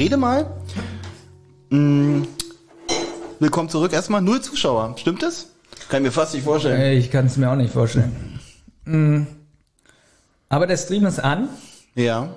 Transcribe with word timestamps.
Rede 0.00 0.16
mal. 0.16 0.46
Mm, 1.68 2.22
willkommen 3.38 3.68
zurück. 3.68 3.92
Erstmal 3.92 4.22
null 4.22 4.40
Zuschauer. 4.40 4.94
Stimmt 4.96 5.22
das? 5.22 5.48
Kann 5.90 6.02
ich 6.02 6.06
mir 6.08 6.12
fast 6.12 6.32
nicht 6.34 6.44
vorstellen. 6.44 6.80
Ey, 6.80 6.96
Ich 6.96 7.10
kann 7.10 7.26
es 7.26 7.36
mir 7.36 7.50
auch 7.50 7.56
nicht 7.56 7.72
vorstellen. 7.72 8.40
Mm. 8.86 9.22
Aber 10.48 10.66
der 10.66 10.78
Stream 10.78 11.04
ist 11.04 11.20
an 11.22 11.50
Ja. 11.94 12.30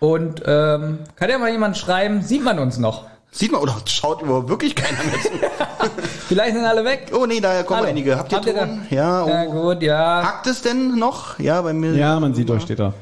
und 0.00 0.42
ähm, 0.44 0.98
kann 1.16 1.30
ja 1.30 1.38
mal 1.38 1.50
jemand 1.50 1.78
schreiben, 1.78 2.22
sieht 2.22 2.42
man 2.42 2.58
uns 2.58 2.76
noch? 2.78 3.06
Sieht 3.30 3.52
man, 3.52 3.60
oder 3.62 3.76
schaut 3.86 4.20
überhaupt 4.22 4.48
wirklich 4.48 4.74
keiner 4.74 4.98
mehr 4.98 5.20
zu? 5.22 5.30
Vielleicht 6.28 6.54
sind 6.54 6.64
alle 6.64 6.84
weg. 6.84 7.12
Oh 7.14 7.24
nee, 7.26 7.40
da 7.40 7.62
kommen 7.62 7.78
Hallo. 7.80 7.88
einige. 7.88 8.18
Habt 8.18 8.32
ihr 8.32 8.38
Habt 8.38 8.46
ihr 8.46 8.54
Ton? 8.54 8.86
Ja, 8.90 9.24
Na 9.26 9.44
oh. 9.46 9.62
gut, 9.62 9.82
ja. 9.82 10.22
Hackt 10.24 10.46
es 10.48 10.62
denn 10.62 10.98
noch? 10.98 11.38
Ja, 11.38 11.62
bei 11.62 11.72
mir. 11.72 11.94
Ja, 11.94 12.18
man 12.20 12.34
sieht 12.34 12.50
euch, 12.50 12.62
steht 12.62 12.80
da. 12.80 12.92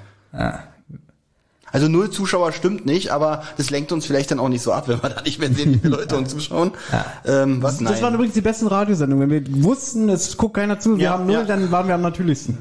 Also 1.73 1.89
null 1.89 2.11
Zuschauer 2.11 2.53
stimmt 2.53 2.87
nicht, 2.87 3.11
aber 3.11 3.43
das 3.57 3.71
lenkt 3.71 3.93
uns 3.93 4.07
vielleicht 4.07 4.31
dann 4.31 4.39
auch 4.39 4.49
nicht 4.49 4.63
so 4.63 4.73
ab, 4.73 4.89
wenn 4.89 5.03
wir 5.03 5.11
da 5.11 5.23
nicht 5.23 5.41
mehr 5.41 5.53
sehen, 5.53 5.75
wie 5.75 5.79
viele 5.79 5.97
Leute 5.97 6.17
uns 6.17 6.31
zuschauen. 6.31 6.73
Ähm, 7.27 7.63
was? 7.63 7.81
Nein. 7.81 7.93
Das 7.93 8.03
waren 8.03 8.15
übrigens 8.15 8.35
die 8.35 8.41
besten 8.43 8.67
Radiosendungen. 8.67 9.31
Wenn 9.31 9.47
wir 9.47 9.65
wussten, 9.65 10.09
es 10.09 10.37
guckt 10.37 10.55
keiner 10.55 10.79
zu, 10.79 10.99
wir 10.99 11.05
Ja, 11.05 11.11
haben 11.13 11.27
null, 11.27 11.37
ja. 11.37 11.45
dann 11.45 11.71
waren 11.73 11.89
wir 11.89 11.95
am 11.95 12.03
natürlichsten. 12.03 12.59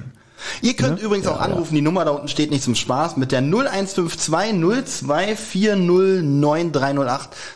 Ihr 0.64 0.76
könnt 0.76 1.00
übrigens 1.00 1.28
auch 1.28 1.40
anrufen, 1.40 1.76
die 1.76 1.82
Nummer 1.82 2.04
da 2.04 2.12
unten 2.12 2.28
steht 2.28 2.50
nicht 2.50 2.64
zum 2.64 2.74
Spaß, 2.74 3.16
mit 3.18 3.32
der 3.32 3.42
0152 3.42 4.98
02409 5.08 6.72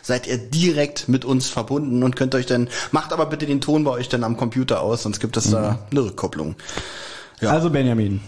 seid 0.02 0.26
ihr 0.26 0.38
direkt 0.38 1.08
mit 1.08 1.24
uns 1.24 1.48
verbunden 1.48 2.02
und 2.02 2.16
könnt 2.16 2.34
euch 2.34 2.46
dann, 2.46 2.68
macht 2.92 3.12
aber 3.12 3.26
bitte 3.26 3.46
den 3.46 3.60
Ton 3.60 3.84
bei 3.84 3.90
euch 3.90 4.08
dann 4.08 4.24
am 4.24 4.36
Computer 4.36 4.82
aus, 4.82 5.02
sonst 5.02 5.20
gibt 5.20 5.36
es 5.36 5.50
da 5.50 5.78
eine 5.90 6.04
Rückkopplung. 6.04 6.56
Ja. 7.40 7.50
Also 7.50 7.70
Benjamin, 7.70 8.20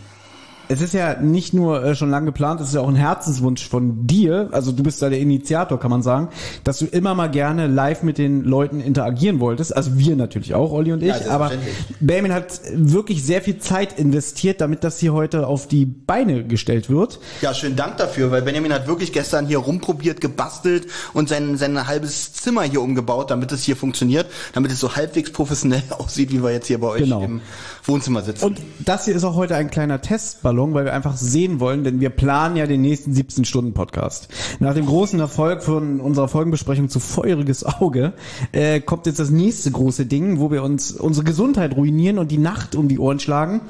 es 0.68 0.80
ist 0.80 0.94
ja 0.94 1.20
nicht 1.20 1.54
nur 1.54 1.82
äh, 1.82 1.94
schon 1.94 2.10
lange 2.10 2.26
geplant, 2.26 2.60
es 2.60 2.68
ist 2.68 2.74
ja 2.74 2.80
auch 2.80 2.88
ein 2.88 2.94
Herzenswunsch 2.94 3.66
von 3.68 4.06
dir, 4.06 4.48
also 4.52 4.72
du 4.72 4.82
bist 4.82 5.00
da 5.00 5.08
der 5.08 5.18
Initiator, 5.18 5.80
kann 5.80 5.90
man 5.90 6.02
sagen, 6.02 6.28
dass 6.64 6.78
du 6.78 6.86
immer 6.86 7.14
mal 7.14 7.28
gerne 7.30 7.66
live 7.66 8.02
mit 8.02 8.18
den 8.18 8.44
Leuten 8.44 8.80
interagieren 8.80 9.40
wolltest. 9.40 9.74
Also 9.76 9.98
wir 9.98 10.16
natürlich 10.16 10.54
auch, 10.54 10.72
Olli 10.72 10.92
und 10.92 11.02
ich. 11.02 11.08
Ja, 11.08 11.30
aber. 11.30 11.52
Benjamin 12.00 12.32
hat 12.32 12.60
wirklich 12.72 13.22
sehr 13.24 13.42
viel 13.42 13.58
Zeit 13.58 13.98
investiert, 13.98 14.60
damit 14.60 14.84
das 14.84 14.98
hier 14.98 15.12
heute 15.12 15.46
auf 15.46 15.66
die 15.68 15.86
Beine 15.86 16.44
gestellt 16.44 16.90
wird. 16.90 17.18
Ja, 17.40 17.54
schönen 17.54 17.76
Dank 17.76 17.96
dafür, 17.96 18.30
weil 18.30 18.42
Benjamin 18.42 18.72
hat 18.72 18.86
wirklich 18.86 19.12
gestern 19.12 19.46
hier 19.46 19.58
rumprobiert, 19.58 20.20
gebastelt 20.20 20.86
und 21.14 21.28
sein, 21.28 21.56
sein 21.56 21.86
halbes 21.86 22.32
Zimmer 22.32 22.62
hier 22.62 22.82
umgebaut, 22.82 23.30
damit 23.30 23.52
es 23.52 23.62
hier 23.62 23.76
funktioniert, 23.76 24.26
damit 24.52 24.70
es 24.70 24.80
so 24.80 24.96
halbwegs 24.96 25.32
professionell 25.32 25.82
aussieht, 25.90 26.30
wie 26.32 26.42
wir 26.42 26.52
jetzt 26.52 26.66
hier 26.66 26.78
bei 26.78 26.88
euch 26.88 26.98
Genau. 26.98 27.22
im 27.22 27.40
Wohnzimmer 27.88 28.22
sitzen. 28.22 28.44
Und 28.44 28.60
das 28.84 29.06
hier 29.06 29.16
ist 29.16 29.24
auch 29.24 29.34
heute 29.34 29.56
ein 29.56 29.70
kleiner 29.70 30.00
Testballon, 30.00 30.74
weil 30.74 30.84
wir 30.84 30.92
einfach 30.92 31.16
sehen 31.16 31.58
wollen, 31.58 31.84
denn 31.84 32.00
wir 32.00 32.10
planen 32.10 32.56
ja 32.56 32.66
den 32.66 32.82
nächsten 32.82 33.12
17-Stunden-Podcast. 33.12 34.28
Nach 34.60 34.74
dem 34.74 34.86
großen 34.86 35.18
Erfolg 35.18 35.62
von 35.62 36.00
unserer 36.00 36.28
Folgenbesprechung 36.28 36.88
zu 36.88 37.00
Feuriges 37.00 37.64
Auge 37.64 38.12
äh, 38.52 38.80
kommt 38.80 39.06
jetzt 39.06 39.18
das 39.18 39.30
nächste 39.30 39.70
große 39.70 40.06
Ding, 40.06 40.38
wo 40.38 40.50
wir 40.50 40.62
uns 40.62 40.92
unsere 40.92 41.24
Gesundheit 41.24 41.76
ruinieren 41.76 42.18
und 42.18 42.30
die 42.30 42.38
Nacht 42.38 42.74
um 42.74 42.88
die 42.88 42.98
Ohren 42.98 43.20
schlagen 43.20 43.62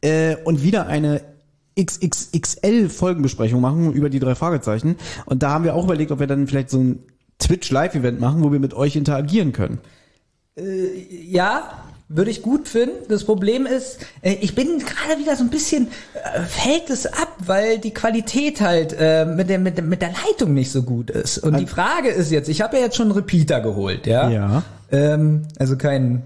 äh, 0.00 0.36
und 0.44 0.62
wieder 0.62 0.86
eine 0.88 1.22
XXXL-Folgenbesprechung 1.78 3.60
machen 3.60 3.92
über 3.92 4.10
die 4.10 4.18
drei 4.18 4.34
Fragezeichen. 4.34 4.96
Und 5.26 5.42
da 5.42 5.50
haben 5.50 5.64
wir 5.64 5.74
auch 5.74 5.84
überlegt, 5.84 6.10
ob 6.10 6.18
wir 6.18 6.26
dann 6.26 6.46
vielleicht 6.46 6.70
so 6.70 6.78
ein 6.78 6.98
Twitch-Live-Event 7.38 8.20
machen, 8.20 8.42
wo 8.42 8.52
wir 8.52 8.58
mit 8.58 8.74
euch 8.74 8.96
interagieren 8.96 9.52
können. 9.52 9.78
Ja, 11.26 11.84
würde 12.12 12.30
ich 12.30 12.42
gut 12.42 12.68
finden. 12.68 13.06
Das 13.08 13.24
Problem 13.24 13.66
ist, 13.66 13.98
äh, 14.20 14.32
ich 14.40 14.54
bin 14.54 14.80
gerade 14.80 15.18
wieder 15.18 15.36
so 15.36 15.44
ein 15.44 15.48
bisschen, 15.48 15.88
äh, 16.14 16.40
fällt 16.40 16.90
es 16.90 17.06
ab, 17.06 17.28
weil 17.38 17.78
die 17.78 17.94
Qualität 17.94 18.60
halt 18.60 18.94
äh, 18.98 19.24
mit, 19.24 19.48
der, 19.48 19.60
mit, 19.60 19.78
der, 19.78 19.84
mit 19.84 20.02
der 20.02 20.10
Leitung 20.26 20.52
nicht 20.52 20.72
so 20.72 20.82
gut 20.82 21.08
ist. 21.10 21.38
Und 21.38 21.58
die 21.58 21.66
Frage 21.66 22.08
ist 22.08 22.30
jetzt, 22.32 22.48
ich 22.48 22.60
habe 22.60 22.76
ja 22.76 22.82
jetzt 22.82 22.96
schon 22.96 23.06
einen 23.06 23.16
Repeater 23.16 23.60
geholt, 23.60 24.06
ja? 24.06 24.28
Ja. 24.28 24.62
Ähm, 24.90 25.46
also 25.58 25.76
kein 25.76 26.24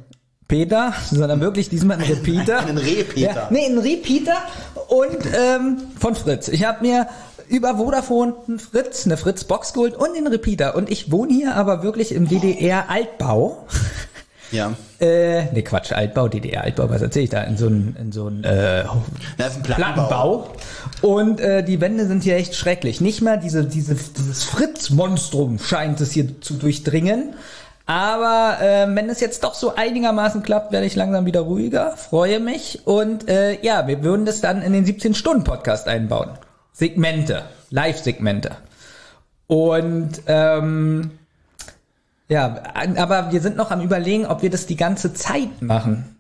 Peter, 0.49 0.95
sondern 1.11 1.41
wirklich 1.41 1.69
diesmal 1.69 1.99
einen 1.99 2.11
Repeater. 2.11 2.61
einen 2.61 2.79
Repeater. 2.79 3.35
Ja, 3.35 3.49
nee, 3.51 3.67
einen 3.67 3.79
Repeater 3.79 4.39
und 4.89 5.19
ähm, 5.37 5.77
von 5.99 6.15
Fritz. 6.15 6.49
Ich 6.49 6.65
habe 6.65 6.81
mir 6.81 7.09
über 7.49 7.77
Vodafone 7.77 8.35
einen 8.49 8.59
Fritz, 8.59 9.05
eine 9.05 9.19
Fritz-Box 9.19 9.75
geholt 9.75 9.97
und 9.97 10.17
den 10.17 10.27
Repeater. 10.27 10.77
Und 10.77 10.91
ich 10.91 11.13
wohne 11.13 11.35
hier 11.35 11.57
aber 11.57 11.83
wirklich 11.83 12.13
im 12.13 12.27
DDR-Altbau. 12.27 13.67
ja. 14.51 14.75
Äh, 15.01 15.45
nee, 15.53 15.63
Quatsch, 15.63 15.93
Altbau, 15.93 16.29
DDR-Altbau, 16.29 16.89
was 16.89 17.03
erzähl 17.03 17.25
ich 17.25 17.31
da? 17.31 17.43
In 17.43 17.57
so 17.57 17.67
einem 17.67 17.97
in 18.01 18.13
so 18.13 18.29
ein, 18.29 18.45
äh, 18.45 18.83
ist 18.83 18.89
ein 19.39 19.63
Plattenbau. 19.63 19.75
Plattenbau. 19.75 20.51
Und 21.03 21.41
äh, 21.41 21.63
die 21.65 21.81
Wände 21.81 22.07
sind 22.07 22.23
hier 22.23 22.37
echt 22.37 22.55
schrecklich. 22.55 23.01
Nicht 23.01 23.23
mal 23.23 23.39
diese, 23.39 23.65
diese, 23.65 23.95
dieses 23.95 24.45
Fritz-Monstrum 24.45 25.59
scheint 25.59 26.01
es 26.01 26.13
hier 26.13 26.41
zu 26.41 26.55
durchdringen. 26.55 27.35
Aber 27.87 28.59
äh, 28.63 28.87
wenn 28.95 29.11
es 29.11 29.21
jetzt 29.21 29.45
doch 29.45 29.55
so 29.55 29.75
einigermaßen 29.75 30.43
klappt, 30.43 30.73
werde 30.73 30.87
ich 30.87 30.97
langsam 30.97 31.27
wieder 31.27 31.41
ruhiger, 31.41 31.97
freue 31.97 32.41
mich. 32.41 32.87
Und 32.87 33.29
äh, 33.29 33.61
ja, 33.61 33.87
wir 33.87 34.03
würden 34.03 34.25
das 34.25 34.41
dann 34.41 34.63
in 34.63 34.73
den 34.73 34.87
17-Stunden-Podcast 34.87 35.87
einbauen. 35.87 36.31
Segmente, 36.73 37.43
Live-Segmente. 37.71 38.53
Und 39.47 40.23
ähm, 40.27 41.11
ja, 42.29 42.63
aber 42.97 43.33
wir 43.33 43.41
sind 43.41 43.57
noch 43.57 43.71
am 43.71 43.81
überlegen, 43.81 44.27
ob 44.27 44.43
wir 44.43 44.51
das 44.51 44.67
die 44.67 44.77
ganze 44.77 45.13
Zeit 45.15 45.63
machen. 45.63 46.15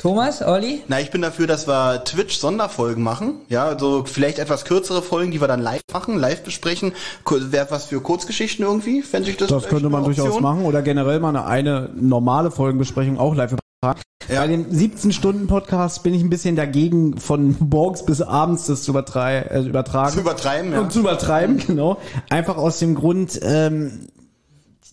Thomas, 0.00 0.40
Olli? 0.40 0.82
Na, 0.88 0.98
ich 0.98 1.10
bin 1.10 1.20
dafür, 1.20 1.46
dass 1.46 1.68
wir 1.68 2.04
Twitch-Sonderfolgen 2.04 3.02
machen. 3.02 3.34
Ja, 3.50 3.66
also 3.66 4.04
vielleicht 4.06 4.38
etwas 4.38 4.64
kürzere 4.64 5.02
Folgen, 5.02 5.30
die 5.30 5.42
wir 5.42 5.48
dann 5.48 5.60
live 5.60 5.82
machen, 5.92 6.16
live 6.16 6.42
besprechen. 6.42 6.92
Wäre 7.28 7.66
was 7.70 7.84
für 7.84 8.00
Kurzgeschichten 8.00 8.64
irgendwie? 8.64 9.02
Fände 9.02 9.28
ich 9.28 9.36
das 9.36 9.48
Das 9.48 9.68
könnte 9.68 9.90
man 9.90 10.04
durchaus 10.04 10.26
Option? 10.26 10.42
machen 10.42 10.64
oder 10.64 10.80
generell 10.80 11.20
mal 11.20 11.36
eine, 11.36 11.44
eine 11.44 11.90
normale 11.94 12.50
Folgenbesprechung 12.50 13.18
auch 13.18 13.34
live 13.34 13.52
übertragen. 13.52 14.02
Ja. 14.30 14.40
Bei 14.40 14.46
dem 14.46 14.70
17-Stunden-Podcast 14.70 16.02
bin 16.02 16.14
ich 16.14 16.22
ein 16.22 16.30
bisschen 16.30 16.56
dagegen, 16.56 17.18
von 17.18 17.56
morgens 17.58 18.04
bis 18.06 18.22
abends 18.22 18.66
das 18.66 18.84
zu 18.84 18.92
übertrei 18.92 19.40
äh, 19.40 19.60
übertragen. 19.60 20.12
Zu 20.12 20.20
übertreiben, 20.20 20.72
ja. 20.72 20.80
Und 20.80 20.92
zu 20.92 21.00
übertreiben, 21.00 21.58
genau. 21.66 21.98
Einfach 22.30 22.56
aus 22.56 22.78
dem 22.78 22.94
Grund, 22.94 23.38
ähm, 23.42 24.06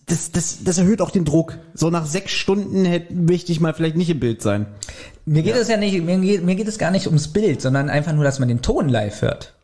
das, 0.08 0.32
das, 0.32 0.64
das 0.64 0.78
erhöht 0.78 1.00
auch 1.00 1.10
den 1.10 1.24
Druck. 1.24 1.58
So 1.74 1.90
nach 1.90 2.06
sechs 2.06 2.32
Stunden 2.32 2.84
hätte, 2.84 3.14
möchte 3.14 3.52
ich 3.52 3.60
mal 3.60 3.74
vielleicht 3.74 3.96
nicht 3.96 4.10
im 4.10 4.20
Bild 4.20 4.42
sein. 4.42 4.66
Mir 5.24 5.42
geht 5.42 5.56
es 5.56 5.68
ja 5.68 5.76
nicht, 5.76 6.02
mir 6.02 6.18
geht, 6.18 6.42
mir 6.42 6.54
geht 6.54 6.68
es 6.68 6.78
gar 6.78 6.90
nicht 6.90 7.06
ums 7.06 7.28
Bild, 7.28 7.60
sondern 7.60 7.90
einfach 7.90 8.12
nur, 8.12 8.24
dass 8.24 8.38
man 8.38 8.48
den 8.48 8.62
Ton 8.62 8.88
live 8.88 9.22
hört. 9.22 9.54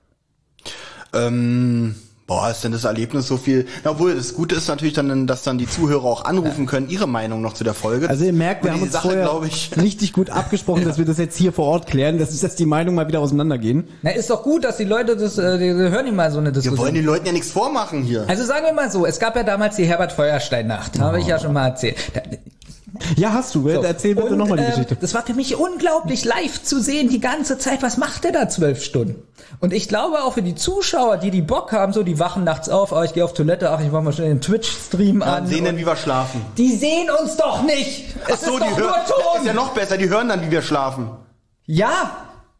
Ähm, 1.14 1.94
boah, 2.26 2.50
ist 2.50 2.64
denn 2.64 2.72
das 2.72 2.84
Erlebnis 2.84 3.26
so 3.26 3.36
viel? 3.36 3.66
Na, 3.84 3.90
obwohl, 3.92 4.14
das 4.14 4.34
Gute 4.34 4.54
ist 4.54 4.68
natürlich 4.68 4.94
dann, 4.94 5.26
dass 5.26 5.42
dann 5.42 5.58
die 5.58 5.68
Zuhörer 5.68 6.04
auch 6.04 6.24
anrufen 6.24 6.66
können, 6.66 6.88
ihre 6.88 7.06
Meinung 7.06 7.42
noch 7.42 7.52
zu 7.52 7.64
der 7.64 7.74
Folge. 7.74 8.08
Also 8.08 8.24
ihr 8.24 8.32
merkt, 8.32 8.64
wir 8.64 8.70
haben 8.70 8.78
die 8.78 8.84
uns 8.84 8.92
Sache, 8.92 9.08
vorher 9.08 9.24
glaube 9.24 9.46
ich, 9.46 9.70
richtig 9.76 10.12
gut 10.12 10.30
abgesprochen, 10.30 10.84
dass 10.84 10.98
wir 10.98 11.04
das 11.04 11.18
jetzt 11.18 11.36
hier 11.36 11.52
vor 11.52 11.66
Ort 11.66 11.86
klären, 11.86 12.18
dass, 12.18 12.38
dass 12.40 12.56
die 12.56 12.66
Meinungen 12.66 12.96
mal 12.96 13.08
wieder 13.08 13.20
auseinandergehen. 13.20 13.84
Na, 14.02 14.10
ist 14.10 14.30
doch 14.30 14.42
gut, 14.42 14.64
dass 14.64 14.78
die 14.78 14.84
Leute 14.84 15.16
das, 15.16 15.38
äh, 15.38 15.58
die, 15.58 15.66
die 15.66 15.74
hören 15.74 16.06
die 16.06 16.12
mal 16.12 16.30
so 16.30 16.38
eine 16.38 16.48
wir 16.48 16.54
wollen 16.54 16.62
Diskussion. 16.62 16.94
den 16.94 17.04
Leuten 17.04 17.26
ja 17.26 17.32
nichts 17.32 17.50
vormachen 17.50 18.02
hier. 18.02 18.24
Also 18.26 18.44
sagen 18.44 18.64
wir 18.64 18.72
mal 18.72 18.90
so, 18.90 19.06
es 19.06 19.18
gab 19.18 19.36
ja 19.36 19.42
damals 19.42 19.76
die 19.76 19.84
Herbert 19.84 20.12
Feuerstein 20.12 20.66
Nacht, 20.66 20.98
habe 20.98 21.20
ich 21.20 21.26
ja 21.26 21.38
schon 21.38 21.52
mal 21.52 21.68
erzählt. 21.68 21.96
Da, 22.14 22.22
Ja, 23.16 23.32
hast 23.32 23.54
du. 23.54 23.62
so. 23.68 23.82
Erzähl 23.82 24.14
bitte 24.14 24.36
nochmal 24.36 24.58
die 24.58 24.64
ähm, 24.64 24.70
Geschichte. 24.70 24.96
Das 25.00 25.14
war 25.14 25.22
für 25.24 25.34
mich 25.34 25.56
unglaublich 25.56 26.24
live 26.24 26.62
zu 26.62 26.80
sehen, 26.80 27.08
die 27.08 27.20
ganze 27.20 27.58
Zeit. 27.58 27.82
Was 27.82 27.96
macht 27.96 28.24
der 28.24 28.32
da 28.32 28.48
zwölf 28.48 28.82
Stunden? 28.84 29.22
Und 29.60 29.72
ich 29.72 29.88
glaube 29.88 30.22
auch 30.22 30.34
für 30.34 30.42
die 30.42 30.54
Zuschauer, 30.54 31.16
die 31.16 31.30
die 31.30 31.42
Bock 31.42 31.72
haben, 31.72 31.92
so 31.92 32.02
die 32.02 32.18
wachen 32.18 32.44
nachts 32.44 32.68
auf, 32.68 32.92
oh, 32.92 33.02
ich 33.02 33.12
gehe 33.12 33.24
auf 33.24 33.32
Toilette, 33.34 33.70
ach, 33.70 33.80
ich 33.80 33.90
mach 33.90 34.02
mal 34.02 34.12
schnell 34.12 34.28
den 34.28 34.40
Twitch-Stream 34.40 35.20
Ja, 35.20 35.26
an. 35.34 35.46
sehen 35.46 35.64
dann, 35.64 35.76
wie 35.76 35.86
wir 35.86 35.96
schlafen. 35.96 36.44
die 36.56 36.72
sehen 36.74 37.08
uns 37.22 37.36
doch 37.36 37.62
nicht. 37.62 38.04
Es 38.28 38.32
Ach 38.34 38.38
so, 38.46 38.52
ist 38.56 38.60
doch 38.60 38.66
die 38.66 38.80
nur 38.80 38.88
hören, 38.90 39.00
Ton. 39.08 39.40
ist 39.40 39.46
ja 39.46 39.52
noch 39.54 39.72
besser, 39.72 39.96
die 39.96 40.08
hören 40.08 40.28
dann, 40.28 40.42
wie 40.42 40.50
wir 40.50 40.62
schlafen. 40.62 41.10
Ja, 41.66 42.10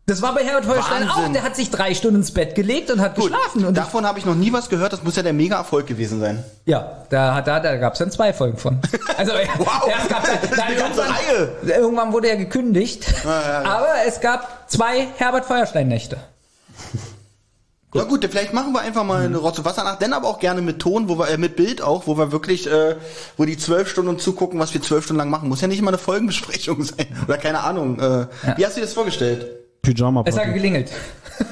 Das 0.07 0.21
war 0.21 0.35
bei 0.35 0.45
Herbert 0.45 0.67
Feuerstein 0.67 1.09
auch. 1.09 1.33
Der 1.33 1.43
hat 1.43 1.57
sich 1.57 1.71
drei 1.71 1.95
Stunden 1.95 2.17
ins 2.21 2.31
Bett 2.31 2.55
gelegt 2.55 2.91
und 2.91 3.01
hat 3.01 3.15
Gut, 3.15 3.33
geschlafen. 3.33 3.65
Und 3.65 3.75
davon 3.75 4.05
habe 4.07 4.19
ich 4.19 4.27
noch 4.27 4.35
nie 4.35 4.53
was 4.53 4.69
gehört. 4.69 4.93
Das 4.93 5.03
muss 5.03 5.17
ja 5.17 5.23
der 5.23 5.33
Mega-Erfolg 5.33 5.87
gewesen 5.87 6.21
sein. 6.21 6.45
ja, 6.67 7.05
da, 7.09 7.41
da, 7.41 7.59
da 7.59 7.77
gab 7.77 7.95
es 7.95 8.01
dann 8.01 8.11
zwei 8.11 8.35
Folgen 8.35 8.59
von. 8.59 8.79
Also 9.17 9.33
Wow. 9.33 9.89
ja, 9.89 9.97
es 10.03 10.09
gab, 10.09 10.25
dann 10.25 10.61
Eine 10.61 10.77
ganze 10.77 11.01
irgendwann, 11.01 11.11
Reihe. 11.11 11.53
irgendwann 11.79 12.13
wurde 12.13 12.29
er 12.29 12.37
gekündigt. 12.37 13.07
ja, 13.25 13.63
ja. 13.63 13.71
Aber 13.71 13.89
es 14.07 14.21
gab 14.21 14.69
zwei 14.71 15.07
Herbert 15.17 15.47
Feuerstein-Nächte. 15.47 16.19
Na 17.97 18.03
gut, 18.03 18.27
vielleicht 18.29 18.53
machen 18.53 18.73
wir 18.73 18.81
einfach 18.81 19.05
mal 19.05 19.25
eine 19.25 19.37
Rotze 19.39 19.65
Wasser 19.65 19.85
nach, 19.85 19.99
denn 20.01 20.13
aber 20.13 20.27
auch 20.29 20.41
gerne 20.41 20.61
mit 20.63 20.81
Ton, 20.81 21.09
wo 21.09 21.17
wir, 21.17 21.29
äh, 21.29 21.39
mit 21.39 21.55
Bild 21.55 21.81
auch, 21.81 22.09
wo 22.09 22.19
wir 22.19 22.33
wirklich, 22.33 22.67
äh, 22.71 22.97
wo 23.37 23.45
die 23.45 23.57
zwölf 23.57 23.89
Stunden 23.89 24.19
zugucken, 24.19 24.59
was 24.59 24.75
wir 24.75 24.83
zwölf 24.83 25.05
Stunden 25.05 25.19
lang 25.19 25.31
machen. 25.31 25.49
Muss 25.49 25.61
ja 25.61 25.69
nicht 25.69 25.79
immer 25.79 25.93
eine 25.93 25.99
Folgenbesprechung 25.99 26.83
sein. 26.83 27.07
Oder 27.27 27.39
keine 27.39 27.61
Ahnung. 27.61 28.01
Äh, 28.01 28.27
Wie 28.57 28.67
hast 28.67 28.77
du 28.77 28.81
dir 28.81 28.87
das 28.87 28.95
vorgestellt? 28.95 29.47
Pyjama 29.85 30.23
Es 30.27 30.35
hat 30.35 30.43
Party. 30.43 30.55
geklingelt. 30.55 30.91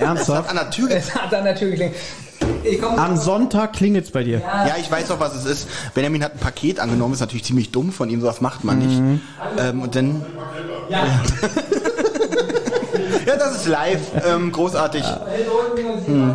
Ernsthaft? 0.00 0.48
An 0.50 0.56
der 0.56 0.70
Tür. 0.70 0.90
Es 0.90 1.14
hat 1.14 1.32
dann 1.32 1.44
natürlich 1.44 1.78
geklingelt. 1.78 2.00
Ich 2.64 2.80
komm, 2.80 2.98
Am 2.98 3.16
Sonntag 3.16 3.72
klingelt's 3.74 4.10
bei 4.10 4.24
dir. 4.24 4.38
Ja, 4.40 4.74
ich 4.80 4.90
weiß 4.90 5.10
auch, 5.12 5.20
was 5.20 5.34
es 5.36 5.44
ist. 5.44 5.68
Benjamin 5.94 6.24
hat 6.24 6.32
ein 6.34 6.38
Paket 6.38 6.80
angenommen, 6.80 7.14
ist 7.14 7.20
natürlich 7.20 7.44
ziemlich 7.44 7.70
dumm 7.70 7.92
von 7.92 8.10
ihm, 8.10 8.20
sowas 8.20 8.40
macht 8.40 8.64
man 8.64 8.78
nicht. 8.80 9.00
Ähm, 9.58 9.82
und 9.82 9.94
dann. 9.94 10.24
ja. 10.88 11.04
Ja, 13.26 13.36
das 13.36 13.56
ist 13.56 13.66
live, 13.68 14.00
ähm, 14.26 14.50
großartig. 14.50 15.04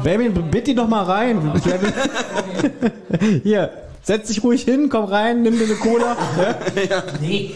Baby, 0.03 0.29
bitte 0.29 0.73
doch 0.73 0.87
mal 0.87 1.03
rein. 1.03 1.51
Hier, 3.43 3.71
setz 4.03 4.27
dich 4.29 4.41
ruhig 4.43 4.63
hin, 4.63 4.87
komm 4.89 5.03
rein, 5.05 5.41
nimm 5.41 5.57
dir 5.59 5.65
eine 5.65 5.75
Cola. 5.75 6.15
Ja? 6.89 7.03
Nee, 7.19 7.55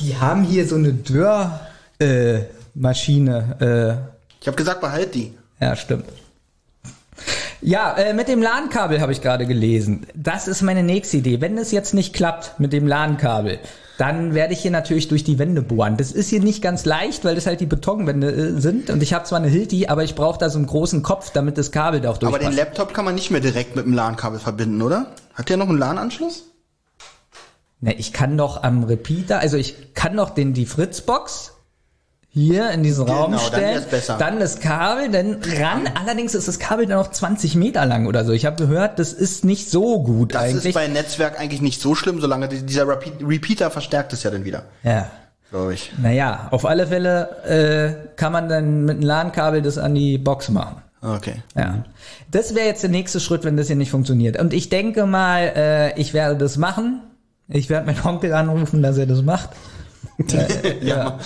die 0.00 0.16
haben 0.16 0.42
hier 0.42 0.66
so 0.66 0.74
eine 0.74 0.92
Dörrmaschine. 0.92 1.60
Äh, 2.00 2.40
Maschine, 2.74 4.08
Ich 4.40 4.46
habe 4.46 4.56
gesagt, 4.56 4.80
behalt 4.80 5.14
die. 5.14 5.34
äh, 5.60 5.64
ja, 5.66 5.76
stimmt. 5.76 6.04
Ja, 7.60 7.94
äh, 7.96 8.12
mit 8.12 8.26
dem 8.26 8.42
LAN-Kabel 8.42 9.00
habe 9.00 9.12
ich 9.12 9.20
gerade 9.20 9.46
gelesen. 9.46 10.06
Das 10.16 10.48
ist 10.48 10.62
meine 10.62 10.82
nächste 10.82 11.18
Idee. 11.18 11.40
Wenn 11.40 11.56
es 11.58 11.70
jetzt 11.70 11.94
nicht 11.94 12.12
klappt 12.12 12.58
mit 12.58 12.72
dem 12.72 12.88
LAN-Kabel, 12.88 13.60
dann 13.98 14.34
werde 14.34 14.52
ich 14.54 14.60
hier 14.62 14.72
natürlich 14.72 15.06
durch 15.06 15.22
die 15.22 15.38
Wände 15.38 15.62
bohren. 15.62 15.96
Das 15.96 16.10
ist 16.10 16.28
hier 16.30 16.40
nicht 16.40 16.60
ganz 16.60 16.84
leicht, 16.84 17.24
weil 17.24 17.36
das 17.36 17.46
halt 17.46 17.60
die 17.60 17.66
Betonwände 17.66 18.32
äh, 18.32 18.60
sind. 18.60 18.90
Und 18.90 19.00
ich 19.00 19.14
habe 19.14 19.24
zwar 19.26 19.38
eine 19.38 19.46
Hilti, 19.46 19.86
aber 19.86 20.02
ich 20.02 20.16
brauche 20.16 20.38
da 20.40 20.50
so 20.50 20.58
einen 20.58 20.66
großen 20.66 21.04
Kopf, 21.04 21.30
damit 21.30 21.56
das 21.56 21.70
Kabel 21.70 22.00
da 22.00 22.10
auch 22.10 22.16
Aber 22.16 22.30
durchpasst. 22.30 22.48
den 22.50 22.56
Laptop 22.56 22.94
kann 22.94 23.04
man 23.04 23.14
nicht 23.14 23.30
mehr 23.30 23.40
direkt 23.40 23.76
mit 23.76 23.84
dem 23.84 23.92
LAN-Kabel 23.92 24.40
verbinden, 24.40 24.82
oder? 24.82 25.14
Hat 25.34 25.48
der 25.48 25.56
noch 25.56 25.68
einen 25.68 25.78
LAN-Anschluss? 25.78 26.46
Ne, 27.80 27.94
ich 27.94 28.12
kann 28.12 28.36
doch 28.36 28.64
am 28.64 28.82
Repeater, 28.82 29.38
also 29.38 29.56
ich 29.56 29.94
kann 29.94 30.16
doch 30.16 30.30
den 30.30 30.52
die 30.52 30.66
Fritzbox 30.66 31.52
hier 32.34 32.70
in 32.70 32.82
diesen 32.82 33.04
Genau, 33.06 33.22
Raum 33.24 33.32
dann 33.32 33.40
stellen, 33.40 33.84
besser. 33.90 34.16
dann 34.18 34.40
das 34.40 34.58
Kabel, 34.58 35.10
dann 35.10 35.36
ran. 35.58 35.82
Allerdings 36.02 36.34
ist 36.34 36.48
das 36.48 36.58
Kabel 36.58 36.86
dann 36.86 36.96
noch 36.98 37.10
20 37.10 37.56
Meter 37.56 37.84
lang 37.84 38.06
oder 38.06 38.24
so. 38.24 38.32
Ich 38.32 38.46
habe 38.46 38.56
gehört, 38.56 38.98
das 38.98 39.12
ist 39.12 39.44
nicht 39.44 39.70
so 39.70 40.02
gut 40.02 40.34
Das 40.34 40.42
eigentlich. 40.42 40.64
ist 40.66 40.74
bei 40.74 40.88
Netzwerk 40.88 41.38
eigentlich 41.38 41.60
nicht 41.60 41.80
so 41.80 41.94
schlimm, 41.94 42.20
solange 42.20 42.48
die- 42.48 42.62
dieser 42.62 42.88
Repeat 42.88 43.14
Repeater 43.22 43.70
verstärkt 43.70 44.12
es 44.14 44.22
ja 44.22 44.30
dann 44.30 44.44
wieder, 44.46 44.62
ja. 44.82 45.10
glaube 45.50 45.74
ich. 45.74 45.92
Naja, 46.00 46.48
auf 46.50 46.64
alle 46.64 46.86
Fälle 46.86 47.28
äh, 48.06 48.16
kann 48.16 48.32
man 48.32 48.48
dann 48.48 48.84
mit 48.86 48.96
einem 48.96 49.02
LAN-Kabel 49.06 49.60
das 49.60 49.76
an 49.76 49.94
die 49.94 50.16
Box 50.16 50.48
machen. 50.48 50.76
Okay. 51.02 51.42
Ja. 51.54 51.84
Das 52.30 52.54
wäre 52.54 52.66
jetzt 52.66 52.82
der 52.82 52.90
nächste 52.90 53.20
Schritt, 53.20 53.44
wenn 53.44 53.56
das 53.58 53.66
hier 53.66 53.76
nicht 53.76 53.90
funktioniert. 53.90 54.38
Und 54.40 54.54
ich 54.54 54.70
denke 54.70 55.04
mal, 55.04 55.52
äh, 55.54 56.00
ich 56.00 56.14
werde 56.14 56.36
das 56.36 56.56
machen. 56.56 57.00
Ich 57.48 57.68
werde 57.68 57.86
meinen 57.86 58.00
Onkel 58.06 58.32
anrufen, 58.32 58.82
dass 58.82 58.96
er 58.96 59.04
das 59.06 59.20
macht. 59.20 59.50
Ja. 60.82 61.18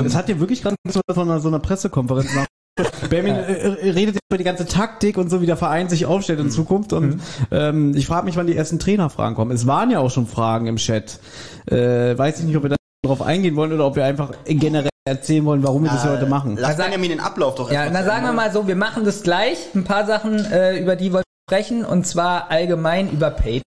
Das 0.00 0.14
hat 0.16 0.28
dir 0.28 0.40
wirklich 0.40 0.62
gerade 0.62 0.76
so 0.88 1.00
von 1.12 1.30
einer, 1.30 1.40
so 1.40 1.48
einer 1.48 1.58
Pressekonferenz 1.58 2.34
nach. 2.34 2.46
Benjamin 3.10 3.34
äh, 3.34 3.52
äh, 3.52 3.90
redet 3.90 4.16
über 4.30 4.38
die 4.38 4.44
ganze 4.44 4.64
Taktik 4.64 5.18
und 5.18 5.28
so, 5.28 5.42
wie 5.42 5.46
der 5.46 5.58
Verein 5.58 5.90
sich 5.90 6.06
aufstellt 6.06 6.40
in 6.40 6.50
Zukunft. 6.50 6.94
Und 6.94 7.20
ähm, 7.50 7.94
ich 7.94 8.06
frage 8.06 8.24
mich, 8.24 8.36
wann 8.36 8.46
die 8.46 8.56
ersten 8.56 8.78
Trainerfragen 8.78 9.36
kommen. 9.36 9.50
Es 9.50 9.66
waren 9.66 9.90
ja 9.90 9.98
auch 9.98 10.10
schon 10.10 10.26
Fragen 10.26 10.66
im 10.66 10.76
Chat. 10.76 11.18
Äh, 11.66 12.16
weiß 12.16 12.40
ich 12.40 12.46
nicht, 12.46 12.56
ob 12.56 12.62
wir 12.62 12.70
da 12.70 12.76
drauf 13.04 13.20
eingehen 13.20 13.56
wollen 13.56 13.72
oder 13.72 13.86
ob 13.86 13.96
wir 13.96 14.04
einfach 14.06 14.30
generell 14.46 14.88
erzählen 15.04 15.44
wollen, 15.44 15.62
warum 15.62 15.82
wir 15.82 15.90
das 15.90 16.04
heute 16.04 16.26
machen. 16.26 16.56
Lass 16.58 16.76
sag- 16.76 16.86
Benjamin 16.86 17.10
den 17.10 17.20
Ablauf 17.20 17.56
doch 17.56 17.70
Ja, 17.70 17.90
na 17.90 18.04
sagen 18.04 18.24
wir 18.24 18.32
mal 18.32 18.52
so, 18.52 18.66
wir 18.66 18.76
machen 18.76 19.04
das 19.04 19.22
gleich. 19.22 19.58
Ein 19.74 19.84
paar 19.84 20.06
Sachen, 20.06 20.38
äh, 20.50 20.78
über 20.78 20.96
die 20.96 21.12
wollen 21.12 21.24
wir 21.24 21.54
sprechen, 21.54 21.84
und 21.84 22.06
zwar 22.06 22.50
allgemein 22.50 23.10
über 23.10 23.30
Patreon. 23.30 23.62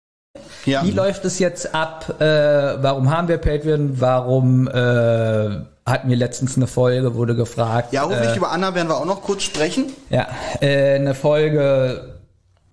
Ja. 0.65 0.85
Wie 0.85 0.91
läuft 0.91 1.25
es 1.25 1.39
jetzt 1.39 1.75
ab? 1.75 2.21
Äh, 2.21 2.25
warum 2.25 3.09
haben 3.09 3.27
wir 3.27 3.37
Patreon? 3.37 3.99
Warum 3.99 4.67
äh, 4.67 5.61
hatten 5.85 6.09
wir 6.09 6.15
letztens 6.15 6.55
eine 6.55 6.67
Folge, 6.67 7.15
wurde 7.15 7.35
gefragt. 7.35 7.93
Ja, 7.93 8.03
hoffentlich 8.03 8.31
äh, 8.31 8.37
über 8.37 8.51
Anna 8.51 8.73
werden 8.73 8.87
wir 8.87 8.97
auch 8.97 9.05
noch 9.05 9.21
kurz 9.21 9.43
sprechen. 9.43 9.87
Ja, 10.09 10.27
äh, 10.61 10.95
eine 10.95 11.13
Folge, 11.13 12.19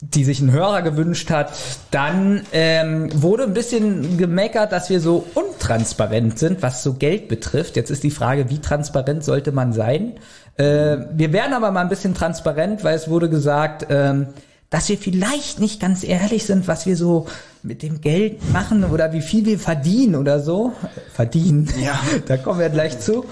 die 0.01 0.25
sich 0.25 0.41
ein 0.41 0.53
Hörer 0.53 0.83
gewünscht 0.83 1.31
hat. 1.31 1.53
Dann 1.91 2.43
ähm, 2.53 3.11
wurde 3.21 3.45
ein 3.45 3.53
bisschen 3.53 4.17
gemeckert, 4.17 4.73
dass 4.73 4.91
wir 4.91 5.01
so 5.01 5.27
untransparent 5.35 6.39
sind, 6.39 6.63
was 6.63 6.83
so 6.83 6.95
Geld 6.95 7.29
betrifft. 7.29 7.77
Jetzt 7.77 7.91
ist 7.91 8.03
die 8.03 8.11
Frage, 8.11 8.49
wie 8.49 8.61
transparent 8.61 9.25
sollte 9.25 9.53
man 9.53 9.73
sein? 9.73 10.15
Äh, 10.57 10.99
wir 11.13 11.33
werden 11.33 11.53
aber 11.53 11.71
mal 11.71 11.83
ein 11.83 11.89
bisschen 11.89 12.15
transparent, 12.15 12.85
weil 12.85 12.95
es 12.95 13.09
wurde 13.09 13.29
gesagt, 13.29 13.87
ähm, 13.91 14.29
dass 14.71 14.89
wir 14.89 14.97
vielleicht 14.97 15.59
nicht 15.59 15.81
ganz 15.81 16.05
ehrlich 16.05 16.47
sind, 16.47 16.69
was 16.69 16.87
wir 16.87 16.97
so 16.97 17.27
mit 17.63 17.83
dem 17.83 18.01
Geld 18.01 18.53
machen 18.53 18.85
oder 18.85 19.13
wie 19.13 19.21
viel 19.21 19.45
wir 19.45 19.59
verdienen 19.59 20.17
oder 20.17 20.41
so. 20.41 20.73
Verdienen. 21.13 21.69
Ja. 21.83 21.99
Da 22.27 22.37
kommen 22.37 22.61
wir 22.61 22.69
gleich 22.69 23.01
zu. 23.01 23.25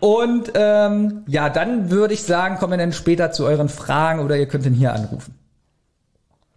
Und 0.00 0.52
ähm, 0.54 1.22
ja, 1.26 1.48
dann 1.50 1.90
würde 1.90 2.14
ich 2.14 2.22
sagen, 2.22 2.56
kommen 2.56 2.72
wir 2.72 2.78
dann 2.78 2.92
später 2.92 3.32
zu 3.32 3.44
euren 3.44 3.68
Fragen 3.68 4.20
oder 4.20 4.36
ihr 4.36 4.46
könnt 4.46 4.66
ihn 4.66 4.74
hier 4.74 4.92
anrufen. 4.92 5.34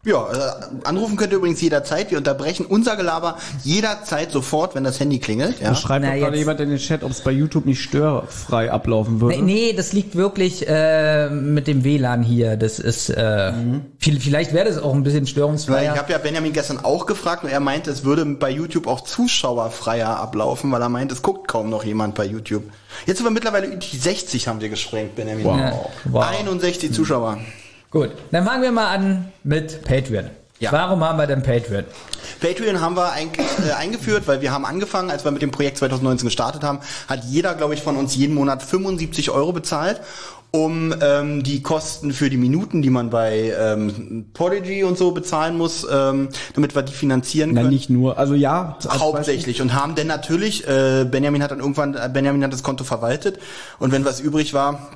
Ja, 0.06 0.28
äh, 0.34 0.86
anrufen 0.86 1.16
könnt 1.16 1.32
ihr 1.32 1.38
übrigens 1.38 1.62
jederzeit. 1.62 2.12
Wir 2.12 2.18
unterbrechen 2.18 2.66
unser 2.66 2.98
Gelaber 2.98 3.38
jederzeit 3.64 4.32
sofort, 4.32 4.76
wenn 4.76 4.84
das 4.84 5.00
Handy 5.00 5.20
klingelt. 5.20 5.62
Ja. 5.62 5.70
Da 5.70 5.76
schreibt 5.76 6.04
Na, 6.04 6.12
doch 6.12 6.20
gerade 6.20 6.38
jemand 6.38 6.60
in 6.60 6.70
den 6.70 6.78
Chat, 6.78 7.04
ob 7.04 7.12
es 7.12 7.22
bei 7.22 7.32
YouTube 7.32 7.66
nicht 7.66 7.82
störfrei 7.82 8.70
ablaufen 8.70 9.22
würde. 9.22 9.38
Nee, 9.38 9.42
nee, 9.42 9.74
das 9.74 9.94
liegt 9.94 10.16
wirklich 10.16 10.68
äh, 10.68 11.30
mit 11.30 11.68
dem 11.68 11.86
WLAN 11.86 12.22
hier. 12.22 12.58
Das 12.58 12.80
ist 12.80 13.12
äh, 13.12 13.54
viel, 13.98 14.20
vielleicht 14.20 14.52
wäre 14.52 14.68
das 14.68 14.78
auch 14.78 14.94
ein 14.94 15.04
bisschen 15.04 15.26
Weil 15.26 15.94
ich 15.94 15.98
habe 15.98 16.12
ja 16.12 16.18
Benjamin 16.18 16.52
gestern 16.52 16.84
auch 16.84 17.06
gefragt 17.06 17.46
und 17.46 17.50
er 17.50 17.62
meinte, 17.62 17.90
es 17.90 18.04
würde 18.04 18.26
bei 18.26 18.50
YouTube 18.50 18.88
auch 18.88 19.02
zuschauerfreier 19.02 20.20
ablaufen, 20.20 20.70
weil 20.74 20.82
er 20.82 20.90
meint, 20.90 21.14
es 21.14 21.22
guckt 21.22 21.48
kaum 21.48 21.70
noch 21.70 21.86
jemand 21.86 22.16
bei 22.16 22.26
YouTube. 22.26 22.64
Jetzt 23.06 23.20
sind 23.20 23.26
wir 23.26 23.32
mittlerweile 23.32 23.78
die 23.78 23.98
60 23.98 24.50
haben 24.50 24.60
wir 24.60 24.68
gesprengt, 24.68 25.16
Benjamin. 25.16 25.46
Ja, 25.46 25.80
wow. 26.06 26.26
61 26.26 26.92
Zuschauer. 26.92 27.38
Gut, 27.94 28.10
dann 28.32 28.44
fangen 28.44 28.64
wir 28.64 28.72
mal 28.72 28.88
an 28.88 29.32
mit 29.44 29.84
Patreon. 29.84 30.32
Ja. 30.60 30.72
Warum 30.72 31.04
haben 31.04 31.20
wir 31.20 31.28
denn 31.28 31.44
Patreon? 31.44 31.84
Patreon 32.42 32.82
haben 32.82 32.96
wir 32.96 33.12
ein, 33.12 33.30
äh, 33.68 33.72
eingeführt, 33.74 34.24
weil 34.26 34.42
wir 34.42 34.52
haben 34.52 34.66
angefangen, 34.66 35.12
als 35.12 35.24
wir 35.24 35.32
mit 35.32 35.44
dem 35.44 35.52
Projekt 35.52 35.78
2019 35.78 36.26
gestartet 36.26 36.64
haben, 36.64 36.80
hat 37.08 37.24
jeder, 37.26 37.54
glaube 37.54 37.76
ich, 37.76 37.84
von 37.84 37.96
uns 37.96 38.16
jeden 38.16 38.34
Monat 38.34 38.64
75 38.64 39.30
Euro 39.30 39.52
bezahlt, 39.52 40.02
um 40.50 40.92
ähm, 41.02 41.44
die 41.44 41.62
Kosten 41.62 42.14
für 42.14 42.32
die 42.32 42.38
Minuten, 42.38 42.82
die 42.82 42.90
man 42.90 43.12
bei 43.12 43.54
ähm, 43.56 44.26
Podigy 44.34 44.84
und 44.84 44.98
so 44.98 45.12
bezahlen 45.12 45.56
muss, 45.56 45.86
ähm, 45.92 46.30
damit 46.56 46.74
wir 46.74 46.82
die 46.82 46.94
finanzieren 46.94 47.52
Na, 47.54 47.62
können. 47.62 47.74
nicht 47.74 47.92
nur. 47.92 48.18
Also 48.18 48.34
ja, 48.34 48.76
Hauptsächlich 48.90 49.62
und 49.62 49.76
haben 49.76 49.94
denn 49.94 50.08
natürlich, 50.08 50.68
äh, 50.68 51.06
Benjamin 51.06 51.44
hat 51.44 51.52
dann 51.52 51.60
irgendwann, 51.60 51.94
äh, 51.94 52.10
Benjamin 52.12 52.44
hat 52.44 52.54
das 52.54 52.64
Konto 52.64 52.84
verwaltet 52.84 53.38
und 53.78 53.92
wenn 53.92 54.04
was 54.04 54.20
übrig 54.20 54.56
war, 54.56 54.90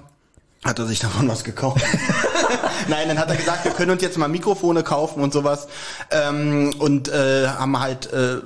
hat 0.64 0.80
er 0.80 0.86
sich 0.88 0.98
davon 0.98 1.28
was 1.28 1.44
gekauft. 1.44 1.86
Nein, 2.90 3.08
dann 3.10 3.20
hat 3.20 3.30
er 3.30 3.36
gesagt, 3.36 3.66
wir 3.66 3.72
können 3.72 3.92
uns 3.92 4.02
jetzt 4.02 4.18
mal 4.18 4.28
Mikrofone 4.28 4.84
kaufen 4.84 5.22
und 5.22 5.34
sowas 5.34 5.68
ähm, 6.12 6.74
und 6.80 7.10
äh, 7.10 7.48
haben 7.48 7.80
halt 7.80 8.12
äh, 8.14 8.38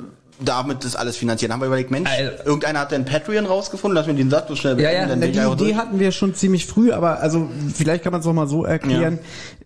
damit 0.43 0.83
das 0.83 0.95
alles 0.95 1.17
finanziert. 1.17 1.49
Dann 1.49 1.55
haben 1.55 1.61
wir 1.61 1.67
überlegt, 1.67 1.91
Mensch, 1.91 2.09
Also- 2.09 2.43
irgendeiner 2.45 2.79
hat 2.79 2.91
denn 2.91 3.05
Patreon 3.05 3.45
rausgefunden, 3.45 3.95
lass 3.95 4.07
mir 4.07 4.13
den 4.15 4.29
Satz 4.29 4.47
so 4.47 4.55
schnell 4.55 4.79
Ja, 4.79 4.89
beenden, 4.89 5.01
ja, 5.01 5.07
dann 5.07 5.19
bin 5.19 5.31
Die 5.33 5.39
auch 5.41 5.53
Idee 5.53 5.63
durch. 5.65 5.75
hatten 5.75 5.99
wir 5.99 6.11
schon 6.11 6.33
ziemlich 6.33 6.65
früh, 6.65 6.91
aber 6.91 7.19
also 7.19 7.47
vielleicht 7.73 8.03
kann 8.03 8.11
man 8.11 8.21
es 8.21 8.25
noch 8.27 8.33
mal 8.33 8.47
so 8.47 8.65
erklären. 8.65 9.19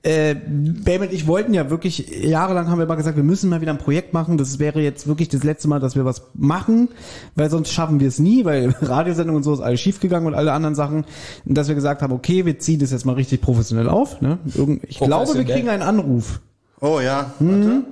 Äh, 0.03 0.35
Bam 0.35 1.01
und 1.01 1.11
ich 1.13 1.25
wollten 1.27 1.53
ja 1.53 1.69
wirklich, 1.69 2.23
jahrelang 2.23 2.69
haben 2.69 2.77
wir 2.77 2.83
immer 2.85 2.95
gesagt, 2.95 3.15
wir 3.17 3.23
müssen 3.23 3.49
mal 3.49 3.61
wieder 3.61 3.71
ein 3.71 3.79
Projekt 3.79 4.13
machen. 4.13 4.37
Das 4.37 4.59
wäre 4.59 4.79
jetzt 4.81 5.07
wirklich 5.07 5.29
das 5.29 5.43
letzte 5.43 5.67
Mal, 5.67 5.79
dass 5.79 5.95
wir 5.95 6.05
was 6.05 6.21
machen, 6.35 6.89
weil 7.35 7.49
sonst 7.49 7.71
schaffen 7.71 7.99
wir 7.99 8.07
es 8.07 8.19
nie, 8.19 8.45
weil 8.45 8.69
Radiosendung 8.81 9.37
und 9.37 9.43
so 9.43 9.53
ist 9.53 9.61
alles 9.61 9.79
schiefgegangen 9.81 10.27
und 10.27 10.33
alle 10.35 10.51
anderen 10.51 10.75
Sachen. 10.75 11.05
Und 11.45 11.55
dass 11.57 11.67
wir 11.67 11.75
gesagt 11.75 12.01
haben, 12.03 12.13
okay, 12.13 12.45
wir 12.45 12.59
ziehen 12.59 12.79
das 12.79 12.91
jetzt 12.91 13.05
mal 13.05 13.13
richtig 13.13 13.41
professionell 13.41 13.89
auf. 13.89 14.21
Ne? 14.21 14.37
Irgend, 14.53 14.83
ich 14.87 14.99
glaube, 14.99 15.33
wir 15.33 15.43
kriegen 15.45 15.69
einen 15.69 15.81
Anruf. 15.83 16.39
Oh 16.81 16.99
ja. 16.99 17.31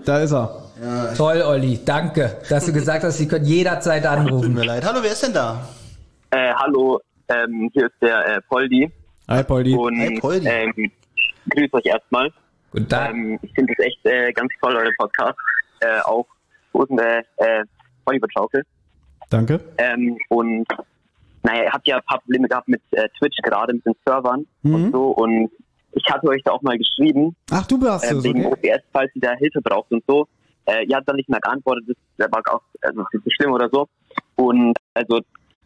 Da 0.05 0.19
ist 0.19 0.33
er. 0.33 0.62
Toll, 1.15 1.41
Olli, 1.43 1.79
danke, 1.85 2.37
dass 2.49 2.65
du 2.65 2.73
gesagt 2.73 3.03
hast, 3.03 3.17
Sie 3.17 3.27
können 3.27 3.45
jederzeit 3.45 4.03
Tut 4.03 4.11
anrufen. 4.11 4.53
mir 4.53 4.65
leid. 4.65 4.83
Hallo, 4.83 4.99
wer 5.03 5.11
ist 5.11 5.21
denn 5.23 5.33
da? 5.33 5.67
Äh, 6.31 6.51
hallo, 6.55 6.99
ähm, 7.27 7.69
hier 7.73 7.85
ist 7.85 7.95
der 8.01 8.37
äh, 8.37 8.41
Poldi 8.49 8.91
Hi, 9.27 9.43
Poldi. 9.43 9.75
und 9.75 9.99
Hi, 9.99 10.19
Poldi. 10.19 10.47
ähm, 10.47 10.91
grüß 11.49 11.71
euch 11.73 11.85
erstmal. 11.85 12.31
Guten 12.71 12.89
Tag. 12.89 13.11
Ähm, 13.11 13.37
ich 13.43 13.53
finde 13.53 13.73
das 13.77 13.85
echt 13.85 14.03
äh, 14.05 14.31
ganz 14.33 14.51
toll, 14.61 14.75
euer 14.75 14.89
Podcast. 14.97 15.37
Äh, 15.81 15.99
auch 16.05 16.25
wo 16.71 16.81
ist 16.81 16.89
denn 16.89 16.97
der 16.97 17.19
äh, 17.37 17.63
Oliver 18.05 18.27
Schaukel? 18.35 18.63
Danke. 19.29 19.59
Ähm, 19.77 20.17
und 20.29 20.65
naja, 21.43 21.63
ihr 21.65 21.71
habt 21.71 21.87
ja 21.87 21.97
ein 21.97 22.03
paar 22.07 22.19
Probleme 22.21 22.47
gehabt 22.47 22.67
mit 22.67 22.81
äh, 22.91 23.07
Twitch 23.19 23.37
gerade, 23.43 23.73
mit 23.73 23.85
den 23.85 23.93
Servern 24.05 24.47
Mhm. 24.63 24.73
und 24.75 24.91
so. 24.91 25.09
Und 25.11 25.51
ich 25.91 26.03
hatte 26.11 26.27
euch 26.29 26.41
da 26.43 26.51
auch 26.51 26.61
mal 26.63 26.77
geschrieben, 26.79 27.35
Ach, 27.51 27.67
du 27.67 27.79
warst 27.79 28.05
äh, 28.11 28.15
es, 28.15 28.23
wegen 28.23 28.45
okay. 28.47 28.73
OBS, 28.73 28.83
falls 28.91 29.11
ihr 29.15 29.21
da 29.21 29.33
Hilfe 29.33 29.61
braucht 29.61 29.91
und 29.91 30.03
so. 30.07 30.27
Äh, 30.65 30.85
ihr 30.85 30.95
habt 30.95 31.07
dann 31.07 31.15
nicht 31.15 31.29
mehr 31.29 31.39
geantwortet, 31.39 31.85
das, 31.87 31.97
das 32.17 32.31
war 32.31 32.41
auch 32.53 32.61
also, 32.81 33.05
das 33.11 33.21
ist 33.25 33.33
schlimm 33.35 33.51
oder 33.51 33.69
so. 33.71 33.87
Und 34.35 34.75
also 34.93 35.19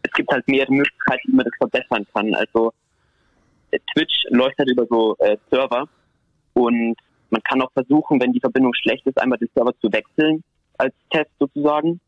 es 0.03 0.11
gibt 0.13 0.29
halt 0.31 0.47
mehrere 0.47 0.73
Möglichkeiten, 0.73 1.31
wie 1.31 1.35
man 1.35 1.45
das 1.45 1.55
verbessern 1.57 2.05
kann. 2.13 2.33
Also 2.35 2.73
Twitch 3.93 4.25
läuft 4.29 4.57
halt 4.57 4.69
über 4.69 4.85
so 4.89 5.15
äh, 5.19 5.37
Server 5.49 5.87
und 6.53 6.95
man 7.29 7.43
kann 7.43 7.61
auch 7.61 7.71
versuchen, 7.73 8.21
wenn 8.21 8.31
die 8.31 8.39
Verbindung 8.39 8.73
schlecht 8.73 9.05
ist, 9.05 9.19
einmal 9.19 9.37
den 9.37 9.49
Server 9.53 9.73
zu 9.79 9.91
wechseln 9.91 10.43
als 10.77 10.93
Test 11.11 11.31
sozusagen. 11.39 11.99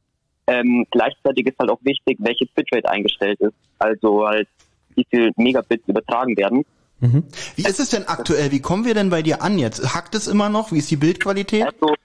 Ähm, 0.47 0.85
gleichzeitig 0.91 1.47
ist 1.47 1.59
halt 1.59 1.69
auch 1.69 1.79
wichtig, 1.83 2.17
welche 2.19 2.45
Bitrate 2.55 2.89
eingestellt 2.89 3.39
ist. 3.41 3.53
Also 3.77 4.25
halt 4.25 4.47
wie 4.95 5.05
viel 5.09 5.31
Megabits 5.35 5.87
übertragen 5.87 6.35
werden. 6.37 6.65
Wie 7.01 7.63
ist 7.63 7.79
es 7.79 7.89
denn 7.89 8.07
aktuell? 8.07 8.51
Wie 8.51 8.59
kommen 8.59 8.85
wir 8.85 8.93
denn 8.93 9.09
bei 9.09 9.21
dir 9.21 9.41
an 9.41 9.57
jetzt? 9.57 9.95
Hackt 9.95 10.15
es 10.15 10.27
immer 10.27 10.49
noch? 10.49 10.71
Wie 10.71 10.79
ist 10.79 10.91
die 10.91 10.97
Bildqualität? 10.97 11.63
Also, 11.63 11.95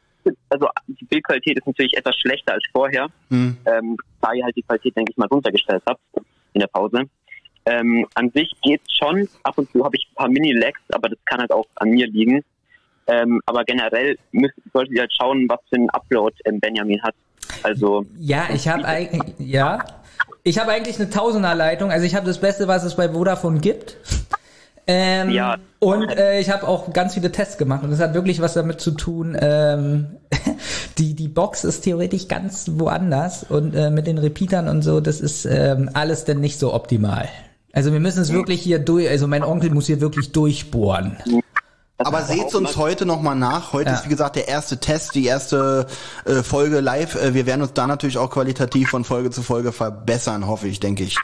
also 0.48 0.68
die 0.86 1.04
Bildqualität 1.04 1.58
ist 1.58 1.66
natürlich 1.66 1.96
etwas 1.96 2.16
schlechter 2.16 2.54
als 2.54 2.64
vorher, 2.72 3.08
Hm. 3.30 3.56
ähm, 3.66 3.96
da 4.20 4.32
ihr 4.32 4.44
halt 4.44 4.56
die 4.56 4.62
Qualität, 4.62 4.96
denke 4.96 5.12
ich 5.12 5.16
mal, 5.16 5.28
runtergestellt 5.28 5.82
habt 5.86 6.00
in 6.52 6.60
der 6.60 6.68
Pause. 6.68 7.02
Ähm, 7.66 8.06
an 8.14 8.30
sich 8.34 8.52
geht's 8.62 8.92
schon. 8.94 9.28
Ab 9.42 9.56
und 9.56 9.70
zu 9.72 9.84
habe 9.84 9.96
ich 9.96 10.06
ein 10.10 10.14
paar 10.14 10.28
Mini-Lags, 10.28 10.80
aber 10.92 11.08
das 11.08 11.18
kann 11.24 11.40
halt 11.40 11.50
auch 11.50 11.66
an 11.76 11.90
mir 11.90 12.06
liegen. 12.06 12.42
Ähm, 13.06 13.40
aber 13.46 13.64
generell 13.64 14.16
müsst, 14.32 14.54
solltet 14.72 14.94
ihr 14.94 15.00
halt 15.02 15.12
schauen, 15.12 15.46
was 15.48 15.60
für 15.68 15.76
einen 15.76 15.90
Upload 15.90 16.34
ähm, 16.44 16.60
Benjamin 16.60 17.02
hat. 17.02 17.14
Also 17.62 18.04
Ja, 18.18 18.48
ich 18.52 18.68
habe 18.68 18.84
eigentlich, 18.84 19.34
ja, 19.38 19.84
ich 20.42 20.58
habe 20.58 20.72
eigentlich 20.72 20.98
eine 21.00 21.10
Tausenderleitung. 21.10 21.90
Also 21.90 22.06
ich 22.06 22.14
habe 22.14 22.26
das 22.26 22.40
Beste, 22.40 22.68
was 22.68 22.84
es 22.84 22.96
bei 22.96 23.08
Vodafone 23.08 23.60
gibt. 23.60 23.96
Ähm, 24.86 25.30
Ja. 25.30 25.56
Und 25.78 26.08
äh, 26.10 26.40
ich 26.40 26.50
habe 26.50 26.66
auch 26.66 26.92
ganz 26.92 27.14
viele 27.14 27.30
Tests 27.30 27.58
gemacht 27.58 27.84
und 27.84 27.90
das 27.90 28.00
hat 28.00 28.14
wirklich 28.14 28.40
was 28.40 28.54
damit 28.54 28.80
zu 28.80 28.90
tun. 28.92 29.36
Ähm, 29.38 30.06
die 30.98 31.14
die 31.14 31.28
Box 31.28 31.64
ist 31.64 31.82
theoretisch 31.82 32.28
ganz 32.28 32.70
woanders 32.74 33.44
und 33.44 33.74
äh, 33.74 33.90
mit 33.90 34.06
den 34.06 34.18
Repeatern 34.18 34.68
und 34.68 34.82
so, 34.82 35.00
das 35.00 35.20
ist 35.20 35.44
ähm, 35.44 35.90
alles 35.92 36.24
denn 36.24 36.40
nicht 36.40 36.58
so 36.58 36.72
optimal. 36.72 37.28
Also 37.72 37.92
wir 37.92 38.00
müssen 38.00 38.22
es 38.22 38.32
wirklich 38.32 38.62
hier 38.62 38.78
durch. 38.78 39.08
Also 39.08 39.26
mein 39.26 39.42
Onkel 39.42 39.70
muss 39.70 39.86
hier 39.86 40.00
wirklich 40.00 40.32
durchbohren. 40.32 41.16
Aber 41.98 42.22
seht's 42.22 42.54
uns 42.54 42.76
heute 42.76 43.04
nochmal 43.06 43.36
nach. 43.36 43.72
Heute 43.72 43.90
Ja. 43.90 43.96
ist, 43.96 44.04
wie 44.04 44.08
gesagt, 44.10 44.36
der 44.36 44.48
erste 44.48 44.78
Test, 44.78 45.14
die 45.14 45.26
erste 45.26 45.86
äh, 46.24 46.42
Folge 46.42 46.80
live. 46.80 47.14
Äh, 47.16 47.34
wir 47.34 47.46
werden 47.46 47.62
uns 47.62 47.72
da 47.72 47.86
natürlich 47.86 48.18
auch 48.18 48.30
qualitativ 48.30 48.90
von 48.90 49.04
Folge 49.04 49.30
zu 49.30 49.42
Folge 49.42 49.72
verbessern, 49.72 50.46
hoffe 50.46 50.68
ich, 50.68 50.80
denke 50.80 51.04
ich. 51.04 51.16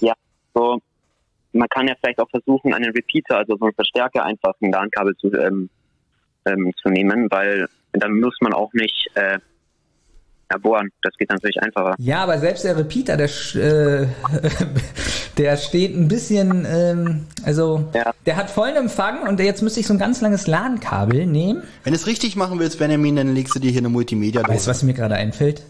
ja, 0.00 0.14
so 0.54 0.78
man 1.52 1.68
kann 1.68 1.86
ja 1.88 1.94
vielleicht 2.00 2.18
auch 2.18 2.30
versuchen, 2.30 2.72
einen 2.74 2.90
Repeater, 2.92 3.38
also 3.38 3.56
so 3.58 3.64
einen 3.66 3.74
Verstärker 3.74 4.24
einfach 4.24 4.54
ein 4.62 4.70
LAN-Kabel 4.72 5.14
zu, 5.16 5.32
ähm, 5.34 5.68
ähm, 6.46 6.72
zu 6.82 6.88
nehmen, 6.88 7.28
weil 7.30 7.68
dann 7.92 8.18
muss 8.20 8.36
man 8.40 8.52
auch 8.52 8.72
nicht 8.72 9.08
äh, 9.14 9.38
ja, 10.50 10.58
bohren. 10.58 10.90
Das 11.02 11.14
geht 11.16 11.30
natürlich 11.30 11.62
einfacher. 11.62 11.94
Ja, 11.98 12.22
aber 12.22 12.38
selbst 12.38 12.64
der 12.64 12.76
Repeater, 12.76 13.16
der, 13.16 13.28
sch- 13.28 13.58
äh, 13.60 14.06
der 15.38 15.56
steht 15.56 15.94
ein 15.96 16.08
bisschen, 16.08 16.66
ähm, 16.68 17.26
also 17.44 17.88
Ja. 17.94 18.12
der 18.26 18.36
hat 18.36 18.50
vollen 18.50 18.76
Empfang 18.76 19.26
und 19.28 19.40
jetzt 19.40 19.62
müsste 19.62 19.80
ich 19.80 19.86
so 19.86 19.94
ein 19.94 19.98
ganz 19.98 20.20
langes 20.20 20.46
LAN-Kabel 20.46 21.26
nehmen. 21.26 21.62
Wenn 21.84 21.92
du 21.92 21.98
es 21.98 22.06
richtig 22.06 22.36
machen 22.36 22.58
willst, 22.58 22.78
Benjamin, 22.78 23.16
dann 23.16 23.34
legst 23.34 23.54
du 23.54 23.58
dir 23.60 23.70
hier 23.70 23.80
eine 23.80 23.88
multimedia 23.88 24.46
Weißt 24.46 24.66
du, 24.66 24.70
was 24.70 24.82
mir 24.82 24.94
gerade 24.94 25.14
einfällt? 25.14 25.62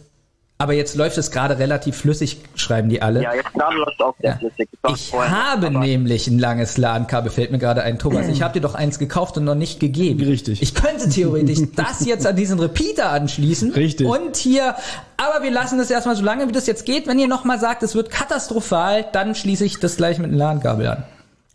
Aber 0.63 0.75
jetzt 0.75 0.95
läuft 0.95 1.19
es 1.19 1.33
gerade 1.33 1.59
relativ 1.59 1.97
flüssig, 1.97 2.39
schreiben 2.55 2.89
die 2.89 3.03
alle. 3.03 3.21
Ja, 3.21 3.35
jetzt 3.35 3.53
gerade 3.53 3.77
läuft 3.77 3.95
es 3.95 4.01
auch 4.01 4.15
sehr 4.21 4.31
Ja. 4.31 4.37
flüssig. 4.39 4.69
Ich 4.95 5.11
vorher 5.11 5.51
habe 5.53 5.71
nämlich 5.73 6.29
ein 6.29 6.39
langes 6.39 6.79
LAN-Kabel, 6.79 7.33
fällt 7.33 7.51
mir 7.51 7.59
gerade 7.59 7.83
ein, 7.83 7.99
Thomas. 7.99 8.29
Ich 8.29 8.43
habe 8.43 8.55
dir 8.55 8.61
doch 8.61 8.77
eins 8.77 9.01
gekauft 9.01 9.37
und 9.37 9.43
noch 9.45 9.57
nicht 9.57 9.81
gegeben. 9.81 10.23
Richtig. 10.23 10.63
Ich 10.63 10.73
könnte 10.77 11.09
theoretisch 11.09 11.59
das 11.75 12.07
jetzt 12.07 12.29
an 12.29 12.37
diesen 12.37 12.61
Repeater 12.61 13.11
anschließen. 13.11 13.73
Richtig. 13.73 14.07
Und 14.07 14.37
hier, 14.37 14.77
aber 15.17 15.43
wir 15.43 15.51
lassen 15.51 15.79
das 15.79 15.91
erstmal 15.91 16.15
so 16.15 16.23
lange, 16.23 16.47
wie 16.47 16.53
das 16.53 16.69
jetzt 16.69 16.87
geht. 16.87 17.09
Wenn 17.09 17.19
ihr 17.19 17.27
nochmal 17.27 17.59
sagt, 17.59 17.83
es 17.83 17.97
wird 17.97 18.11
katastrophal, 18.11 19.05
dann 19.13 19.35
schließe 19.35 19.65
ich 19.65 19.81
das 19.81 19.97
gleich 19.97 20.19
mit 20.21 20.29
einem 20.29 20.39
LAN-Kabel 20.39 20.87
an. 20.87 21.03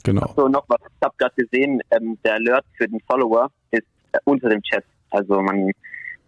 Genau. 0.04 0.34
So, 0.36 0.50
noch 0.50 0.66
was. 0.68 0.80
Ich 0.82 1.06
habe 1.06 1.16
gerade 1.18 1.34
gesehen, 1.36 1.80
ähm, 1.92 2.18
der 2.26 2.34
Alert 2.34 2.66
für 2.76 2.90
den 2.90 3.00
Follower 3.10 3.50
ist 3.72 3.84
äh, 4.12 4.18
unter 4.26 4.50
dem 4.50 4.62
Chat. 4.64 4.84
Also 5.12 5.42
man 5.42 5.70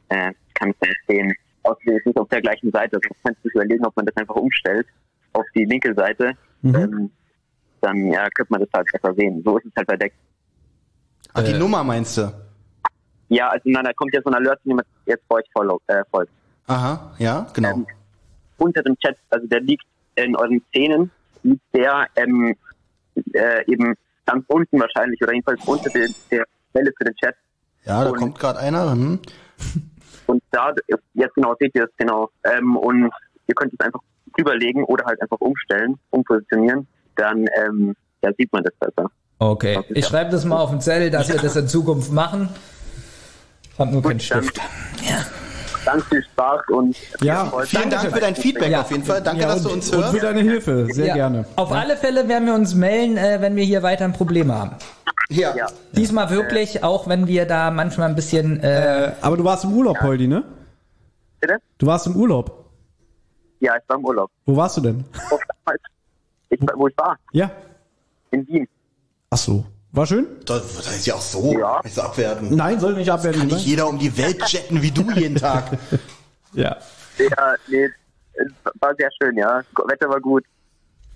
äh, 0.07 0.31
kann 0.53 0.69
es 0.79 0.87
nicht 0.87 1.37
nicht 1.85 2.17
auf 2.17 2.27
der 2.29 2.41
gleichen 2.41 2.71
Seite. 2.71 2.97
Also 2.97 3.09
man 3.23 3.33
kann 3.33 3.43
sich 3.43 3.53
überlegen, 3.53 3.85
ob 3.85 3.95
man 3.95 4.05
das 4.05 4.15
einfach 4.17 4.35
umstellt 4.35 4.87
auf 5.33 5.45
die 5.55 5.65
linke 5.65 5.93
Seite. 5.93 6.33
Ähm, 6.63 7.09
dann 7.81 8.07
ja, 8.11 8.27
könnte 8.31 8.51
man 8.51 8.61
das 8.61 8.69
halt 8.73 8.87
besser 8.91 9.13
sehen. 9.15 9.41
So 9.45 9.57
ist 9.57 9.65
es 9.65 9.71
halt 9.75 9.87
bei 9.87 9.95
Deck. 9.97 10.13
Ach, 11.33 11.43
die 11.43 11.51
Äh. 11.51 11.59
Nummer 11.59 11.83
meinst 11.83 12.17
du? 12.17 12.31
Ja, 13.29 13.49
also 13.49 13.69
nein, 13.69 13.83
da 13.85 13.93
kommt 13.93 14.13
ja 14.13 14.21
so 14.23 14.29
ein 14.31 14.35
Alert, 14.35 14.59
wenn 14.63 14.71
jemand 14.71 14.87
jetzt 15.05 15.27
bei 15.27 15.35
euch 15.37 15.45
follow, 15.53 15.79
äh, 15.87 16.03
folgt. 16.09 16.31
Aha, 16.67 17.13
ja, 17.19 17.47
genau. 17.53 17.69
Ähm, 17.73 17.87
unter 18.57 18.81
dem 18.83 18.97
Chat, 18.97 19.15
also 19.29 19.45
der 19.47 19.61
liegt 19.61 19.85
in 20.15 20.35
euren 20.35 20.61
Szenen, 20.69 21.11
liegt 21.43 21.61
der 21.73 22.07
ähm, 22.15 22.55
äh, 23.33 23.71
eben 23.71 23.93
ganz 24.25 24.43
unten 24.47 24.79
wahrscheinlich 24.79 25.21
oder 25.21 25.33
jedenfalls 25.33 25.63
unter 25.65 25.89
der, 25.91 26.07
der 26.31 26.45
Quelle 26.71 26.91
für 26.97 27.05
den 27.05 27.15
Chat. 27.15 27.35
Ja, 27.85 28.03
da 28.03 28.09
und- 28.09 28.17
kommt 28.17 28.39
gerade 28.39 28.59
einer. 28.59 28.91
Hm. 28.91 29.19
Und 30.29 30.43
da, 30.51 30.71
jetzt 31.15 31.33
genau, 31.33 31.55
seht 31.59 31.73
ihr 31.73 31.85
es 31.85 31.89
genau. 31.97 32.29
Ähm, 32.43 32.75
und 32.77 33.09
ihr 33.47 33.55
könnt 33.55 33.73
es 33.73 33.79
einfach 33.79 33.99
drüberlegen 34.37 34.83
oder 34.83 35.03
halt 35.05 35.19
einfach 35.23 35.39
umstellen, 35.39 35.95
umpositionieren. 36.11 36.85
Dann 37.15 37.47
ähm, 37.65 37.95
ja, 38.21 38.29
sieht 38.37 38.53
man 38.53 38.63
das 38.63 38.73
besser. 38.79 39.09
Okay, 39.39 39.79
ich 39.89 40.05
schreibe 40.05 40.29
das 40.29 40.45
mal 40.45 40.57
auf 40.59 40.69
den 40.69 40.81
Zettel, 40.81 41.09
dass 41.09 41.29
wir 41.29 41.37
das 41.37 41.55
in 41.55 41.67
Zukunft 41.67 42.11
machen. 42.11 42.49
Ich 43.73 43.79
habe 43.79 43.91
nur 43.91 44.03
keinen 44.03 44.17
Gut, 44.19 44.29
dann- 44.31 44.43
Stift. 44.43 44.61
Ganz 45.85 46.03
viel 46.05 46.21
Spaß 46.33 46.61
und 46.69 46.95
Ja. 47.21 47.51
Vielen 47.65 47.89
Dank 47.89 48.13
für 48.13 48.19
dein 48.19 48.35
Feedback 48.35 48.69
Ja. 48.69 48.81
auf 48.81 48.91
jeden 48.91 49.05
Fall. 49.05 49.23
Danke, 49.23 49.41
Ja, 49.41 49.47
dass 49.47 49.59
und, 49.65 49.65
du 49.65 49.73
uns 49.73 49.89
und 49.89 50.03
für 50.03 50.11
hörst. 50.11 50.23
deine 50.23 50.41
Hilfe, 50.41 50.85
sehr 50.91 51.07
Ja, 51.07 51.13
gerne. 51.15 51.45
Auf 51.55 51.71
alle 51.71 51.95
Fälle 51.97 52.27
werden 52.27 52.45
wir 52.45 52.53
uns 52.53 52.75
melden, 52.75 53.17
äh, 53.17 53.37
wenn 53.41 53.55
wir 53.55 53.63
hier 53.63 53.81
weiter 53.81 54.05
ein 54.05 54.13
Problem 54.13 54.51
haben. 54.51 54.75
Ja. 55.29 55.55
Ja. 55.55 55.67
Diesmal 55.95 56.29
wirklich, 56.31 56.83
auch 56.83 57.07
wenn 57.07 57.27
wir 57.27 57.45
da 57.45 57.69
manchmal 57.71 58.09
ein 58.09 58.15
bisschen 58.15 58.59
äh, 58.61 59.07
Äh, 59.07 59.11
aber 59.21 59.37
du 59.37 59.43
warst 59.43 59.63
im 59.63 59.73
Urlaub, 59.73 59.97
Poldi, 59.99 60.27
ne? 60.27 60.43
Bitte? 61.39 61.57
Du 61.77 61.85
warst 61.87 62.07
im 62.07 62.15
Urlaub. 62.15 62.65
Ja, 63.59 63.75
ich 63.77 63.83
war 63.87 63.97
im 63.97 64.05
Urlaub. 64.05 64.31
Wo 64.45 64.55
warst 64.55 64.77
du 64.77 64.81
denn? 64.81 65.05
Auf- 65.29 65.39
Ich, 66.49 66.59
wo 66.75 66.87
ich 66.87 66.97
war? 66.97 67.17
Ja. 67.31 67.51
In 68.31 68.47
Wien. 68.47 68.67
Ach 69.29 69.37
so. 69.37 69.63
War 69.91 70.05
schön? 70.05 70.25
Das, 70.45 70.75
das 70.77 70.87
ist 70.97 71.05
ja 71.07 71.15
auch 71.15 71.21
so. 71.21 71.51
Ja. 71.57 71.79
Nicht 71.83 71.95
so 71.95 72.01
abwerten. 72.01 72.55
Nein, 72.55 72.79
soll 72.79 72.93
nicht 72.95 73.11
abwerten. 73.11 73.41
Kann 73.41 73.49
sein. 73.49 73.57
nicht 73.57 73.67
jeder 73.67 73.87
um 73.87 73.97
die 73.99 74.15
Welt 74.17 74.43
jetten 74.47 74.81
wie 74.81 74.91
du 74.91 75.09
jeden 75.11 75.35
Tag. 75.35 75.77
Ja. 76.53 76.77
Ja, 77.19 77.53
nee, 77.67 77.87
es 78.33 78.47
war 78.81 78.95
sehr 78.97 79.09
schön, 79.21 79.37
ja. 79.37 79.61
Wetter 79.87 80.09
war 80.09 80.19
gut. 80.19 80.43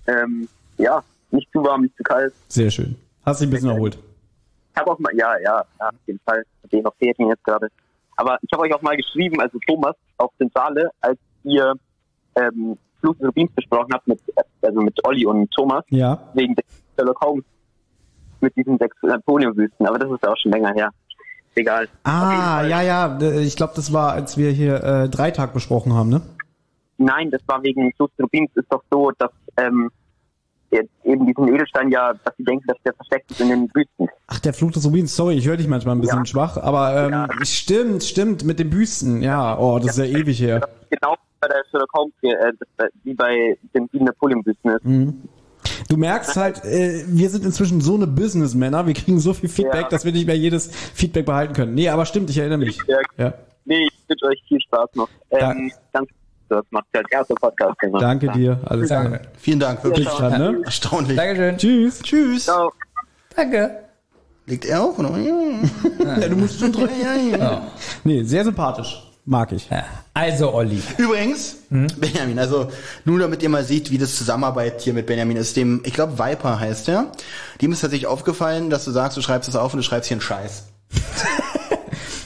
Ähm, 0.06 0.48
ja, 0.78 1.02
nicht 1.32 1.50
zu 1.50 1.64
warm, 1.64 1.82
nicht 1.82 1.96
zu 1.96 2.04
kalt. 2.04 2.32
Sehr 2.46 2.70
schön. 2.70 2.94
Hast 3.24 3.40
dich 3.40 3.48
ein 3.48 3.50
bisschen 3.50 3.70
erholt. 3.70 3.98
Ich 4.74 4.80
habe 4.80 4.90
auch 4.90 4.98
mal, 4.98 5.14
ja, 5.14 5.38
ja, 5.38 5.64
ja, 5.80 5.88
auf 5.88 5.94
jeden 6.06 6.20
Fall. 6.26 6.42
Mit 6.62 6.72
denen 6.72 6.82
noch 6.82 6.94
Ferien 6.96 7.28
jetzt 7.28 7.44
gerade. 7.44 7.68
Aber 8.16 8.38
ich 8.42 8.48
habe 8.52 8.62
euch 8.64 8.74
auch 8.74 8.82
mal 8.82 8.96
geschrieben, 8.96 9.40
also 9.40 9.58
Thomas 9.66 9.94
auf 10.18 10.30
Zentrale, 10.38 10.90
als 11.00 11.18
ihr 11.44 11.74
ähm, 12.36 12.76
Fluch 13.00 13.16
des 13.16 13.28
Rubins 13.28 13.52
besprochen 13.54 13.92
habt, 13.92 14.06
mit, 14.06 14.20
also 14.62 14.80
mit 14.80 14.98
Olli 15.06 15.26
und 15.26 15.50
Thomas, 15.52 15.84
Ja. 15.90 16.18
wegen 16.34 16.54
der 16.54 16.64
Sherlock 16.96 17.20
Holmes 17.20 17.44
mit 18.40 18.54
diesen 18.56 18.78
sechs 18.78 18.96
Napoleon-Wüsten. 19.02 19.86
Aber 19.86 19.98
das 19.98 20.10
ist 20.10 20.22
ja 20.22 20.30
auch 20.30 20.36
schon 20.36 20.52
länger 20.52 20.72
her. 20.74 20.90
Egal. 21.56 21.88
Ah, 22.02 22.64
ja, 22.66 22.82
ja. 22.82 23.18
Ich 23.38 23.56
glaube, 23.56 23.74
das 23.76 23.92
war, 23.92 24.12
als 24.12 24.36
wir 24.36 24.50
hier 24.50 24.82
äh, 24.82 25.08
Dreitag 25.08 25.52
besprochen 25.54 25.92
haben, 25.94 26.08
ne? 26.10 26.20
Nein, 26.98 27.30
das 27.30 27.40
war 27.46 27.62
wegen 27.62 27.92
Fluch 27.94 28.08
des 28.18 28.24
Rubins. 28.24 28.50
ist 28.54 28.66
doch 28.70 28.82
so, 28.90 29.12
dass 29.18 29.30
ähm, 29.56 29.90
jetzt 30.74 30.90
eben 31.04 31.26
diesen 31.26 31.48
Edelstein 31.54 31.90
ja, 31.90 32.12
dass 32.24 32.34
sie 32.36 32.44
denken, 32.44 32.64
dass 32.66 32.76
der 32.84 32.92
versteckt 32.94 33.30
ist 33.30 33.40
in 33.40 33.48
den 33.48 33.70
Wüsten. 33.74 34.08
Ach, 34.26 34.38
der 34.40 34.52
Fluch 34.52 34.72
des 34.72 34.84
Rubins. 34.84 35.14
Sorry, 35.16 35.34
ich 35.34 35.46
höre 35.46 35.56
dich 35.56 35.68
manchmal 35.68 35.94
ein 35.96 36.00
bisschen 36.00 36.18
Ja. 36.20 36.26
schwach. 36.26 36.56
Aber 36.56 37.04
ähm, 37.06 37.10
Ja. 37.12 37.28
stimmt, 37.44 38.02
stimmt. 38.04 38.44
Mit 38.44 38.58
den 38.58 38.70
Büsten. 38.70 39.22
Ja, 39.22 39.58
oh, 39.58 39.78
das 39.78 39.96
ist 39.96 39.98
ja 39.98 40.18
ewig 40.18 40.40
her. 40.40 40.68
Genau 40.90 41.14
bei 41.40 41.48
der 41.48 41.62
Sherlock 41.70 41.90
Holmes, 41.94 42.12
äh, 42.22 42.28
äh, 42.28 42.88
wie 43.04 43.14
bei 43.14 43.56
den 43.74 43.88
Napoleon-Büsten 43.92 44.70
ist. 44.70 44.84
Du 45.90 45.96
merkst 45.96 46.36
halt, 46.36 46.64
äh, 46.64 47.04
wir 47.06 47.28
sind 47.30 47.44
inzwischen 47.44 47.80
so 47.80 47.94
eine 47.96 48.06
Businessmänner. 48.06 48.86
Wir 48.86 48.94
kriegen 48.94 49.18
so 49.20 49.32
viel 49.34 49.48
Feedback, 49.48 49.82
Ja. 49.82 49.88
dass 49.88 50.04
wir 50.04 50.12
nicht 50.12 50.26
mehr 50.26 50.36
jedes 50.38 50.68
Feedback 50.68 51.26
behalten 51.26 51.52
können. 51.54 51.74
Nee, 51.74 51.88
aber 51.88 52.06
stimmt, 52.06 52.30
ich 52.30 52.38
erinnere 52.38 52.58
mich. 52.58 52.78
Ja. 52.86 52.98
Ja. 53.18 53.34
Nee, 53.66 53.86
ich 53.90 54.08
wünsche 54.08 54.26
euch 54.26 54.42
viel 54.48 54.60
Spaß 54.60 54.90
noch. 54.94 55.08
Ähm, 55.30 55.70
Danke. 55.92 56.12
Das 56.48 56.64
macht 56.70 56.86
ja 56.94 57.00
als 57.00 57.10
erster 57.10 57.34
Podcast 57.34 57.78
gemacht. 57.78 58.02
Danke 58.02 58.28
dir. 58.28 58.58
Alles 58.64 58.88
klar. 58.88 59.04
Danke. 59.04 59.20
Vielen 59.38 59.60
Dank, 59.60 59.82
wirklich 59.84 60.06
Ja, 60.06 60.28
Dann, 60.30 60.40
ne? 60.40 60.62
erstaunlich. 60.64 61.16
Dankeschön. 61.16 61.56
Tschüss. 61.58 62.02
Tschüss. 62.02 62.44
Ciao. 62.44 62.72
Danke. 63.34 63.70
Legt 64.46 64.64
er 64.66 64.82
auf? 64.82 64.98
Oder? 64.98 65.16
Ja, 65.18 66.28
du 66.28 66.36
musst 66.36 66.60
schon 66.60 66.70
drüber. 66.72 66.90
Ja, 67.02 67.36
ja. 67.36 67.62
Nee, 68.04 68.22
sehr 68.24 68.44
sympathisch. 68.44 69.00
Mag 69.26 69.52
ich. 69.52 69.70
Ja. 69.70 69.84
Also, 70.12 70.52
Olli. 70.52 70.82
Übrigens, 70.98 71.56
Benjamin, 71.70 72.38
also 72.38 72.68
nur 73.06 73.18
damit 73.18 73.42
ihr 73.42 73.48
mal 73.48 73.64
seht, 73.64 73.90
wie 73.90 73.96
das 73.96 74.14
Zusammenarbeit 74.16 74.82
hier 74.82 74.92
mit 74.92 75.06
Benjamin 75.06 75.38
ist, 75.38 75.56
dem, 75.56 75.80
ich 75.86 75.94
glaube 75.94 76.18
Viper 76.18 76.60
heißt 76.60 76.88
der, 76.88 77.06
dem 77.62 77.72
ist 77.72 77.80
tatsächlich 77.80 78.06
aufgefallen, 78.06 78.68
dass 78.68 78.84
du 78.84 78.90
sagst, 78.90 79.16
du 79.16 79.22
schreibst 79.22 79.48
es 79.48 79.56
auf 79.56 79.72
und 79.72 79.78
du 79.78 79.82
schreibst 79.82 80.08
hier 80.08 80.16
einen 80.16 80.20
Scheiß. 80.20 80.66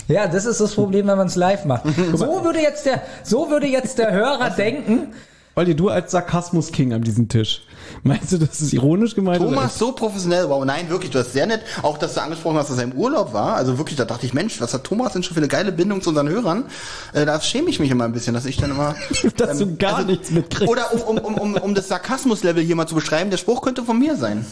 Ja, 0.09 0.27
das 0.27 0.47
ist 0.47 0.61
das 0.61 0.75
Problem, 0.75 1.07
wenn 1.07 1.19
man 1.19 1.27
es 1.27 1.37
live 1.37 1.65
macht. 1.65 1.85
So 2.15 2.43
würde 2.45 2.61
jetzt 2.61 2.87
der, 2.87 3.03
so 3.23 3.51
würde 3.51 3.67
jetzt 3.67 3.99
der 3.99 4.11
Hörer 4.13 4.51
denken. 4.51 5.13
Olli, 5.55 5.75
du 5.75 5.89
als 5.89 6.13
Sarkasmus-King 6.13 6.93
an 6.93 7.03
diesem 7.03 7.29
Tisch. 7.29 7.63
Meinst 8.03 8.33
du, 8.33 8.39
das 8.39 8.61
ist 8.61 8.73
ironisch 8.73 9.15
gemeint? 9.15 9.41
oder 9.41 9.51
Thomas, 9.51 9.77
so 9.77 9.93
professionell, 9.93 10.49
wow, 10.49 10.65
nein, 10.65 10.89
wirklich, 10.89 11.11
du 11.11 11.19
hast 11.19 11.33
sehr 11.33 11.47
nett, 11.47 11.63
auch 11.83 11.99
dass 11.99 12.15
du 12.15 12.23
angesprochen 12.23 12.57
hast, 12.57 12.71
dass 12.71 12.79
er 12.79 12.85
im 12.85 12.93
Urlaub 12.93 13.33
war, 13.33 13.57
also 13.57 13.77
wirklich, 13.77 13.97
da 13.97 14.05
dachte 14.05 14.25
ich, 14.25 14.33
Mensch, 14.33 14.61
was 14.61 14.73
hat 14.73 14.85
Thomas 14.85 15.15
denn 15.15 15.25
schon 15.25 15.35
für 15.35 15.41
eine 15.41 15.49
geile 15.49 15.73
Bindung 15.73 16.01
zu 16.01 16.11
unseren 16.11 16.29
Hörern? 16.29 16.67
Äh, 17.13 17.27
da 17.27 17.41
schäme 17.41 17.69
ich 17.71 17.81
mich 17.81 17.91
immer 17.91 18.05
ein 18.05 18.13
bisschen, 18.13 18.35
dass 18.35 18.47
ich 18.47 18.57
dann 18.57 18.71
immer... 18.71 18.95
Dass 19.37 19.59
du 19.59 19.77
gar 19.77 20.05
nichts 20.05 20.31
mitkriegst. 20.31 20.71
Oder 20.71 20.93
um, 20.93 21.19
um, 21.19 21.19
um, 21.19 21.35
um, 21.35 21.55
um 21.57 21.75
das 21.75 21.89
Sarkasmus-Level 21.89 22.63
hier 22.63 22.77
mal 22.77 22.87
zu 22.87 22.95
beschreiben, 22.95 23.31
der 23.31 23.37
Spruch 23.37 23.63
könnte 23.63 23.83
von 23.83 23.99
mir 23.99 24.17
sein. 24.17 24.47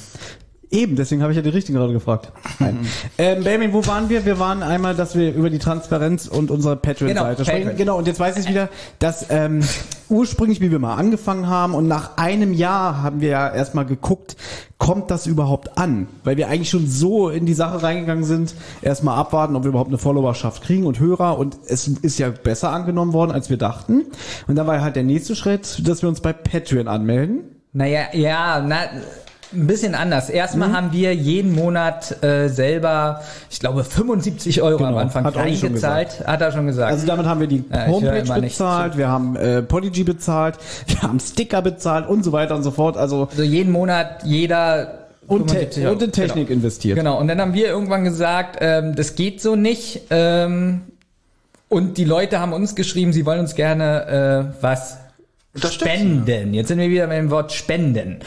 Eben, 0.70 0.96
deswegen 0.96 1.22
habe 1.22 1.32
ich 1.32 1.36
ja 1.36 1.42
die 1.42 1.50
Richtigen 1.50 1.78
gerade 1.78 1.92
gefragt. 1.92 2.32
Nein. 2.58 2.78
ähm, 3.18 3.44
Benjamin, 3.44 3.72
wo 3.72 3.86
waren 3.86 4.08
wir? 4.08 4.24
Wir 4.24 4.38
waren 4.38 4.62
einmal, 4.62 4.94
dass 4.94 5.16
wir 5.16 5.32
über 5.32 5.48
die 5.48 5.58
Transparenz 5.58 6.26
und 6.26 6.50
unsere 6.50 6.76
Patreon-Seite 6.76 7.44
Genau, 7.44 7.44
sprechen. 7.44 7.76
Genau, 7.76 7.98
und 7.98 8.06
jetzt 8.06 8.18
weiß 8.18 8.36
ich 8.38 8.48
wieder, 8.48 8.68
dass 8.98 9.26
ähm, 9.30 9.62
ursprünglich, 10.08 10.60
wie 10.60 10.70
wir 10.70 10.78
mal 10.78 10.94
angefangen 10.94 11.46
haben 11.46 11.74
und 11.74 11.86
nach 11.86 12.16
einem 12.16 12.52
Jahr 12.52 13.02
haben 13.02 13.20
wir 13.20 13.28
ja 13.30 13.48
erstmal 13.48 13.86
geguckt, 13.86 14.36
kommt 14.78 15.10
das 15.10 15.26
überhaupt 15.26 15.78
an? 15.78 16.08
Weil 16.24 16.36
wir 16.36 16.48
eigentlich 16.48 16.70
schon 16.70 16.86
so 16.88 17.28
in 17.28 17.46
die 17.46 17.54
Sache 17.54 17.82
reingegangen 17.82 18.24
sind, 18.24 18.54
erstmal 18.82 19.16
abwarten, 19.18 19.56
ob 19.56 19.64
wir 19.64 19.68
überhaupt 19.68 19.90
eine 19.90 19.98
Followerschaft 19.98 20.62
kriegen 20.64 20.84
und 20.86 20.98
Hörer 20.98 21.38
und 21.38 21.56
es 21.68 21.86
ist 21.88 22.18
ja 22.18 22.30
besser 22.30 22.70
angenommen 22.72 23.12
worden, 23.12 23.30
als 23.30 23.50
wir 23.50 23.56
dachten. 23.56 24.04
Und 24.46 24.56
dann 24.56 24.66
war 24.66 24.80
halt 24.80 24.96
der 24.96 25.04
nächste 25.04 25.36
Schritt, 25.36 25.86
dass 25.86 26.02
wir 26.02 26.08
uns 26.08 26.20
bei 26.20 26.32
Patreon 26.32 26.88
anmelden. 26.88 27.40
Naja, 27.72 28.06
ja, 28.12 28.64
na, 28.66 28.78
ein 29.52 29.66
bisschen 29.66 29.94
anders. 29.94 30.28
Erstmal 30.30 30.68
Mhm. 30.70 30.76
haben 30.76 30.92
wir 30.92 31.14
jeden 31.14 31.54
Monat 31.54 32.22
äh, 32.22 32.48
selber, 32.48 33.22
ich 33.50 33.60
glaube, 33.60 33.84
75 33.84 34.62
Euro 34.62 34.84
am 34.84 34.90
Genau, 34.90 34.98
Anfang 35.00 35.24
hat 35.24 35.36
Olli 35.36 35.56
schon 35.56 35.68
eingezahlt. 35.68 36.26
Hat 36.26 36.40
er 36.40 36.52
schon 36.52 36.66
gesagt. 36.66 36.92
Also 36.92 37.06
damit 37.06 37.26
haben 37.26 37.40
wir 37.40 37.46
die 37.46 37.64
Ja, 37.70 37.86
Homepage 37.86 38.40
bezahlt, 38.40 38.96
wir 38.96 39.08
haben 39.08 39.36
äh, 39.36 39.62
Podigy 39.62 40.04
bezahlt, 40.04 40.56
wir 40.86 41.02
haben 41.02 41.20
Sticker 41.20 41.62
bezahlt 41.62 42.08
und 42.08 42.24
so 42.24 42.32
weiter 42.32 42.54
und 42.56 42.62
so 42.62 42.70
fort. 42.70 42.96
Also 42.96 43.28
also 43.30 43.42
jeden 43.42 43.72
Monat 43.72 44.24
jeder 44.24 44.98
und, 45.28 45.48
Te 45.48 45.54
75 45.56 45.84
Euro. 45.84 45.92
und 45.94 46.02
in 46.02 46.12
Technik 46.12 46.50
investiert. 46.50 46.96
Genau, 46.96 47.18
und 47.18 47.28
dann 47.28 47.40
haben 47.40 47.54
wir 47.54 47.66
irgendwann 47.68 48.04
gesagt, 48.04 48.58
ähm, 48.60 48.94
das 48.96 49.14
geht 49.14 49.40
so 49.40 49.56
nicht. 49.56 50.02
Ähm, 50.10 50.82
und 51.68 51.98
die 51.98 52.04
Leute 52.04 52.38
haben 52.40 52.52
uns 52.52 52.74
geschrieben, 52.76 53.12
sie 53.12 53.26
wollen 53.26 53.40
uns 53.40 53.54
gerne 53.56 54.52
äh, 54.60 54.62
was 54.62 54.98
spenden. 55.70 56.54
Jetzt 56.54 56.68
sind 56.68 56.78
wir 56.78 56.90
wieder 56.90 57.06
beim 57.08 57.30
Wort 57.30 57.52
spenden. 57.52 58.18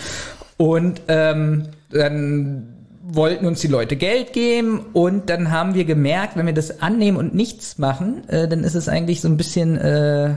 Und 0.59 1.03
ähm, 1.07 1.69
dann 1.89 2.75
wollten 3.01 3.45
uns 3.45 3.61
die 3.61 3.67
Leute 3.67 3.95
Geld 3.95 4.33
geben 4.33 4.87
und 4.91 5.29
dann 5.29 5.51
haben 5.51 5.73
wir 5.73 5.85
gemerkt, 5.85 6.35
wenn 6.35 6.45
wir 6.45 6.53
das 6.53 6.81
annehmen 6.81 7.17
und 7.17 7.33
nichts 7.33 7.77
machen, 7.77 8.27
äh, 8.27 8.45
dann 8.49 8.65
ist 8.65 8.75
es 8.75 8.89
eigentlich 8.89 9.21
so 9.21 9.29
ein 9.29 9.37
bisschen 9.37 9.77
äh, 9.77 10.35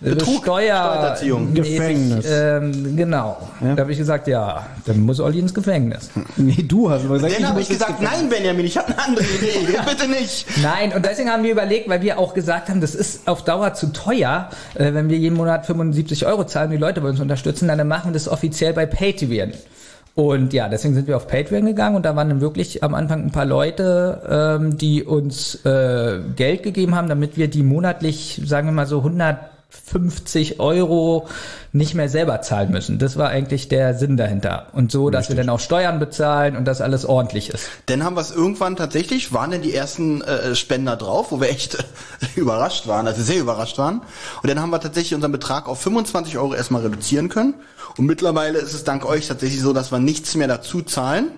Betrug, 0.00 0.42
Steuer 0.42 0.74
Steuererziehung. 0.74 1.54
Gefängnis. 1.54 2.26
Ähm, 2.28 2.96
genau. 2.96 3.36
Da 3.60 3.76
habe 3.78 3.92
ich 3.92 3.98
gesagt, 3.98 4.26
ja, 4.26 4.66
dann 4.86 5.00
muss 5.00 5.20
Olli 5.20 5.38
ins 5.38 5.54
Gefängnis. 5.54 6.10
Nee, 6.36 6.64
du 6.66 6.90
hast 6.90 7.04
aber 7.04 7.14
gesagt, 7.14 7.38
Dann 7.38 7.48
habe 7.48 7.60
ich 7.60 7.68
gesagt, 7.68 8.02
nein, 8.02 8.28
Benjamin, 8.28 8.66
ich 8.66 8.76
habe 8.76 8.88
eine 8.88 8.98
andere 8.98 9.24
Idee, 9.24 9.78
bitte 9.88 10.10
nicht. 10.10 10.46
Nein, 10.62 10.92
und 10.92 11.04
deswegen 11.04 11.30
haben 11.30 11.44
wir 11.44 11.52
überlegt, 11.52 11.88
weil 11.88 12.02
wir 12.02 12.18
auch 12.18 12.34
gesagt 12.34 12.68
haben, 12.68 12.80
das 12.80 12.94
ist 12.94 13.28
auf 13.28 13.44
Dauer 13.44 13.74
zu 13.74 13.92
teuer, 13.92 14.50
äh, 14.74 14.92
wenn 14.92 15.08
wir 15.08 15.16
jeden 15.16 15.36
Monat 15.36 15.64
75 15.64 16.26
Euro 16.26 16.44
zahlen, 16.44 16.70
die 16.70 16.76
Leute 16.76 17.02
wollen 17.02 17.12
uns 17.12 17.20
unterstützen, 17.20 17.68
dann 17.68 17.86
machen 17.86 18.10
wir 18.10 18.14
das 18.14 18.28
offiziell 18.28 18.72
bei 18.72 18.86
Patreon. 18.86 19.52
Und 20.14 20.52
ja, 20.52 20.68
deswegen 20.68 20.94
sind 20.94 21.08
wir 21.08 21.16
auf 21.16 21.26
Patreon 21.26 21.66
gegangen 21.66 21.96
und 21.96 22.04
da 22.04 22.14
waren 22.14 22.28
dann 22.28 22.40
wirklich 22.40 22.84
am 22.84 22.94
Anfang 22.94 23.24
ein 23.24 23.32
paar 23.32 23.44
Leute, 23.44 24.58
ähm, 24.60 24.78
die 24.78 25.02
uns 25.02 25.64
äh, 25.64 26.20
Geld 26.36 26.62
gegeben 26.62 26.94
haben, 26.94 27.08
damit 27.08 27.36
wir 27.36 27.48
die 27.48 27.64
monatlich, 27.64 28.40
sagen 28.44 28.68
wir 28.68 28.72
mal 28.72 28.86
so 28.86 29.02
150 29.94 30.60
Euro 30.60 31.28
nicht 31.72 31.94
mehr 31.94 32.08
selber 32.08 32.40
zahlen 32.40 32.70
müssen. 32.70 32.98
Das 32.98 33.16
war 33.16 33.28
eigentlich 33.28 33.68
der 33.68 33.94
Sinn 33.94 34.16
dahinter. 34.16 34.68
Und 34.72 34.90
so, 34.92 35.10
dass 35.10 35.28
wir 35.28 35.36
dann 35.36 35.48
auch 35.48 35.60
Steuern 35.60 35.98
bezahlen 35.98 36.56
und 36.56 36.64
dass 36.64 36.80
alles 36.80 37.04
ordentlich 37.04 37.50
ist. 37.50 37.68
Dann 37.86 38.04
haben 38.04 38.16
wir 38.16 38.20
es 38.20 38.30
irgendwann 38.30 38.76
tatsächlich, 38.76 39.32
waren 39.32 39.50
denn 39.50 39.62
die 39.62 39.74
ersten 39.74 40.22
äh, 40.22 40.54
Spender 40.54 40.96
drauf, 40.96 41.32
wo 41.32 41.40
wir 41.40 41.48
echt 41.48 41.74
äh, 41.74 41.78
überrascht 42.36 42.86
waren, 42.86 43.06
also 43.06 43.22
sehr 43.22 43.40
überrascht 43.40 43.78
waren. 43.78 44.02
Und 44.42 44.50
dann 44.50 44.60
haben 44.60 44.70
wir 44.70 44.80
tatsächlich 44.80 45.14
unseren 45.14 45.32
Betrag 45.32 45.68
auf 45.68 45.80
25 45.80 46.38
Euro 46.38 46.54
erstmal 46.54 46.82
reduzieren 46.82 47.28
können. 47.28 47.54
Und 47.96 48.06
mittlerweile 48.06 48.58
ist 48.58 48.74
es 48.74 48.84
dank 48.84 49.04
euch 49.04 49.28
tatsächlich 49.28 49.60
so, 49.60 49.72
dass 49.72 49.92
wir 49.92 49.98
nichts 49.98 50.34
mehr 50.34 50.48
dazu 50.48 50.82
zahlen. 50.82 51.30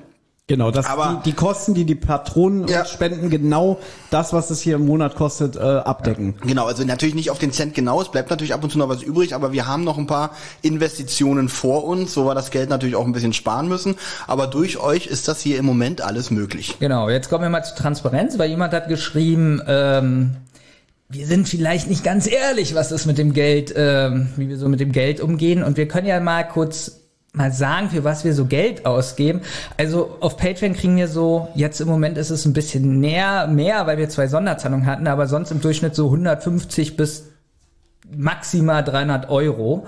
Genau, 0.49 0.71
das 0.71 0.87
Aber- 0.87 1.23
die, 1.25 1.31
die 1.31 1.37
Kosten, 1.37 1.75
die 1.75 1.85
die 1.85 1.97
Patronen 1.97 2.69
Ja. 2.69 2.83
uns 2.83 2.91
spenden, 2.91 3.31
genau 3.31 3.81
das, 4.11 4.33
was 4.33 4.51
es 4.51 4.61
hier 4.61 4.77
im 4.77 4.87
Monat 4.87 5.17
kostet, 5.17 5.57
äh, 5.57 5.59
abdecken. 5.59 6.37
Genau, 6.47 6.67
also 6.67 6.85
natürlich 6.85 7.17
nicht 7.17 7.31
auf 7.33 7.41
den 7.41 7.51
Cent 7.51 7.75
genau, 7.75 8.01
es 8.01 8.11
bleibt 8.13 8.31
natürlich 8.31 8.55
ab 8.55 8.63
und 8.63 8.71
zu 8.71 8.79
noch 8.79 8.89
was 8.89 9.03
übrig, 9.03 9.35
aber 9.35 9.51
wir 9.53 9.67
haben 9.67 9.83
noch 9.83 9.99
ein 9.99 10.07
paar 10.07 10.31
Investitionen 10.63 11.49
vor 11.49 11.83
uns, 11.85 12.15
so 12.15 12.27
wir 12.27 12.37
das 12.37 12.53
Geld 12.53 12.71
natürlich 12.71 12.95
auch 12.95 13.05
ein 13.05 13.11
bisschen 13.13 13.33
sparen 13.33 13.67
müssen. 13.67 13.97
Aber 14.29 14.47
durch 14.47 14.79
euch 14.79 15.09
ist 15.09 15.27
das 15.27 15.41
hier 15.41 15.59
im 15.59 15.65
Moment 15.65 16.01
alles 16.01 16.31
möglich. 16.31 16.77
Genau, 16.79 17.11
jetzt 17.11 17.29
kommen 17.29 17.43
wir 17.43 17.51
mal 17.51 17.65
zur 17.65 17.75
Transparenz, 17.77 18.39
weil 18.39 18.49
jemand 18.49 18.73
hat 18.73 18.87
geschrieben, 18.87 19.61
ähm, 19.67 20.37
wir 21.09 21.27
sind 21.27 21.49
vielleicht 21.49 21.91
nicht 21.91 22.05
ganz 22.05 22.29
ehrlich, 22.31 22.77
was 22.77 22.93
ist 22.93 23.07
mit 23.07 23.19
dem 23.19 23.33
Geld, 23.33 23.75
ähm, 23.77 24.29
wie 24.37 24.49
wir 24.49 24.59
so 24.59 24.69
mit 24.69 24.79
dem 24.79 24.93
Geld 24.93 25.21
umgehen. 25.21 25.65
Und 25.65 25.77
wir 25.77 25.89
können 25.89 26.07
ja 26.07 26.21
mal 26.21 26.45
kurz 26.45 27.01
mal 27.37 27.53
sagen, 27.53 27.91
für 27.91 28.03
was 28.03 28.25
wir 28.25 28.35
so 28.35 28.47
Geld 28.47 28.87
ausgeben. 28.87 29.43
Also 29.77 30.17
auf 30.21 30.37
Patreon 30.37 30.75
kriegen 30.75 30.97
wir 30.97 31.09
so, 31.09 31.49
jetzt 31.55 31.81
im 31.81 31.89
Moment 31.89 32.19
ist 32.19 32.31
es 32.31 32.45
ein 32.47 32.53
bisschen 32.53 33.01
näher, 33.01 33.47
mehr, 33.47 33.87
weil 33.87 33.99
wir 33.99 34.09
zwei 34.09 34.27
Sonderzahlungen 34.27 34.87
hatten, 34.87 35.07
aber 35.07 35.27
sonst 35.27 35.51
im 35.51 35.61
Durchschnitt 35.61 35.95
so 35.95 36.07
150 36.07 36.97
bis 36.97 37.29
maximal 38.11 38.83
300 38.83 39.29
Euro. 39.29 39.87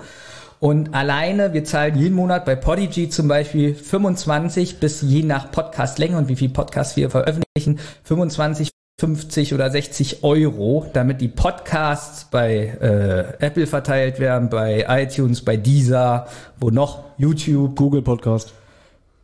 Und 0.59 0.93
alleine, 0.93 1.53
wir 1.53 1.63
zahlen 1.63 1.97
jeden 1.97 2.15
Monat 2.15 2.45
bei 2.45 2.55
Podigy 2.55 3.09
zum 3.09 3.27
Beispiel 3.27 3.73
25 3.73 4.79
bis 4.79 5.01
je 5.01 5.23
nach 5.23 5.51
Podcastlänge 5.51 6.17
und 6.17 6.27
wie 6.27 6.35
viel 6.35 6.49
Podcasts 6.49 6.97
wir 6.97 7.09
veröffentlichen, 7.09 7.79
25, 8.03 8.69
50 8.99 9.53
oder 9.53 9.71
60 9.71 10.25
Euro, 10.25 10.85
damit 10.91 11.21
die 11.21 11.29
Podcasts 11.29 12.25
bei 12.29 12.65
äh, 12.81 13.45
Apple 13.45 13.65
verteilt 13.65 14.19
werden, 14.19 14.49
bei 14.49 14.85
iTunes, 14.89 15.41
bei 15.41 15.55
Deezer, 15.55 16.27
wo 16.59 16.69
noch 16.69 17.05
YouTube, 17.17 17.77
Google 17.77 18.01
Podcast. 18.01 18.51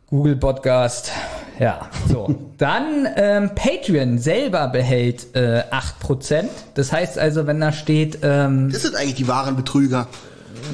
Google 0.08 0.36
Podcast. 0.36 1.12
Ja, 1.58 1.90
so. 2.08 2.34
Dann 2.58 3.06
ähm, 3.16 3.50
Patreon 3.54 4.16
selber 4.18 4.68
behält 4.68 5.34
äh, 5.34 5.62
8%. 5.70 6.44
Das 6.72 6.90
heißt 6.90 7.18
also, 7.18 7.46
wenn 7.46 7.60
da 7.60 7.70
steht, 7.72 8.20
ähm, 8.22 8.70
Das 8.72 8.82
sind 8.82 8.96
eigentlich 8.96 9.16
die 9.16 9.28
wahren 9.28 9.56
Betrüger. 9.56 10.08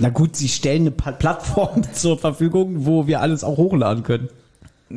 Na 0.00 0.10
gut, 0.10 0.36
sie 0.36 0.48
stellen 0.48 0.82
eine 0.82 0.90
Plattform 0.92 1.82
zur 1.92 2.18
Verfügung, 2.18 2.86
wo 2.86 3.08
wir 3.08 3.20
alles 3.20 3.42
auch 3.42 3.56
hochladen 3.56 4.04
können. 4.04 4.28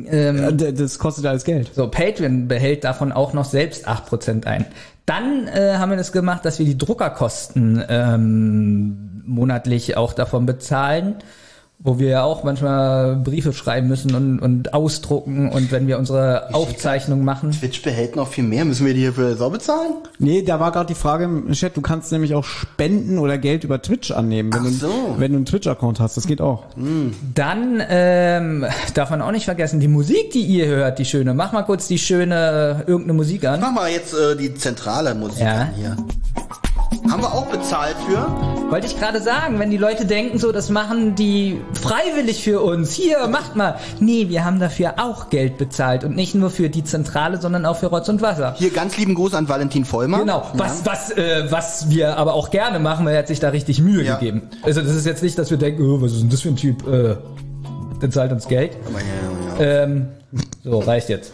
Ähm, 0.08 0.58
Äh, 0.60 0.72
Das 0.72 0.98
kostet 0.98 1.26
alles 1.26 1.44
Geld. 1.44 1.70
So, 1.74 1.88
Patreon 1.88 2.48
behält 2.48 2.84
davon 2.84 3.12
auch 3.12 3.32
noch 3.32 3.44
selbst 3.44 3.88
8% 3.88 4.46
ein. 4.46 4.66
Dann 5.06 5.46
äh, 5.46 5.76
haben 5.78 5.90
wir 5.90 5.96
das 5.96 6.12
gemacht, 6.12 6.44
dass 6.44 6.58
wir 6.58 6.66
die 6.66 6.76
Druckerkosten 6.76 7.82
ähm, 7.88 9.22
monatlich 9.24 9.96
auch 9.96 10.12
davon 10.12 10.46
bezahlen, 10.46 11.16
wo 11.78 11.98
wir 11.98 12.08
ja 12.08 12.22
auch 12.24 12.42
manchmal 12.42 13.16
Briefe 13.16 13.52
schreiben 13.52 13.86
müssen 13.86 14.14
und, 14.14 14.38
und 14.40 14.72
ausdrucken 14.74 15.50
und 15.50 15.70
wenn 15.70 15.86
wir 15.86 15.98
unsere 15.98 16.54
Aufzeichnung 16.54 17.22
machen. 17.22 17.52
Twitch 17.52 17.82
behält 17.82 18.16
noch 18.16 18.28
viel 18.28 18.44
mehr. 18.44 18.64
Müssen 18.64 18.86
wir 18.86 18.94
die 18.94 19.00
hier 19.00 19.12
für 19.12 19.36
sau 19.36 19.50
bezahlen? 19.50 19.92
Nee, 20.18 20.42
da 20.42 20.58
war 20.58 20.72
gerade 20.72 20.86
die 20.86 20.94
Frage 20.94 21.24
im 21.24 21.52
Chat, 21.52 21.76
du 21.76 21.82
kannst 21.82 22.10
nämlich 22.12 22.34
auch 22.34 22.44
Spenden 22.44 23.18
oder 23.18 23.36
Geld 23.38 23.62
über 23.62 23.80
Twitch 23.82 24.10
annehmen, 24.10 24.52
wenn, 24.52 24.62
Ach 24.66 24.70
so. 24.70 24.86
du, 24.88 25.20
wenn 25.20 25.32
du 25.32 25.36
einen 25.36 25.44
Twitch-Account 25.46 26.00
hast. 26.00 26.16
Das 26.16 26.26
geht 26.26 26.40
auch. 26.40 26.64
Dann 27.34 27.82
ähm, 27.88 28.64
darf 28.94 29.10
man 29.10 29.20
auch 29.20 29.30
nicht 29.32 29.44
vergessen, 29.44 29.78
die 29.78 29.88
Musik, 29.88 30.30
die 30.32 30.42
ihr 30.42 30.66
hört, 30.66 30.98
die 30.98 31.04
schöne. 31.04 31.34
Mach 31.34 31.52
mal 31.52 31.62
kurz 31.62 31.86
die 31.88 31.98
schöne 31.98 32.84
irgendeine 32.86 33.12
Musik 33.12 33.44
an. 33.44 33.60
Mach 33.60 33.72
mal 33.72 33.90
jetzt 33.90 34.14
äh, 34.14 34.34
die 34.36 34.54
zentrale 34.54 35.14
Musik 35.14 35.42
Ja. 35.44 35.60
an 35.60 35.68
hier. 35.76 35.96
Haben 37.10 37.22
wir 37.22 37.32
auch 37.32 37.46
bezahlt 37.46 37.96
für? 38.06 38.26
Wollte 38.70 38.86
ich 38.86 38.98
gerade 38.98 39.20
sagen, 39.22 39.58
wenn 39.58 39.70
die 39.70 39.76
Leute 39.76 40.06
denken 40.06 40.38
so, 40.38 40.50
das 40.52 40.70
machen 40.70 41.14
die 41.14 41.60
freiwillig 41.80 42.42
für 42.42 42.60
uns. 42.60 42.92
Hier, 42.92 43.26
macht 43.28 43.54
mal. 43.56 43.76
Nee, 44.00 44.28
wir 44.28 44.44
haben 44.44 44.58
dafür 44.60 44.94
auch 44.98 45.30
Geld 45.30 45.56
bezahlt 45.58 46.04
und 46.04 46.16
nicht 46.16 46.34
nur 46.34 46.50
für 46.50 46.68
die 46.68 46.82
Zentrale, 46.84 47.40
sondern 47.40 47.64
auch 47.66 47.76
für 47.76 47.86
Rotz 47.86 48.08
und 48.08 48.22
Wasser. 48.22 48.54
Hier 48.58 48.70
ganz 48.70 48.96
lieben 48.96 49.14
Gruß 49.14 49.34
an 49.34 49.48
Valentin 49.48 49.84
Vollmer. 49.84 50.18
Genau, 50.20 50.50
was, 50.54 50.84
was, 50.84 51.10
äh, 51.12 51.46
was 51.50 51.90
wir 51.90 52.16
aber 52.16 52.34
auch 52.34 52.50
gerne 52.50 52.78
machen, 52.80 53.06
weil 53.06 53.14
er 53.14 53.20
hat 53.20 53.28
sich 53.28 53.40
da 53.40 53.50
richtig 53.50 53.80
Mühe 53.80 54.02
Ja. 54.02 54.16
gegeben. 54.16 54.42
Also 54.62 54.80
das 54.82 54.94
ist 54.94 55.06
jetzt 55.06 55.22
nicht, 55.22 55.38
dass 55.38 55.50
wir 55.50 55.58
denken, 55.58 55.82
oh, 55.88 56.00
was 56.00 56.12
ist 56.12 56.22
denn 56.22 56.30
das 56.30 56.40
für 56.40 56.48
ein 56.48 56.56
Typ, 56.56 56.86
äh, 56.88 57.16
der 58.02 58.10
zahlt 58.10 58.32
uns 58.32 58.48
Geld. 58.48 58.72
Aber 58.86 58.98
ja, 58.98 59.06
ja, 59.60 59.64
ja. 59.78 59.82
Ähm, 59.84 60.08
so, 60.64 60.78
reicht 60.80 61.08
jetzt. 61.08 61.32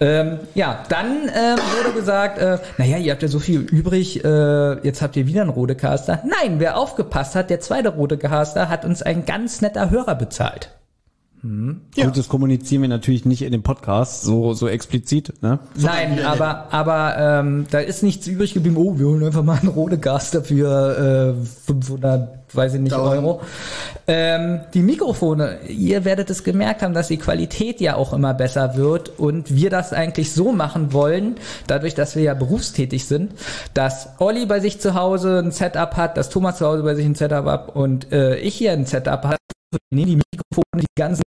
Ähm, 0.00 0.38
ja, 0.54 0.84
dann 0.88 1.28
ähm, 1.34 1.58
wurde 1.76 1.92
gesagt, 1.92 2.38
äh, 2.38 2.58
naja, 2.76 2.98
ihr 2.98 3.12
habt 3.12 3.22
ja 3.22 3.28
so 3.28 3.40
viel 3.40 3.60
übrig, 3.60 4.24
äh, 4.24 4.86
jetzt 4.86 5.02
habt 5.02 5.16
ihr 5.16 5.26
wieder 5.26 5.42
einen 5.42 5.50
Rodecaster. 5.50 6.22
Nein, 6.24 6.60
wer 6.60 6.76
aufgepasst 6.76 7.34
hat, 7.34 7.50
der 7.50 7.58
zweite 7.58 7.88
Rodecaster 7.88 8.68
hat 8.68 8.84
uns 8.84 9.02
ein 9.02 9.26
ganz 9.26 9.60
netter 9.60 9.90
Hörer 9.90 10.14
bezahlt. 10.14 10.77
Gut, 11.42 12.16
das 12.16 12.28
kommunizieren 12.28 12.82
wir 12.82 12.88
natürlich 12.88 13.24
nicht 13.24 13.42
in 13.42 13.52
dem 13.52 13.62
Podcast 13.62 14.22
so, 14.22 14.54
so 14.54 14.66
explizit, 14.66 15.40
ne? 15.40 15.60
Nein, 15.76 16.24
aber, 16.24 16.72
aber 16.72 17.16
ähm, 17.16 17.66
da 17.70 17.78
ist 17.78 18.02
nichts 18.02 18.26
übrig 18.26 18.54
geblieben. 18.54 18.76
Oh, 18.76 18.98
wir 18.98 19.06
holen 19.06 19.22
einfach 19.24 19.44
mal 19.44 19.58
einen 19.58 19.68
Rodecaster 19.68 20.42
für 20.42 21.36
äh, 21.38 21.46
500, 21.66 22.54
weiß 22.54 22.74
ich 22.74 22.80
nicht, 22.80 22.92
Tausend. 22.92 23.24
Euro. 23.24 23.40
Ähm, 24.08 24.60
die 24.74 24.82
Mikrofone, 24.82 25.58
ihr 25.68 26.04
werdet 26.04 26.28
es 26.30 26.42
gemerkt 26.42 26.82
haben, 26.82 26.94
dass 26.94 27.08
die 27.08 27.18
Qualität 27.18 27.80
ja 27.80 27.94
auch 27.94 28.12
immer 28.12 28.34
besser 28.34 28.76
wird 28.76 29.18
und 29.18 29.54
wir 29.54 29.70
das 29.70 29.92
eigentlich 29.92 30.32
so 30.32 30.50
machen 30.52 30.92
wollen, 30.92 31.36
dadurch, 31.68 31.94
dass 31.94 32.16
wir 32.16 32.22
ja 32.22 32.34
berufstätig 32.34 33.06
sind, 33.06 33.32
dass 33.74 34.08
Olli 34.18 34.46
bei 34.46 34.58
sich 34.58 34.80
zu 34.80 34.94
Hause 34.94 35.38
ein 35.38 35.52
Setup 35.52 35.96
hat, 35.96 36.16
dass 36.16 36.30
Thomas 36.30 36.58
zu 36.58 36.66
Hause 36.66 36.82
bei 36.82 36.94
sich 36.96 37.06
ein 37.06 37.14
Setup 37.14 37.44
hat 37.44 37.76
und 37.76 38.10
äh, 38.12 38.38
ich 38.38 38.56
hier 38.56 38.72
ein 38.72 38.86
Setup 38.86 39.24
habe. 39.72 39.82
Nee, 39.90 40.04
die 40.04 40.16
Mikrofone, 40.16 40.82
die 40.82 40.86
ganzen 40.96 41.22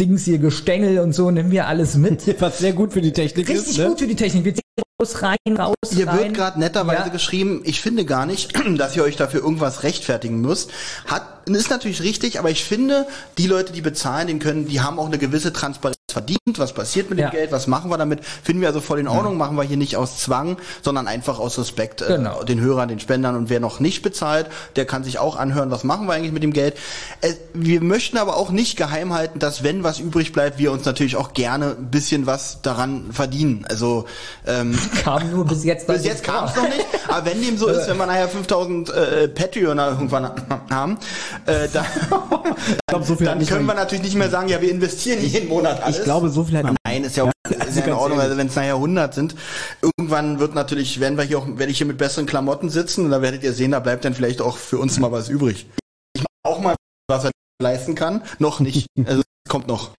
Dings 0.00 0.24
hier, 0.24 0.38
Gestängel 0.38 0.98
und 1.00 1.12
so, 1.12 1.30
nehmen 1.30 1.50
wir 1.50 1.66
alles 1.66 1.96
mit. 1.96 2.40
Was 2.40 2.58
sehr 2.58 2.72
gut 2.72 2.92
für 2.92 3.00
die 3.00 3.12
Technik 3.12 3.48
Richtig 3.48 3.68
ist, 3.70 3.78
ne? 3.78 3.86
gut 3.88 3.98
für 4.00 4.06
die 4.06 4.16
Technik. 4.16 4.44
Wir 4.44 4.54
ziehen 4.54 4.62
raus, 5.00 5.22
rein, 5.22 5.56
raus, 5.56 5.74
Hier 5.90 6.06
rein. 6.06 6.18
wird 6.18 6.34
gerade 6.34 6.58
netterweise 6.60 7.02
Ja. 7.06 7.08
geschrieben, 7.08 7.62
ich 7.64 7.80
finde 7.80 8.04
gar 8.04 8.26
nicht, 8.26 8.52
dass 8.78 8.96
ihr 8.96 9.02
euch 9.02 9.16
dafür 9.16 9.40
irgendwas 9.42 9.82
rechtfertigen 9.82 10.40
müsst. 10.40 10.70
Hat, 11.06 11.48
ist 11.48 11.70
natürlich 11.70 12.02
richtig, 12.02 12.38
aber 12.38 12.50
ich 12.50 12.64
finde, 12.64 13.06
die 13.38 13.46
Leute, 13.46 13.72
die 13.72 13.80
bezahlen, 13.80 14.28
den 14.28 14.38
können, 14.38 14.66
die 14.68 14.80
haben 14.80 14.98
auch 14.98 15.06
eine 15.06 15.18
gewisse 15.18 15.52
Transparenz 15.52 15.97
verdient. 16.18 16.38
Was 16.56 16.72
passiert 16.72 17.10
mit 17.10 17.18
dem 17.18 17.24
Ja. 17.24 17.30
Geld? 17.30 17.52
Was 17.52 17.66
machen 17.66 17.90
wir 17.90 17.96
damit? 17.98 18.24
Finden 18.24 18.60
wir 18.62 18.68
also 18.68 18.80
voll 18.80 18.98
in 18.98 19.06
Ordnung. 19.08 19.36
Machen 19.36 19.56
wir 19.56 19.62
hier 19.62 19.76
nicht 19.76 19.96
aus 19.96 20.18
Zwang, 20.18 20.56
sondern 20.82 21.06
einfach 21.06 21.38
aus 21.38 21.58
Respekt 21.58 22.02
äh, 22.02 22.06
Genau. 22.16 22.42
den 22.42 22.60
Hörern, 22.60 22.88
den 22.88 22.98
Spendern 23.00 23.36
und 23.36 23.48
wer 23.50 23.60
noch 23.60 23.78
nicht 23.80 24.02
bezahlt, 24.02 24.46
der 24.76 24.84
kann 24.84 25.04
sich 25.04 25.18
auch 25.18 25.36
anhören, 25.36 25.70
was 25.70 25.84
machen 25.84 26.06
wir 26.06 26.14
eigentlich 26.14 26.32
mit 26.32 26.42
dem 26.42 26.52
Geld. 26.52 26.74
Äh, 27.20 27.34
wir 27.54 27.80
möchten 27.82 28.16
aber 28.18 28.36
auch 28.36 28.50
nicht 28.50 28.76
geheim 28.76 29.12
halten, 29.14 29.38
dass 29.38 29.62
wenn 29.62 29.84
was 29.84 29.98
übrig 30.00 30.32
bleibt, 30.32 30.58
wir 30.58 30.72
uns 30.72 30.84
natürlich 30.84 31.16
auch 31.16 31.32
gerne 31.34 31.76
ein 31.78 31.90
bisschen 31.90 32.26
was 32.26 32.60
daran 32.62 33.12
verdienen. 33.12 33.64
Also 33.68 34.06
ähm, 34.46 34.76
Kam 35.04 35.30
nur 35.30 35.44
bis 35.46 35.64
jetzt. 35.64 35.86
bis 35.86 36.04
jetzt 36.04 36.24
kam 36.24 36.46
es 36.46 36.56
noch 36.56 36.64
nicht, 36.64 36.86
aber 37.06 37.26
wenn 37.26 37.40
dem 37.42 37.56
so 37.58 37.66
ist, 37.68 37.86
wenn 37.88 37.96
wir 37.96 38.06
nachher 38.06 38.28
5000 38.28 38.88
äh, 38.90 39.28
Patreoner 39.28 39.88
irgendwann 39.90 40.30
haben, 40.70 40.98
äh, 41.46 41.68
dann, 41.72 41.84
glaub, 42.88 43.04
so 43.04 43.14
dann 43.14 43.44
können 43.46 43.66
wir 43.66 43.74
natürlich 43.74 44.02
nicht 44.04 44.16
mehr 44.16 44.30
sagen, 44.30 44.48
ja, 44.48 44.60
wir 44.60 44.70
investieren 44.70 45.22
jeden 45.24 45.48
Monat 45.48 45.82
alles. 45.82 46.04
Ich 46.08 46.10
glaube, 46.10 46.30
so 46.30 46.42
viel 46.44 46.56
hat 46.56 46.74
Nein, 46.86 47.04
ist 47.04 47.16
ja, 47.18 47.24
auch, 47.24 47.32
ist 47.50 47.76
ja 47.76 47.84
in 47.84 47.92
Ordnung, 47.92 48.18
also 48.18 48.38
wenn 48.38 48.46
es 48.46 48.56
nachher 48.56 48.76
100 48.76 49.12
sind. 49.12 49.34
Irgendwann 49.82 50.38
wird 50.38 50.54
natürlich, 50.54 51.00
werden 51.00 51.18
wir 51.18 51.24
hier 51.24 51.38
auch, 51.38 51.46
werde 51.46 51.70
ich 51.70 51.76
hier 51.76 51.86
mit 51.86 51.98
besseren 51.98 52.24
Klamotten 52.24 52.70
sitzen 52.70 53.04
und 53.04 53.10
da 53.10 53.20
werdet 53.20 53.42
ihr 53.42 53.52
sehen, 53.52 53.72
da 53.72 53.80
bleibt 53.80 54.06
dann 54.06 54.14
vielleicht 54.14 54.40
auch 54.40 54.56
für 54.56 54.78
uns 54.78 54.98
mal 54.98 55.12
was 55.12 55.28
übrig. 55.28 55.66
Ich 56.14 56.22
mach 56.22 56.50
auch 56.50 56.60
mal, 56.60 56.76
was 57.08 57.24
er 57.24 57.30
leisten 57.62 57.94
kann. 57.94 58.22
Noch 58.38 58.58
nicht. 58.60 58.86
Also 59.04 59.20
es 59.20 59.50
kommt 59.50 59.68
noch. 59.68 59.90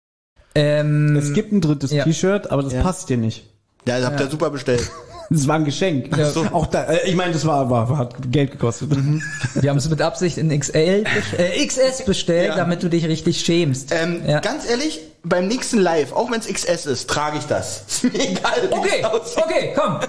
Ähm, 0.56 1.16
Es 1.16 1.32
gibt 1.34 1.52
ein 1.52 1.62
drittes 1.62 1.92
Ja. 1.92 2.06
T-Shirt, 2.06 2.50
aber 2.50 2.64
das 2.64 2.74
Ja. 2.74 2.82
passt 2.82 3.10
dir 3.10 3.18
nicht. 3.18 3.46
Ja, 3.86 4.00
das 4.00 4.08
habt 4.08 4.20
ihr 4.20 4.32
super 4.32 4.50
bestellt. 4.50 4.90
Das 5.40 5.48
war 5.48 5.56
ein 5.56 5.66
Geschenk. 5.66 6.16
Ja. 6.18 6.32
Auch 6.52 6.66
da, 6.66 6.86
äh, 6.86 7.08
ich 7.08 7.16
meine, 7.16 7.34
das 7.34 7.46
war, 7.46 7.70
war, 7.70 7.96
hat 7.98 8.16
Geld 8.32 8.52
gekostet. 8.52 8.90
wir 9.54 9.70
haben 9.70 9.78
es 9.78 9.88
mit 9.90 10.02
Absicht 10.02 10.38
in 10.38 10.50
XL, 10.58 11.04
äh, 11.38 11.66
XS 11.66 12.04
bestellt, 12.06 12.50
Ja. 12.50 12.56
damit 12.56 12.82
du 12.82 12.90
dich 12.90 13.06
richtig 13.08 13.42
schämst. 13.42 13.92
Ähm, 13.94 14.22
Ja. 14.28 14.40
Ganz 14.40 14.68
ehrlich, 14.68 15.02
beim 15.24 15.48
nächsten 15.48 15.78
Live, 15.78 16.14
auch 16.14 16.32
wenn 16.32 16.40
es 16.40 16.48
XS 16.48 16.86
ist, 16.88 17.10
trage 17.10 17.38
ich 17.38 17.46
das. 17.46 17.84
Ist 17.88 18.04
mir 18.06 18.14
egal. 18.20 18.70
Okay, 18.72 19.06
es 19.24 19.38
okay, 19.38 19.74
komm. 19.76 20.00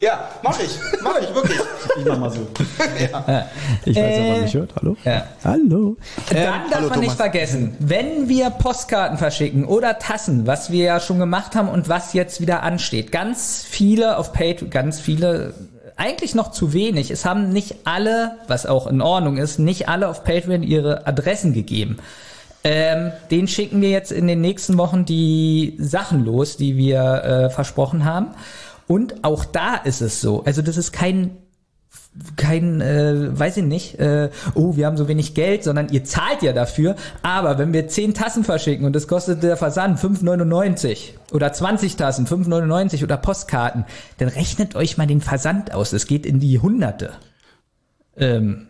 Ja, 0.00 0.28
mach 0.44 0.56
ich. 0.60 0.78
Mach 1.02 1.18
ich, 1.20 1.34
wirklich. 1.34 1.58
Ich 1.98 2.04
mach 2.04 2.18
mal 2.18 2.30
so. 2.30 2.38
Ich 3.84 3.96
weiß 3.96 3.96
ja, 3.96 4.22
Äh, 4.24 4.30
man 4.32 4.42
mich 4.42 4.54
hört. 4.54 4.70
Hallo? 4.76 4.96
Ja. 5.04 5.24
Hallo. 5.42 5.96
Dann 6.30 6.36
darf 6.70 6.74
hallo, 6.74 6.88
man 6.90 7.00
nicht 7.00 7.08
Thomas. 7.08 7.16
vergessen, 7.16 7.76
wenn 7.80 8.28
wir 8.28 8.50
Postkarten 8.50 9.18
verschicken 9.18 9.64
oder 9.64 9.98
Tassen, 9.98 10.46
was 10.46 10.70
wir 10.70 10.84
ja 10.84 11.00
schon 11.00 11.18
gemacht 11.18 11.56
haben 11.56 11.68
und 11.68 11.88
was 11.88 12.12
jetzt 12.12 12.40
wieder 12.40 12.62
ansteht, 12.62 13.10
ganz 13.10 13.64
viele 13.68 14.18
auf 14.18 14.32
Patreon, 14.32 14.70
ganz 14.70 15.00
viele, 15.00 15.54
eigentlich 15.96 16.36
noch 16.36 16.52
zu 16.52 16.72
wenig. 16.72 17.10
Es 17.10 17.24
haben 17.24 17.48
nicht 17.48 17.74
alle, 17.84 18.36
was 18.46 18.66
auch 18.66 18.86
in 18.86 19.00
Ordnung 19.02 19.36
ist, 19.36 19.58
nicht 19.58 19.88
alle 19.88 20.06
auf 20.06 20.22
Patreon 20.22 20.62
ihre 20.62 21.08
Adressen 21.08 21.52
gegeben. 21.52 21.96
Ähm, 22.62 23.12
den 23.32 23.48
schicken 23.48 23.80
wir 23.80 23.90
jetzt 23.90 24.12
in 24.12 24.26
den 24.28 24.40
nächsten 24.40 24.78
Wochen 24.78 25.04
die 25.04 25.76
Sachen 25.80 26.24
los, 26.24 26.56
die 26.56 26.76
wir 26.76 27.00
äh, 27.24 27.50
versprochen 27.50 28.04
haben. 28.04 28.28
Und 28.88 29.22
auch 29.22 29.44
da 29.44 29.76
ist 29.76 30.00
es 30.00 30.20
so. 30.20 30.42
Also 30.44 30.62
das 30.62 30.76
ist 30.76 30.92
kein 30.92 31.36
kein, 32.36 32.80
äh, 32.80 33.38
weiß 33.38 33.58
ich 33.58 33.64
nicht, 33.64 33.98
äh, 33.98 34.30
oh, 34.54 34.76
wir 34.76 34.86
haben 34.86 34.96
so 34.96 35.08
wenig 35.08 35.34
Geld, 35.34 35.62
sondern 35.62 35.88
ihr 35.90 36.04
zahlt 36.04 36.42
ja 36.42 36.52
dafür. 36.52 36.96
Aber 37.22 37.58
wenn 37.58 37.72
wir 37.72 37.88
10 37.88 38.14
Tassen 38.14 38.44
verschicken 38.44 38.86
und 38.86 38.94
das 38.94 39.06
kostet 39.08 39.42
der 39.42 39.56
Versand 39.56 39.98
5,99 39.98 41.12
oder 41.32 41.52
20 41.52 41.96
Tassen 41.96 42.26
5,99 42.26 43.04
oder 43.04 43.16
Postkarten, 43.16 43.84
dann 44.18 44.28
rechnet 44.28 44.74
euch 44.74 44.98
mal 44.98 45.06
den 45.06 45.20
Versand 45.20 45.72
aus. 45.72 45.92
Es 45.92 46.06
geht 46.06 46.26
in 46.26 46.40
die 46.40 46.58
Hunderte. 46.58 47.12
Ähm, 48.16 48.67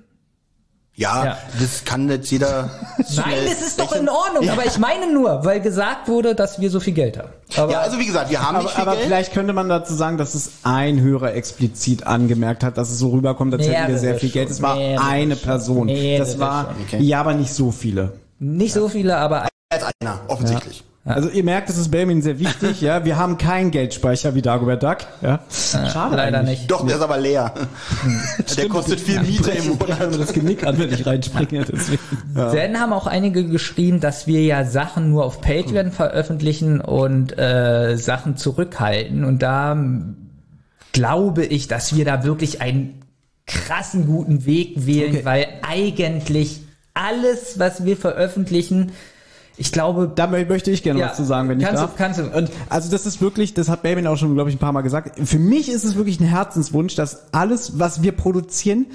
Ja, 0.98 1.24
Ja. 1.24 1.38
das 1.60 1.84
kann 1.84 2.08
jetzt 2.10 2.28
jeder. 2.32 2.70
nein, 3.16 3.34
es 3.46 3.60
ist 3.64 3.78
doch 3.80 3.92
in 3.92 4.08
Ordnung, 4.08 4.48
aber 4.50 4.66
ich 4.66 4.78
meine 4.78 5.12
nur, 5.12 5.44
weil 5.44 5.60
gesagt 5.60 6.08
wurde, 6.08 6.34
dass 6.34 6.60
wir 6.60 6.70
so 6.70 6.80
viel 6.80 6.92
Geld 6.92 7.16
haben. 7.18 7.28
Aber 7.56 7.70
Ja, 7.72 7.80
also 7.82 7.98
wie 8.00 8.06
gesagt, 8.06 8.30
wir 8.30 8.42
haben 8.42 8.56
nicht 8.58 8.66
Aber, 8.66 8.74
viel 8.74 8.82
aber 8.82 8.92
Geld. 8.94 9.04
vielleicht 9.06 9.32
könnte 9.32 9.52
man 9.52 9.68
dazu 9.68 9.94
sagen, 9.94 10.18
dass 10.18 10.34
es 10.34 10.50
ein 10.64 11.00
Hörer 11.00 11.34
explizit 11.34 12.04
angemerkt 12.04 12.64
hat, 12.64 12.76
dass 12.78 12.90
es 12.90 12.98
so 12.98 13.10
rüberkommt, 13.10 13.54
als 13.54 13.66
hätten 13.68 13.92
wir 13.92 13.98
sehr 13.98 14.16
viel 14.16 14.28
schon, 14.30 14.34
Geld. 14.34 14.50
Es 14.50 14.60
war 14.60 14.74
mehrere 14.74 15.04
eine 15.06 15.36
schon, 15.36 15.44
Person. 15.44 15.86
mehrere 15.86 16.18
Das 16.26 16.38
war, 16.40 16.64
schon, 16.74 16.82
okay. 16.82 16.98
ja, 17.04 17.20
aber 17.20 17.34
nicht 17.34 17.54
so 17.54 17.70
viele. 17.70 18.12
nicht 18.40 18.74
so 18.74 18.88
viele, 18.88 19.16
aber 19.16 19.46
als 19.70 19.84
einer, 20.00 20.20
offensichtlich. 20.26 20.82
Also 21.08 21.28
ihr 21.30 21.42
merkt, 21.44 21.70
es 21.70 21.78
ist 21.78 21.90
Belmin 21.90 22.22
sehr 22.22 22.38
wichtig, 22.38 22.80
ja. 22.80 23.04
Wir 23.04 23.16
haben 23.16 23.38
keinen 23.38 23.70
Geldspeicher 23.70 24.34
wie 24.34 24.42
Dagobert 24.42 24.82
Duck, 24.82 24.98
ja. 25.22 25.40
Schade 25.50 26.16
leider 26.16 26.38
eigentlich. 26.40 26.60
nicht. 26.60 26.70
Doch, 26.70 26.86
der 26.86 26.96
ist 26.96 27.02
aber 27.02 27.18
leer. 27.18 27.52
der 28.56 28.68
kostet 28.68 29.00
viel 29.00 29.20
Miete 29.22 29.50
im 29.50 29.68
Monat. 29.78 30.10
mir 30.10 30.18
das 30.18 30.32
Genick 30.32 30.66
an, 30.66 30.78
wenn 30.78 30.92
ich 30.92 31.06
reinspringe, 31.06 31.64
deswegen. 31.64 32.00
Dann 32.34 32.78
haben 32.80 32.92
auch 32.92 33.06
einige 33.06 33.46
geschrieben, 33.46 34.00
dass 34.00 34.26
wir 34.26 34.42
ja 34.44 34.64
Sachen 34.64 35.10
nur 35.10 35.24
auf 35.24 35.40
Patreon 35.40 35.90
veröffentlichen 35.92 36.80
und 36.80 37.36
äh, 37.38 37.96
Sachen 37.96 38.36
zurückhalten. 38.36 39.24
Und 39.24 39.42
da 39.42 39.76
glaube 40.92 41.44
ich, 41.44 41.68
dass 41.68 41.94
wir 41.94 42.04
da 42.04 42.24
wirklich 42.24 42.60
einen 42.60 43.02
krassen 43.46 44.06
guten 44.06 44.44
Weg 44.44 44.86
wählen, 44.86 45.16
Okay. 45.16 45.24
weil 45.24 45.46
eigentlich 45.62 46.60
alles, 46.94 47.58
was 47.58 47.84
wir 47.84 47.96
veröffentlichen, 47.96 48.92
ich 49.58 49.72
glaube, 49.72 50.10
Da 50.14 50.26
mö- 50.26 50.48
möchte 50.48 50.70
ich 50.70 50.82
gerne 50.82 51.00
Ja, 51.00 51.06
was 51.08 51.16
zu 51.16 51.24
sagen, 51.24 51.48
wenn 51.48 51.58
ich 51.60 51.66
kannst 51.66 51.82
du- 51.82 51.86
darf. 51.86 51.96
kannst 51.96 52.20
du. 52.20 52.24
Und 52.24 52.50
also 52.68 52.90
das 52.90 53.06
ist 53.06 53.20
wirklich, 53.20 53.54
das 53.54 53.68
hat 53.68 53.82
Belmin 53.82 54.06
auch 54.06 54.16
schon, 54.16 54.34
glaube 54.34 54.50
ich, 54.50 54.56
ein 54.56 54.60
paar 54.60 54.72
Mal 54.72 54.82
gesagt. 54.82 55.18
Für 55.28 55.38
mich 55.38 55.68
ist 55.70 55.84
es 55.84 55.96
wirklich 55.96 56.20
ein 56.20 56.24
Herzenswunsch, 56.26 56.94
dass 56.94 57.32
alles, 57.32 57.78
was 57.78 58.02
wir 58.02 58.12
produzieren, 58.12 58.86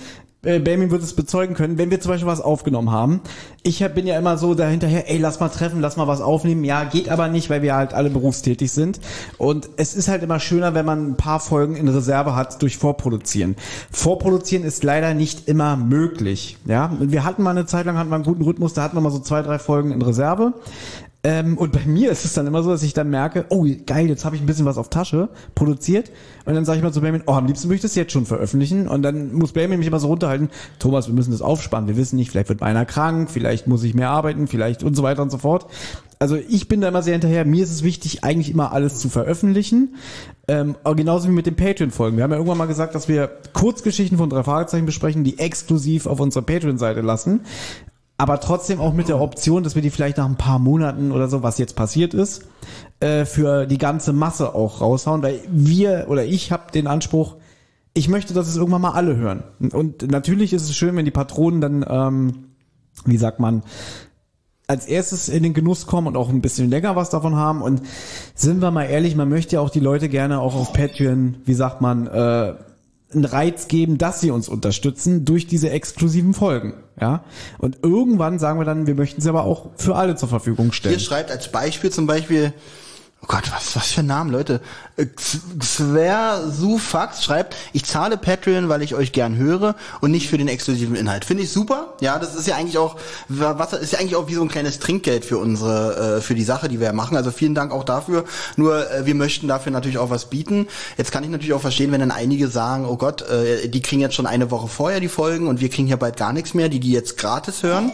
äh, 0.44 0.60
Belmin 0.60 0.92
wird 0.92 1.04
es 1.04 1.14
bezeugen 1.14 1.56
können, 1.56 1.78
wenn 1.78 1.90
wir 1.90 2.02
zum 2.02 2.12
Beispiel 2.12 2.28
was 2.28 2.42
aufgenommen 2.42 2.92
haben. 2.92 3.22
Ich 3.64 3.82
hab, 3.82 3.96
bin 3.96 4.06
ja 4.06 4.18
immer 4.18 4.38
so 4.38 4.54
dahinterher, 4.54 5.10
ey, 5.10 5.18
lass 5.18 5.40
mal 5.40 5.50
treffen, 5.50 5.80
lass 5.80 5.98
mal 5.98 6.08
was 6.08 6.22
aufnehmen. 6.22 6.64
Ja, 6.64 6.84
geht 6.84 7.10
aber 7.10 7.30
nicht, 7.30 7.50
weil 7.50 7.62
wir 7.62 7.76
halt 7.76 7.94
alle 7.94 8.10
berufstätig 8.10 8.72
sind. 8.72 9.00
Und 9.38 9.70
es 9.78 9.96
ist 9.96 10.08
halt 10.08 10.24
immer 10.24 10.40
schöner, 10.40 10.74
wenn 10.74 10.86
man 10.86 11.12
ein 11.12 11.16
paar 11.16 11.40
Folgen 11.40 11.76
in 11.76 11.88
Reserve 11.88 12.36
hat 12.36 12.62
durch 12.62 12.78
Vorproduzieren. 12.78 13.56
Vorproduzieren 13.92 14.66
ist 14.66 14.84
leider 14.84 15.14
nicht 15.14 15.48
immer 15.48 15.78
möglich. 15.78 16.58
Ja, 16.66 16.92
wir 17.00 17.24
hatten 17.24 17.44
mal 17.44 17.52
eine 17.52 17.66
Zeit 17.66 17.86
lang 17.86 17.98
hatten 17.98 18.10
wir 18.10 18.16
einen 18.16 18.26
guten 18.26 18.44
Rhythmus, 18.44 18.74
da 18.74 18.84
hatten 18.84 18.98
wir 18.98 19.02
mal 19.02 19.12
so 19.12 19.20
zwei, 19.20 19.42
drei 19.42 19.60
Folgen 19.60 19.92
in 19.92 20.02
Reserve. 20.02 20.54
Ähm, 21.26 21.58
und 21.58 21.72
bei 21.72 21.86
mir 21.86 22.12
ist 22.12 22.26
es 22.26 22.34
dann 22.34 22.48
immer 22.48 22.64
so, 22.64 22.70
dass 22.70 22.84
ich 22.84 22.94
dann 22.94 23.10
merke, 23.10 23.46
oh 23.48 23.66
geil, 23.86 24.10
jetzt 24.10 24.26
habe 24.26 24.36
ich 24.36 24.42
ein 24.42 24.46
bisschen 24.46 24.66
was 24.66 24.78
auf 24.78 24.90
Tasche 24.90 25.30
produziert. 25.56 26.12
Und 26.44 26.54
dann 26.54 26.66
sage 26.66 26.80
ich 26.80 26.84
mal 26.84 26.92
zu 26.92 27.00
Benjamin, 27.00 27.24
oh 27.28 27.32
am 27.32 27.46
liebsten 27.46 27.70
würde 27.70 27.76
ich 27.76 27.82
das 27.82 27.96
jetzt 27.96 28.12
schon 28.12 28.26
veröffentlichen. 28.26 28.90
Und 28.90 29.04
dann 29.04 29.34
muss 29.34 29.54
Benjamin 29.54 29.80
mich 29.80 29.88
immer 29.88 30.02
so 30.02 30.08
runterhalten, 30.08 30.50
Thomas, 30.80 31.08
wir 31.08 31.14
müssen 31.14 31.32
das 31.32 31.42
aufspannen, 31.42 31.88
wir 31.88 31.96
wissen 31.96 32.18
nicht, 32.18 32.32
vielleicht 32.32 32.50
wird 32.50 32.62
einer 32.62 32.86
krank, 32.86 33.32
vielleicht 33.32 33.68
muss 33.68 33.84
ich 33.84 33.94
mehr 33.94 34.10
arbeiten, 34.10 34.48
vielleicht 34.48 34.84
und 34.84 34.96
so 34.96 35.04
weiter 35.04 35.22
und 35.22 35.32
so 35.32 35.38
fort. 35.38 35.68
Also 36.20 36.36
ich 36.36 36.68
bin 36.68 36.82
da 36.82 36.90
immer 36.90 37.04
sehr 37.04 37.14
hinterher, 37.14 37.46
mir 37.46 37.64
ist 37.64 37.72
es 37.72 37.84
wichtig, 37.84 38.26
eigentlich 38.26 38.52
immer 38.52 38.74
alles 38.74 39.00
zu 39.00 39.08
veröffentlichen, 39.08 39.96
ähm, 40.50 40.76
genauso 40.96 41.30
wie 41.30 41.34
mit 41.34 41.46
den 41.46 41.56
Patreon-Folgen. 41.56 42.18
Wir 42.18 42.24
haben 42.26 42.32
ja 42.32 42.38
irgendwann 42.38 42.58
mal 42.58 42.66
gesagt, 42.66 42.96
dass 42.96 43.08
wir 43.08 43.30
Kurzgeschichten 43.54 44.18
von 44.18 44.30
drei 44.30 44.44
Fragezeichen 44.44 44.86
besprechen, 44.86 45.24
die 45.24 45.40
exklusiv 45.40 46.06
auf 46.06 46.20
unserer 46.20 46.44
Patreon-Seite 46.44 47.02
lassen 47.02 47.42
aber 48.18 48.40
trotzdem 48.40 48.80
auch 48.80 48.94
mit 48.94 49.10
der 49.10 49.20
Option, 49.20 49.64
dass 49.64 49.76
wir 49.76 49.82
die 49.82 49.90
vielleicht 49.90 50.18
nach 50.18 50.26
ein 50.26 50.38
paar 50.38 50.60
Monaten 50.60 51.12
oder 51.12 51.28
so, 51.28 51.44
was 51.44 51.58
jetzt 51.58 51.76
passiert 51.76 52.14
ist, 52.14 52.44
äh, 53.00 53.26
für 53.26 53.66
die 53.66 53.78
ganze 53.78 54.14
Masse 54.14 54.54
auch 54.54 54.82
raushauen, 54.82 55.24
weil 55.24 55.42
wir 55.50 56.06
oder 56.10 56.24
ich 56.26 56.52
habe 56.52 56.72
den 56.72 56.88
Anspruch, 56.88 57.36
ich 57.94 58.10
möchte, 58.10 58.34
dass 58.34 58.48
es 58.48 58.56
irgendwann 58.56 58.82
mal 58.82 58.92
alle 58.92 59.16
hören. 59.18 59.44
Und 59.72 60.10
natürlich 60.10 60.54
ist 60.54 60.64
es 60.64 60.76
schön, 60.76 60.96
wenn 60.96 61.06
die 61.06 61.12
Patronen 61.12 61.62
dann, 61.62 61.86
ähm, 61.88 62.46
wie 63.06 63.18
sagt 63.18 63.40
man, 63.40 63.64
als 64.68 64.88
erstes 64.88 65.30
in 65.30 65.44
den 65.44 65.54
Genuss 65.54 65.86
kommen 65.86 66.08
und 66.08 66.18
auch 66.18 66.30
ein 66.30 66.42
bisschen 66.42 66.70
länger 66.70 66.96
was 66.96 67.10
davon 67.10 67.36
haben. 67.36 67.62
Und 67.62 67.82
sind 68.36 68.62
wir 68.62 68.72
mal 68.72 68.86
ehrlich, 68.86 69.16
man 69.16 69.30
möchte 69.30 69.56
ja 69.56 69.62
auch 69.62 69.70
die 69.70 69.80
Leute 69.80 70.10
gerne 70.10 70.40
auch 70.40 70.56
auf 70.56 70.74
Patreon, 70.74 71.38
wie 71.46 71.54
sagt 71.54 71.82
man, 71.82 72.08
äh, 72.08 72.54
einen 73.16 73.26
Reiz 73.26 73.68
geben, 73.68 73.98
dass 73.98 74.22
sie 74.22 74.32
uns 74.32 74.50
unterstützen 74.50 75.26
durch 75.26 75.48
diese 75.48 75.70
exklusiven 75.70 76.34
Folgen. 76.34 76.76
Ja. 77.00 77.24
Und 77.58 77.80
irgendwann 77.84 78.40
sagen 78.40 78.60
wir 78.60 78.66
dann, 78.66 78.88
wir 78.88 78.96
möchten 78.96 79.22
sie 79.22 79.30
aber 79.30 79.44
auch 79.44 79.72
für 79.76 79.96
alle 79.96 80.16
zur 80.16 80.30
Verfügung 80.30 80.72
stellen. 80.72 80.96
Hier 80.96 81.04
schreibt 81.04 81.32
als 81.32 81.52
Beispiel 81.52 81.92
zum 81.92 82.08
Beispiel, 82.08 82.54
oh 83.24 83.26
Gott, 83.28 83.52
was, 83.54 83.76
was 83.76 83.94
für 83.94 84.02
ein 84.02 84.08
Name, 84.08 84.32
Leute. 84.32 84.60
Äh, 84.98 85.06
Xversufax 85.58 87.24
schreibt, 87.24 87.56
ich 87.72 87.86
zahle 87.86 88.18
Patreon, 88.18 88.68
weil 88.70 88.82
ich 88.82 88.96
euch 88.96 89.14
gern 89.14 89.38
höre 89.38 89.76
und 90.02 90.12
nicht 90.12 90.30
für 90.30 90.38
den 90.38 90.50
exklusiven 90.50 90.96
Inhalt. 90.96 91.26
Finde 91.26 91.44
ich 91.44 91.52
super. 91.52 91.94
Ja, 92.02 92.20
das 92.20 92.36
ist 92.36 92.48
ja 92.48 92.56
eigentlich 92.56 92.78
auch, 92.78 92.98
was 93.30 93.74
ist 93.74 93.94
ja 93.94 94.00
eigentlich 94.00 94.18
auch 94.18 94.28
wie 94.28 94.36
so 94.36 94.42
ein 94.42 94.50
kleines 94.50 94.80
Trinkgeld 94.80 95.24
für 95.24 95.38
unsere, 95.38 96.18
äh, 96.18 96.22
für 96.22 96.36
die 96.36 96.44
Sache, 96.44 96.68
die 96.68 96.80
wir 96.80 96.92
machen. 96.94 97.16
Also 97.16 97.32
vielen 97.32 97.56
Dank 97.56 97.72
auch 97.72 97.86
dafür. 97.86 98.26
Nur 98.58 98.92
äh, 98.92 99.06
wir 99.06 99.16
möchten 99.16 99.48
dafür 99.48 99.72
natürlich 99.72 99.98
auch 99.98 100.10
was 100.10 100.26
bieten. 100.26 100.68
Jetzt 100.98 101.12
kann 101.12 101.24
ich 101.24 101.30
natürlich 101.30 101.54
auch 101.54 101.62
verstehen, 101.62 101.92
wenn 101.92 102.02
dann 102.02 102.12
einige 102.12 102.50
sagen, 102.50 102.86
oh 102.86 102.98
Gott, 102.98 103.22
äh, 103.22 103.70
die 103.70 103.82
kriegen 103.82 104.02
jetzt 104.02 104.16
schon 104.16 104.28
eine 104.28 104.52
Woche 104.52 104.68
vorher 104.68 105.00
die 105.00 105.08
Folgen 105.08 105.48
und 105.48 105.62
wir 105.62 105.70
kriegen 105.70 105.88
hier 105.88 105.98
bald 105.98 106.18
gar 106.18 106.34
nichts 106.34 106.54
mehr, 106.54 106.68
die 106.68 106.80
die 106.82 106.92
jetzt 106.92 107.18
gratis 107.18 107.64
hören. 107.64 107.92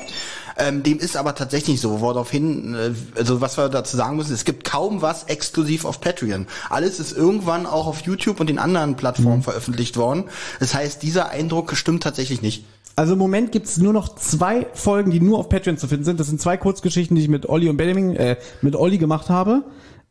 Ähm, 0.62 0.84
dem 0.84 1.00
ist 1.00 1.16
aber 1.16 1.36
tatsächlich 1.36 1.80
so, 1.80 2.02
woraufhin, 2.02 2.76
äh, 2.76 2.92
also 3.18 3.40
was 3.40 3.58
wir 3.58 3.70
dazu 3.70 3.96
sagen 3.96 4.18
müssen, 4.18 4.34
es 4.34 4.44
gibt 4.44 4.66
kaum 4.66 5.02
was 5.02 5.24
exklusiv 5.24 5.86
auf 5.86 6.02
Patreon. 6.02 6.48
Alles 6.70 7.00
ist 7.00 7.16
irgendwann 7.16 7.66
auch 7.66 7.88
auf 7.88 8.02
YouTube 8.02 8.40
und 8.42 8.48
den 8.48 8.60
anderen 8.60 8.96
Plattformen 8.98 9.38
Mhm. 9.38 9.44
veröffentlicht 9.44 9.96
worden. 9.96 10.26
Das 10.60 10.74
heißt, 10.74 11.02
dieser 11.02 11.30
Eindruck 11.30 11.76
stimmt 11.78 12.04
tatsächlich 12.04 12.42
nicht. 12.42 12.66
Also 12.98 13.14
im 13.14 13.20
Moment 13.20 13.54
gibt's 13.54 13.78
nur 13.78 13.94
noch 13.94 14.16
zwei 14.16 14.68
Folgen, 14.74 15.12
die 15.12 15.22
nur 15.22 15.40
auf 15.40 15.48
Patreon 15.48 15.78
zu 15.78 15.88
finden 15.88 16.04
sind. 16.04 16.20
Das 16.20 16.28
sind 16.28 16.42
zwei 16.42 16.58
Kurzgeschichten, 16.58 17.16
die 17.16 17.22
ich 17.22 17.30
mit 17.30 17.48
Olli 17.48 17.70
und 17.70 17.78
Benjamin, 17.78 18.14
äh, 18.18 18.36
mit 18.62 18.76
Olli 18.76 18.98
gemacht 18.98 19.30
habe. 19.30 19.64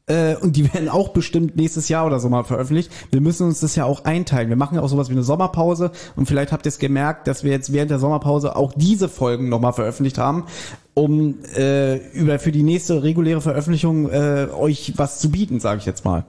Äh, 0.09 0.37
und 0.37 0.57
die 0.57 0.73
werden 0.75 0.89
auch 0.89 1.09
bestimmt 1.09 1.57
nächstes 1.57 1.89
Jahr 1.89 2.07
oder 2.07 2.21
so 2.21 2.29
mal 2.29 2.45
veröffentlicht. 2.45 2.91
Wir 3.11 3.21
müssen 3.21 3.47
uns 3.47 3.61
das 3.61 3.77
ja 3.77 3.85
auch 3.85 4.05
einteilen. 4.05 4.49
Wir 4.49 4.57
machen 4.57 4.75
ja 4.75 4.83
auch 4.83 4.89
sowas 4.89 5.09
wie 5.09 5.13
eine 5.13 5.23
Sommerpause. 5.23 5.93
Und 6.17 6.27
vielleicht 6.27 6.53
habt 6.53 6.67
ihr 6.67 6.71
es 6.71 6.79
gemerkt, 6.79 7.27
dass 7.29 7.45
wir 7.45 7.53
jetzt 7.53 7.73
während 7.73 7.91
der 7.91 7.99
Sommerpause 7.99 8.57
auch 8.57 8.73
diese 8.75 9.09
Folgen 9.09 9.49
nochmal 9.49 9.73
veröffentlicht 9.73 10.19
haben, 10.19 10.45
um 10.95 11.37
äh, 11.57 11.97
über 12.13 12.39
für 12.39 12.53
die 12.53 12.63
nächste 12.63 13.03
reguläre 13.03 13.41
Veröffentlichung 13.41 14.11
äh, 14.11 14.49
euch 14.59 14.95
was 14.97 15.21
zu 15.21 15.31
bieten, 15.31 15.61
sage 15.61 15.79
ich 15.79 15.87
jetzt 15.87 16.05
mal. 16.05 16.25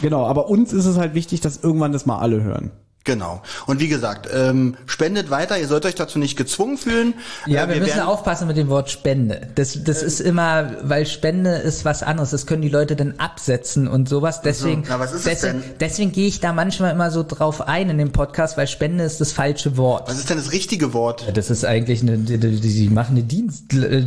Genau, 0.00 0.26
aber 0.26 0.48
uns 0.48 0.72
ist 0.72 0.86
es 0.86 0.96
halt 0.96 1.14
wichtig, 1.14 1.40
dass 1.40 1.62
irgendwann 1.62 1.92
das 1.92 2.06
mal 2.06 2.18
alle 2.18 2.42
hören. 2.42 2.70
Genau. 3.08 3.40
Und 3.64 3.80
wie 3.80 3.88
gesagt, 3.88 4.28
ähm, 4.30 4.76
spendet 4.84 5.30
weiter, 5.30 5.58
ihr 5.58 5.66
sollt 5.66 5.86
euch 5.86 5.94
dazu 5.94 6.18
nicht 6.18 6.36
gezwungen 6.36 6.76
fühlen. 6.76 7.14
Ja, 7.46 7.64
Äh, 7.64 7.68
wir, 7.70 7.76
müssen 7.76 7.96
werden- 7.96 8.06
aufpassen 8.06 8.46
mit 8.46 8.58
dem 8.58 8.68
Wort 8.68 8.90
Spende. 8.90 9.48
Das, 9.54 9.82
das 9.82 10.02
ist 10.02 10.20
immer, 10.20 10.72
weil 10.82 11.06
Spende 11.06 11.52
ist 11.52 11.86
was 11.86 12.02
anderes. 12.02 12.32
Das 12.32 12.44
können 12.46 12.60
die 12.60 12.68
Leute 12.68 12.96
dann 12.96 13.14
absetzen 13.16 13.88
und 13.88 14.10
sowas. 14.10 14.42
Deswegen, 14.42 14.84
Na, 14.86 15.02
ist 15.02 15.12
es 15.14 15.22
deswegen, 15.24 15.62
deswegen 15.80 16.12
gehe 16.12 16.28
ich 16.28 16.40
da 16.40 16.52
manchmal 16.52 16.92
immer 16.92 17.10
so 17.10 17.22
drauf 17.22 17.66
ein 17.66 17.88
in 17.88 17.96
dem 17.96 18.12
Podcast, 18.12 18.58
weil 18.58 18.66
Spende 18.66 19.04
ist 19.04 19.22
das 19.22 19.32
falsche 19.32 19.78
Wort. 19.78 20.06
Was 20.06 20.18
ist 20.18 20.28
denn 20.28 20.36
das 20.36 20.52
richtige 20.52 20.92
Wort? 20.92 21.24
Das 21.34 21.48
ist 21.48 21.64
eigentlich 21.64 22.02
eine, 22.02 22.18
die, 22.18 22.36
die, 22.38 22.60
die 22.60 22.88
machen 22.90 23.12
eine 23.16 23.22
Dienst, 23.24 23.72
äh, 23.72 24.04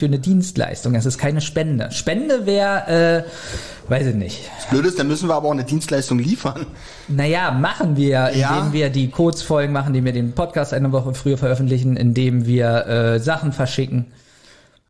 für 0.00 0.06
eine 0.06 0.18
Dienstleistung. 0.18 0.92
Das 0.94 1.06
ist 1.06 1.18
keine 1.18 1.40
Spende. 1.40 1.88
Spende 1.92 2.46
wäre, 2.46 3.24
äh, 3.28 3.90
weiß 3.90 4.08
ich 4.08 4.14
nicht. 4.16 4.40
Blöd 4.70 4.84
ist, 4.86 4.98
dann 4.98 5.06
müssen 5.06 5.28
wir 5.28 5.34
aber 5.36 5.46
auch 5.46 5.52
eine 5.52 5.62
Dienstleistung 5.62 6.18
liefern. 6.18 6.66
Naja, 7.06 7.52
machen 7.52 7.96
wir, 7.96 8.32
Ja. 8.36 8.58
indem 8.58 8.72
wir 8.72 8.90
die 8.90 9.08
Kurzfolgen 9.08 9.72
machen, 9.72 9.88
indem 9.88 10.06
wir 10.06 10.12
den 10.12 10.32
Podcast 10.32 10.74
eine 10.74 10.90
Woche 10.90 11.14
früher 11.14 11.38
veröffentlichen, 11.38 11.96
indem 11.96 12.44
wir 12.44 12.86
äh, 12.88 13.20
Sachen 13.20 13.52
verschicken. 13.52 14.06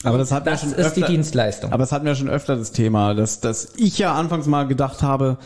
Aber 0.04 0.16
das 0.16 0.32
hat 0.32 0.46
Das 0.46 0.60
schon 0.62 0.70
ist 0.70 0.96
die 0.96 1.02
öfter- 1.02 1.12
Dienstleistung. 1.12 1.72
Aber 1.74 1.84
es 1.84 1.92
hatten 1.92 2.06
wir 2.06 2.14
schon 2.14 2.30
öfter 2.30 2.56
das 2.56 2.72
Thema, 2.72 3.12
dass, 3.12 3.40
dass 3.40 3.74
ich 3.76 3.98
ja 3.98 4.14
anfangs 4.14 4.46
mal 4.46 4.66
gedacht 4.66 5.02
habe, 5.02 5.36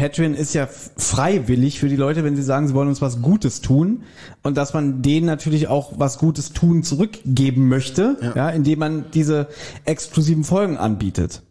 Patreon 0.00 0.32
ist 0.32 0.54
ja 0.54 0.66
freiwillig 0.66 1.78
für 1.78 1.90
die 1.90 1.96
Leute, 1.96 2.24
wenn 2.24 2.34
sie 2.34 2.42
sagen, 2.42 2.66
sie 2.66 2.72
wollen 2.72 2.88
uns 2.88 3.02
was 3.02 3.20
Gutes 3.20 3.60
tun 3.60 4.04
und 4.42 4.56
dass 4.56 4.72
man 4.72 5.02
denen 5.02 5.26
natürlich 5.26 5.68
auch 5.68 5.92
was 5.98 6.16
Gutes 6.16 6.54
tun 6.54 6.82
zurückgeben 6.82 7.68
möchte, 7.68 8.16
ja, 8.34 8.48
indem 8.48 8.78
man 8.78 9.04
diese 9.12 9.48
exklusiven 9.84 10.42
Folgen 10.42 10.78
anbietet. 10.78 11.42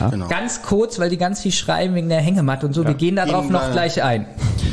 Ja. 0.00 0.08
Genau. 0.10 0.28
Ganz 0.28 0.62
kurz, 0.62 0.98
weil 0.98 1.10
die 1.10 1.16
ganz 1.18 1.40
viel 1.40 1.52
schreiben 1.52 1.94
wegen 1.94 2.08
der 2.08 2.20
Hängematte 2.20 2.66
und 2.66 2.72
so. 2.72 2.84
Wir 2.86 2.94
gehen 2.94 3.16
darauf 3.16 3.48
noch 3.48 3.70
gleich 3.72 4.02
ein. 4.02 4.26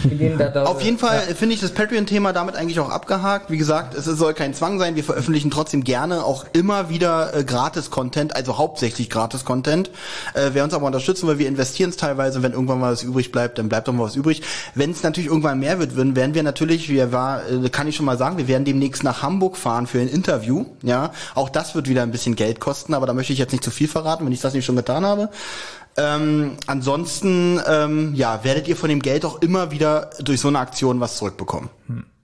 Wir 0.04 0.18
gehen 0.18 0.38
da 0.38 0.48
drauf- 0.50 0.68
Auf 0.70 0.82
jeden 0.82 0.98
Fall 0.98 1.20
finde 1.22 1.56
ich 1.56 1.62
das 1.62 1.72
Patreon-Thema 1.72 2.32
damit 2.34 2.56
eigentlich 2.56 2.80
auch 2.80 2.90
abgehakt. 2.90 3.52
Wie 3.52 3.58
gesagt, 3.58 3.96
es 3.96 4.06
soll 4.06 4.34
kein 4.34 4.54
Zwang 4.54 4.80
sein. 4.80 4.96
Wir 4.96 5.04
veröffentlichen 5.04 5.52
trotzdem 5.52 5.84
gerne 5.84 6.24
auch 6.24 6.46
immer 6.54 6.90
wieder 6.90 7.36
äh, 7.36 7.44
Gratis-Content, 7.44 8.36
also 8.36 8.58
hauptsächlich 8.58 9.10
Gratis-Content. 9.10 9.90
Äh, 10.34 10.50
wer 10.54 10.64
uns 10.64 10.74
aber 10.74 10.86
unterstützen 10.86 11.28
will, 11.28 11.38
wir 11.40 11.48
investieren 11.48 11.90
es 11.90 11.98
teilweise. 11.98 12.42
Wenn 12.44 12.54
irgendwann 12.54 12.80
mal 12.80 12.92
was 12.94 13.04
übrig 13.04 13.32
bleibt, 13.32 13.58
dann 13.58 13.70
bleibt 13.70 13.88
doch 13.88 13.94
mal 13.94 14.04
was 14.06 14.16
übrig. 14.16 14.42
Wenn 14.76 14.92
es 14.92 15.04
natürlich 15.04 15.30
irgendwann 15.30 15.60
mehr 15.60 15.80
wird, 15.80 15.96
werden 15.98 16.34
wir 16.34 16.44
natürlich, 16.44 16.90
wir 16.90 17.12
war, 17.12 17.42
äh, 17.50 17.70
kann 17.70 17.88
ich 17.88 17.96
schon 17.96 18.06
mal 18.06 18.18
sagen, 18.18 18.38
wir 18.38 18.48
werden 18.48 18.66
demnächst 18.66 19.04
nach 19.04 19.22
Hamburg 19.22 19.58
fahren 19.58 19.88
für 19.88 20.00
ein 20.00 20.08
Interview. 20.08 20.66
Ja, 20.84 21.12
auch 21.36 21.50
das 21.50 21.76
wird 21.76 21.90
wieder 21.90 22.04
ein 22.04 22.12
bisschen 22.12 22.36
Geld 22.36 22.60
kosten, 22.60 22.94
aber 22.94 23.06
da 23.06 23.14
möchte 23.14 23.34
ich 23.34 23.40
jetzt 23.40 23.52
nicht 23.52 23.64
zu 23.64 23.72
viel 23.72 23.88
verraten, 23.88 24.26
wenn 24.26 24.32
ich 24.32 24.42
das 24.42 24.54
nicht 24.54 24.66
schon 24.66 24.76
getan 24.76 24.89
habe. 25.06 25.30
Ähm, 25.98 26.58
ansonsten, 26.68 27.60
ähm, 27.68 28.14
ja, 28.16 28.44
werdet 28.44 28.68
ihr 28.68 28.76
von 28.78 28.90
dem 28.90 29.02
Geld 29.02 29.26
auch 29.26 29.42
immer 29.42 29.72
wieder 29.72 30.10
durch 30.22 30.40
so 30.40 30.48
eine 30.48 30.60
Aktion 30.60 31.00
was 31.00 31.18
zurückbekommen. 31.18 31.70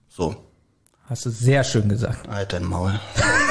So, 0.08 0.34
Hast 1.08 1.24
du 1.24 1.30
sehr 1.30 1.62
schön 1.62 1.88
gesagt. 1.88 2.28
Alter, 2.28 2.58
Maul. 2.58 2.98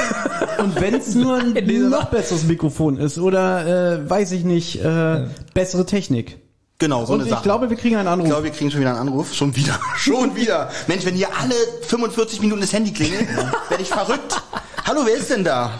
Und 0.58 0.78
wenn 0.78 0.94
es 0.94 1.14
nur 1.14 1.38
ein 1.38 1.54
noch 1.90 2.06
besseres 2.10 2.44
Mikrofon 2.44 2.98
ist 2.98 3.18
oder 3.18 3.94
äh, 3.94 4.10
weiß 4.10 4.32
ich 4.32 4.44
nicht, 4.44 4.76
äh, 4.84 5.26
bessere 5.54 5.86
Technik. 5.86 6.38
Genau, 6.78 7.06
so 7.06 7.14
Und 7.14 7.20
eine 7.20 7.28
ich 7.28 7.34
Sache. 7.34 7.44
glaube, 7.44 7.70
wir 7.70 7.76
kriegen 7.78 7.96
einen 7.96 8.06
ich 8.08 8.12
Anruf. 8.12 8.28
glaube, 8.28 8.44
wir 8.44 8.50
kriegen 8.50 8.70
schon 8.70 8.80
wieder 8.80 8.90
einen 8.90 9.08
Anruf. 9.08 9.32
Schon 9.32 9.56
wieder. 9.56 9.78
Schon 9.96 10.36
wieder. 10.36 10.68
Mensch, 10.86 11.06
wenn 11.06 11.14
hier 11.14 11.28
alle 11.34 11.54
45 11.82 12.42
Minuten 12.42 12.60
das 12.60 12.74
Handy 12.74 12.92
klingelt, 12.92 13.26
werde 13.70 13.82
ich 13.82 13.88
verrückt. 13.88 14.42
Hallo, 14.84 15.00
wer 15.06 15.14
ist 15.14 15.30
denn 15.30 15.42
da? 15.42 15.70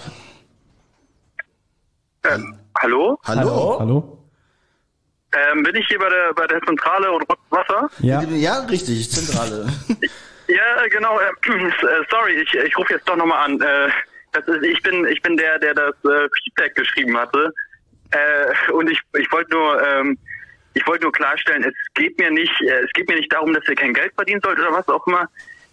Ähm, 2.25 2.55
hallo? 2.80 3.18
Hallo? 3.24 3.76
Hallo? 3.80 4.18
Ähm, 5.32 5.62
bin 5.62 5.74
ich 5.76 5.86
hier 5.88 5.98
bei 5.98 6.08
der, 6.08 6.32
bei 6.34 6.46
der 6.46 6.60
Zentrale 6.62 7.10
und 7.10 7.24
Wasser? 7.50 7.90
Ja. 7.98 8.22
Ja, 8.22 8.60
richtig, 8.60 9.10
Zentrale. 9.10 9.66
Ja, 10.48 10.84
äh, 10.84 10.88
genau. 10.88 11.18
Äh, 11.18 11.24
äh, 11.26 12.04
sorry, 12.10 12.34
ich, 12.40 12.54
ich 12.54 12.78
rufe 12.78 12.94
jetzt 12.94 13.08
doch 13.08 13.16
nochmal 13.16 13.46
an. 13.46 13.60
Äh, 13.60 13.90
das 14.32 14.46
ist, 14.46 14.64
ich 14.64 14.82
bin 14.82 15.06
ich 15.06 15.20
bin 15.22 15.36
der, 15.36 15.58
der 15.58 15.74
das 15.74 15.94
äh, 16.04 16.28
Feedback 16.44 16.74
geschrieben 16.74 17.16
hatte. 17.16 17.52
Äh, 18.12 18.72
und 18.72 18.90
ich, 18.90 19.00
ich 19.18 19.30
wollte 19.32 19.50
nur 19.50 19.82
ähm, 19.82 20.18
ich 20.74 20.86
wollte 20.86 21.04
nur 21.04 21.12
klarstellen, 21.12 21.64
es 21.64 21.74
geht 21.94 22.18
mir 22.18 22.30
nicht 22.30 22.60
äh, 22.62 22.84
es 22.84 22.92
geht 22.92 23.08
mir 23.08 23.16
nicht 23.16 23.32
darum, 23.32 23.52
dass 23.54 23.66
ihr 23.68 23.74
kein 23.74 23.94
Geld 23.94 24.12
verdienen 24.14 24.40
sollt 24.42 24.58
oder 24.58 24.72
was 24.72 24.86
auch 24.88 25.04
immer. 25.06 25.28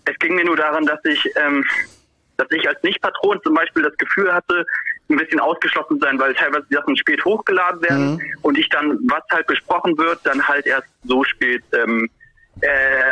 Es 0.05 0.17
ging 0.19 0.35
mir 0.35 0.45
nur 0.45 0.57
daran, 0.57 0.85
dass 0.85 0.99
ich 1.03 1.29
ähm, 1.35 1.63
dass 2.37 2.47
ich 2.49 2.67
als 2.67 2.81
Nicht-Patron 2.81 3.39
zum 3.43 3.53
Beispiel 3.53 3.83
das 3.83 3.95
Gefühl 3.97 4.33
hatte, 4.33 4.65
ein 5.09 5.17
bisschen 5.17 5.39
ausgeschlossen 5.39 5.99
sein, 5.99 6.17
weil 6.19 6.33
teilweise 6.33 6.65
die 6.69 6.75
Sachen 6.75 6.95
spät 6.97 7.23
hochgeladen 7.25 7.81
werden 7.81 8.21
und 8.41 8.57
ich 8.57 8.69
dann, 8.69 8.97
was 9.03 9.23
halt 9.31 9.47
besprochen 9.47 9.97
wird, 9.97 10.19
dann 10.23 10.45
halt 10.47 10.65
erst 10.65 10.87
so 11.03 11.23
spät, 11.23 11.63
ähm, 11.73 12.09
äh, 12.61 12.67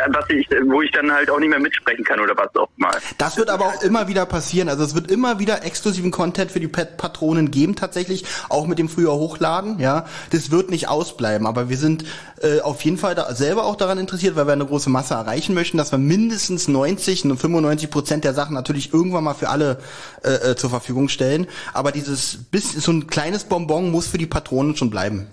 was 0.08 0.24
ich, 0.30 0.48
wo 0.66 0.82
ich 0.82 0.90
dann 0.92 1.12
halt 1.12 1.30
auch 1.30 1.38
nicht 1.38 1.48
mehr 1.48 1.58
mitsprechen 1.58 2.04
kann 2.04 2.20
oder 2.20 2.36
was 2.36 2.54
auch 2.56 2.68
mal. 2.76 2.96
Das 3.18 3.36
wird 3.36 3.50
aber 3.50 3.66
auch 3.66 3.82
immer 3.82 4.08
wieder 4.08 4.24
passieren. 4.24 4.68
Also 4.68 4.84
es 4.84 4.94
wird 4.94 5.10
immer 5.10 5.38
wieder 5.38 5.64
exklusiven 5.64 6.10
Content 6.10 6.50
für 6.50 6.60
die 6.60 6.68
Pet 6.68 6.96
Patronen 6.96 7.50
geben, 7.50 7.74
tatsächlich, 7.74 8.24
auch 8.48 8.66
mit 8.66 8.78
dem 8.78 8.88
früher 8.88 9.12
Hochladen. 9.12 9.78
Ja, 9.78 10.06
das 10.30 10.50
wird 10.50 10.70
nicht 10.70 10.88
ausbleiben. 10.88 11.46
Aber 11.46 11.68
wir 11.68 11.76
sind 11.76 12.04
äh, 12.40 12.60
auf 12.60 12.82
jeden 12.82 12.98
Fall 12.98 13.14
da 13.14 13.34
selber 13.34 13.64
auch 13.64 13.76
daran 13.76 13.98
interessiert, 13.98 14.36
weil 14.36 14.46
wir 14.46 14.52
eine 14.52 14.66
große 14.66 14.90
Masse 14.90 15.14
erreichen 15.14 15.54
möchten, 15.54 15.76
dass 15.76 15.92
wir 15.92 15.98
mindestens 15.98 16.68
90 16.68 17.24
und 17.24 17.36
95 17.36 17.90
Prozent 17.90 18.24
der 18.24 18.34
Sachen 18.34 18.54
natürlich 18.54 18.94
irgendwann 18.94 19.24
mal 19.24 19.34
für 19.34 19.48
alle 19.48 19.78
äh, 20.24 20.52
äh, 20.52 20.56
zur 20.56 20.70
Verfügung 20.70 21.08
stellen. 21.08 21.46
Aber 21.72 21.92
dieses 21.92 22.38
bis 22.50 22.72
so 22.72 22.92
ein 22.92 23.06
kleines 23.06 23.44
Bonbon 23.44 23.90
muss 23.90 24.06
für 24.06 24.18
die 24.18 24.26
Patronen 24.26 24.76
schon 24.76 24.90
bleiben. 24.90 25.26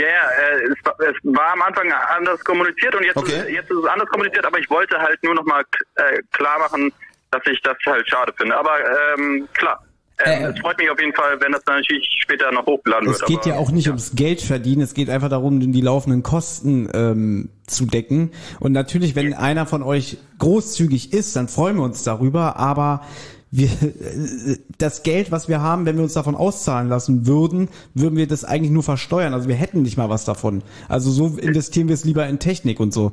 Ja, 0.00 0.06
ja, 0.06 0.56
äh, 0.58 0.72
es, 0.72 0.84
war- 0.84 0.96
es 1.00 1.16
war 1.24 1.52
am 1.52 1.62
Anfang 1.62 1.92
anders 1.92 2.40
kommuniziert 2.44 2.94
und 2.94 3.04
jetzt, 3.04 3.16
Okay. 3.16 3.32
ist, 3.40 3.48
jetzt 3.50 3.70
ist 3.70 3.76
es 3.78 3.86
anders 3.86 4.08
kommuniziert, 4.08 4.44
aber 4.46 4.58
ich 4.58 4.70
wollte 4.70 4.96
halt 4.98 5.22
nur 5.22 5.34
nochmal 5.34 5.62
äh, 5.96 6.20
klar 6.32 6.58
machen, 6.58 6.92
dass 7.30 7.42
ich 7.50 7.60
das 7.62 7.76
halt 7.86 8.08
schade 8.08 8.32
finde. 8.38 8.56
Aber 8.56 8.72
ähm, 9.18 9.48
klar, 9.54 9.78
ähm, 10.24 10.44
Äh, 10.44 10.50
es 10.52 10.60
freut 10.60 10.78
mich 10.78 10.90
auf 10.90 11.00
jeden 11.00 11.14
Fall, 11.14 11.40
wenn 11.40 11.52
das 11.52 11.62
dann 11.64 11.76
natürlich 11.76 12.06
später 12.22 12.50
noch 12.52 12.66
hochgeladen 12.66 13.08
Es 13.08 13.20
wird. 13.20 13.28
geht 13.28 13.38
aber, 13.38 13.48
ja 13.48 13.56
auch 13.56 13.70
nicht 13.70 13.88
ums 13.88 14.12
Geld 14.14 14.40
verdienen, 14.42 14.82
es 14.82 14.92
geht 14.94 15.08
einfach 15.10 15.28
darum, 15.30 15.60
die 15.60 15.80
laufenden 15.80 16.22
Kosten 16.22 16.90
ähm, 16.94 17.50
zu 17.66 17.86
decken. 17.86 18.32
Und 18.58 18.72
natürlich, 18.72 19.14
wenn 19.16 19.32
einer 19.34 19.64
von 19.66 19.82
euch 19.82 20.18
großzügig 20.38 21.12
ist, 21.12 21.36
dann 21.36 21.48
freuen 21.48 21.76
wir 21.76 21.84
uns 21.84 22.02
darüber, 22.04 22.56
aber 22.56 23.02
wir, 23.50 23.68
äh, 23.68 24.58
das 24.78 25.02
Geld, 25.02 25.32
was 25.32 25.48
wir 25.48 25.60
haben, 25.60 25.86
wenn 25.86 25.96
wir 25.96 26.04
uns 26.04 26.14
davon 26.14 26.34
auszahlen 26.34 26.88
lassen 26.88 27.26
würden, 27.26 27.68
würden 27.94 28.16
wir 28.16 28.26
das 28.26 28.44
eigentlich 28.44 28.70
nur 28.70 28.82
versteuern. 28.82 29.34
Also 29.34 29.48
wir 29.48 29.56
hätten 29.56 29.82
nicht 29.82 29.96
mal 29.96 30.08
was 30.08 30.24
davon. 30.24 30.62
Also 30.88 31.10
so 31.10 31.38
investieren 31.38 31.88
wir 31.88 31.94
es 31.94 32.04
lieber 32.04 32.26
in 32.26 32.38
Technik 32.38 32.80
und 32.80 32.92
so. 32.92 33.12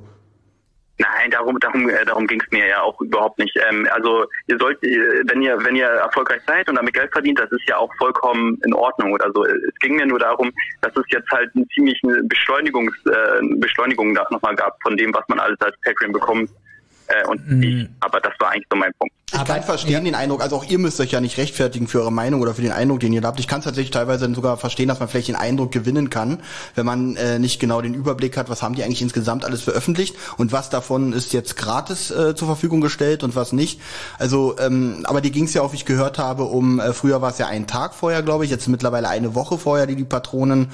Nein, 0.99 1.29
darum, 1.29 1.59
darum, 1.59 1.87
äh, 1.89 2.05
darum 2.05 2.25
ging 2.25 2.41
es 2.41 2.51
mir 2.51 2.67
ja 2.67 2.81
auch 2.81 2.99
überhaupt 3.01 3.37
nicht. 3.37 3.55
Ähm, 3.69 3.87
also 3.91 4.25
ihr 4.47 4.57
sollt, 4.57 4.83
äh, 4.83 5.21
wenn 5.27 5.43
ihr, 5.43 5.63
wenn 5.63 5.75
ihr 5.75 5.85
erfolgreich 5.85 6.41
seid 6.47 6.67
und 6.69 6.75
damit 6.75 6.95
Geld 6.95 7.11
verdient, 7.11 7.39
das 7.39 7.51
ist 7.51 7.67
ja 7.67 7.77
auch 7.77 7.91
vollkommen 7.99 8.59
in 8.65 8.73
Ordnung 8.73 9.11
oder 9.13 9.31
so. 9.31 9.45
Es 9.45 9.75
ging 9.79 9.95
mir 9.95 10.07
nur 10.07 10.17
darum, 10.17 10.51
dass 10.81 10.95
es 10.95 11.03
jetzt 11.09 11.29
halt 11.29 11.51
eine 11.55 11.67
ziemliche 11.67 12.23
Beschleunigungs, 12.23 12.95
äh, 13.05 13.45
Beschleunigung 13.57 14.13
nochmal 14.13 14.55
gab 14.55 14.81
von 14.81 14.97
dem, 14.97 15.13
was 15.13 15.23
man 15.27 15.39
alles 15.39 15.59
als 15.61 15.75
Patreon 15.83 16.13
bekommt. 16.13 16.49
Äh, 17.07 17.27
und 17.27 17.63
ich, 17.63 17.89
aber 17.99 18.19
das 18.19 18.33
war 18.39 18.51
eigentlich 18.51 18.67
so 18.69 18.77
mein 18.77 18.91
Punkt. 18.99 19.13
Ich 19.33 19.43
kann 19.43 19.61
verstehen 19.61 20.05
den 20.05 20.15
Eindruck, 20.15 20.41
also 20.41 20.55
auch 20.55 20.63
ihr 20.63 20.79
müsst 20.79 21.01
euch 21.01 21.11
ja 21.11 21.19
nicht 21.19 21.37
rechtfertigen 21.37 21.89
für 21.89 21.99
eure 21.99 22.13
Meinung 22.13 22.41
oder 22.41 22.55
für 22.55 22.61
den 22.61 22.71
Eindruck, 22.71 23.01
den 23.01 23.11
ihr 23.11 23.21
habt. 23.23 23.41
Ich 23.41 23.47
kann 23.47 23.61
tatsächlich 23.61 23.91
teilweise 23.91 24.33
sogar 24.33 24.55
verstehen, 24.55 24.87
dass 24.87 25.01
man 25.01 25.09
vielleicht 25.09 25.27
den 25.27 25.35
Eindruck 25.35 25.73
gewinnen 25.73 26.09
kann, 26.09 26.41
wenn 26.75 26.85
man 26.85 27.17
äh, 27.17 27.37
nicht 27.37 27.59
genau 27.59 27.81
den 27.81 27.93
Überblick 27.93 28.37
hat, 28.37 28.49
was 28.49 28.63
haben 28.63 28.75
die 28.75 28.83
eigentlich 28.83 29.01
insgesamt 29.01 29.43
alles 29.43 29.61
veröffentlicht 29.61 30.15
und 30.37 30.53
was 30.53 30.69
davon 30.69 31.11
ist 31.11 31.33
jetzt 31.33 31.57
gratis 31.57 32.09
äh, 32.09 32.35
zur 32.35 32.47
Verfügung 32.47 32.79
gestellt 32.79 33.21
und 33.21 33.35
was 33.35 33.51
nicht. 33.51 33.81
Also, 34.17 34.55
ähm, 34.59 35.01
aber 35.03 35.19
die 35.19 35.31
ging 35.31 35.43
es 35.43 35.53
ja 35.53 35.61
auch, 35.61 35.73
wie 35.73 35.77
ich 35.77 35.85
gehört 35.85 36.19
habe, 36.19 36.43
um, 36.43 36.79
äh, 36.79 36.93
früher 36.93 37.21
war 37.21 37.31
es 37.31 37.37
ja 37.37 37.47
einen 37.47 37.67
Tag 37.67 37.95
vorher, 37.95 38.23
glaube 38.23 38.45
ich, 38.45 38.49
jetzt 38.49 38.67
mittlerweile 38.69 39.09
eine 39.09 39.35
Woche 39.35 39.57
vorher, 39.57 39.87
die 39.87 39.97
die 39.97 40.05
Patronen 40.05 40.69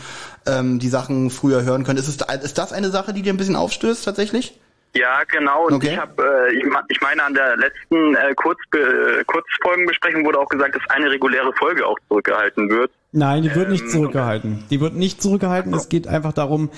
ähm, 0.46 0.78
die 0.78 0.90
Sachen 0.90 1.32
früher 1.32 1.64
hören 1.64 1.84
können. 1.84 1.98
Ist, 1.98 2.08
es, 2.08 2.44
ist 2.44 2.58
das 2.60 2.72
eine 2.72 2.92
Sache, 2.92 3.14
die 3.14 3.24
dir 3.24 3.34
ein 3.34 3.38
bisschen 3.38 3.56
aufstößt 3.56 4.06
tatsächlich? 4.06 4.54
Ja, 4.96 5.24
genau. 5.24 5.66
Und 5.68 5.74
Okay. 5.74 5.90
ich 5.94 5.98
habe, 5.98 6.22
äh, 6.24 6.54
ich, 6.56 6.64
ich 6.90 7.02
meine, 7.02 7.24
an 7.24 7.34
der 7.34 7.58
letzten 7.58 8.16
äh, 8.16 8.34
Kurz, 8.36 8.60
äh, 8.76 9.24
Kurzfolgenbesprechung 9.26 10.24
wurde 10.24 10.40
auch 10.40 10.50
gesagt, 10.50 10.76
dass 10.76 10.84
eine 10.90 11.10
reguläre 11.10 11.52
Folge 11.54 11.86
auch 11.86 11.98
zurückgehalten 12.10 12.70
wird. 12.70 12.92
Nein, 13.12 13.42
die 13.44 13.54
wird 13.56 13.70
nicht 13.70 13.84
Ähm, 13.86 13.90
zurückgehalten. 13.90 14.64
Die 14.70 14.80
wird 14.80 14.94
nicht 14.96 15.22
zurückgehalten. 15.22 15.74
Es 15.74 15.90
geht 15.90 16.08
einfach 16.08 16.34
darum, 16.34 16.70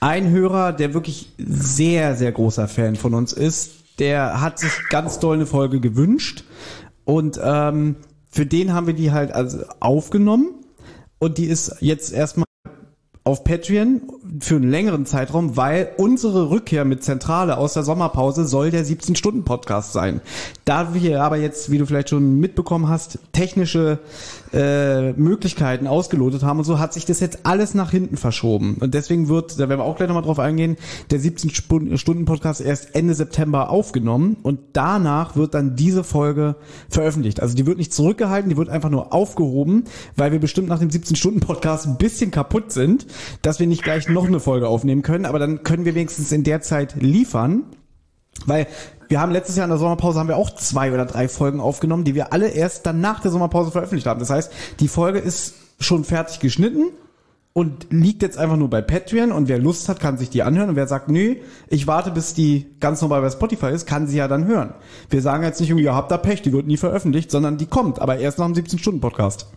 ein 0.00 0.30
Hörer, 0.30 0.72
der 0.72 0.94
wirklich 0.94 1.32
sehr, 1.36 2.14
sehr 2.14 2.32
großer 2.32 2.66
Fan 2.68 2.96
von 2.96 3.12
uns 3.12 3.34
ist, 3.34 3.98
der 3.98 4.40
hat 4.40 4.58
sich 4.58 4.88
ganz 4.88 5.18
doll 5.18 5.36
eine 5.36 5.44
Folge 5.46 5.80
gewünscht. 5.80 6.44
Und 7.04 7.38
ähm, 7.42 7.96
für 8.30 8.46
den 8.46 8.72
haben 8.72 8.86
wir 8.86 8.94
die 8.94 9.12
halt 9.12 9.32
also 9.32 9.64
aufgenommen. 9.80 10.54
Und 11.18 11.36
die 11.36 11.44
ist 11.46 11.76
jetzt 11.80 12.12
erstmal 12.14 12.46
auf 13.24 13.44
Patreon 13.44 14.00
für 14.38 14.56
einen 14.56 14.70
längeren 14.70 15.06
Zeitraum, 15.06 15.56
weil 15.56 15.88
unsere 15.96 16.50
Rückkehr 16.50 16.84
mit 16.84 17.02
Zentrale 17.02 17.56
aus 17.56 17.74
der 17.74 17.82
Sommerpause 17.82 18.46
soll 18.46 18.70
der 18.70 18.84
17-Stunden-Podcast 18.84 19.92
sein. 19.92 20.20
Da 20.64 20.94
wir 20.94 21.22
aber 21.22 21.36
jetzt, 21.36 21.70
wie 21.70 21.78
du 21.78 21.86
vielleicht 21.86 22.10
schon 22.10 22.38
mitbekommen 22.38 22.88
hast, 22.88 23.18
technische 23.32 23.98
äh, 24.52 25.12
Möglichkeiten 25.12 25.86
ausgelotet 25.86 26.42
haben 26.42 26.58
und 26.58 26.64
so, 26.64 26.78
hat 26.78 26.92
sich 26.92 27.04
das 27.06 27.20
jetzt 27.20 27.40
alles 27.44 27.74
nach 27.74 27.90
hinten 27.90 28.16
verschoben. 28.16 28.76
Und 28.80 28.94
deswegen 28.94 29.28
wird, 29.28 29.58
da 29.58 29.68
werden 29.68 29.80
wir 29.80 29.84
auch 29.84 29.96
gleich 29.96 30.08
nochmal 30.08 30.24
drauf 30.24 30.38
eingehen, 30.38 30.76
der 31.10 31.20
17-Stunden-Podcast 31.20 32.60
erst 32.60 32.94
Ende 32.94 33.14
September 33.14 33.70
aufgenommen 33.70 34.36
und 34.42 34.60
danach 34.72 35.36
wird 35.36 35.54
dann 35.54 35.76
diese 35.76 36.04
Folge 36.04 36.56
veröffentlicht. 36.88 37.40
Also 37.40 37.56
die 37.56 37.66
wird 37.66 37.78
nicht 37.78 37.92
zurückgehalten, 37.92 38.50
die 38.50 38.56
wird 38.56 38.68
einfach 38.68 38.90
nur 38.90 39.12
aufgehoben, 39.12 39.84
weil 40.16 40.32
wir 40.32 40.40
bestimmt 40.40 40.68
nach 40.68 40.78
dem 40.78 40.90
17-Stunden-Podcast 40.90 41.86
ein 41.86 41.96
bisschen 41.96 42.30
kaputt 42.30 42.72
sind, 42.72 43.06
dass 43.42 43.60
wir 43.60 43.66
nicht 43.66 43.82
gleich 43.82 44.08
noch 44.08 44.19
eine 44.26 44.40
Folge 44.40 44.68
aufnehmen 44.68 45.02
können, 45.02 45.26
aber 45.26 45.38
dann 45.38 45.62
können 45.62 45.84
wir 45.84 45.94
wenigstens 45.94 46.32
in 46.32 46.44
der 46.44 46.60
Zeit 46.60 46.96
liefern. 47.00 47.64
Weil 48.46 48.66
wir 49.08 49.20
haben 49.20 49.32
letztes 49.32 49.56
Jahr 49.56 49.64
in 49.64 49.70
der 49.70 49.78
Sommerpause 49.78 50.18
haben 50.18 50.28
wir 50.28 50.36
auch 50.36 50.54
zwei 50.54 50.92
oder 50.92 51.04
drei 51.04 51.28
Folgen 51.28 51.60
aufgenommen, 51.60 52.04
die 52.04 52.14
wir 52.14 52.32
alle 52.32 52.48
erst 52.48 52.86
dann 52.86 53.00
nach 53.00 53.20
der 53.20 53.30
Sommerpause 53.30 53.70
veröffentlicht 53.70 54.06
haben. 54.06 54.20
Das 54.20 54.30
heißt, 54.30 54.52
die 54.78 54.88
Folge 54.88 55.18
ist 55.18 55.54
schon 55.80 56.04
fertig 56.04 56.38
geschnitten 56.40 56.90
und 57.52 57.88
liegt 57.90 58.22
jetzt 58.22 58.38
einfach 58.38 58.56
nur 58.56 58.70
bei 58.70 58.80
Patreon 58.80 59.32
und 59.32 59.48
wer 59.48 59.58
Lust 59.58 59.88
hat, 59.88 59.98
kann 59.98 60.18
sich 60.18 60.30
die 60.30 60.42
anhören 60.42 60.70
und 60.70 60.76
wer 60.76 60.86
sagt, 60.86 61.08
nö, 61.08 61.36
ich 61.68 61.86
warte, 61.86 62.12
bis 62.12 62.34
die 62.34 62.66
ganz 62.78 63.02
normal 63.02 63.22
bei 63.22 63.30
Spotify 63.30 63.70
ist, 63.70 63.86
kann 63.86 64.06
sie 64.06 64.18
ja 64.18 64.28
dann 64.28 64.46
hören. 64.46 64.74
Wir 65.08 65.22
sagen 65.22 65.42
jetzt 65.42 65.60
nicht 65.60 65.70
ihr 65.70 65.94
habt 65.94 66.10
da 66.10 66.16
Pech, 66.16 66.42
die 66.42 66.52
wird 66.52 66.66
nie 66.66 66.76
veröffentlicht, 66.76 67.30
sondern 67.30 67.58
die 67.58 67.66
kommt, 67.66 68.00
aber 68.00 68.18
erst 68.18 68.38
nach 68.38 68.46
dem 68.46 68.54
17-Stunden-Podcast. 68.54 69.48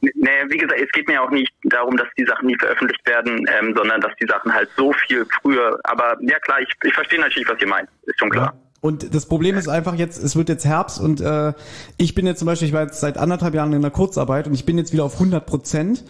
Nee, 0.00 0.12
wie 0.48 0.58
gesagt, 0.58 0.80
es 0.80 0.90
geht 0.92 1.08
mir 1.08 1.22
auch 1.22 1.30
nicht 1.30 1.52
darum, 1.64 1.96
dass 1.96 2.08
die 2.18 2.24
Sachen 2.24 2.46
nie 2.46 2.56
veröffentlicht 2.58 3.06
werden, 3.06 3.46
ähm, 3.58 3.74
sondern 3.74 4.00
dass 4.00 4.12
die 4.20 4.26
Sachen 4.26 4.52
halt 4.52 4.68
so 4.76 4.92
viel 4.92 5.26
früher, 5.40 5.78
aber 5.84 6.16
ja 6.20 6.38
klar, 6.40 6.60
ich, 6.60 6.68
ich 6.84 6.94
verstehe 6.94 7.20
natürlich, 7.20 7.48
was 7.48 7.60
ihr 7.60 7.66
meint, 7.66 7.88
ist 8.02 8.18
schon 8.18 8.30
klar. 8.30 8.54
Und 8.82 9.14
das 9.14 9.26
Problem 9.26 9.56
ist 9.56 9.68
einfach 9.68 9.94
jetzt, 9.94 10.22
es 10.22 10.36
wird 10.36 10.48
jetzt 10.48 10.64
Herbst 10.64 11.00
und 11.00 11.20
äh, 11.20 11.54
ich 11.96 12.14
bin 12.14 12.26
jetzt 12.26 12.38
zum 12.38 12.46
Beispiel, 12.46 12.68
ich 12.68 12.74
war 12.74 12.82
jetzt 12.82 13.00
seit 13.00 13.16
anderthalb 13.18 13.54
Jahren 13.54 13.72
in 13.72 13.82
der 13.82 13.90
Kurzarbeit 13.90 14.46
und 14.46 14.54
ich 14.54 14.64
bin 14.64 14.78
jetzt 14.78 14.92
wieder 14.92 15.04
auf 15.04 15.14
100 15.14 15.44
Prozent. 15.44 16.04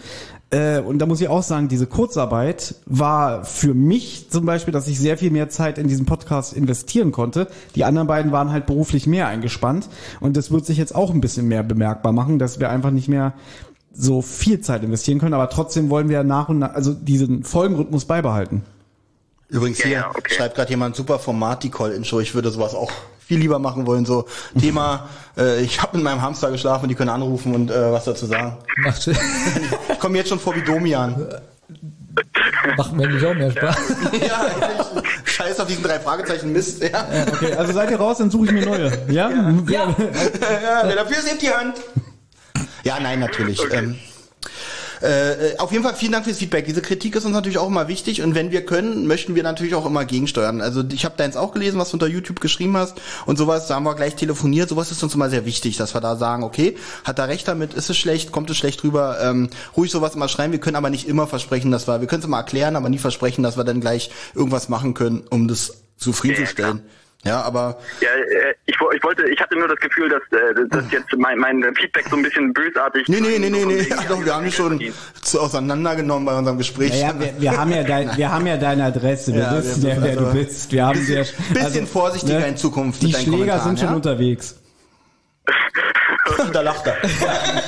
Äh, 0.50 0.80
und 0.80 0.98
da 0.98 1.06
muss 1.06 1.20
ich 1.20 1.28
auch 1.28 1.42
sagen, 1.42 1.68
diese 1.68 1.86
Kurzarbeit 1.86 2.74
war 2.84 3.44
für 3.44 3.72
mich 3.72 4.30
zum 4.30 4.46
Beispiel, 4.46 4.72
dass 4.72 4.88
ich 4.88 4.98
sehr 5.00 5.16
viel 5.16 5.30
mehr 5.30 5.48
Zeit 5.48 5.78
in 5.78 5.88
diesen 5.88 6.06
Podcast 6.06 6.52
investieren 6.52 7.12
konnte. 7.12 7.48
Die 7.74 7.84
anderen 7.84 8.08
beiden 8.08 8.30
waren 8.30 8.52
halt 8.52 8.66
beruflich 8.66 9.06
mehr 9.06 9.26
eingespannt 9.26 9.88
und 10.20 10.36
das 10.36 10.50
wird 10.50 10.66
sich 10.66 10.76
jetzt 10.76 10.94
auch 10.94 11.12
ein 11.12 11.20
bisschen 11.20 11.48
mehr 11.48 11.62
bemerkbar 11.62 12.12
machen, 12.12 12.38
dass 12.38 12.60
wir 12.60 12.68
einfach 12.68 12.90
nicht 12.90 13.08
mehr 13.08 13.32
so 13.98 14.22
viel 14.22 14.60
Zeit 14.60 14.82
investieren 14.82 15.18
können, 15.18 15.34
aber 15.34 15.48
trotzdem 15.48 15.90
wollen 15.90 16.08
wir 16.08 16.22
nach 16.22 16.48
und 16.48 16.58
nach, 16.58 16.74
also 16.74 16.92
diesen 16.92 17.44
Folgenrhythmus 17.44 18.04
beibehalten. 18.04 18.62
Übrigens 19.48 19.78
Ja, 19.78 19.84
hier 19.84 19.96
ja, 19.98 20.10
okay. 20.10 20.34
schreibt 20.34 20.56
gerade 20.56 20.70
jemand 20.70 20.96
super 20.96 21.18
Format, 21.18 21.62
die 21.62 21.70
Call-In-Show. 21.70 22.20
Ich 22.20 22.34
würde 22.34 22.50
sowas 22.50 22.74
auch 22.74 22.90
viel 23.26 23.38
lieber 23.38 23.58
machen 23.58 23.86
wollen. 23.86 24.04
So 24.04 24.26
Thema, 24.60 25.08
äh, 25.38 25.60
ich 25.62 25.80
habe 25.82 25.96
mit 25.96 26.04
meinem 26.04 26.20
Hamster 26.22 26.50
geschlafen 26.50 26.84
und 26.84 26.88
die 26.88 26.94
können 26.94 27.10
anrufen 27.10 27.54
und 27.54 27.70
äh, 27.70 27.92
was 27.92 28.04
dazu 28.04 28.26
sagen. 28.26 28.56
Macht, 28.78 29.06
Ich 29.92 29.98
komme 29.98 30.18
jetzt 30.18 30.28
schon 30.28 30.40
vor 30.40 30.54
wie 30.56 30.62
Domian. 30.62 31.26
macht 32.76 32.92
mir 32.92 33.08
nicht 33.08 33.24
auch 33.24 33.34
mehr 33.34 33.50
Spaß. 33.50 33.76
ja, 34.12 34.46
ehrlich. 34.60 34.86
Scheiß 35.24 35.60
auf 35.60 35.66
diesen 35.68 35.82
drei 35.84 36.00
Fragezeichen 36.00 36.52
Mist. 36.52 36.82
Ja. 36.82 37.06
Okay, 37.32 37.52
also 37.54 37.72
seid 37.72 37.90
ihr 37.90 37.98
raus, 37.98 38.18
dann 38.18 38.30
suche 38.30 38.46
ich 38.46 38.52
mir 38.52 38.64
neue. 38.64 38.92
Ja? 39.08 39.30
Ja. 39.68 39.88
ja, 39.88 39.96
wer 40.84 40.96
dafür 40.96 41.18
ist, 41.18 41.30
hebt 41.30 41.42
die 41.42 41.50
Hand. 41.50 41.76
Ja, 42.86 43.00
nein, 43.00 43.18
natürlich. 43.18 43.60
Ähm, 43.72 43.96
äh, 45.00 45.58
auf 45.58 45.72
jeden 45.72 45.82
Fall 45.82 45.96
vielen 45.96 46.12
Dank 46.12 46.24
fürs 46.24 46.38
Feedback. 46.38 46.66
Diese 46.66 46.80
Kritik 46.80 47.16
ist 47.16 47.24
uns 47.24 47.34
natürlich 47.34 47.58
auch 47.58 47.66
immer 47.66 47.88
wichtig 47.88 48.22
und 48.22 48.36
wenn 48.36 48.52
wir 48.52 48.64
können, 48.64 49.08
möchten 49.08 49.34
wir 49.34 49.42
natürlich 49.42 49.74
auch 49.74 49.84
immer 49.84 50.04
gegensteuern. 50.04 50.60
Also 50.60 50.84
ich 50.92 51.04
habe 51.04 51.16
deins 51.16 51.36
auch 51.36 51.52
gelesen, 51.52 51.80
was 51.80 51.90
du 51.90 51.96
unter 51.96 52.06
YouTube 52.06 52.38
geschrieben 52.38 52.76
hast 52.76 53.00
und 53.26 53.38
sowas, 53.38 53.66
da 53.66 53.74
haben 53.74 53.82
wir 53.82 53.96
gleich 53.96 54.14
telefoniert. 54.14 54.68
Sowas 54.68 54.92
ist 54.92 55.02
uns 55.02 55.16
immer 55.16 55.28
sehr 55.30 55.44
wichtig, 55.44 55.76
dass 55.76 55.94
wir 55.94 56.00
da 56.00 56.14
sagen, 56.14 56.44
okay, 56.44 56.76
hat 57.02 57.18
er 57.18 57.26
recht 57.26 57.48
damit, 57.48 57.74
ist 57.74 57.90
es 57.90 57.98
schlecht, 57.98 58.30
kommt 58.30 58.50
es 58.50 58.56
schlecht 58.56 58.84
rüber, 58.84 59.18
ähm, 59.20 59.50
ruhig 59.76 59.90
sowas 59.90 60.14
immer 60.14 60.28
schreiben. 60.28 60.52
Wir 60.52 60.60
können 60.60 60.76
aber 60.76 60.88
nicht 60.88 61.08
immer 61.08 61.26
versprechen, 61.26 61.72
dass 61.72 61.88
wir, 61.88 62.00
wir 62.00 62.06
können 62.06 62.20
es 62.20 62.26
immer 62.26 62.38
erklären, 62.38 62.76
aber 62.76 62.88
nie 62.88 62.98
versprechen, 62.98 63.42
dass 63.42 63.56
wir 63.56 63.64
dann 63.64 63.80
gleich 63.80 64.12
irgendwas 64.36 64.68
machen 64.68 64.94
können, 64.94 65.24
um 65.28 65.48
das 65.48 65.78
zufriedenzustellen. 65.96 66.82
Ja, 66.84 66.92
aber 67.34 67.76
Ja, 68.00 68.08
äh, 68.08 68.54
ich, 68.66 68.74
ich 68.94 69.02
wollte, 69.04 69.28
ich 69.28 69.40
hatte 69.40 69.56
nur 69.58 69.68
das 69.68 69.78
Gefühl, 69.78 70.08
dass, 70.08 70.22
äh, 70.32 70.68
dass 70.70 70.90
jetzt 70.90 71.06
mein, 71.16 71.38
mein 71.38 71.62
Feedback 71.74 72.06
so 72.08 72.16
ein 72.16 72.22
bisschen 72.22 72.52
bösartig. 72.52 73.06
Nee, 73.08 73.20
nee, 73.20 73.38
nee, 73.38 73.50
nee, 73.50 73.64
nee. 73.64 73.86
Ja, 73.88 73.96
doch, 74.08 74.24
wir 74.24 74.34
haben 74.34 74.44
die 74.44 74.52
schon 74.52 74.80
zu 75.22 75.40
auseinandergenommen 75.40 76.24
bei 76.26 76.36
unserem 76.38 76.58
Gespräch. 76.58 76.90
Naja, 76.90 77.12
wir, 77.18 77.34
wir 77.38 77.56
haben 77.58 77.70
ja 77.72 77.82
dein, 77.82 78.16
wir 78.16 78.30
haben 78.32 78.46
ja 78.46 78.56
deine 78.56 78.84
Adresse, 78.84 79.32
wir 79.34 79.40
Ja, 79.42 79.56
wissen 79.56 79.82
wir- 79.82 79.90
ja, 79.94 79.96
wer 80.02 80.10
also- 80.10 80.24
du 80.24 80.32
bist. 80.32 80.72
Wir 80.72 80.86
haben 80.86 80.98
Bisschen- 80.98 81.24
sehr, 81.24 81.64
bisschen 81.64 81.86
vorsichtiger 81.86 82.46
in 82.46 82.56
Zukunft 82.56 83.02
Die 83.02 83.12
Schläger 83.12 83.30
Kommentaren, 83.30 83.62
sind 83.62 83.78
schon 83.80 83.88
ja? 83.90 83.94
unterwegs. 83.94 84.56
da 86.52 86.60
lacht 86.60 86.86
er. 86.86 86.96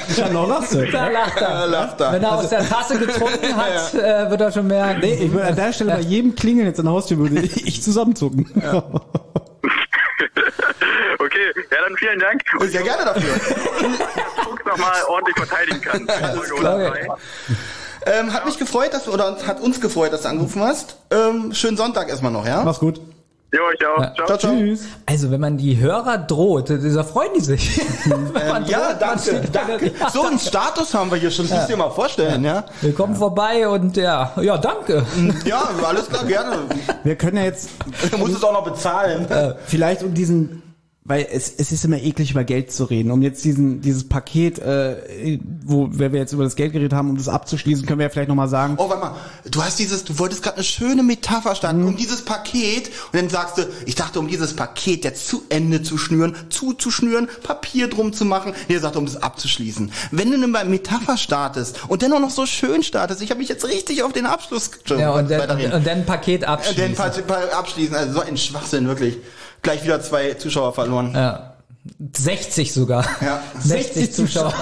Ich 0.09 0.23
hab 0.23 0.33
noch 0.33 0.49
Lasse. 0.49 0.87
Da 0.91 1.09
lacht 1.09 1.41
er. 1.41 1.49
Da 1.49 1.65
lacht 1.67 2.01
er. 2.01 2.13
Wenn 2.13 2.23
er 2.25 2.33
aus 2.39 2.49
der 2.49 2.69
Tasse 2.69 2.99
getrunken 2.99 3.57
hat, 3.57 3.95
äh, 3.95 4.29
wird 4.31 4.41
er 4.41 4.51
schon 4.53 4.67
merken. 4.67 5.01
Nee, 5.01 5.15
ich 5.15 5.33
würde 5.33 5.47
an 5.47 5.55
der 5.57 5.73
Stelle 5.73 5.93
bei 5.93 6.01
jedem 6.01 6.35
Klingeln 6.35 6.67
jetzt 6.67 6.81
an 6.81 6.87
der 6.87 6.95
Haustür 6.95 7.19
würde 7.19 7.41
ich 7.41 7.83
zusammenzucken. 7.85 8.47
Okay, 11.19 11.53
ja, 11.71 11.79
dann 11.83 11.97
vielen 11.97 12.19
Dank. 12.19 12.43
Und 12.59 12.71
Sehr 12.71 12.83
gerne 12.83 13.05
dafür. 13.05 13.35
Fuchs 14.45 14.65
nochmal 14.65 15.03
ordentlich 15.09 15.37
verteidigen 15.37 15.81
kann. 15.81 16.07
Folge 16.37 16.55
oder 16.55 16.79
glaube 16.79 16.99
zwei. 18.05 18.13
ähm, 18.13 18.33
hat 18.33 18.45
mich 18.47 18.59
gefreut, 18.59 18.95
dass 18.95 19.05
du, 19.05 19.13
oder 19.13 19.37
hat 19.47 19.61
uns 19.61 19.81
gefreut, 19.81 20.13
dass 20.13 20.23
du 20.23 20.29
angerufen 20.29 20.63
hast. 20.63 20.97
Ähm, 21.11 21.53
schönen 21.55 21.77
Sonntag 21.77 22.09
erstmal 22.09 22.33
noch, 22.33 22.47
ja? 22.47 22.63
Mach's 22.63 22.79
gut. 22.79 23.01
Jo, 23.51 23.61
ich 23.75 23.87
auch. 23.87 24.03
Ja. 24.03 24.15
Ciao. 24.15 24.27
Ciao, 24.27 24.39
ciao. 24.39 24.57
Tschüss. 24.57 24.83
Also, 25.07 25.31
wenn 25.31 25.41
man 25.41 25.57
die 25.57 25.79
Hörer 25.79 26.19
droht, 26.19 26.69
da 26.69 27.03
freuen 27.03 27.31
die 27.35 27.41
sich. 27.41 27.81
Ähm, 28.09 28.65
ja, 28.67 28.95
droht, 28.95 28.95
danke, 29.01 29.43
danke. 29.53 29.93
So 30.13 30.23
einen 30.23 30.39
Status 30.39 30.95
haben 30.95 31.11
wir 31.11 31.19
hier 31.19 31.31
schon, 31.31 31.47
das 31.49 31.57
musst 31.57 31.69
du 31.69 31.73
dir 31.73 31.79
mal 31.79 31.91
vorstellen, 31.91 32.45
ja? 32.45 32.65
Willkommen 32.81 33.15
vorbei 33.17 33.69
und 33.69 33.97
ja, 33.97 34.33
ja, 34.41 34.57
danke. 34.57 35.05
Ja, 35.45 35.69
alles 35.87 36.09
klar, 36.09 36.25
gerne. 36.25 36.57
Wir 37.05 37.17
können 37.17 37.37
ja 37.37 37.45
jetzt 37.45 37.71
Du 38.11 38.19
musst 38.19 38.37
es 38.37 38.45
auch 38.45 38.53
noch 38.53 38.65
bezahlen. 38.65 39.27
vielleicht 39.67 40.03
um 40.03 40.15
diesen 40.15 40.63
weil 41.09 41.27
es, 41.33 41.53
es 41.57 41.73
ist 41.73 41.85
immer 41.85 41.97
eklig 42.01 42.31
über 42.31 42.45
Geld 42.45 42.71
zu 42.71 42.85
reden. 42.85 43.11
Um 43.11 43.23
jetzt 43.23 43.43
diesen 43.45 43.81
dieses 43.81 44.07
Paket, 44.09 44.59
äh, 44.59 45.39
wo 45.65 45.89
wenn 45.91 46.13
wir 46.13 46.21
jetzt 46.21 46.33
über 46.33 46.45
das 46.45 46.55
Geld 46.55 46.73
geredet 46.73 46.93
haben, 46.93 47.11
um 47.11 47.17
das 47.17 47.29
abzuschließen, 47.29 47.87
können 47.87 47.99
wir 47.99 48.07
ja 48.07 48.11
vielleicht 48.11 48.29
noch 48.29 48.35
mal 48.37 48.49
sagen. 48.49 48.75
Oh, 48.77 48.89
warte 48.89 49.01
mal, 49.03 49.15
du 49.51 49.63
hast 49.63 49.79
dieses, 49.79 50.05
du 50.05 50.19
wolltest 50.19 50.43
gerade 50.43 50.57
eine 50.57 50.65
schöne 50.65 51.03
Metapher 51.03 51.55
starten, 51.55 51.83
um 51.85 51.97
dieses 51.97 52.25
Paket, 52.25 52.89
und 53.13 53.15
dann 53.15 53.29
sagst 53.31 53.59
du, 53.59 53.63
ich 53.87 53.95
dachte, 53.95 54.21
um 54.21 54.29
dieses 54.29 54.55
Paket 54.55 55.03
jetzt 55.05 55.27
zu 55.27 55.43
Ende 55.49 55.83
zu 55.83 55.99
schnüren, 55.99 56.37
zuzuschnüren, 56.51 57.29
Papier 57.43 57.89
drum 57.89 58.13
zu 58.13 58.25
machen, 58.25 58.53
ihr 58.69 58.79
sagt, 58.81 58.97
um 58.97 59.07
das 59.07 59.17
abzuschließen. 59.17 59.91
Wenn 60.11 60.31
du 60.31 60.35
eine 60.37 60.47
Metapher 60.69 61.17
startest 61.17 61.81
und 61.89 62.03
dann 62.03 62.13
auch 62.13 62.21
noch 62.21 62.31
so 62.31 62.45
schön 62.47 62.83
startest, 62.83 63.23
ich 63.23 63.31
habe 63.31 63.41
mich 63.41 63.49
jetzt 63.49 63.65
richtig 63.67 64.03
auf 64.03 64.13
den 64.13 64.27
Abschluss 64.27 64.71
Ja, 64.87 65.13
und 65.13 65.31
dann, 65.31 65.73
und 65.73 65.87
dann 65.87 66.05
Paket 66.05 66.43
Äh, 66.43 66.47
abschließen. 66.47 66.83
Den 66.83 66.95
Pa- 66.95 67.09
Pa- 67.09 67.59
abschließen, 67.59 67.95
also 67.95 68.13
so 68.15 68.21
ein 68.21 68.37
Schwachsinn, 68.37 68.87
wirklich. 68.87 69.17
Gleich 69.69 69.85
wieder 69.85 70.01
zwei 70.01 70.33
Zuschauer 70.33 70.73
verloren. 70.73 71.13
Ja. 71.15 71.58
60 72.17 72.73
sogar. 72.73 73.05
Ja. 73.21 73.43
60 73.61 74.13
Zuschauer. 74.13 74.53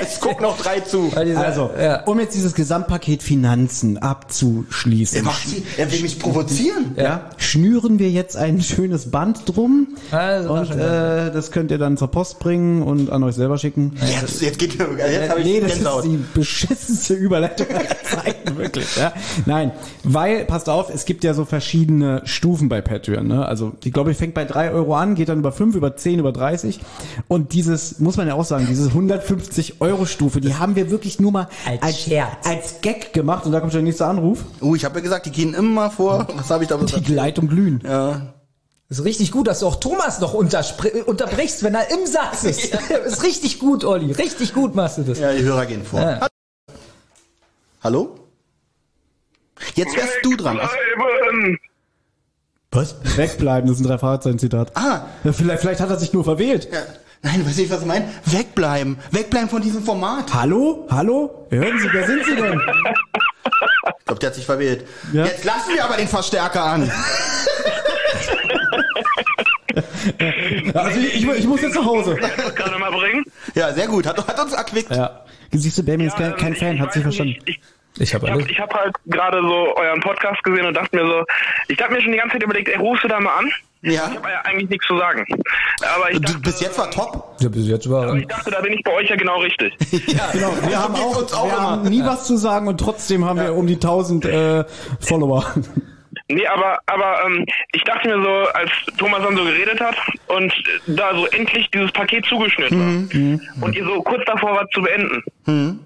Es 0.00 0.20
gucken 0.20 0.42
noch 0.42 0.58
drei 0.58 0.80
zu. 0.80 1.10
Diese- 1.24 1.38
Also, 1.38 1.70
ja. 1.80 2.04
um 2.04 2.18
jetzt 2.20 2.34
dieses 2.34 2.54
Gesamtpaket 2.54 3.22
Finanzen 3.22 3.98
abzuschließen. 3.98 5.18
Er, 5.18 5.24
macht 5.24 5.46
sie, 5.48 5.62
er 5.76 5.90
will 5.92 6.00
mich 6.02 6.18
provozieren. 6.18 6.92
ja, 6.96 7.30
schnüren 7.36 7.98
wir 7.98 8.10
jetzt 8.10 8.36
ein 8.36 8.60
schönes 8.62 9.10
Band 9.10 9.42
drum 9.46 9.88
Ja, 10.12 10.38
das 10.38 10.48
war 10.48 10.60
und 10.60 10.70
äh, 10.72 11.32
das 11.32 11.50
könnt 11.50 11.70
ihr 11.70 11.78
dann 11.78 11.96
zur 11.96 12.10
Post 12.10 12.38
bringen 12.38 12.82
und 12.82 13.10
an 13.10 13.22
euch 13.22 13.34
selber 13.34 13.58
schicken. 13.58 13.94
Jetzt, 14.20 14.40
jetzt 14.42 14.58
geht 14.58 14.74
jetzt 14.74 15.30
habe 15.30 15.40
ich 15.40 15.46
nee, 15.46 15.60
das 15.60 15.72
Gänsehaut. 15.74 16.04
ist 16.04 16.10
die 16.10 16.18
beschissenste 16.34 17.14
Überleitung 17.14 17.66
aller 17.68 17.88
Zeiten, 18.02 18.56
wirklich. 18.58 18.96
Ja? 18.96 19.12
Nein, 19.46 19.72
weil, 20.04 20.44
passt 20.44 20.68
auf, 20.68 20.92
es 20.92 21.04
gibt 21.04 21.24
ja 21.24 21.34
so 21.34 21.44
verschiedene 21.44 22.22
Stufen 22.24 22.68
bei 22.68 22.80
Patreon. 22.80 23.26
Ne? 23.26 23.44
Also, 23.46 23.72
ich 23.84 23.92
glaube, 23.92 24.10
ich 24.12 24.16
fängt 24.16 24.34
bei 24.34 24.44
drei 24.44 24.70
Euro 24.70 24.94
an, 24.94 25.14
geht 25.14 25.28
dann 25.28 25.38
über 25.38 25.52
fünf, 25.52 25.74
über 25.74 25.96
zehn, 25.96 26.18
über 26.18 26.32
30. 26.32 26.59
Und 27.28 27.52
dieses, 27.52 27.98
muss 27.98 28.16
man 28.16 28.26
ja 28.28 28.34
auch 28.34 28.44
sagen, 28.44 28.66
diese 28.68 28.86
150 28.88 29.80
Euro 29.80 30.06
Stufe, 30.06 30.40
die 30.40 30.54
haben 30.54 30.76
wir 30.76 30.90
wirklich 30.90 31.20
nur 31.20 31.32
mal 31.32 31.48
Als 31.80 32.00
Scherz. 32.00 32.46
als 32.46 32.80
Gag 32.80 33.12
gemacht. 33.12 33.46
Und 33.46 33.52
da 33.52 33.60
kommt 33.60 33.72
schon 33.72 33.80
der 33.80 33.86
nächste 33.86 34.06
Anruf. 34.06 34.44
Uh, 34.60 34.74
ich 34.76 34.84
habe 34.84 34.96
ja 34.98 35.02
gesagt, 35.02 35.26
die 35.26 35.30
gehen 35.32 35.54
immer 35.54 35.90
vor. 35.90 36.26
Was 36.34 36.50
habe 36.50 36.64
ich 36.64 36.68
da 36.68 36.76
gesagt? 36.76 37.06
Die 37.08 37.14
Leitung 37.14 37.48
glühen. 37.48 37.80
Ja. 37.84 38.34
Ist 38.88 39.04
richtig 39.04 39.30
gut, 39.30 39.46
dass 39.46 39.60
du 39.60 39.66
auch 39.68 39.76
Thomas 39.76 40.18
noch 40.20 40.34
unterspr- 40.34 41.04
unterbrichst, 41.04 41.62
wenn 41.62 41.74
er 41.76 41.90
im 41.92 42.06
Satz 42.06 42.42
ist. 42.44 42.74
ist 43.06 43.22
richtig 43.22 43.60
gut, 43.60 43.84
Olli. 43.84 44.10
Richtig 44.12 44.52
gut 44.52 44.74
machst 44.74 44.98
du 44.98 45.02
das. 45.02 45.18
ja, 45.20 45.32
die 45.32 45.42
Hörer 45.42 45.66
gehen 45.66 45.84
vor. 45.84 46.00
Ja. 46.00 46.26
Hallo? 47.82 48.16
Jetzt 49.74 49.96
wärst 49.96 50.18
du 50.22 50.36
dran. 50.36 50.58
Äh, 50.58 50.62
ähm, 51.30 51.58
Was? 52.72 52.94
Wegbleiben, 53.16 53.68
das 53.68 53.78
ist 53.80 53.84
ein 53.84 53.88
drei 53.88 53.98
Fahrzeichen 53.98 54.38
Zitat. 54.38 54.70
Ah, 54.76 55.00
Ja, 55.24 55.32
vielleicht, 55.32 55.60
vielleicht 55.60 55.80
hat 55.80 55.90
er 55.90 55.96
sich 55.98 56.12
nur 56.12 56.22
verwählt. 56.24 56.68
ja. 56.72 56.80
Nein, 57.22 57.44
weiß 57.44 57.56
nicht, 57.58 57.70
was 57.70 57.80
ich 57.82 57.86
meine. 57.86 58.06
Wegbleiben. 58.24 58.96
Wegbleiben 59.10 59.50
von 59.50 59.60
diesem 59.60 59.82
Format. 59.82 60.32
Hallo? 60.32 60.86
Hallo? 60.90 61.46
Hören 61.50 61.78
Sie, 61.78 61.88
wer 61.92 62.06
sind 62.06 62.24
Sie 62.24 62.34
denn? 62.34 62.58
Ich 63.98 64.04
glaube, 64.06 64.20
der 64.20 64.28
hat 64.30 64.34
sich 64.36 64.46
verwählt. 64.46 64.86
Ja. 65.12 65.26
Jetzt 65.26 65.44
lassen 65.44 65.74
wir 65.74 65.84
aber 65.84 65.98
den 65.98 66.08
Verstärker 66.08 66.64
an. 66.64 66.90
Ja, 70.74 70.80
also 70.80 70.98
ich, 70.98 71.14
ich, 71.16 71.28
ich 71.28 71.46
muss 71.46 71.60
jetzt 71.60 71.74
nach 71.74 71.84
Hause. 71.84 72.16
das 72.36 72.54
gerade 72.54 72.78
mal 72.78 72.90
bringen. 72.90 73.24
Ja, 73.54 73.72
sehr 73.74 73.86
gut. 73.86 74.06
Hat, 74.06 74.16
hat 74.26 74.40
uns 74.40 74.54
erquickt. 74.54 74.90
Ja. 74.90 75.20
Siehst 75.52 75.76
du, 75.76 75.82
Benjamin 75.82 76.06
ist 76.08 76.16
kein, 76.16 76.36
kein 76.36 76.54
Fan, 76.56 76.80
hat 76.80 76.92
sich 76.94 77.02
verstanden. 77.02 77.34
nicht, 77.34 77.48
Ich, 77.48 77.60
Ich 77.98 78.14
habe 78.14 78.26
ich 78.26 78.32
habe 78.32 78.42
ich 78.50 78.60
hab 78.60 78.72
halt 78.74 78.94
gerade 79.06 79.40
so 79.42 79.76
euren 79.76 80.00
Podcast 80.00 80.42
gesehen 80.44 80.66
und 80.66 80.74
dachte 80.74 80.96
mir 80.96 81.06
so, 81.06 81.24
ich 81.68 81.82
habe 81.82 81.94
mir 81.94 82.00
schon 82.02 82.12
die 82.12 82.18
ganze 82.18 82.34
Zeit 82.34 82.42
überlegt, 82.44 82.68
ey, 82.68 82.76
rufst 82.78 83.04
du 83.04 83.08
da 83.08 83.20
mal 83.20 83.34
an? 83.38 83.50
Ich 83.82 83.94
Ja. 83.94 84.02
habe 84.14 84.28
ja 84.28 84.40
eigentlich 84.44 84.68
nichts 84.70 84.86
zu 84.86 84.96
sagen. 84.98 85.24
Aber 85.96 86.10
ich 86.10 86.16
Du, 86.18 86.22
dachte, 86.22 86.38
bis 86.40 86.60
jetzt 86.60 86.78
war 86.78 86.90
top. 86.90 87.36
Ja, 87.40 87.48
bis 87.48 87.66
jetzt 87.66 87.90
war 87.90 88.04
aber 88.08 88.16
ich 88.18 88.26
dachte, 88.26 88.50
da 88.50 88.60
bin 88.60 88.74
ich 88.74 88.82
bei 88.84 88.92
euch 88.92 89.08
ja 89.08 89.16
genau 89.16 89.38
richtig. 89.40 89.74
Genau, 90.32 90.52
wir 90.66 90.78
haben 90.78 90.94
auch, 90.94 91.16
uns 91.20 91.32
auch 91.32 91.46
wir 91.46 91.58
haben 91.60 91.82
nie 91.88 92.04
was 92.04 92.26
zu 92.26 92.36
sagen 92.36 92.68
und 92.68 92.78
trotzdem 92.78 93.24
haben 93.24 93.40
wir 93.40 93.54
um 93.54 93.66
die 93.66 93.74
1000 93.74 94.24
äh, 94.24 94.64
Follower. 95.00 95.44
Nee, 96.32 96.46
aber 96.46 96.78
aber 96.86 97.24
ähm, 97.26 97.44
ich 97.72 97.82
dachte 97.82 98.06
mir 98.08 98.22
so, 98.22 98.52
als 98.52 98.70
Thomas 98.98 99.20
dann 99.22 99.36
so 99.36 99.42
geredet 99.42 99.80
hat 99.80 99.96
und 100.28 100.52
da 100.86 101.12
so 101.14 101.26
endlich 101.26 101.68
dieses 101.72 101.90
Paket 101.90 102.24
zugeschnitten 102.26 103.08
war 103.58 103.64
und 103.66 103.74
ihr 103.76 103.84
so 103.84 104.00
kurz 104.02 104.24
davor 104.26 104.52
war 104.54 104.68
zu 104.68 104.80
beenden, 104.80 105.80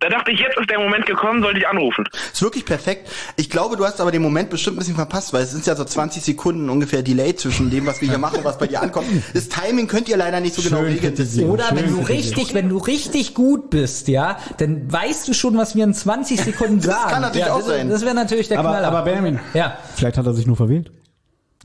da 0.00 0.08
dachte 0.08 0.30
ich, 0.30 0.38
jetzt 0.38 0.56
ist 0.56 0.70
der 0.70 0.78
Moment 0.78 1.06
gekommen, 1.06 1.42
sollte 1.42 1.58
ich 1.58 1.66
anrufen. 1.66 2.04
Ist 2.32 2.40
wirklich 2.40 2.64
perfekt. 2.64 3.08
Ich 3.36 3.50
glaube, 3.50 3.76
du 3.76 3.84
hast 3.84 4.00
aber 4.00 4.12
den 4.12 4.22
Moment 4.22 4.48
bestimmt 4.48 4.76
ein 4.76 4.78
bisschen 4.78 4.94
verpasst, 4.94 5.32
weil 5.32 5.42
es 5.42 5.50
sind 5.50 5.66
ja 5.66 5.74
so 5.74 5.84
20 5.84 6.22
Sekunden 6.22 6.70
ungefähr 6.70 7.02
Delay 7.02 7.34
zwischen 7.34 7.70
dem, 7.70 7.86
was 7.86 8.00
wir 8.00 8.08
hier 8.08 8.18
machen 8.18 8.38
und 8.38 8.44
was 8.44 8.58
bei 8.58 8.68
dir 8.68 8.80
ankommt. 8.80 9.08
Das 9.34 9.48
Timing 9.48 9.88
könnt 9.88 10.08
ihr 10.08 10.16
leider 10.16 10.38
nicht 10.40 10.54
so 10.54 10.62
genau 10.62 10.78
Schön 10.78 10.92
regeln. 10.92 11.14
kritisiert. 11.14 11.48
Oder 11.48 11.70
wenn 11.74 11.90
du 11.90 12.00
richtig, 12.00 12.54
wenn 12.54 12.68
du 12.68 12.78
richtig 12.78 13.34
gut 13.34 13.70
bist, 13.70 14.06
ja, 14.08 14.38
dann 14.58 14.90
weißt 14.90 15.26
du 15.26 15.34
schon, 15.34 15.56
was 15.56 15.74
wir 15.74 15.82
in 15.82 15.94
20 15.94 16.40
Sekunden 16.42 16.80
sagen. 16.80 17.10
kann 17.10 17.22
natürlich 17.22 17.46
ja, 17.46 17.52
auch 17.54 17.58
das, 17.58 17.66
sein. 17.66 17.88
Das 17.88 18.02
wäre 18.04 18.14
natürlich 18.14 18.46
der 18.48 18.60
Aber, 18.60 18.70
Knaller. 18.70 18.88
aber 18.88 19.02
Benjamin, 19.02 19.40
ja, 19.54 19.78
vielleicht 19.96 20.16
hat 20.16 20.26
er 20.26 20.34
sich 20.34 20.46
nur 20.46 20.56
verwählt. 20.56 20.92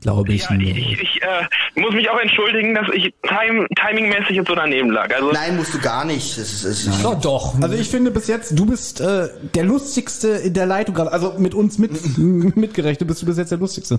Glaube 0.04 0.34
ich 0.34 0.42
Ja, 0.42 0.56
ich, 0.56 0.76
ich, 0.76 1.02
ich 1.02 1.22
äh, 1.22 1.80
muss 1.80 1.94
mich 1.94 2.08
auch 2.10 2.18
entschuldigen, 2.20 2.74
dass 2.74 2.86
ich 2.92 3.12
time, 3.22 3.66
timingmäßig 3.74 4.36
jetzt 4.36 4.48
so 4.48 4.54
daneben 4.54 4.90
lag. 4.90 5.12
Also 5.12 5.32
Nein, 5.32 5.56
musst 5.56 5.72
du 5.74 5.78
gar 5.80 6.04
nicht. 6.04 6.38
Das 6.38 6.52
ist, 6.52 6.64
das 6.64 6.86
ist 6.86 7.04
Doch, 7.04 7.20
doch. 7.20 7.54
Also 7.62 7.74
ich 7.74 7.88
finde 7.88 8.10
bis 8.10 8.28
jetzt, 8.28 8.58
du 8.58 8.66
bist 8.66 9.00
äh, 9.00 9.28
der 9.54 9.64
lustigste 9.64 10.28
in 10.28 10.52
der 10.52 10.66
Leitung 10.66 10.94
gerade. 10.94 11.10
Also 11.10 11.34
mit 11.38 11.54
uns 11.54 11.78
mit, 11.78 12.18
mitgerechnet 12.56 13.08
bist 13.08 13.22
du 13.22 13.26
bis 13.26 13.38
jetzt 13.38 13.50
der 13.50 13.58
lustigste. 13.58 13.98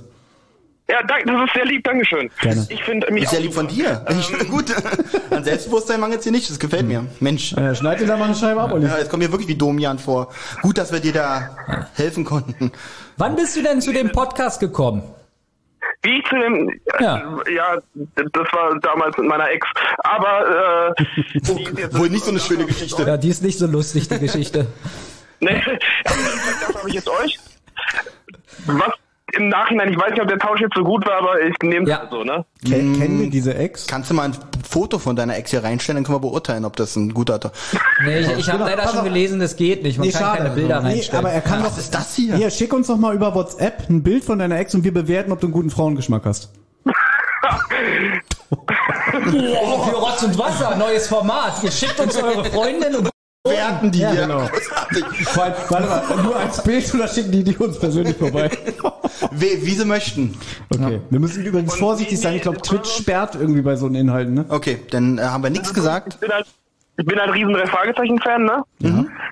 ja, 0.87 1.01
danke, 1.07 1.25
das 1.25 1.47
ist 1.47 1.55
sehr 1.55 1.65
lieb, 1.65 1.83
Dankeschön. 1.83 2.29
Gerne. 2.39 2.67
Ich 2.69 2.83
finde 2.83 3.11
mich 3.11 3.23
ist 3.23 3.31
ja 3.31 3.39
auch 3.39 3.43
lieb 3.43 3.53
von 3.55 3.67
dir. 3.67 4.05
Ich, 4.11 4.49
gut. 4.49 4.65
An 5.31 5.43
Selbstbewusstsein 5.43 5.99
mangelt's 5.99 6.23
hier 6.23 6.31
nicht. 6.31 6.47
Das 6.47 6.59
gefällt 6.59 6.87
mir. 6.87 7.07
Mensch. 7.19 7.53
Äh, 7.53 7.73
schneid 7.73 7.99
dir 7.99 8.05
da 8.05 8.15
mal 8.15 8.25
eine 8.25 8.35
Scheibe 8.35 8.61
ab, 8.61 8.71
Olli. 8.71 8.85
Ja, 8.85 8.99
jetzt 8.99 9.09
kommen 9.09 9.23
wir 9.23 9.31
wirklich 9.31 9.47
wie 9.47 9.55
Domian 9.55 9.97
vor. 9.97 10.31
Gut, 10.61 10.77
dass 10.77 10.91
wir 10.93 10.99
dir 10.99 11.13
da 11.13 11.87
helfen 11.95 12.25
konnten. 12.25 12.71
Wann 13.17 13.35
bist 13.35 13.55
du 13.55 13.63
denn 13.63 13.81
zu 13.81 13.91
dem 13.91 14.11
Podcast 14.11 14.59
gekommen? 14.59 15.01
Wie 16.05 16.19
ich 16.19 16.25
zu 16.29 16.35
dem, 16.35 16.79
Ja. 16.99 17.41
äh, 17.47 17.53
ja, 17.55 17.77
das 17.95 18.53
war 18.53 18.79
damals 18.79 19.17
mit 19.17 19.27
meiner 19.27 19.49
Ex. 19.49 19.67
Aber 20.03 20.93
äh, 20.97 21.03
die 21.03 21.63
ist 21.63 21.77
jetzt- 21.77 21.97
Wohl 21.97 22.09
nicht 22.09 22.23
so 22.23 22.31
eine 22.31 22.39
schöne 22.39 22.65
Geschichte. 22.65 23.03
Ja, 23.03 23.17
die 23.17 23.29
ist 23.29 23.41
nicht 23.43 23.57
so 23.59 23.65
lustig, 23.67 24.07
die 24.07 24.19
Geschichte. 24.19 24.67
Nee, 25.41 25.61
das 26.05 26.75
habe 26.75 26.87
ich 26.87 26.95
jetzt 26.95 27.09
euch. 27.09 27.37
Was 28.67 28.91
im 29.37 29.49
Nachhinein, 29.49 29.89
ich 29.91 29.97
weiß 29.97 30.11
nicht, 30.11 30.21
ob 30.21 30.27
der 30.27 30.39
Tausch 30.39 30.61
jetzt 30.61 30.75
so 30.75 30.83
gut 30.83 31.05
war, 31.05 31.17
aber 31.19 31.41
ich 31.41 31.55
nehme 31.61 31.83
es 31.83 31.89
Ja. 31.89 32.07
so, 32.09 32.23
ne? 32.23 32.45
Ken, 32.65 32.97
kennen 32.99 33.19
wir 33.21 33.29
diese 33.29 33.55
Ex? 33.55 33.87
Kannst 33.87 34.09
du 34.09 34.13
mal 34.13 34.23
ein 34.29 34.35
Foto 34.67 34.97
von 34.99 35.15
deiner 35.15 35.35
Ex 35.37 35.51
hier 35.51 35.63
reinstellen, 35.63 35.97
dann 35.97 36.03
können 36.05 36.15
wir 36.23 36.29
beurteilen, 36.29 36.65
ob 36.65 36.75
das 36.75 36.95
ein 36.95 37.13
guter... 37.13 37.39
Nee, 38.03 38.19
ich, 38.19 38.27
ich 38.39 38.47
habe 38.49 38.63
Genau, 38.63 38.69
leider 38.69 38.87
schon 38.89 39.03
gelesen, 39.03 39.39
das 39.39 39.55
geht 39.55 39.83
nicht. 39.83 39.97
Man 39.97 40.07
Nee, 40.07 40.13
kann 40.13 40.21
schade. 40.21 40.37
keine 40.37 40.49
Bilder 40.51 40.81
nee, 40.81 40.87
reinstellen. 40.89 41.25
aber 41.25 41.33
er 41.33 41.41
kann 41.41 41.59
doch. 41.63 41.71
Was 41.71 41.77
ist 41.77 41.93
das 41.93 42.15
hier? 42.15 42.35
Hier, 42.35 42.49
schick 42.49 42.73
uns 42.73 42.87
doch 42.87 42.97
mal 42.97 43.13
über 43.15 43.33
WhatsApp 43.35 43.89
ein 43.89 44.03
Bild 44.03 44.23
von 44.23 44.39
deiner 44.39 44.57
Ex 44.59 44.73
und 44.75 44.83
wir 44.83 44.93
bewerten, 44.93 45.31
ob 45.31 45.39
du 45.39 45.47
einen 45.47 45.53
guten 45.53 45.69
Frauengeschmack 45.69 46.25
hast. 46.25 46.49
oh, 48.51 49.83
für 49.83 49.95
Rotz 49.95 50.23
und 50.23 50.37
Wasser, 50.37 50.75
neues 50.77 51.07
Format. 51.07 51.63
Ihr 51.63 51.71
schickt 51.71 51.99
uns 51.99 52.15
eure 52.21 52.45
Freundin 52.45 52.95
und 52.95 53.09
Bewerten 53.45 53.91
die 53.91 53.99
hier. 53.99 54.21
genau. 54.21 54.49
Vor 55.25 55.43
allem, 55.43 55.53
warte 55.69 55.87
mal, 55.87 56.23
nur 56.23 56.35
als 56.35 56.63
Bild 56.63 56.93
oder 56.95 57.07
schicken 57.07 57.31
die 57.31 57.43
die 57.43 57.55
uns 57.57 57.79
persönlich 57.79 58.17
vorbei? 58.17 58.49
Wie, 59.31 59.65
wie 59.65 59.71
sie 59.71 59.85
möchten. 59.85 60.37
Okay. 60.73 60.99
Wir 61.09 61.19
müssen 61.19 61.45
übrigens 61.45 61.73
Und 61.73 61.79
vorsichtig 61.79 62.19
sein. 62.19 62.35
Ich 62.35 62.41
glaube, 62.41 62.57
Twitch 62.57 62.89
sperrt 62.89 63.35
irgendwie 63.35 63.61
bei 63.61 63.75
so 63.75 63.85
einen 63.85 63.95
Inhalten, 63.95 64.33
ne? 64.33 64.45
Okay, 64.49 64.79
dann 64.91 65.17
äh, 65.17 65.21
haben 65.21 65.43
wir 65.43 65.49
nichts 65.49 65.73
gesagt. 65.73 66.15
Ich 66.15 66.19
bin 66.19 66.31
halt, 66.31 66.45
ich 66.97 67.05
bin 67.05 67.19
halt 67.19 67.33
riesen 67.33 67.53
drei 67.53 67.65
Fragezeichen-Fan, 67.65 68.43
ne? 68.45 68.63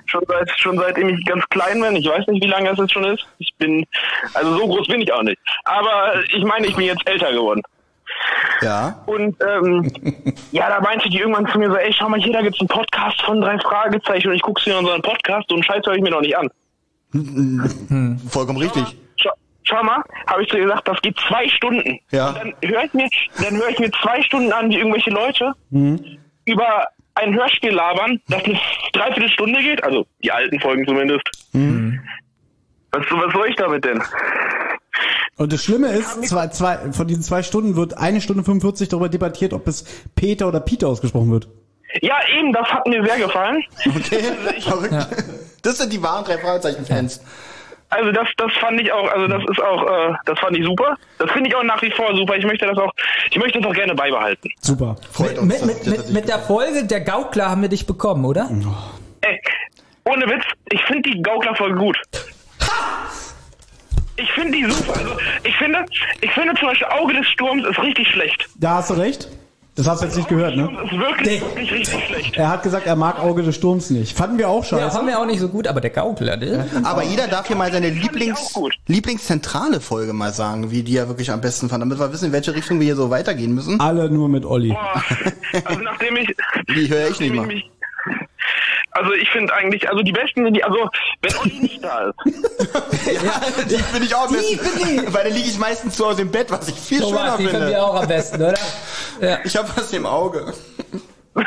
Schon 0.05 0.24
seit, 0.28 0.49
schon 0.59 0.78
seitdem 0.78 1.09
ich 1.09 1.26
ganz 1.26 1.43
klein 1.49 1.82
bin. 1.82 1.95
Ich 1.95 2.07
weiß 2.07 2.28
nicht, 2.28 2.43
wie 2.43 2.49
lange 2.49 2.70
das 2.70 2.78
jetzt 2.78 2.93
schon 2.93 3.03
ist. 3.05 3.26
Ich 3.39 3.53
bin, 3.57 3.86
also 4.34 4.57
so 4.57 4.68
groß 4.68 4.88
bin 4.88 5.01
ich 5.01 5.11
auch 5.11 5.24
nicht. 5.24 5.39
Aber 5.66 6.14
ich 6.34 6.43
meine, 6.43 6.68
ich 6.68 6.76
bin 6.76 6.86
jetzt 6.86 7.07
älter 7.07 7.32
geworden. 7.32 7.61
Ja. 8.62 9.04
Und 9.06 9.36
ähm, 9.42 9.92
ja, 10.52 10.70
da 10.70 10.82
meinte 10.82 11.10
die 11.10 11.20
irgendwann 11.20 11.48
zu 11.48 11.60
mir 11.60 11.70
so, 11.70 11.76
ey, 11.76 11.94
schau 11.94 12.10
mal 12.10 12.20
hier, 12.20 12.34
da 12.34 12.42
gibt's 12.42 12.60
einen 12.60 12.70
Podcast 12.70 13.22
von 13.22 13.42
drei 13.42 13.58
Fragezeichen 13.60 14.30
und 14.30 14.36
ich 14.36 14.42
guck's 14.42 14.66
mir 14.66 14.78
unseren 14.78 15.02
Podcast 15.02 15.52
und 15.52 15.64
Scheiß 15.66 15.86
höre 15.86 15.96
ich 15.96 16.02
mir 16.02 16.12
noch 16.12 16.22
nicht 16.22 16.38
an. 16.38 16.50
Vollkommen 18.30 18.60
richtig. 18.60 18.98
Schau, 19.18 19.32
schau 19.64 19.84
mal, 19.84 20.02
habe 20.28 20.44
ich 20.44 20.50
zu 20.50 20.58
ihr 20.58 20.64
gesagt, 20.64 20.88
das 20.88 21.02
geht 21.02 21.18
zwei 21.28 21.48
Stunden. 21.50 22.00
Ja. 22.12 22.30
Und 22.30 22.38
dann 22.38 22.54
höre 22.64 22.84
ich 22.86 22.94
mir, 22.94 23.08
dann 23.42 23.56
höre 23.58 23.70
ich 23.70 23.80
mir 23.80 23.92
zwei 24.02 24.22
Stunden 24.24 24.52
an, 24.52 24.70
wie 24.70 24.78
irgendwelche 24.78 25.12
Leute 25.12 25.54
über 26.46 26.88
ein 27.16 27.34
Hörspiel 27.36 27.72
labern, 27.72 28.20
das 28.28 28.44
eine 28.44 28.60
Dreiviertelstunde 28.94 29.62
geht, 29.62 29.84
also 29.84 30.06
die 30.24 30.32
alten 30.32 30.60
Folgen 30.60 30.86
zumindest. 30.86 31.24
Was, 32.94 33.06
was 33.10 33.34
soll 33.34 33.48
ich 33.50 33.56
damit 33.56 33.84
denn? 33.84 34.02
Und 35.36 35.52
das 35.52 35.64
Schlimme 35.64 35.88
ist, 35.89 36.24
zwei, 36.28 36.48
zwei, 36.50 36.91
von 36.91 37.08
diesen 37.08 37.24
zwei 37.24 37.41
Stunden 37.41 37.76
wird 37.76 37.98
eine 37.98 38.22
Stunde 38.22 38.44
45 38.44 38.89
darüber 38.89 39.10
debattiert, 39.10 39.54
ob 39.54 39.68
es 39.68 39.84
Peter 40.16 40.48
oder 40.48 40.60
Peter 40.60 40.88
ausgesprochen 40.88 41.32
wird. 41.32 41.48
Ja, 42.02 42.16
eben, 42.38 42.54
das 42.54 42.68
hat 42.68 42.88
mir 42.88 43.04
sehr 43.04 43.18
gefallen. 43.18 43.64
Okay, 43.88 44.22
verrückt. 44.62 45.08
Das 45.64 45.78
sind 45.78 45.91
die 45.91 46.02
wahren 46.02 46.24
drei 46.24 46.38
Fragezeichen-Fans. 46.38 47.22
Also 47.89 48.12
das, 48.12 48.28
das 48.38 48.52
fand 48.54 48.82
ich 48.82 48.91
auch, 48.91 49.08
also 49.12 49.28
das 49.28 49.44
ist 49.50 49.62
auch, 49.62 49.84
äh, 49.84 50.14
das 50.26 50.39
fand 50.39 50.58
ich 50.58 50.66
super. 50.66 50.98
Das 51.20 51.32
finde 51.32 51.50
ich 51.50 51.56
auch 51.56 51.64
nach 51.64 51.80
wie 51.84 51.91
vor 51.91 52.16
super. 52.16 52.36
Ich 52.36 52.46
möchte 52.46 52.66
das 52.66 52.78
auch, 52.78 52.91
ich 53.30 53.38
möchte 53.38 53.60
das 53.60 53.70
auch 53.70 53.76
gerne 53.76 53.94
beibehalten. 53.94 54.50
Super. 54.62 54.96
Freut 55.12 55.30
Mit, 55.32 55.39
uns. 55.39 55.66
mit, 55.66 55.86
mit, 55.86 55.98
mit, 55.98 56.10
mit 56.10 56.28
der 56.28 56.39
Folge 56.39 56.86
Der 56.86 57.02
Gaukler 57.02 57.50
haben 57.52 57.62
wir 57.62 57.70
dich 57.70 57.86
bekommen, 57.86 58.26
oder? 58.26 58.50
Ey, 59.22 59.39
ohne 60.06 60.26
Witz, 60.26 60.44
ich 60.72 60.82
finde 60.86 61.12
die 61.12 61.22
Gaukler-Folge 61.22 61.76
gut. 61.76 61.98
Ich 64.16 64.32
finde 64.34 64.58
die 64.58 64.66
super. 64.72 64.94
Also 64.98 65.12
ich 65.44 65.56
finde, 65.58 65.86
ich 66.22 66.32
finde 66.32 66.54
zum 66.56 66.68
Beispiel 66.68 66.88
Auge 66.88 67.14
des 67.16 67.28
Sturms 67.28 67.66
ist 67.68 67.80
richtig 67.80 68.08
schlecht. 68.10 68.48
Da 68.56 68.76
hast 68.76 68.90
du 68.90 68.94
recht. 68.96 69.28
Das 69.76 69.88
hast 69.88 70.02
du 70.04 70.06
jetzt 70.06 70.16
nicht 70.16 70.30
gehört, 70.30 70.56
ne? 70.56 70.70
Das 70.72 70.92
ist 70.92 71.00
wirklich, 71.00 71.28
Nee. 71.42 71.42
wirklich 71.48 71.72
richtig 71.74 72.06
schlecht. 72.06 72.38
Er 72.38 72.48
hat 72.50 72.62
gesagt, 72.62 72.86
er 72.86 72.96
mag 72.96 73.20
Auge 73.20 73.42
des 73.42 73.56
Sturms 73.56 73.90
nicht. 73.90 74.16
Fanden 74.16 74.38
wir 74.38 74.48
auch 74.48 74.62
Ja, 74.66 74.78
scheiße. 74.78 74.92
fanden 74.92 75.08
wir 75.08 75.18
auch 75.20 75.26
nicht 75.26 75.40
so 75.40 75.50
gut, 75.50 75.66
aber 75.68 75.82
der 75.82 75.90
Gaukler, 75.90 76.38
ne? 76.38 76.68
Aber 76.84 77.02
jeder 77.04 77.28
darf 77.28 77.48
hier 77.48 77.56
mal 77.56 77.72
seine 77.72 77.88
ich 77.88 78.04
Lieblings. 78.04 78.54
Lieblingszentrale 78.86 79.82
Folge 79.82 80.14
mal 80.14 80.32
sagen, 80.32 80.70
wie 80.70 80.84
die 80.84 80.96
er 80.96 81.08
wirklich 81.08 81.32
am 81.32 81.42
besten 81.42 81.70
fand, 81.70 81.82
damit 81.82 81.98
wir 81.98 82.14
wissen, 82.14 82.26
in 82.26 82.34
welche 82.34 82.54
Richtung 82.54 82.80
wir 82.80 82.86
hier 82.86 82.96
so 82.96 83.10
weitergehen 83.10 83.56
müssen. 83.56 83.80
Alle 83.80 84.12
nur 84.12 84.30
mit 84.30 84.46
Olli. 84.46 84.70
Boah, 84.70 85.04
also 85.66 85.82
nachdem 85.82 86.18
ich, 86.18 86.36
Die 86.70 86.88
höre 86.88 87.10
ich 87.10 87.20
nicht 87.20 87.34
mal. 87.34 87.48
mich- 87.48 87.68
also 88.94 89.14
ich 89.14 89.30
finde 89.30 89.54
eigentlich, 89.54 89.89
also 89.89 90.04
die 90.04 90.12
besten 90.12 90.44
sind 90.46 90.54
die, 90.56 90.64
also 90.64 90.89
wenn 91.22 91.36
Olli 91.38 91.60
nicht 91.60 91.84
da 91.84 92.10
ist, 92.10 92.16
Ja, 93.06 93.41
die 93.70 93.78
finde 93.78 94.06
ich 94.06 94.16
auch 94.16 94.28
am 94.28 94.34
besten. 94.34 95.14
Weil 95.14 95.24
dann 95.26 95.34
liege 95.34 95.50
ich 95.50 95.58
meistens 95.58 95.96
zu 95.96 96.06
Hause 96.06 96.22
im 96.22 96.32
Bett, 96.32 96.52
was 96.52 96.68
ich 96.68 96.76
viel 96.76 97.00
Thomas, 97.02 97.22
schöner 97.22 97.38
die 97.38 97.44
finden 97.44 97.58
finde. 97.58 97.72
wir 97.72 97.84
auch 97.84 98.02
am 98.02 98.08
besten, 98.08 98.41
oder? 98.41 98.60
Ja. 99.22 99.39
Ich 99.44 99.56
habe 99.56 99.70
was 99.76 99.91
im 99.94 100.06
Auge. 100.06 100.54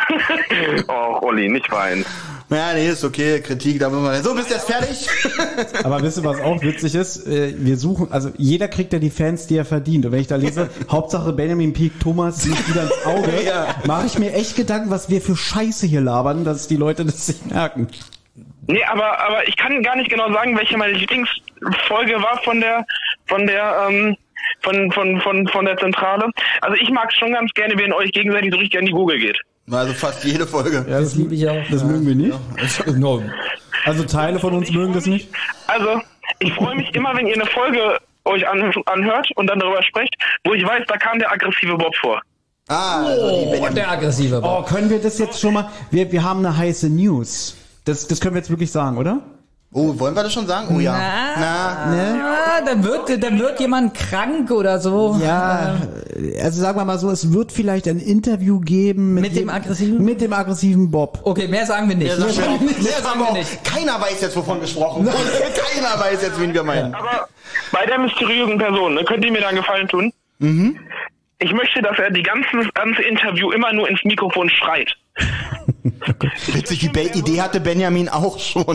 oh 0.89 1.19
Olli, 1.23 1.49
nicht 1.49 1.71
weinen. 1.71 2.05
Ja, 2.49 2.73
nee, 2.75 2.89
ist 2.89 3.03
okay, 3.03 3.41
Kritik, 3.41 3.81
da 3.81 3.89
muss 3.91 4.01
man. 4.03 4.23
So, 4.23 4.33
bist 4.35 4.51
du 4.51 4.55
jetzt 4.55 4.71
fertig? 4.71 5.09
Aber 5.85 6.01
wisst 6.01 6.19
ihr, 6.19 6.25
was 6.25 6.41
auch 6.41 6.63
witzig 6.63 6.95
ist? 6.95 7.27
Äh, 7.27 7.55
Wir 7.59 7.77
suchen, 7.77 8.13
also 8.13 8.31
jeder 8.37 8.69
kriegt 8.69 8.93
ja 8.93 9.01
die 9.01 9.11
Fans, 9.11 9.49
die 9.49 9.57
er 9.57 9.65
verdient. 9.65 10.07
Und 10.07 10.13
wenn 10.13 10.21
ich 10.21 10.29
da 10.29 10.37
lese, 10.37 10.71
Hauptsache 10.91 11.33
Benjamin 11.33 11.73
Peak 11.73 11.99
Thomas 11.99 12.45
liegt 12.47 12.69
wieder 12.69 12.83
ins 12.85 13.05
Auge, 13.05 13.33
Ja. 13.45 13.75
mache 13.87 14.07
ich 14.07 14.19
mir 14.21 14.33
echt 14.33 14.55
Gedanken, 14.55 14.91
was 14.91 15.11
wir 15.11 15.21
für 15.21 15.35
Scheiße 15.37 15.87
hier 15.89 16.01
labern, 16.01 16.45
dass 16.45 16.69
die 16.69 16.77
Leute 16.77 17.05
das 17.05 17.27
nicht 17.27 17.51
merken. 17.51 17.89
Nee, 18.69 18.85
aber, 18.85 19.19
aber 19.21 19.49
ich 19.49 19.57
kann 19.57 19.83
gar 19.83 19.97
nicht 19.97 20.11
genau 20.11 20.33
sagen, 20.33 20.57
welche 20.57 20.77
meine 20.77 20.93
Lieblingsfolge 20.93 22.15
war 22.23 22.41
von 22.45 22.61
der, 22.61 22.85
von 23.27 23.47
der, 23.47 23.89
ähm, 23.89 24.17
von, 24.63 24.93
von, 24.93 25.21
von, 25.21 25.49
von 25.49 25.65
der 25.65 25.77
Zentrale. 25.79 26.31
Also 26.61 26.77
ich 26.81 26.91
mag 26.91 27.09
es 27.11 27.17
schon 27.19 27.33
ganz 27.33 27.53
gerne, 27.55 27.75
wenn 27.77 27.93
euch 27.93 28.13
gegenseitig 28.13 28.53
so 28.53 28.59
richtig 28.59 28.79
an 28.79 28.87
die 28.87 28.93
Google 28.93 29.19
geht. 29.19 29.39
Also 29.71 29.93
fast 29.95 30.25
jede 30.25 30.47
Folge. 30.47 30.85
Ja, 30.89 31.01
Das 31.01 31.15
liebe 31.15 31.35
ich 31.35 31.49
auch. 31.49 31.63
Das 31.71 31.83
mögen 31.85 32.07
wir 32.07 32.15
nicht. 32.15 32.39
No. 32.97 33.23
Also 33.85 34.05
Teile 34.05 34.39
von 34.39 34.53
uns 34.55 34.71
mögen 34.73 34.93
das 34.93 35.07
nicht. 35.07 35.29
Also, 35.69 36.01
ich 36.41 36.53
freue 36.55 36.75
mich 36.77 36.93
immer, 36.95 37.15
wenn 37.17 37.27
ihr 37.27 37.35
eine 37.35 37.47
Folge 37.47 37.99
euch 38.25 38.47
an, 38.49 38.73
anhört 38.87 39.29
und 39.37 39.47
dann 39.47 39.61
darüber 39.61 39.83
sprecht, 39.85 40.15
wo 40.45 40.55
ich 40.55 40.65
weiß, 40.65 40.83
da 40.89 40.97
kam 40.97 41.19
der 41.21 41.31
aggressive 41.31 41.77
Bob 41.77 41.95
vor. 41.97 42.21
Ah, 42.69 43.05
also 43.05 43.29
die 43.55 43.61
Oh, 43.61 43.69
der 43.73 43.89
aggressive 43.91 44.39
Oh, 44.39 44.41
Bob. 44.41 44.67
können 44.69 44.91
wir 44.91 44.99
das 45.01 45.19
jetzt 45.19 45.41
schon 45.41 45.55
mal? 45.55 45.71
Wir, 45.93 46.11
wir 46.11 46.25
haben 46.25 46.45
eine 46.45 46.57
heiße 46.57 46.89
News. 46.91 47.57
Das, 47.85 48.09
das 48.09 48.21
können 48.21 48.35
wir 48.35 48.41
jetzt 48.41 48.51
wirklich 48.51 48.73
sagen, 48.73 48.99
oder? 48.99 49.21
Oh, 49.73 49.99
wollen 49.99 50.15
wir 50.15 50.23
das 50.23 50.33
schon 50.33 50.47
sagen? 50.47 50.75
Oh 50.75 50.81
ja. 50.81 50.93
Na. 50.93 51.87
Na, 51.91 52.17
Ja, 52.17 52.61
dann 52.65 52.83
wird, 52.85 53.23
dann 53.23 53.39
wird 53.39 53.61
jemand 53.61 53.95
krank 53.95 54.51
oder 54.51 54.79
so. 54.79 55.19
Ja, 55.23 55.77
also 56.43 56.61
sagen 56.63 56.79
wir 56.79 56.85
mal 56.85 56.99
so, 56.99 57.11
es 57.11 57.33
wird 57.33 57.53
vielleicht 57.53 57.87
ein 57.89 57.99
Interview 57.99 58.61
geben 58.61 59.15
mit, 59.15 59.25
Mit 59.25 59.37
dem 59.37 59.51
aggressiven? 59.51 60.03
mit 60.03 60.21
dem 60.21 60.33
aggressiven 60.33 60.91
Bob. 60.91 61.21
Okay, 61.25 61.49
mehr 61.49 61.67
sagen 61.67 61.89
wir 61.89 61.97
nicht. 61.97 62.17
Mehr 62.17 62.17
sagen 62.17 62.37
wir 62.39 62.49
auch, 62.49 62.61
Mehr 62.61 63.03
sagen 63.03 63.21
wir 63.21 63.33
nicht. 63.33 63.65
Keiner 63.65 64.01
weiß 64.01 64.21
jetzt, 64.23 64.37
wovon 64.37 64.61
gesprochen 64.61 65.05
wurde. 65.05 65.17
Keiner 65.75 66.01
weiß 66.01 66.23
jetzt, 66.23 66.41
wen 66.41 66.55
wir 66.55 66.63
meinen. 66.63 66.95
Aber 66.95 67.29
bei 67.73 67.85
der 67.85 67.99
mysteriösen 67.99 68.57
Person, 68.59 68.95
ne, 68.95 69.05
könnt 69.05 69.25
ihr 69.25 69.33
mir 69.33 69.41
da 69.43 69.49
einen 69.49 69.59
Gefallen 69.59 69.89
tun? 69.89 70.13
Mhm. 70.39 70.79
Ich 71.39 71.53
möchte, 71.53 71.83
dass 71.83 71.99
er 71.99 72.11
die 72.11 72.23
ganze, 72.23 72.49
ganze 72.73 73.03
Interview 73.03 73.51
immer 73.51 73.73
nur 73.75 73.89
ins 73.91 74.03
Mikrofon 74.05 74.49
schreit. 74.49 74.97
Witzig, 76.53 76.81
die 76.81 76.89
Be 76.89 77.11
Idee 77.15 77.41
hatte 77.41 77.61
Benjamin 77.61 78.09
auch 78.09 78.39
schon. 78.39 78.67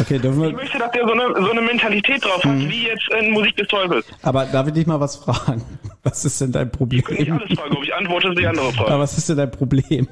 Okay, 0.00 0.18
dürfen 0.18 0.42
Ich 0.44 0.50
wir, 0.50 0.52
möchte, 0.56 0.78
dass 0.78 0.90
er 0.94 1.06
so 1.06 1.12
eine, 1.12 1.44
so 1.46 1.50
eine 1.50 1.60
Mentalität 1.62 2.24
drauf 2.24 2.42
hat, 2.44 2.52
Mhm. 2.52 2.68
wie 2.68 2.86
jetzt 2.86 3.08
in 3.18 3.30
Musik 3.32 3.56
des 3.56 3.68
Teufels. 3.68 4.04
aber 4.22 4.46
darf 4.46 4.66
ich 4.66 4.72
dich 4.74 4.86
mal 4.86 4.98
was 5.00 5.16
fragen? 5.16 5.62
Was 6.02 6.24
ist 6.24 6.40
denn 6.40 6.52
dein 6.52 6.66
Ich 6.68 6.72
Problem? 6.72 7.02
alles 7.08 7.58
frage, 7.58 7.76
ob 7.76 7.82
ich 7.84 7.94
antworte, 7.94 8.28
ist 8.28 8.38
die 8.38 8.46
andere 8.46 8.72
Frage. 8.72 8.90
Aber 8.90 9.00
was 9.02 9.16
ist 9.18 9.28
denn 9.28 9.36
dein 9.36 9.50
Problem? 9.50 10.08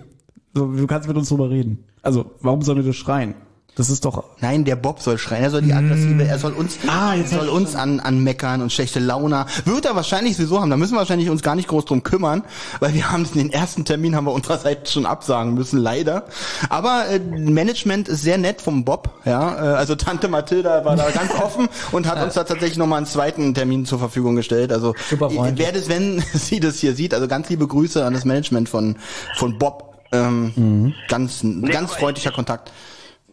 So, 0.55 0.67
du 0.67 0.87
kannst 0.87 1.09
mit 1.09 1.17
uns 1.17 1.29
drüber 1.29 1.51
reden. 1.51 1.85
Also, 2.03 2.31
warum 2.41 2.63
sollen 2.63 2.79
wir 2.79 2.85
das 2.87 2.97
schreien? 2.97 3.35
Das 3.77 3.91
ist 3.91 4.05
doch, 4.05 4.25
Nein, 4.41 4.65
der 4.65 4.77
Bob 4.77 5.01
soll 5.01 5.19
schreien, 5.19 5.43
er 5.43 5.51
soll 5.51 5.63
die 5.63 5.73
aggressive, 5.73 6.23
er 6.23 6.39
soll 6.39 6.53
uns, 6.53 6.79
Ah, 6.87 7.15
jetzt 7.15 7.33
er 7.33 7.41
soll 7.41 7.49
uns 7.49 7.75
an, 7.75 7.99
anmeckern 7.99 8.63
und 8.63 8.73
schlechte 8.73 9.01
Laune. 9.01 9.47
Wird 9.65 9.85
er 9.85 9.97
wahrscheinlich 9.97 10.37
sowieso 10.37 10.61
haben, 10.61 10.71
da 10.71 10.77
müssen 10.77 10.93
wir 10.93 10.99
wahrscheinlich 10.99 11.29
uns 11.29 11.43
gar 11.43 11.57
nicht 11.57 11.67
groß 11.67 11.85
drum 11.87 12.05
kümmern, 12.05 12.45
weil 12.79 12.95
wir 12.95 13.11
haben 13.11 13.27
den 13.35 13.53
ersten 13.53 13.85
Termin 13.85 14.15
haben 14.15 14.27
wir 14.27 14.33
unsererseits 14.33 14.93
schon 14.93 15.07
absagen 15.07 15.55
müssen, 15.55 15.79
leider. 15.81 16.27
Aber 16.69 17.07
äh, 17.09 17.19
Management 17.19 18.09
ist 18.09 18.23
sehr 18.23 18.39
nett 18.39 18.61
vom 18.61 18.85
Bob, 18.85 19.11
ja, 19.25 19.55
äh, 19.57 19.77
also 19.77 19.97
Tante 19.97 20.29
Mathilda 20.29 20.85
war 20.85 20.95
da 20.95 21.11
ganz 21.11 21.33
offen 21.43 21.69
und 21.91 22.07
hat 22.07 22.23
uns 22.23 22.35
da 22.35 22.45
tatsächlich 22.45 22.79
nochmal 22.79 22.99
einen 22.99 23.07
zweiten 23.07 23.55
Termin 23.55 23.87
zur 23.87 23.99
Verfügung 23.99 24.37
gestellt. 24.37 24.73
Also 24.73 24.95
Super 25.11 25.31
wer 25.33 25.73
das, 25.73 25.89
wenn 25.89 26.23
sie 26.33 26.61
das 26.61 26.79
hier 26.79 26.95
sieht, 26.95 27.13
also 27.13 27.27
ganz 27.27 27.49
liebe 27.49 27.67
Grüße 27.67 28.05
an 28.05 28.15
das 28.15 28.25
Management 28.25 28.69
von 28.69 28.97
von 29.37 29.59
Bob. 29.59 29.95
Ähm, 30.13 30.95
Ganz, 31.09 31.41
ganz 31.43 31.91
aber 31.91 31.99
freundlicher 31.99 32.31
Kontakt. 32.31 32.71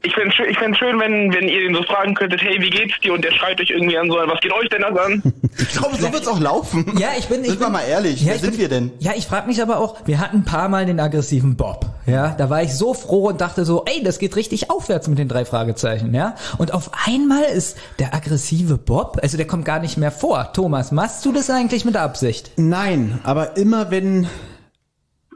Ich 0.04 0.16
fände 0.16 0.32
schön, 0.34 0.50
ich 0.50 0.58
fänd's 0.58 0.80
schön 0.80 1.00
wenn, 1.00 1.32
wenn 1.32 1.48
ihr 1.48 1.62
ihn 1.62 1.76
so 1.76 1.84
fragen 1.84 2.16
könntet, 2.16 2.42
hey, 2.42 2.60
wie 2.60 2.72
geht's 2.72 3.00
dir? 3.04 3.14
Und 3.14 3.24
der 3.24 3.32
schreit 3.32 3.62
euch 3.62 3.70
irgendwie 3.70 3.98
an 3.98 4.10
so, 4.10 4.16
was 4.16 4.40
geht 4.40 4.52
euch 4.52 4.68
denn 4.70 4.82
das 4.82 4.98
an? 4.98 5.22
Ich 5.60 5.70
glaube, 5.78 5.96
so 5.98 6.12
wird's 6.12 6.28
auch 6.28 6.40
laufen. 6.40 6.98
Ja, 6.98 7.10
ich 7.20 7.28
bin. 7.28 7.42
Ich 7.42 7.50
Sind 7.50 7.60
wir 7.60 7.66
bin, 7.68 7.74
mal 7.74 7.82
ehrlich, 7.84 8.22
Ja, 8.22 8.32
wer 8.32 8.40
sind 8.40 8.52
bin, 8.52 8.60
wir 8.62 8.70
denn? 8.70 8.92
Ja, 9.00 9.12
ich 9.16 9.28
frage 9.28 9.48
mich 9.48 9.62
aber 9.62 9.80
auch, 9.80 9.98
wir 10.06 10.20
hatten 10.20 10.38
ein 10.38 10.46
paar 10.46 10.70
Mal 10.70 10.86
den 10.86 11.00
aggressiven 11.00 11.56
Bob. 11.56 11.86
Ja, 12.08 12.34
da 12.38 12.50
war 12.50 12.64
ich 12.64 12.74
so 12.74 12.94
froh 12.94 13.28
und 13.28 13.42
dachte 13.42 13.64
so, 13.66 13.84
ey, 13.86 14.02
das 14.02 14.18
geht 14.18 14.36
richtig 14.38 14.72
aufwärts 14.72 15.08
mit 15.08 15.20
den 15.20 15.28
drei 15.28 15.46
Fragezeichen, 15.46 16.16
ja. 16.16 16.36
Und 16.58 16.74
auf 16.74 16.90
einmal 17.06 17.44
ist 17.44 17.78
der 18.00 18.16
aggressive 18.16 18.78
Bob, 18.78 19.20
also 19.22 19.38
der 19.38 19.46
kommt 19.46 19.66
gar 19.66 19.80
nicht 19.80 19.98
mehr 19.98 20.12
vor. 20.12 20.52
Thomas, 20.54 20.92
machst 20.92 21.24
du 21.26 21.32
das 21.32 21.50
eigentlich 21.50 21.86
mit 21.86 21.96
Absicht? 21.98 22.52
nein, 22.56 23.20
aber 23.24 23.58
immer 23.58 23.92
wenn 23.92 24.28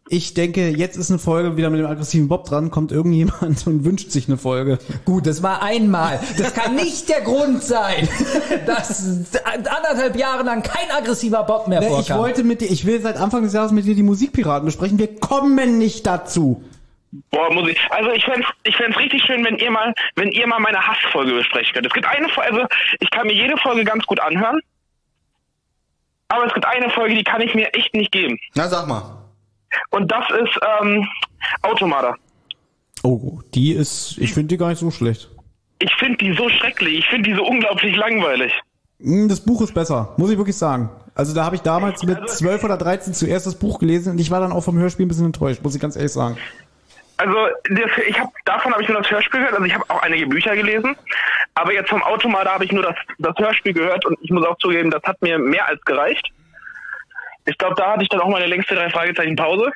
ich 0.08 0.36
denke, 0.36 0.70
jetzt 0.70 0.98
ist 0.98 1.10
eine 1.10 1.18
Folge 1.18 1.58
wieder 1.58 1.72
mit 1.72 1.80
dem 1.80 1.88
aggressiven 1.88 2.28
Bob 2.28 2.46
dran, 2.46 2.70
kommt 2.70 2.92
irgendjemand 2.92 3.66
und 3.68 3.86
wünscht 3.86 4.12
sich 4.12 4.28
eine 4.28 4.38
Folge. 4.38 4.78
Gut, 5.04 5.26
das 5.26 5.42
war 5.42 5.64
einmal. 5.64 6.20
Das 6.38 6.54
kann 6.54 6.76
nicht 6.76 7.10
der 7.10 7.22
Grund 7.22 7.64
sein, 7.64 8.08
dass 8.68 9.32
anderthalb 9.44 10.16
Jahre 10.16 10.44
lang 10.44 10.62
kein 10.62 10.92
aggressiver 10.92 11.44
Bob 11.44 11.68
mehr 11.68 11.82
Ne, 11.82 11.88
vorkam. 11.88 12.04
Ich 12.04 12.16
wollte 12.16 12.44
mit 12.44 12.62
dir, 12.62 12.70
ich 12.70 12.86
will 12.86 13.02
seit 13.02 13.18
Anfang 13.18 13.42
des 13.44 13.54
Jahres 13.54 13.72
mit 13.72 13.86
dir 13.86 13.96
die 13.96 14.04
Musikpiraten 14.04 14.66
besprechen. 14.66 15.00
Wir 15.00 15.16
kommen 15.20 15.80
nicht 15.80 16.06
dazu. 16.06 16.64
Boah, 17.32 17.52
muss 17.52 17.70
ich. 17.70 17.80
Also 17.90 18.12
ich 18.12 18.26
fänd's, 18.26 18.46
ich 18.64 18.76
fänd's 18.76 18.98
richtig 18.98 19.24
schön, 19.24 19.44
wenn 19.44 19.58
ihr 19.58 19.72
mal, 19.72 19.94
wenn 20.16 20.32
ihr 20.32 20.46
mal 20.46 20.60
meine 20.60 20.86
Hassfolge 20.86 21.34
besprechen 21.34 21.74
könnt. 21.74 21.88
Es 21.88 21.94
gibt 21.94 22.06
eine 22.06 22.30
Folge, 22.30 22.52
also 22.52 22.68
ich 23.00 23.10
kann 23.10 23.26
mir 23.26 23.34
jede 23.34 23.58
Folge 23.58 23.84
ganz 23.84 24.06
gut 24.06 24.20
anhören. 24.20 24.60
Aber 26.28 26.46
es 26.46 26.54
gibt 26.54 26.66
eine 26.66 26.90
Folge, 26.90 27.16
die 27.16 27.24
kann 27.24 27.42
ich 27.42 27.56
mir 27.56 27.74
echt 27.74 27.94
nicht 27.96 28.12
geben. 28.12 28.38
Na, 28.54 28.68
sag 28.68 28.88
mal. 28.88 29.25
Und 29.92 30.12
das 30.12 30.26
ist 30.30 30.60
ähm, 30.82 31.08
Automata. 31.62 32.16
Oh, 33.04 33.40
die 33.54 33.74
ist, 33.74 34.18
ich 34.18 34.34
finde 34.34 34.48
die 34.50 34.58
gar 34.58 34.70
nicht 34.70 34.80
so 34.80 34.92
schlecht. 34.92 35.30
Ich 35.80 35.94
finde 35.96 36.18
die 36.18 36.34
so 36.34 36.50
schrecklich. 36.50 37.00
Ich 37.00 37.08
finde 37.08 37.30
die 37.30 37.36
so 37.36 37.44
unglaublich 37.46 37.96
langweilig. 37.96 38.54
Hm, 39.00 39.28
Das 39.30 39.42
Buch 39.42 39.62
ist 39.62 39.74
besser, 39.74 40.14
muss 40.18 40.32
ich 40.32 40.38
wirklich 40.38 40.58
sagen. 40.58 40.90
Also 41.14 41.34
da 41.34 41.46
habe 41.46 41.56
ich 41.56 41.62
damals 41.62 42.04
mit 42.04 42.28
12 42.30 42.64
oder 42.64 42.78
13 42.78 43.14
zuerst 43.14 43.46
das 43.46 43.58
Buch 43.58 43.80
gelesen 43.80 44.14
und 44.14 44.20
ich 44.20 44.32
war 44.32 44.40
dann 44.42 44.52
auch 44.52 44.64
vom 44.64 44.78
Hörspiel 44.78 45.06
ein 45.06 45.10
bisschen 45.10 45.26
enttäuscht, 45.28 45.62
muss 45.64 45.76
ich 45.76 45.82
ganz 45.82 45.96
ehrlich 45.96 46.12
sagen. 46.12 46.38
Also 47.18 47.34
das, 47.70 47.92
ich 48.08 48.20
habe 48.20 48.30
davon 48.44 48.74
habe 48.74 48.84
ich 48.84 48.90
nur 48.90 49.02
das 49.02 49.10
Hörspiel 49.10 49.40
gehört. 49.40 49.54
Also 49.54 49.66
ich 49.66 49.74
habe 49.74 49.86
auch 49.88 50.02
einige 50.02 50.28
Bücher 50.28 50.56
gelesen, 50.56 50.96
aber 51.54 51.74
jetzt 51.74 51.90
vom 51.90 52.04
Automata 52.04 52.54
habe 52.54 52.66
ich 52.66 52.72
nur 52.74 52.84
das, 52.84 52.96
das 53.20 53.34
Hörspiel 53.38 53.72
gehört 53.74 54.06
und 54.06 54.18
ich 54.22 54.32
muss 54.32 54.46
auch 54.46 54.58
zugeben, 54.58 54.92
das 54.92 55.02
hat 55.04 55.22
mir 55.22 55.38
mehr 55.40 55.66
als 55.68 55.82
gereicht. 55.86 56.30
Ich 57.46 57.58
glaube, 57.58 57.76
da 57.76 57.92
hatte 57.94 58.04
ich 58.04 58.10
dann 58.10 58.22
auch 58.22 58.30
meine 58.30 58.48
längste 58.48 58.76
drei 58.76 58.90
Fragezeichen 58.90 59.36
Pause. 59.36 59.72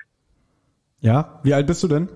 Ja, 1.01 1.39
wie 1.43 1.53
alt 1.53 1.67
bist 1.67 1.81
du 1.83 1.87
denn? 1.87 2.09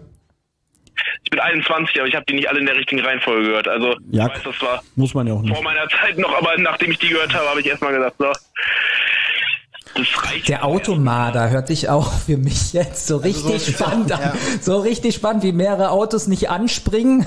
Ich 1.24 1.30
bin 1.32 1.40
21, 1.40 2.00
aber 2.00 2.08
ich 2.08 2.16
habe 2.16 2.26
die 2.28 2.34
nicht 2.34 2.50
alle 2.50 2.60
in 2.60 2.66
der 2.66 2.76
richtigen 2.76 3.02
Reihenfolge 3.02 3.44
gehört. 3.48 3.68
Also 3.68 3.96
Ja. 4.12 4.28
ich 4.28 4.34
weiß, 4.34 4.44
das 4.44 4.62
war 4.62 4.84
Muss 4.96 5.14
man 5.14 5.26
ja 5.28 5.34
auch 5.34 5.42
nicht. 5.42 5.54
vor 5.54 5.64
meiner 5.64 5.88
Zeit 5.90 6.18
noch, 6.18 6.36
aber 6.38 6.58
nachdem 6.58 6.92
ich 6.92 7.00
die 7.00 7.10
gehört 7.10 7.34
habe, 7.34 7.48
habe 7.50 7.60
ich 7.62 7.66
erstmal 7.68 7.94
gesagt, 7.94 8.16
so. 8.20 8.32
Der 10.48 10.66
Automader 10.66 11.50
hört 11.52 11.68
sich 11.68 11.88
auch 11.90 12.12
für 12.12 12.38
mich 12.38 12.74
jetzt 12.74 13.06
so 13.08 13.18
richtig 13.18 13.76
spannend 13.76 14.12
an. 14.12 14.20
ja. 14.22 14.34
So 14.62 14.80
richtig 14.80 15.16
spannend, 15.16 15.44
wie 15.44 15.52
mehrere 15.52 15.92
Autos 15.92 16.28
nicht 16.28 16.50
anspringen 16.50 17.26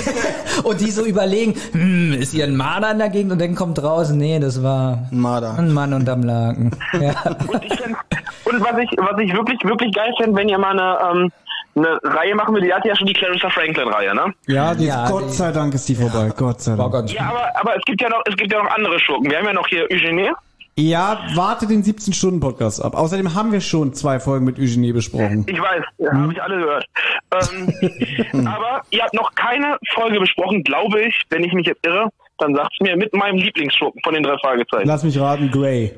und 0.64 0.80
die 0.80 0.90
so 0.90 1.04
überlegen, 1.04 1.54
hm, 1.72 2.12
ist 2.12 2.32
hier 2.32 2.44
ein 2.44 2.56
Marder 2.56 2.92
in 2.92 2.98
der 2.98 3.08
Gegend 3.08 3.32
und 3.32 3.40
dann 3.40 3.54
kommt 3.54 3.78
draußen, 3.78 4.16
nee, 4.16 4.38
das 4.38 4.62
war 4.62 5.08
Ein 5.10 5.20
Marder. 5.20 5.58
ein 5.58 5.72
Mann 5.72 5.92
unterm 5.92 6.22
Laken. 6.22 6.70
Ja. 6.92 7.12
Und, 7.48 7.64
ich 7.64 7.74
fänd, 7.78 7.96
und 8.44 8.60
was 8.60 8.78
ich, 8.78 8.90
was 8.98 9.20
ich 9.20 9.32
wirklich, 9.34 9.58
wirklich 9.64 9.92
geil 9.92 10.12
fände, 10.18 10.36
wenn 10.36 10.48
ihr 10.48 10.58
mal 10.58 10.70
eine, 10.78 11.20
ähm, 11.24 11.32
eine 11.74 11.98
Reihe 12.04 12.34
machen 12.34 12.54
will, 12.54 12.62
die 12.62 12.72
hat 12.72 12.84
ja 12.86 12.96
schon 12.96 13.06
die 13.06 13.12
Clarissa 13.12 13.50
Franklin-Reihe, 13.50 14.14
ne? 14.14 14.32
Ja, 14.46 14.74
die, 14.74 14.86
Ja, 14.86 15.08
Gott 15.10 15.24
die- 15.28 15.32
sei 15.34 15.52
Dank 15.52 15.74
ist 15.74 15.86
die 15.88 15.94
vorbei. 15.94 16.32
Gott 16.36 16.60
sei 16.62 16.74
Dank. 16.76 16.92
ganz 16.92 17.12
Ja, 17.12 17.28
aber, 17.28 17.50
aber 17.60 17.76
es 17.76 17.82
gibt 17.84 18.00
ja 18.00 18.08
noch, 18.08 18.22
es 18.26 18.36
gibt 18.36 18.50
ja 18.52 18.62
noch 18.62 18.70
andere 18.70 18.98
Schurken. 18.98 19.30
Wir 19.30 19.38
haben 19.38 19.44
ja 19.46 19.52
noch 19.52 19.66
hier 19.68 19.86
Eugenie. 19.92 20.30
Ja, 20.78 21.20
warte 21.34 21.66
den 21.66 21.82
17-Stunden-Podcast 21.82 22.84
ab. 22.84 22.94
Außerdem 22.94 23.34
haben 23.34 23.50
wir 23.50 23.62
schon 23.62 23.94
zwei 23.94 24.20
Folgen 24.20 24.44
mit 24.44 24.58
Eugenie 24.58 24.92
besprochen. 24.92 25.46
Ich 25.48 25.58
weiß, 25.58 25.82
ja, 25.96 26.12
habe 26.12 26.32
ich 26.32 26.42
alle 26.42 26.58
gehört. 26.58 26.84
Ähm, 27.32 28.46
aber 28.46 28.82
ihr 28.90 29.02
habt 29.02 29.14
noch 29.14 29.34
keine 29.34 29.78
Folge 29.94 30.20
besprochen, 30.20 30.62
glaube 30.64 31.00
ich, 31.00 31.22
wenn 31.30 31.42
ich 31.44 31.52
mich 31.54 31.66
jetzt 31.66 31.84
irre, 31.86 32.10
dann 32.38 32.54
sagt's 32.54 32.76
mir 32.80 32.94
mit 32.94 33.14
meinem 33.14 33.38
Lieblingsschurken 33.38 34.02
von 34.04 34.12
den 34.12 34.22
drei 34.22 34.36
Fragezeichen. 34.36 34.86
Lass 34.86 35.02
mich 35.02 35.18
raten, 35.18 35.50
Grey. 35.50 35.94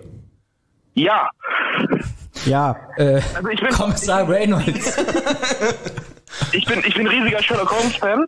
Ja, 0.95 1.29
Ja. 2.45 2.77
äh, 2.99 3.21
also 3.35 3.49
ich 3.49 3.61
bin, 3.61 3.71
Kommissar 3.71 4.29
Reynolds. 4.29 4.97
ich 6.53 6.65
bin, 6.67 6.83
ich 6.87 6.95
bin 6.95 7.09
riesiger 7.09 7.43
Sherlock 7.43 7.73
Holmes 7.73 7.97
Fan. 7.97 8.27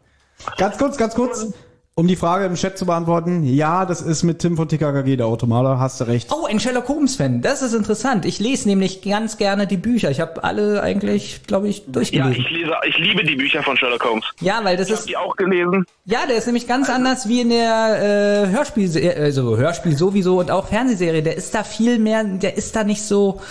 Ganz 0.57 0.79
kurz, 0.79 0.97
ganz 0.97 1.15
kurz. 1.15 1.53
Um 2.01 2.09
die 2.09 2.17
Frage 2.17 2.47
im 2.47 2.55
Chat 2.55 2.79
zu 2.79 2.87
beantworten, 2.87 3.45
ja, 3.45 3.85
das 3.85 4.01
ist 4.01 4.23
mit 4.23 4.39
Tim 4.39 4.57
von 4.57 4.67
TKKG 4.67 5.17
der 5.17 5.27
Automaler, 5.27 5.79
hast 5.79 6.01
du 6.01 6.05
recht. 6.05 6.31
Oh, 6.33 6.47
ein 6.47 6.59
Sherlock 6.59 6.89
Holmes-Fan. 6.89 7.43
Das 7.43 7.61
ist 7.61 7.75
interessant. 7.75 8.25
Ich 8.25 8.39
lese 8.39 8.67
nämlich 8.71 9.03
ganz 9.03 9.37
gerne 9.37 9.67
die 9.67 9.77
Bücher. 9.77 10.11
Ich 10.11 10.19
habe 10.19 10.43
alle 10.43 10.83
eigentlich, 10.83 11.43
glaube 11.47 11.69
ich, 11.69 11.81
Ja, 11.81 11.93
durchgelesen. 11.93 12.33
ich 12.33 12.51
lese, 12.51 12.73
ich 12.89 12.97
liebe 12.97 13.23
die 13.23 13.37
Bücher 13.37 13.63
von 13.63 13.77
Sherlock 13.77 14.03
Holmes. 14.03 14.25
Ja, 14.41 14.61
weil 14.65 14.79
das 14.79 14.89
Ich 14.89 14.95
ist 14.95 15.09
die 15.11 15.17
auch 15.19 15.37
gelesen. 15.37 15.85
ja, 16.07 16.21
der 16.27 16.37
ist 16.39 16.47
nämlich 16.47 16.67
ganz 16.67 16.89
anders 16.89 17.29
wie 17.29 17.43
in 17.43 17.51
der 17.51 18.47
äh, 18.47 18.49
Hörspiel, 18.49 18.91
also 19.21 19.59
Hörspiel 19.59 19.95
sowieso 19.95 20.39
und 20.41 20.51
auch 20.51 20.69
Fernsehserie. 20.69 21.23
Der 21.23 21.37
ist 21.37 21.55
da 21.55 21.65
viel 21.65 21.99
mehr, 21.99 22.25
der 22.25 22.57
ist 22.57 22.75
da 22.77 22.83
nicht 22.83 23.03
so 23.03 23.43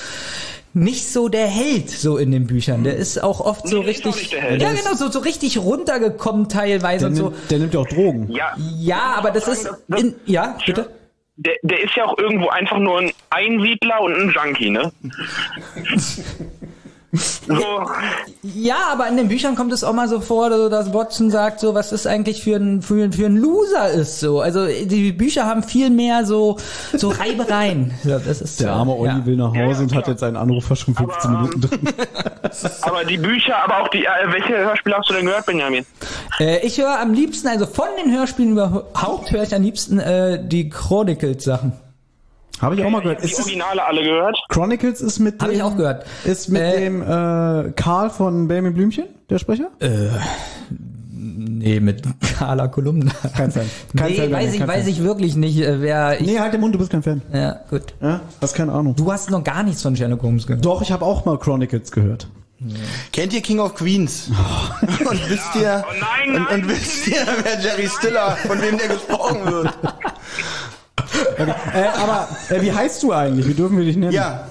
nicht 0.73 1.07
so 1.11 1.29
der 1.29 1.47
Held 1.47 1.89
so 1.89 2.17
in 2.17 2.31
den 2.31 2.45
Büchern. 2.47 2.83
Der 2.83 2.95
ist 2.95 3.21
auch 3.23 3.39
oft 3.41 3.67
so 3.67 3.77
Nee, 3.79 3.83
der 3.85 3.91
ist 3.91 4.05
richtig, 4.05 4.31
ja 4.33 4.55
genau, 4.73 4.93
so 4.95 5.09
so 5.09 5.19
richtig 5.19 5.57
runtergekommen 5.57 6.47
teilweise 6.49 6.99
Der 7.05 7.09
und 7.09 7.15
so. 7.15 7.23
nimmt, 7.29 7.51
der 7.51 7.59
nimmt 7.59 7.73
ja 7.73 7.79
auch 7.79 7.87
Drogen. 7.87 8.31
Ja, 8.31 8.55
Ja, 8.79 9.13
aber 9.17 9.31
das 9.31 9.47
ist 9.47 9.69
in, 9.97 10.15
ja 10.25 10.57
bitte. 10.65 10.89
der, 11.37 11.53
der 11.63 11.83
ist 11.83 11.95
ja 11.95 12.05
auch 12.05 12.17
irgendwo 12.17 12.49
einfach 12.49 12.77
nur 12.77 12.99
ein 12.99 13.11
Einsiedler 13.29 14.01
und 14.01 14.13
ein 14.15 14.29
Junkie, 14.31 14.69
ne? 14.69 14.91
Ja, 18.43 18.75
aber 18.91 19.07
in 19.07 19.17
den 19.17 19.29
Büchern 19.29 19.55
kommt 19.55 19.73
es 19.73 19.83
auch 19.83 19.93
mal 19.93 20.07
so 20.07 20.19
vor, 20.21 20.51
so, 20.51 20.69
dass 20.69 20.93
Watson 20.93 21.31
sagt, 21.31 21.59
so 21.59 21.73
was 21.73 21.89
das 21.89 22.05
eigentlich 22.05 22.43
für 22.43 22.55
ein, 22.57 22.81
für, 22.83 23.11
für 23.11 23.25
ein 23.25 23.35
Loser 23.37 23.89
ist. 23.89 24.19
So, 24.19 24.41
also 24.41 24.67
die 24.67 25.11
Bücher 25.11 25.45
haben 25.45 25.63
viel 25.63 25.89
mehr 25.89 26.25
so 26.25 26.57
so 26.93 27.09
Reibereien. 27.09 27.93
Ja, 28.03 28.17
das 28.19 28.41
ist 28.41 28.59
Der 28.59 28.67
so, 28.67 28.73
arme 28.73 28.95
Olli 28.95 29.09
ja. 29.09 29.25
will 29.25 29.35
nach 29.35 29.49
Hause 29.49 29.59
Ja, 29.59 29.79
und 29.79 29.95
hat 29.95 30.07
jetzt 30.07 30.23
einen 30.23 30.37
Anrufer 30.37 30.75
schon 30.75 30.95
15 30.95 31.31
Aber, 31.31 31.41
Minuten 31.41 31.61
drin. 31.61 31.79
aber 32.81 33.03
die 33.03 33.17
Bücher, 33.17 33.57
aber 33.63 33.81
auch 33.83 33.87
die, 33.89 34.05
äh, 34.05 34.09
welche 34.27 34.57
Hörspiele 34.57 34.95
hast 34.95 35.09
du 35.09 35.13
denn 35.13 35.25
gehört, 35.25 35.45
Benjamin? 35.45 35.85
Äh, 36.39 36.65
ich 36.65 36.77
höre 36.79 36.99
am 36.99 37.13
liebsten, 37.13 37.47
also 37.47 37.65
von 37.65 37.87
den 38.03 38.15
Hörspielen 38.15 38.51
überhaupt 38.53 39.31
höre 39.31 39.43
ich 39.43 39.53
am 39.53 39.61
liebsten 39.63 39.99
äh, 39.99 40.39
die 40.47 40.69
Chronicles-Sachen. 40.69 41.73
Habe 42.61 42.75
ich 42.75 42.83
auch 42.83 42.89
mal 42.89 43.01
gehört. 43.01 43.21
Die 43.21 43.25
Ist 43.25 43.37
das, 43.39 43.45
Originale 43.45 43.85
alle 43.85 44.03
gehört? 44.03 44.37
Chronicles 44.49 45.01
ist 45.01 45.19
mit 45.19 45.41
Hab 45.41 45.49
dem, 45.49 45.55
ich 45.55 45.63
auch 45.63 45.75
gehört. 45.77 46.05
Ist 46.25 46.49
mit 46.49 46.61
Äh, 46.61 46.79
dem 46.81 47.01
äh, 47.01 47.71
Karl 47.75 48.09
von 48.09 48.47
Benjamin 48.47 48.73
Blümchen, 48.73 49.05
der 49.29 49.39
Sprecher? 49.39 49.69
Nee, 51.11 51.79
mit 51.81 52.03
Carla 52.37 52.67
Kolumna. 52.67 53.11
Kein 53.35 53.51
Fan. 53.51 53.69
Kein 53.97 54.11
nee, 54.11 54.17
Fan, 54.17 54.31
weiß 54.31 54.43
kein 54.45 54.53
ich, 54.53 54.59
Fan. 54.59 54.67
weiß 54.67 54.87
ich 54.87 55.03
wirklich 55.03 55.35
nicht, 55.35 55.59
äh, 55.59 55.81
wer 55.81 56.19
ich. 56.19 56.25
Nee, 56.27 56.39
halt 56.39 56.53
den 56.53 56.61
Mund, 56.61 56.73
du 56.73 56.79
bist 56.79 56.91
kein 56.91 57.03
Fan. 57.03 57.21
Ja, 57.33 57.59
gut. 57.69 57.93
Ja? 58.01 58.21
Hast 58.41 58.55
keine 58.55 58.71
Ahnung. 58.71 58.95
Du 58.95 59.11
hast 59.11 59.29
noch 59.29 59.43
gar 59.43 59.63
nichts 59.63 59.81
von 59.81 59.95
Sherlock 59.95 60.21
Holmes 60.23 60.47
gehört. 60.47 60.63
Doch, 60.65 60.81
ich 60.81 60.91
habe 60.91 61.03
auch 61.05 61.25
mal 61.25 61.37
Chronicles 61.37 61.91
gehört. 61.91 62.27
Kennt 63.13 63.33
ihr 63.33 63.41
King 63.41 63.59
of 63.59 63.75
Queens? 63.75 64.29
Und 64.81 65.29
wisst 65.29 65.55
ihr, 65.55 65.83
Oh 65.87 65.93
nein, 65.99 66.35
und, 66.35 66.43
nein. 66.49 66.61
und 66.63 66.69
wisst 66.69 67.07
ihr, 67.07 67.25
wer 67.43 67.59
Jerry 67.61 67.87
Stiller, 67.87 68.31
von 68.47 68.61
wem 68.61 68.77
der 68.77 68.87
gesprochen 68.89 69.45
wird? 69.45 69.69
Äh, 71.39 71.87
aber 71.97 72.27
äh, 72.49 72.61
wie 72.61 72.71
heißt 72.71 73.01
du 73.03 73.13
eigentlich? 73.13 73.47
Wie 73.47 73.53
dürfen 73.53 73.77
wir 73.77 73.85
dich 73.85 73.95
nennen? 73.95 74.11
Ja. 74.11 74.45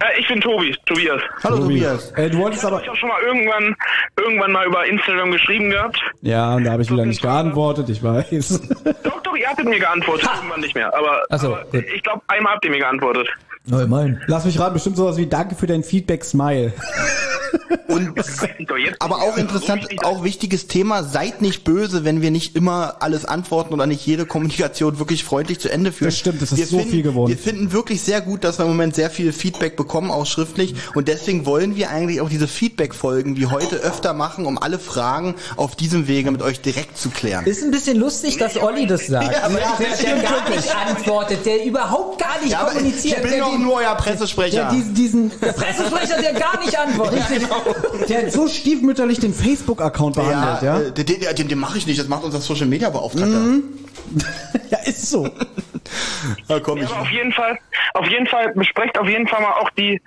Äh, 0.00 0.20
ich 0.20 0.28
bin 0.28 0.40
Tobi, 0.40 0.74
Tobias. 0.86 1.20
Hallo 1.42 1.56
Tobi. 1.58 1.80
Tobias. 1.80 2.10
Äh, 2.12 2.30
du 2.30 2.38
wolltest 2.38 2.64
aber. 2.64 2.80
Ich 2.80 2.88
habe 2.88 2.96
schon 2.96 3.08
mal 3.08 3.22
irgendwann, 3.22 3.76
irgendwann 4.18 4.52
mal 4.52 4.66
über 4.66 4.86
Instagram 4.86 5.30
geschrieben 5.30 5.70
gehabt. 5.70 6.00
Ja, 6.22 6.56
und 6.56 6.64
da 6.64 6.72
habe 6.72 6.82
ich 6.82 6.90
wieder 6.90 7.06
nicht 7.06 7.22
geantwortet, 7.22 7.88
ich 7.88 8.02
weiß. 8.02 8.60
Doch, 9.02 9.22
doch, 9.22 9.36
ihr 9.36 9.48
hattet 9.48 9.66
mir 9.66 9.78
geantwortet, 9.78 10.28
irgendwann 10.36 10.60
nicht 10.60 10.74
mehr. 10.74 10.94
Aber, 10.94 11.22
Ach 11.30 11.38
so, 11.38 11.54
aber 11.54 11.64
gut. 11.66 11.84
ich 11.94 12.02
glaube, 12.02 12.22
einmal 12.28 12.54
habt 12.54 12.64
ihr 12.64 12.70
mir 12.70 12.80
geantwortet. 12.80 13.28
Oh, 13.72 13.76
mein. 13.86 14.20
Lass 14.26 14.44
mich 14.44 14.58
raten, 14.58 14.74
bestimmt 14.74 14.96
sowas 14.96 15.16
wie 15.16 15.26
Danke 15.26 15.54
für 15.54 15.66
dein 15.66 15.82
Feedback, 15.82 16.24
Smile. 16.24 16.72
Und 17.88 18.18
ich 18.18 18.92
aber 19.00 19.16
auch 19.16 19.36
interessant, 19.36 19.86
auch 20.04 20.24
wichtiges 20.24 20.66
Thema, 20.66 21.02
seid 21.02 21.42
nicht 21.42 21.64
böse, 21.64 22.04
wenn 22.04 22.22
wir 22.22 22.30
nicht 22.30 22.56
immer 22.56 22.96
alles 23.00 23.24
antworten 23.24 23.74
oder 23.74 23.86
nicht 23.86 24.04
jede 24.06 24.26
Kommunikation 24.26 24.98
wirklich 24.98 25.24
freundlich 25.24 25.60
zu 25.60 25.70
Ende 25.70 25.92
führen. 25.92 26.08
Das 26.08 26.18
stimmt, 26.18 26.42
das 26.42 26.52
ist 26.52 26.58
wir 26.58 26.66
so 26.66 26.78
finden, 26.78 26.90
viel 26.90 27.02
geworden. 27.02 27.30
Wir 27.30 27.38
finden 27.38 27.72
wirklich 27.72 28.02
sehr 28.02 28.20
gut, 28.20 28.44
dass 28.44 28.58
wir 28.58 28.64
im 28.64 28.72
Moment 28.72 28.94
sehr 28.94 29.10
viel 29.10 29.32
Feedback 29.32 29.76
bekommen, 29.76 29.83
auch 29.92 30.26
schriftlich. 30.26 30.74
Und 30.94 31.08
deswegen 31.08 31.46
wollen 31.46 31.76
wir 31.76 31.90
eigentlich 31.90 32.20
auch 32.20 32.28
diese 32.28 32.48
Feedback-Folgen 32.48 33.36
wie 33.36 33.46
heute 33.46 33.76
öfter 33.76 34.12
machen, 34.14 34.46
um 34.46 34.58
alle 34.58 34.78
Fragen 34.78 35.34
auf 35.56 35.76
diesem 35.76 36.08
Wege 36.08 36.30
mit 36.30 36.42
euch 36.42 36.60
direkt 36.60 36.98
zu 36.98 37.10
klären. 37.10 37.46
Ist 37.46 37.62
ein 37.62 37.70
bisschen 37.70 37.98
lustig, 37.98 38.38
dass 38.38 38.56
Olli 38.56 38.86
das 38.86 39.06
sagt. 39.06 39.32
Ja, 39.32 39.44
aber 39.44 39.54
der, 39.54 39.88
das 39.90 39.98
der 39.98 40.16
gar 40.22 40.48
nicht 40.50 40.74
antwortet, 40.74 41.46
der 41.46 41.64
überhaupt 41.64 42.20
gar 42.20 42.40
nicht 42.40 42.52
Ja, 42.52 42.60
aber 42.60 42.72
kommuniziert. 42.72 43.16
ich 43.16 43.22
bin 43.22 43.30
der, 43.30 43.40
doch 43.40 43.58
nur 43.58 43.74
euer 43.74 43.94
Pressesprecher. 43.94 44.70
Der 44.70 44.70
diesen, 44.72 44.94
diesen, 44.94 45.30
Pressesprecher, 45.30 46.20
der 46.20 46.32
gar 46.34 46.58
nicht 46.64 46.78
antwortet. 46.78 47.22
der 48.08 48.22
hat 48.26 48.32
so 48.32 48.48
stiefmütterlich 48.48 49.20
den 49.20 49.34
Facebook-Account 49.34 50.16
behandelt, 50.16 50.62
ja? 50.62 50.80
äh, 50.80 50.92
den, 50.92 51.06
den, 51.06 51.36
den, 51.36 51.48
den 51.48 51.58
mache 51.58 51.78
ich 51.78 51.86
nicht, 51.86 51.98
das 51.98 52.08
macht 52.08 52.24
unser 52.24 52.40
Social 52.40 52.66
Media 52.66 52.90
Beauftragter. 52.90 53.26
Mhm. 53.26 53.62
Ja, 54.70 54.78
ist 54.84 55.10
so. 55.10 55.28
Ja, 56.48 56.58
komm, 56.60 56.78
Ja, 56.78 56.84
ich, 56.84 56.90
aber 56.90 57.00
auf 57.02 57.10
jeden 57.10 57.32
Fall, 57.32 57.58
auf 57.94 58.06
jeden 58.08 58.26
Fall, 58.26 58.52
besprecht 58.54 58.98
auf 58.98 59.08
jeden 59.08 59.26
Fall 59.28 59.42
mal 59.42 59.52
auch 59.60 59.70
die 59.70 60.00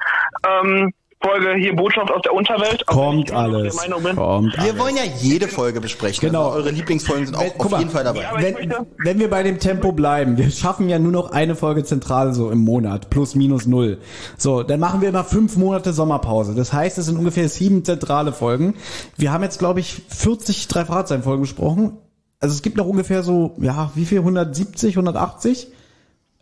ähm, 0.47 0.91
Folge 1.23 1.55
hier 1.55 1.75
Botschaft 1.75 2.11
aus 2.11 2.21
der 2.23 2.33
Unterwelt. 2.33 2.81
Ich 2.81 2.85
Kommt 2.85 3.31
alles. 3.31 3.75
Kommt 4.15 4.53
wir 4.55 4.61
alles. 4.63 4.77
wollen 4.79 4.97
ja 4.97 5.03
jede 5.19 5.47
Folge 5.47 5.81
besprechen. 5.81 6.27
Genau. 6.27 6.47
Also 6.49 6.57
eure 6.59 6.69
Lieblingsfolgen 6.71 7.25
sind 7.25 7.35
auch 7.35 7.41
Wenn- 7.41 7.59
auf 7.59 7.71
mal. 7.71 7.79
jeden 7.79 7.89
Fall 7.91 8.03
dabei. 8.03 8.21
Ja, 8.21 8.31
Wenn, 8.39 8.53
möchte, 8.53 8.85
wenn 9.03 9.19
wir 9.19 9.29
bei 9.29 9.41
dem 9.43 9.59
Tempo 9.59 9.91
bleiben, 9.91 10.37
wir 10.37 10.49
schaffen 10.51 10.89
ja 10.89 10.99
nur 10.99 11.11
noch 11.11 11.31
eine 11.31 11.55
Folge 11.55 11.83
zentral 11.83 12.33
so 12.33 12.51
im 12.51 12.59
Monat, 12.59 13.09
plus 13.09 13.33
minus 13.35 13.65
null. 13.65 13.99
So, 14.37 14.61
dann 14.63 14.79
machen 14.79 15.01
wir 15.01 15.09
immer 15.09 15.23
fünf 15.23 15.57
Monate 15.57 15.91
Sommerpause. 15.93 16.53
Das 16.55 16.71
heißt, 16.71 16.97
es 16.99 17.05
sind 17.07 17.17
ungefähr 17.17 17.49
sieben 17.49 17.83
zentrale 17.83 18.31
Folgen. 18.31 18.75
Wir 19.17 19.31
haben 19.31 19.43
jetzt, 19.43 19.57
glaube 19.59 19.79
ich, 19.79 20.01
40 20.09 20.67
drei 20.67 20.85
Folgen 20.85 21.41
besprochen. 21.41 21.97
Also 22.39 22.53
es 22.53 22.61
gibt 22.61 22.77
noch 22.77 22.85
ungefähr 22.85 23.23
so, 23.23 23.55
ja, 23.59 23.91
wie 23.95 24.05
viel? 24.05 24.19
170, 24.19 24.93
180? 24.95 25.67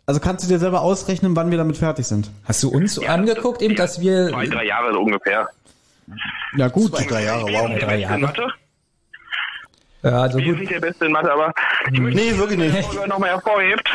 Also 0.04 0.20
kannst 0.20 0.44
du 0.44 0.48
dir 0.48 0.58
selber 0.58 0.82
ausrechnen, 0.82 1.34
wann 1.34 1.50
wir 1.50 1.58
damit 1.58 1.76
fertig 1.78 2.06
sind. 2.06 2.30
Hast 2.44 2.62
du 2.62 2.68
uns 2.68 2.98
angeguckt, 2.98 3.60
eben, 3.62 3.74
dass 3.74 4.00
wir... 4.00 4.28
zwei, 4.28 4.46
drei 4.46 4.64
Jahre 4.66 4.92
so 4.92 5.00
ungefähr. 5.00 5.48
Ja 6.56 6.68
gut. 6.68 6.94
Zwei, 6.94 7.04
drei 7.04 7.24
Jahre, 7.24 7.42
wow. 7.42 7.78
Drei 7.80 7.94
in 7.96 8.00
Jahre. 8.02 8.18
Mathe. 8.18 8.46
Ja, 10.02 10.22
also 10.22 10.38
Ich 10.38 10.44
bin 10.44 10.52
gut. 10.52 10.60
nicht 10.60 10.72
der 10.72 10.80
Beste 10.80 11.06
in 11.06 11.12
Mathe, 11.12 11.32
aber 11.32 11.52
ich 11.92 11.98
möchte 11.98 12.20
Nee, 12.20 12.36
wirklich 12.36 12.58
nicht. 12.58 12.84
Folge 12.86 13.08
nochmal 13.08 13.30
hervorhebt, 13.30 13.88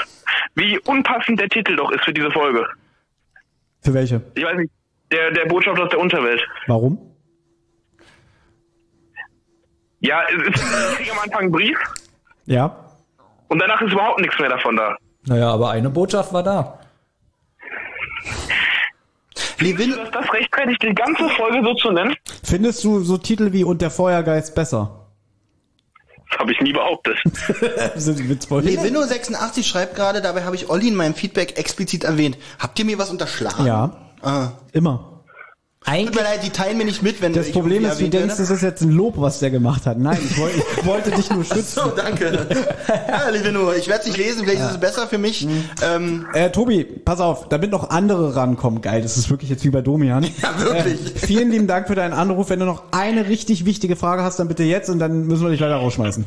wie 0.55 0.77
unpassend 0.79 1.39
der 1.39 1.47
Titel 1.47 1.75
doch 1.77 1.91
ist 1.91 2.03
für 2.03 2.13
diese 2.13 2.31
Folge. 2.31 2.65
Für 3.81 3.93
welche? 3.93 4.21
Ich 4.35 4.43
weiß 4.43 4.57
nicht, 4.57 4.71
der, 5.11 5.31
der 5.31 5.45
Botschaft 5.45 5.79
aus 5.79 5.89
der 5.91 5.99
Unterwelt. 5.99 6.41
Warum? 6.67 6.99
Ja, 10.01 10.21
es 10.29 10.47
ist 10.47 10.63
ich 10.63 10.95
kriege 10.97 11.11
am 11.11 11.19
Anfang 11.19 11.41
einen 11.43 11.51
Brief 11.51 11.77
Ja. 12.45 12.75
und 13.47 13.59
danach 13.59 13.81
ist 13.81 13.91
überhaupt 13.93 14.19
nichts 14.19 14.37
mehr 14.39 14.49
davon 14.49 14.75
da. 14.75 14.97
Naja, 15.27 15.51
aber 15.51 15.69
eine 15.71 15.89
Botschaft 15.89 16.33
war 16.33 16.43
da. 16.43 16.79
Levin, 19.59 19.91
Ist 19.91 20.11
das 20.13 20.33
rechtfertigt, 20.33 20.81
die 20.81 20.93
ganze 20.95 21.29
Folge 21.29 21.61
so 21.63 21.73
zu 21.75 21.91
nennen? 21.91 22.15
Findest 22.43 22.83
du 22.83 23.01
so 23.01 23.17
Titel 23.17 23.53
wie 23.53 23.63
Und 23.63 23.81
der 23.81 23.91
Feuergeist 23.91 24.55
besser? 24.55 25.05
Das 26.31 26.39
habe 26.39 26.51
ich 26.53 26.61
nie 26.61 26.73
behauptet. 26.73 27.17
Sind 27.95 28.17
die 28.19 28.29
witzvoll? 28.29 28.63
Levino86 28.63 29.63
schreibt 29.63 29.95
gerade, 29.95 30.21
dabei 30.21 30.43
habe 30.45 30.55
ich 30.55 30.69
Olli 30.69 30.87
in 30.87 30.95
meinem 30.95 31.13
Feedback 31.13 31.59
explizit 31.59 32.05
erwähnt. 32.05 32.37
Habt 32.57 32.79
ihr 32.79 32.85
mir 32.85 32.97
was 32.97 33.11
unterschlagen? 33.11 33.65
Ja, 33.65 33.91
Ah. 34.23 34.49
immer. 34.71 35.10
Tut 35.83 35.93
mir 35.95 35.99
Eigentlich, 35.99 36.23
leid, 36.23 36.43
die 36.43 36.49
teilen 36.51 36.77
mir 36.77 36.85
nicht 36.85 37.01
mit, 37.01 37.23
wenn 37.23 37.33
Das 37.33 37.47
ich 37.47 37.53
Problem 37.53 37.83
ist, 37.85 37.99
du 37.99 38.07
denkst, 38.07 38.35
das 38.37 38.51
ist 38.51 38.61
jetzt 38.61 38.83
ein 38.83 38.91
Lob, 38.91 39.15
was 39.17 39.39
der 39.39 39.49
gemacht 39.49 39.87
hat. 39.87 39.97
Nein, 39.97 40.19
ich 40.23 40.37
wollte, 40.37 40.57
ich 40.77 40.85
wollte 40.85 41.09
dich 41.09 41.31
nur 41.31 41.43
schützen. 41.43 41.63
So, 41.83 41.89
danke. 41.89 42.47
ja, 43.07 43.29
Levino, 43.29 43.73
ich 43.73 43.87
werde 43.87 44.01
es 44.01 44.05
nicht 44.05 44.17
lesen, 44.17 44.43
vielleicht 44.45 44.61
ist 44.61 44.71
es 44.73 44.79
besser 44.79 45.07
für 45.07 45.17
mich. 45.17 45.43
Mhm. 45.43 45.63
Ähm, 45.83 46.27
Äh, 46.33 46.51
Tobi, 46.51 46.83
pass 46.83 47.19
auf, 47.19 47.49
damit 47.49 47.71
noch 47.71 47.89
andere 47.89 48.35
rankommen. 48.35 48.81
Geil, 48.81 49.01
das 49.01 49.17
ist 49.17 49.31
wirklich 49.31 49.49
jetzt 49.49 49.65
wie 49.65 49.71
bei 49.71 49.81
Domian. 49.81 50.23
ja, 50.41 50.59
wirklich. 50.63 51.15
Äh, 51.15 51.19
vielen 51.25 51.49
lieben 51.49 51.65
Dank 51.65 51.87
für 51.87 51.95
deinen 51.95 52.13
Anruf. 52.13 52.51
Wenn 52.51 52.59
du 52.59 52.65
noch 52.67 52.83
eine 52.91 53.27
richtig 53.27 53.65
wichtige 53.65 53.95
Frage 53.95 54.21
hast, 54.21 54.37
dann 54.39 54.47
bitte 54.47 54.61
jetzt 54.63 54.87
und 54.87 54.99
dann 54.99 55.25
müssen 55.25 55.41
wir 55.43 55.49
dich 55.49 55.59
leider 55.59 55.77
rausschmeißen. 55.77 56.25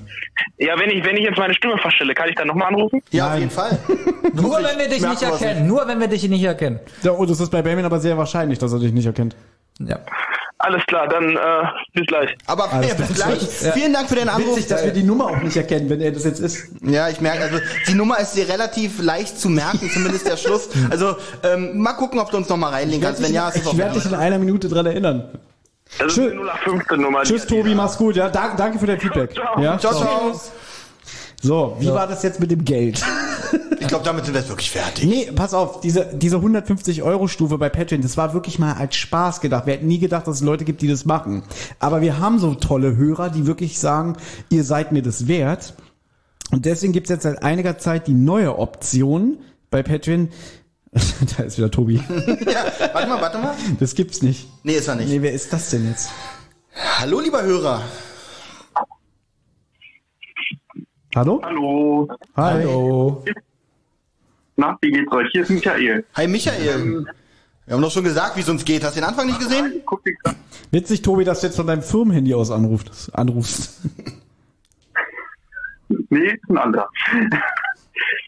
Ja, 0.59 0.79
wenn 0.81 0.91
ich, 0.91 1.05
wenn 1.05 1.17
ich 1.17 1.23
jetzt 1.23 1.39
meine 1.39 1.55
Stimme 1.55 1.79
verstelle, 1.79 2.13
kann 2.15 2.29
ich 2.29 2.35
dann 2.35 2.49
nochmal 2.49 2.69
anrufen? 2.69 3.01
Ja, 3.13 3.27
auf 3.27 3.31
Nein. 3.31 3.39
jeden 3.43 3.53
Fall. 3.53 3.79
nur 4.35 4.57
wenn 4.59 4.79
wir 4.81 4.89
dich 4.89 5.01
nicht 5.07 5.23
erkennen. 5.23 5.69
Nur 5.69 5.87
wenn 5.87 6.01
wir 6.01 6.09
dich 6.09 6.29
nicht 6.29 6.43
erkennen. 6.43 6.81
Ja, 7.05 7.13
und 7.13 7.31
das 7.31 7.39
ist 7.39 7.51
bei 7.51 7.63
Benjamin 7.63 7.85
aber 7.85 8.01
sehr 8.01 8.19
wahrscheinlich, 8.19 8.59
dass 8.59 8.73
er 8.73 8.81
dich 8.81 8.93
nicht 8.93 9.07
erkennt. 9.07 9.37
Ja. 9.81 9.99
Alles 10.59 10.87
klar, 10.87 11.09
dann 11.09 11.37
äh, 11.37 11.39
bis 11.93 12.07
gleich. 12.07 12.35
Aber 12.47 12.71
ja, 12.87 12.95
bis 12.95 13.15
gleich. 13.15 13.63
Ja. 13.63 13.73
Vielen 13.73 13.93
Dank 13.93 14.09
für 14.09 14.15
den 14.15 14.29
Anruf. 14.29 14.57
Witzig, 14.57 14.69
dass 14.69 14.85
wir 14.85 14.93
die 14.93 15.03
Nummer 15.03 15.27
auch 15.27 15.37
nicht 15.43 15.57
erkennen, 15.57 15.91
wenn 15.91 16.01
er 16.01 16.13
das 16.13 16.25
jetzt 16.25 16.41
ist. 16.41 16.69
Ja, 16.81 17.09
ich 17.11 17.21
merke, 17.21 17.43
also 17.43 17.59
die 17.87 17.95
Nummer 17.95 18.19
ist 18.19 18.35
dir 18.35 18.49
relativ 18.49 19.03
leicht 19.03 19.39
zu 19.39 19.51
merken, 19.51 19.91
zumindest 19.93 20.27
der 20.27 20.37
Schluss. 20.39 20.69
Also 20.91 21.17
ähm, 21.43 21.79
mal 21.79 21.93
gucken, 21.95 22.19
ob 22.19 22.31
du 22.31 22.39
uns 22.39 22.49
noch 22.49 22.57
mal 22.57 22.71
reinlegen 22.71 23.03
kannst. 23.03 23.23
Wenn 23.23 23.35
ja, 23.35 23.49
ist 23.49 23.67
ich 23.67 23.77
werde 23.77 23.95
dich 23.95 24.07
in 24.07 24.15
einer 24.15 24.39
Minute 24.39 24.69
dran 24.69 24.87
erinnern. 24.87 25.29
Das 25.99 26.09
ist 26.09 26.17
die 26.17 26.23
0815 26.31 27.01
Nummer. 27.01 27.23
Tschüss, 27.25 27.47
Tobi, 27.47 27.75
mach's 27.75 27.99
gut. 27.99 28.17
Ja, 28.17 28.29
danke, 28.31 28.57
danke 28.57 28.79
für 28.79 28.87
dein 28.87 29.01
Feedback. 29.01 29.35
Ciao. 29.35 29.61
Ja? 29.61 29.79
Ciao, 29.79 29.93
ciao. 29.93 30.41
So, 31.45 31.77
wie 31.79 31.89
war 31.89 32.07
das 32.07 32.23
jetzt 32.23 32.41
mit 32.41 32.51
dem 32.51 32.65
Geld? 32.65 33.05
Ich 33.81 33.89
glaube, 33.89 34.05
damit 34.05 34.25
sind 34.25 34.33
wir 34.33 34.41
jetzt 34.41 34.49
wirklich 34.49 34.71
fertig. 34.71 35.05
Nee, 35.05 35.31
pass 35.35 35.53
auf, 35.53 35.81
diese, 35.83 36.07
diese 36.15 36.37
150 36.37 37.03
Euro 37.03 37.29
Stufe 37.29 37.59
bei 37.59 37.69
Patreon, 37.69 38.01
das 38.01 38.17
war 38.17 38.33
wirklich 38.33 38.59
mal 38.59 38.73
als 38.73 38.97
Spaß 38.97 39.43
gedacht. 39.43 39.67
Wir 39.67 39.75
hätten 39.75 39.87
nie 39.87 39.99
gedacht, 39.99 40.27
dass 40.27 40.37
es 40.37 40.43
Leute 40.43 40.65
gibt, 40.65 40.81
die 40.81 40.89
das 40.89 41.05
machen. 41.05 41.43
Aber 41.81 42.01
wir 42.01 42.19
haben 42.19 42.39
so 42.39 42.55
tolle 42.55 42.97
Hörer, 42.97 43.29
die 43.29 43.47
wirklich 43.47 43.79
sagen, 43.79 44.17
ihr 44.49 44.65
seid 44.65 44.91
mir 44.91 45.03
das 45.03 45.29
wert. 45.29 45.75
Und 46.51 46.65
deswegen 46.65 46.95
gibt's 46.95 47.11
jetzt 47.11 47.25
seit 47.25 47.43
einiger 47.43 47.77
Zeit 47.77 48.07
die 48.07 48.15
neue 48.15 48.59
Option 48.59 49.37
bei 49.71 49.83
Patreon. 49.83 50.31
da 51.37 51.43
ist 51.43 51.59
wieder 51.59 51.71
Tobi. 51.71 52.01
Ja, 52.09 52.65
warte 52.95 53.09
mal, 53.09 53.21
warte 53.21 53.39
mal. 53.39 53.55
Das 53.81 53.95
gibt's 53.95 54.23
nicht. 54.23 54.49
Nee, 54.63 54.77
ist 54.77 54.89
er 54.89 54.95
nicht. 54.95 55.11
Nee, 55.11 55.21
wer 55.21 55.33
ist 55.33 55.53
das 55.53 55.69
denn 55.69 55.87
jetzt? 55.87 56.09
Hallo, 56.99 57.21
lieber 57.21 57.43
Hörer. 57.43 57.83
Hallo? 61.15 61.41
Hallo. 61.45 62.09
Hallo. 62.37 63.25
Na, 64.57 64.77
wie 64.81 64.91
geht's 64.91 65.13
euch? 65.13 65.29
Hier 65.33 65.43
ist 65.43 65.51
Michael. 65.51 66.05
Hi, 66.15 66.27
Michael. 66.27 67.07
Wir 67.67 67.75
haben 67.75 67.83
doch 67.83 67.91
schon 67.91 68.03
gesagt, 68.03 68.37
wie 68.37 68.41
es 68.41 68.49
uns 68.49 68.65
geht. 68.65 68.83
Hast 68.83 68.97
du 68.97 69.01
den 69.01 69.09
Anfang 69.09 69.27
nicht 69.27 69.39
gesehen? 69.39 69.81
Witzig, 70.73 71.03
Tobi, 71.03 71.25
dass 71.25 71.41
du 71.41 71.47
jetzt 71.47 71.57
von 71.57 71.69
deinem 71.69 71.83
Firmenhandy 71.83 72.35
aus 72.35 72.51
anrufst. 72.51 73.15
anrufst. 73.15 73.81
Nee, 76.11 76.27
ist 76.27 76.51
ein 76.51 76.59
anderer. 76.59 76.89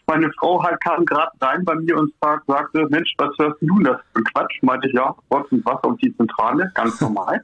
Meine 0.07 0.31
Frau 0.39 0.63
halt 0.63 0.79
kam 0.81 1.05
gerade 1.05 1.31
rein 1.41 1.63
bei 1.65 1.75
mir 1.75 1.97
und 1.97 2.13
sagte, 2.21 2.87
Mensch, 2.89 3.13
was 3.17 3.29
hörst 3.37 3.61
du 3.61 3.79
das 3.79 3.97
für 4.13 4.19
ein 4.19 4.23
Quatsch? 4.25 4.61
Meinte 4.61 4.87
ich, 4.87 4.93
ja, 4.93 5.15
Rotz 5.31 5.51
und 5.51 5.65
Wasser 5.65 5.85
und 5.85 6.01
die 6.01 6.15
Zentrale, 6.17 6.71
ganz 6.75 6.99
normal. 7.01 7.43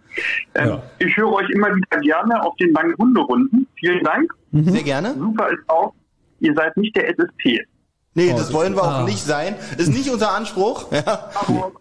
Ähm, 0.56 0.68
Ja. 0.70 0.84
Ich 1.00 1.16
höre 1.18 1.32
euch 1.34 1.50
immer 1.50 1.74
wieder 1.76 2.00
gerne 2.00 2.42
auf 2.44 2.56
den 2.58 2.72
langen 2.74 2.96
Hunderunden. 2.98 3.68
Vielen 3.80 4.04
Dank. 4.04 4.34
Sehr 4.52 4.84
gerne. 4.84 5.14
Super 5.16 5.50
ist 5.50 5.68
auch, 5.68 5.94
ihr 6.40 6.54
seid 6.54 6.76
nicht 6.78 6.96
der 6.96 7.10
SSP. 7.10 7.66
Nee, 8.16 8.30
das 8.32 8.54
wollen 8.54 8.76
wir 8.76 8.84
auch 8.84 9.00
ah. 9.00 9.04
nicht 9.04 9.24
sein. 9.24 9.56
Ist 9.78 9.90
nicht 9.90 10.10
unser 10.10 10.32
Anspruch. 10.32 10.92
Ja, 11.06 11.30
Aber 11.36 11.72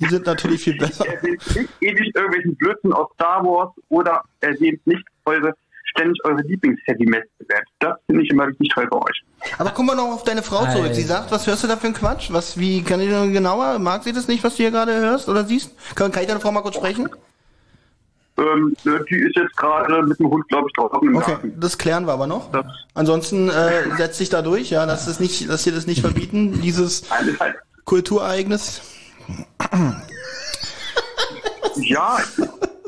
die 0.00 0.06
sind 0.06 0.26
natürlich 0.26 0.64
viel 0.64 0.76
besser. 0.76 1.06
erwähnt 1.06 1.40
nicht 1.54 1.68
ewig 1.80 2.10
irgendwelchen 2.14 2.56
Blödsinn 2.56 2.92
aus 2.92 3.08
Star 3.14 3.44
Wars 3.44 3.70
oder 3.90 4.22
erwähnt 4.40 4.84
nicht 4.86 5.04
eure 5.24 5.54
ständig 5.96 6.18
eure 6.24 6.42
Lieblings-Heavy-Metal-Band. 6.42 7.64
Das 7.78 7.96
finde 8.06 8.22
ich 8.22 8.30
immer 8.30 8.46
richtig 8.46 8.68
toll 8.70 8.86
bei 8.90 8.98
euch. 8.98 9.22
Aber 9.58 9.70
kommen 9.70 9.88
wir 9.88 9.94
noch 9.94 10.12
auf 10.12 10.24
deine 10.24 10.42
Frau 10.42 10.66
zurück. 10.72 10.94
Sie 10.94 11.02
sagt, 11.02 11.30
was 11.30 11.46
hörst 11.46 11.62
du 11.64 11.68
da 11.68 11.76
für 11.76 11.86
ein 11.88 11.94
Quatsch? 11.94 12.28
Was, 12.32 12.58
wie, 12.58 12.82
kann 12.82 13.00
ich 13.00 13.10
noch 13.10 13.26
genauer? 13.26 13.78
Mag 13.78 14.02
sie 14.04 14.12
das 14.12 14.26
nicht, 14.28 14.42
was 14.44 14.56
du 14.56 14.62
hier 14.64 14.70
gerade 14.70 14.94
hörst 14.94 15.28
oder 15.28 15.44
siehst? 15.44 15.72
Kann, 15.94 16.10
kann 16.12 16.22
ich 16.22 16.28
deine 16.28 16.40
Frau 16.40 16.50
mal 16.52 16.62
kurz 16.62 16.76
sprechen? 16.76 17.08
Ähm, 18.36 18.74
die 18.84 19.16
ist 19.16 19.36
jetzt 19.36 19.56
gerade 19.56 20.02
mit 20.02 20.18
dem 20.18 20.28
Hund, 20.28 20.48
glaube 20.48 20.66
ich, 20.68 20.72
draußen 20.74 21.06
im 21.08 21.16
Okay, 21.16 21.30
Garten. 21.32 21.54
das 21.60 21.78
klären 21.78 22.04
wir 22.06 22.12
aber 22.14 22.26
noch. 22.26 22.50
Das- 22.50 22.66
Ansonsten 22.94 23.48
äh, 23.48 23.84
setz 23.96 24.18
dich 24.18 24.28
da 24.28 24.42
durch, 24.42 24.70
ja, 24.70 24.86
dass 24.86 25.06
das 25.06 25.20
nicht, 25.20 25.48
dass 25.48 25.62
sie 25.62 25.70
das 25.70 25.86
nicht 25.86 26.00
verbieten, 26.00 26.60
dieses. 26.60 27.04
Kulturereignis. 27.84 28.80
Ja, 31.76 32.18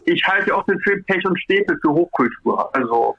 ich 0.06 0.24
halte 0.26 0.54
auch 0.54 0.64
den 0.64 0.78
Film 0.80 1.04
Pech 1.04 1.24
und 1.26 1.38
Städte 1.40 1.76
für 1.82 1.90
Hochkultur. 1.90 2.74
Also, 2.74 3.16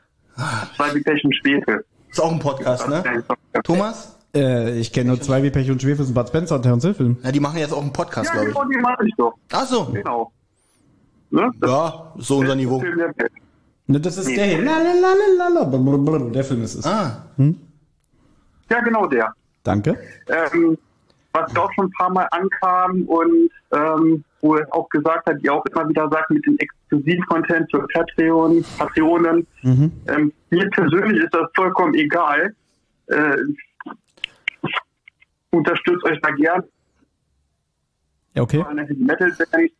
zwei 0.76 0.94
wie 0.96 1.02
Pech 1.02 1.24
und 1.24 1.36
Städte. 1.36 1.86
Ist 2.10 2.20
auch 2.22 2.32
ein 2.32 2.40
Podcast, 2.40 2.88
ne? 2.90 3.24
Thomas? 3.64 4.18
Äh, 4.36 4.78
ich 4.80 4.92
kenne 4.92 5.10
nur 5.10 5.22
zwei 5.22 5.42
wie 5.44 5.50
Pech 5.50 5.70
und 5.72 5.82
Schwefel, 5.82 6.06
ein 6.06 6.14
Bud 6.14 6.28
Spencer 6.28 6.56
und 6.56 6.62
Terence 6.64 6.84
Hill 6.84 6.94
Film. 6.94 7.18
Ja, 7.24 7.32
die 7.32 7.40
machen 7.40 7.60
jetzt 7.60 7.74
auch 7.74 7.82
einen 7.82 7.94
Podcast, 7.94 8.28
Ja, 8.34 8.34
glaube 8.44 8.50
ich. 8.50 8.54
genau, 8.56 8.70
die 8.70 8.78
mache 8.78 9.08
ich 9.08 9.14
doch. 9.18 9.34
Ach 9.52 9.66
so. 9.66 9.86
Genau. 9.86 10.32
Ne? 11.30 11.52
Ja, 11.66 12.14
so 12.18 12.38
unser 12.38 12.56
Niveau. 12.56 12.82
Ne, 13.88 14.00
das 14.02 14.18
ist 14.18 14.28
der 14.36 14.46
hier. 14.46 14.62
Lalalala, 14.64 16.30
Der 16.30 16.44
Film 16.44 16.62
ist 16.64 16.76
es. 16.76 16.86
Ah, 16.86 17.26
Ja, 18.70 18.80
genau 18.82 19.06
der. 19.08 19.34
Danke. 19.64 19.98
ähm, 20.28 20.78
was 21.34 21.56
auch 21.56 21.72
schon 21.74 21.86
ein 21.86 21.92
paar 21.92 22.10
Mal 22.12 22.28
ankam 22.32 23.04
und 23.04 23.50
ähm, 23.72 24.24
wo 24.42 24.56
er 24.56 24.68
auch 24.74 24.88
gesagt 24.90 25.28
hat, 25.28 25.42
die 25.42 25.50
auch 25.50 25.66
immer 25.66 25.88
wieder 25.90 26.10
sagt, 26.10 26.30
mit 26.30 26.46
dem 26.46 26.58
Exklusiv-Content 26.58 27.70
für 27.72 27.86
Patreon, 27.94 28.64
Patreonen. 28.78 29.48
Ähm, 30.08 30.34
mir 30.50 30.70
persönlich 30.70 31.24
ist 31.24 31.34
das 31.34 31.50
vollkommen 31.56 31.94
egal. 31.96 32.54
Äh, 33.08 33.38
ich 34.64 34.76
unterstütze 35.52 36.06
euch 36.06 36.20
da 36.22 36.32
gern. 36.32 36.64
Ja, 38.34 38.44
okay. 38.44 38.64
Eine 38.68 38.84
Heavy 38.84 39.04
Metal 39.04 39.32
Band, 39.52 39.72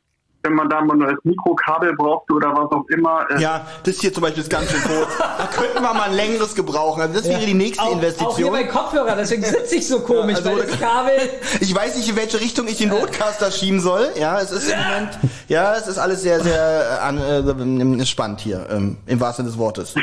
wenn 0.48 0.54
man 0.56 0.70
da 0.70 0.80
mal 0.82 0.94
ein 0.94 1.00
neues 1.00 1.18
Mikrokabel 1.24 1.94
braucht 1.96 2.32
oder 2.32 2.50
was 2.56 2.72
auch 2.72 2.86
immer. 2.90 3.26
Äh, 3.32 3.42
ja, 3.42 3.68
das 3.84 4.00
hier 4.00 4.14
zum 4.14 4.22
Beispiel 4.24 4.44
ist 4.44 4.50
ganz 4.50 4.72
schön 4.72 4.82
kurz. 4.82 5.10
Da 5.18 5.50
könnten 5.54 5.76
wir 5.84 5.94
mal 5.94 6.04
ein 6.04 6.14
längeres 6.14 6.56
gebrauchen. 6.56 7.02
Also 7.02 7.14
das 7.16 7.26
wäre 7.28 7.46
die 7.46 7.54
nächste 7.54 7.84
Auch, 7.84 7.88
auch 7.88 7.90
hier 7.90 7.98
Investition. 7.98 8.52
bei 8.52 8.64
Kopfhörer, 8.64 9.16
deswegen 9.18 9.44
sitze 9.44 9.76
ich 9.76 9.88
so 9.88 10.00
komisch, 10.00 10.40
Ja, 10.40 10.46
also- 10.46 10.58
weil 10.62 10.68
das 10.68 10.80
Kabel. 10.80 11.14
Ich 11.60 11.76
weiß 11.76 11.98
nicht, 11.98 12.08
in 12.10 12.16
welche 12.16 12.40
Richtung 12.40 12.68
ich 12.68 12.78
den 12.78 12.92
Roadcaster 12.92 13.52
schieben 13.52 13.80
soll. 13.82 14.10
Ja, 14.18 14.40
es 14.40 14.52
ist 14.52 14.72
im 14.72 14.80
Moment, 14.80 15.18
ja, 15.50 15.76
es 15.76 15.88
ist 15.88 15.98
alles 15.98 16.22
sehr, 16.22 16.40
sehr 16.40 17.00
äh, 17.02 17.04
an, 17.04 17.18
äh, 17.18 18.06
spannend 18.06 18.40
hier, 18.40 18.68
ähm, 18.70 18.98
im 19.06 19.20
wahrsten 19.20 19.46
Sinne 19.46 19.54
des 19.54 19.60
Wortes. 19.60 19.96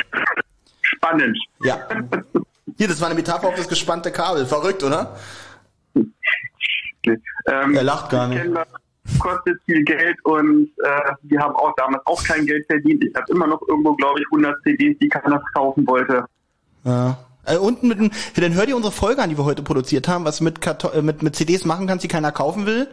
Spannend. 0.82 1.38
Ja. 1.62 1.78
Hier, 2.76 2.88
das 2.88 3.00
war 3.00 3.06
eine 3.06 3.14
Metapher 3.14 3.48
auf 3.48 3.54
das 3.56 3.68
gespannte 3.68 4.10
Kabel. 4.12 4.44
Verrückt, 4.46 4.82
oder? 4.82 5.16
Ähm, 7.46 7.74
Er 7.74 7.82
lacht 7.84 8.10
gar 8.10 8.30
ich 8.30 8.42
nicht. 8.42 8.56
das, 8.56 8.66
Kostet 9.18 9.60
viel 9.66 9.84
Geld 9.84 10.16
und 10.24 10.70
äh, 10.82 11.12
wir 11.22 11.40
haben 11.40 11.54
auch 11.56 11.74
damals 11.76 12.04
auch 12.06 12.22
kein 12.24 12.46
Geld 12.46 12.66
verdient. 12.66 13.04
Ich 13.04 13.14
habe 13.14 13.30
immer 13.32 13.46
noch 13.46 13.60
irgendwo, 13.68 13.94
glaube 13.94 14.20
ich, 14.20 14.26
100 14.26 14.62
CDs, 14.62 14.98
die 14.98 15.08
keiner 15.08 15.42
kaufen 15.54 15.86
wollte. 15.86 16.24
Ja. 16.84 17.18
Äh, 17.46 17.56
unten 17.56 17.88
mit 17.88 17.98
dem, 17.98 18.10
dann 18.36 18.54
hör 18.54 18.66
dir 18.66 18.76
unsere 18.76 18.92
Folge 18.92 19.22
an, 19.22 19.30
die 19.30 19.38
wir 19.38 19.44
heute 19.44 19.62
produziert 19.62 20.08
haben, 20.08 20.24
was 20.24 20.40
mit, 20.40 20.60
Karton, 20.60 20.92
äh, 20.92 21.02
mit, 21.02 21.22
mit 21.22 21.36
CDs 21.36 21.64
machen 21.64 21.86
kannst, 21.86 22.04
die 22.04 22.08
keiner 22.08 22.32
kaufen 22.32 22.66
will, 22.66 22.88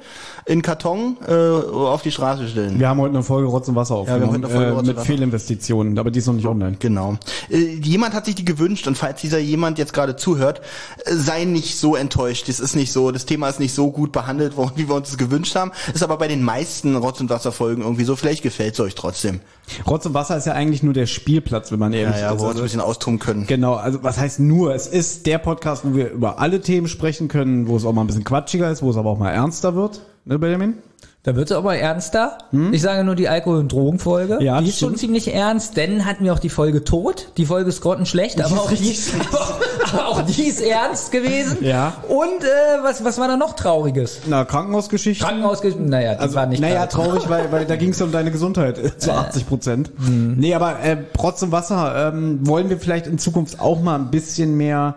in 0.46 0.62
Karton 0.62 1.18
äh, 1.28 1.34
auf 1.34 2.02
die 2.02 2.12
Straße 2.12 2.48
stellen. 2.48 2.80
Wir 2.80 2.90
haben 2.90 3.00
heute 3.00 3.16
eine 3.16 3.24
Folge 3.24 3.48
Rotz 3.48 3.68
und 3.68 3.76
Wasser 3.76 3.96
wir 4.06 4.14
haben 4.14 4.24
aufgenommen. 4.24 4.34
heute 4.34 4.46
eine 4.48 4.54
Folge 4.54 4.72
äh, 4.72 4.84
mit 4.84 4.96
Wasser. 4.98 5.06
Fehlinvestitionen, 5.06 5.98
aber 5.98 6.12
die 6.12 6.20
ist 6.20 6.28
noch 6.28 6.34
nicht 6.34 6.48
online. 6.48 6.78
Genau. 6.80 7.18
Äh, 7.50 7.76
jemand 7.76 8.14
hat 8.14 8.26
sich 8.26 8.36
die 8.36 8.46
gewünscht 8.46 8.88
und 8.88 8.98
falls 8.98 9.22
dieser 9.22 9.40
jemand 9.40 9.78
jetzt 9.78 9.94
gerade 9.94 10.16
zuhört, 10.16 10.62
äh, 11.06 11.16
sei 11.16 11.46
nicht 11.46 11.78
so 11.78 11.96
enttäuscht. 11.96 12.50
Das 12.50 12.60
ist 12.60 12.76
nicht 12.76 12.92
so, 12.92 13.12
das 13.12 13.26
Thema 13.26 13.50
ist 13.50 13.60
nicht 13.60 13.74
so 13.74 13.92
gut 13.92 14.12
behandelt 14.12 14.58
worden, 14.58 14.74
wie 14.76 14.88
wir 14.88 14.96
uns 14.96 15.10
das 15.10 15.18
gewünscht 15.18 15.56
haben. 15.56 15.72
Ist 15.94 16.04
aber 16.04 16.18
bei 16.18 16.28
den 16.28 16.44
meisten 16.44 16.96
Rotz 16.96 17.20
und 17.20 17.30
Wasser 17.30 17.52
Folgen 17.52 17.82
irgendwie 17.82 18.04
so. 18.04 18.16
Vielleicht 18.16 18.44
gefällt 18.44 18.74
es 18.74 18.80
euch 18.80 18.96
trotzdem. 18.96 19.40
Rotz 19.88 20.06
und 20.06 20.14
Wasser 20.14 20.38
ist 20.38 20.46
ja 20.48 20.54
eigentlich 20.54 20.84
nur 20.84 20.94
der 20.94 21.06
Spielplatz, 21.06 21.72
wenn 21.72 21.80
man 21.80 21.94
ehrlich 21.94 22.16
Ja, 22.18 22.22
ja, 22.22 22.32
ist. 22.34 22.40
wo 22.40 22.44
wir 22.44 22.48
uns 22.50 22.56
ein 22.56 22.62
Also, 22.62 22.64
bisschen 22.64 22.82
austoben 22.82 23.20
können. 23.20 23.48
Genau, 23.48 23.76
also 23.76 24.04
was 24.04 24.18
heißt 24.18 24.40
nur? 24.40 24.74
Es 24.76 24.88
ist 24.88 25.26
der 25.26 25.38
Podcast, 25.38 25.84
wo 25.86 25.96
wir 25.96 26.10
über 26.12 26.40
alle 26.40 26.62
Themen 26.62 26.88
sprechen 26.88 27.28
können, 27.28 27.68
wo 27.68 27.76
es 27.78 27.86
auch 27.86 27.94
mal 27.94 28.02
ein 28.02 28.08
bisschen 28.08 28.24
quatschiger 28.24 28.70
ist, 28.72 28.82
wo 28.82 28.90
es 28.90 28.98
aber 28.98 29.10
auch 29.10 29.18
mal 29.20 29.32
ernster 29.32 29.76
wird. 29.76 30.02
Ne, 30.26 30.38
Benjamin? 30.40 30.76
Da 31.24 31.36
wird 31.36 31.52
es 31.52 31.56
aber 31.56 31.78
ernster. 31.78 32.40
Ich 32.72 32.82
sage 32.82 33.04
nur 33.04 33.14
die 33.14 33.30
Alkohol- 33.30 33.60
und 33.60 33.72
Drogenfolge. 33.72 34.40
Ja, 34.42 34.58
die 34.60 34.66
das 34.66 34.74
ist 34.74 34.80
schon 34.80 34.90
stimmt. 34.90 35.00
ziemlich 35.02 35.34
ernst, 35.36 35.78
denn 35.78 36.06
hatten 36.06 36.24
wir 36.24 36.34
auch 36.34 36.40
die 36.40 36.50
Folge 36.50 36.84
tot. 36.84 37.32
Die 37.38 37.46
Folge 37.46 37.70
ist 37.70 37.82
grottenschlecht, 37.82 38.42
aber 38.44 38.56
auch, 38.60 38.72
die, 38.72 38.98
aber, 39.94 40.08
auch 40.08 40.22
die 40.24 40.44
ist 40.48 40.62
ernst 40.62 41.12
gewesen. 41.12 41.58
Ja. 41.62 41.94
Und 42.10 42.44
äh, 42.44 42.48
was, 42.84 43.04
was 43.06 43.20
war 43.20 43.28
da 43.28 43.38
noch 43.38 43.54
Trauriges? 43.56 44.22
Na, 44.28 44.46
Krankenhausgeschichte. 44.46 45.24
Krankenhaus, 45.24 45.62
naja, 45.78 46.16
die 46.16 46.20
Also, 46.22 46.34
war 46.36 46.48
nicht 46.48 46.60
naja, 46.60 46.88
traurig. 46.88 47.30
weil, 47.30 47.52
weil 47.52 47.66
da 47.68 47.76
ging 47.78 47.90
es 47.92 48.02
um 48.02 48.12
deine 48.12 48.32
Gesundheit 48.32 48.80
äh, 48.80 48.98
zu 48.98 49.14
80 49.14 49.48
Prozent. 49.48 49.92
Nee, 50.10 50.56
aber 50.56 50.80
äh, 50.80 50.98
Rotz 51.22 51.44
und 51.44 51.52
Wasser 51.52 52.14
ähm, 52.16 52.40
wollen 52.48 52.70
wir 52.72 52.80
vielleicht 52.80 53.06
in 53.06 53.20
Zukunft 53.20 53.60
auch 53.60 53.80
mal 53.80 53.94
ein 54.00 54.10
bisschen 54.10 54.58
mehr 54.58 54.96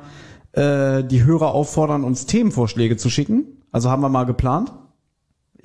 äh, 0.53 1.05
die 1.05 1.23
Hörer 1.25 1.53
auffordern, 1.53 2.03
uns 2.03 2.25
Themenvorschläge 2.25 2.97
zu 2.97 3.11
schicken. 3.11 3.45
Also 3.73 3.91
haben 3.91 4.01
wir 4.01 4.09
mal 4.09 4.25
geplant. 4.25 4.73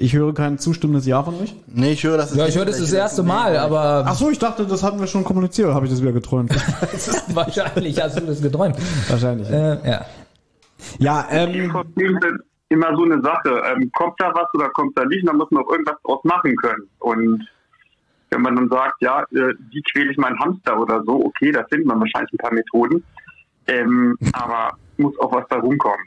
Ich 0.02 0.16
höre 0.16 0.34
kein 0.34 0.58
zustimmendes 0.58 1.06
Ja 1.06 1.22
von 1.24 1.36
euch. 1.42 1.54
Nee, 1.68 1.92
ich 1.92 2.04
höre, 2.06 2.16
das 2.16 2.32
ist 2.32 2.38
Ja, 2.38 2.48
ich 2.48 2.58
höre 2.58 2.64
das 2.64 2.80
das 2.80 2.94
erste 2.94 3.22
Mal, 3.22 3.58
aber 3.58 4.06
Ach 4.08 4.16
so, 4.16 4.30
ich 4.30 4.40
dachte, 4.40 4.66
das 4.66 4.82
hatten 4.82 4.98
wir 4.98 5.08
schon 5.08 5.26
kommuniziert. 5.26 5.68
Oder 5.68 5.76
habe 5.76 5.88
ich 5.88 5.92
das 5.92 6.02
wieder 6.02 6.14
geträumt? 6.14 6.52
wahrscheinlich 7.36 8.02
hast 8.02 8.18
du 8.18 8.26
das 8.26 8.42
geträumt. 8.42 8.78
Wahrscheinlich. 9.10 9.50
Äh, 9.50 9.90
ja. 9.90 10.06
Ja, 11.00 11.28
ähm, 11.30 11.70
immer 12.70 12.96
so 12.96 13.04
eine 13.04 13.22
Sache. 13.22 13.62
Ähm, 13.74 13.92
kommt 13.94 14.14
da 14.20 14.32
was 14.34 14.48
oder 14.54 14.70
kommt 14.70 14.98
da 14.98 15.04
nicht? 15.04 15.28
Da 15.28 15.34
muss 15.34 15.52
man 15.52 15.66
auch 15.66 15.70
irgendwas 15.70 15.98
draus 16.06 16.24
machen 16.24 16.56
können. 16.56 16.90
Und 17.00 17.46
wenn 18.30 18.42
man 18.42 18.56
dann 18.56 18.70
sagt, 18.70 19.02
ja, 19.02 19.24
äh, 19.24 19.54
wie 19.70 19.84
quäle 19.92 20.12
ich 20.12 20.18
meinen 20.18 20.40
Hamster 20.40 20.80
oder 20.80 21.04
so, 21.06 21.26
okay, 21.26 21.52
da 21.52 21.66
findet 21.70 21.88
man 21.88 22.00
wahrscheinlich 22.00 22.32
ein 22.32 22.38
paar 22.38 22.54
Methoden. 22.54 23.04
Ähm, 23.68 24.18
aber 24.32 24.78
muss 24.96 25.20
auch 25.20 25.34
was 25.34 25.44
da 25.50 25.58
rumkommen. 25.58 26.06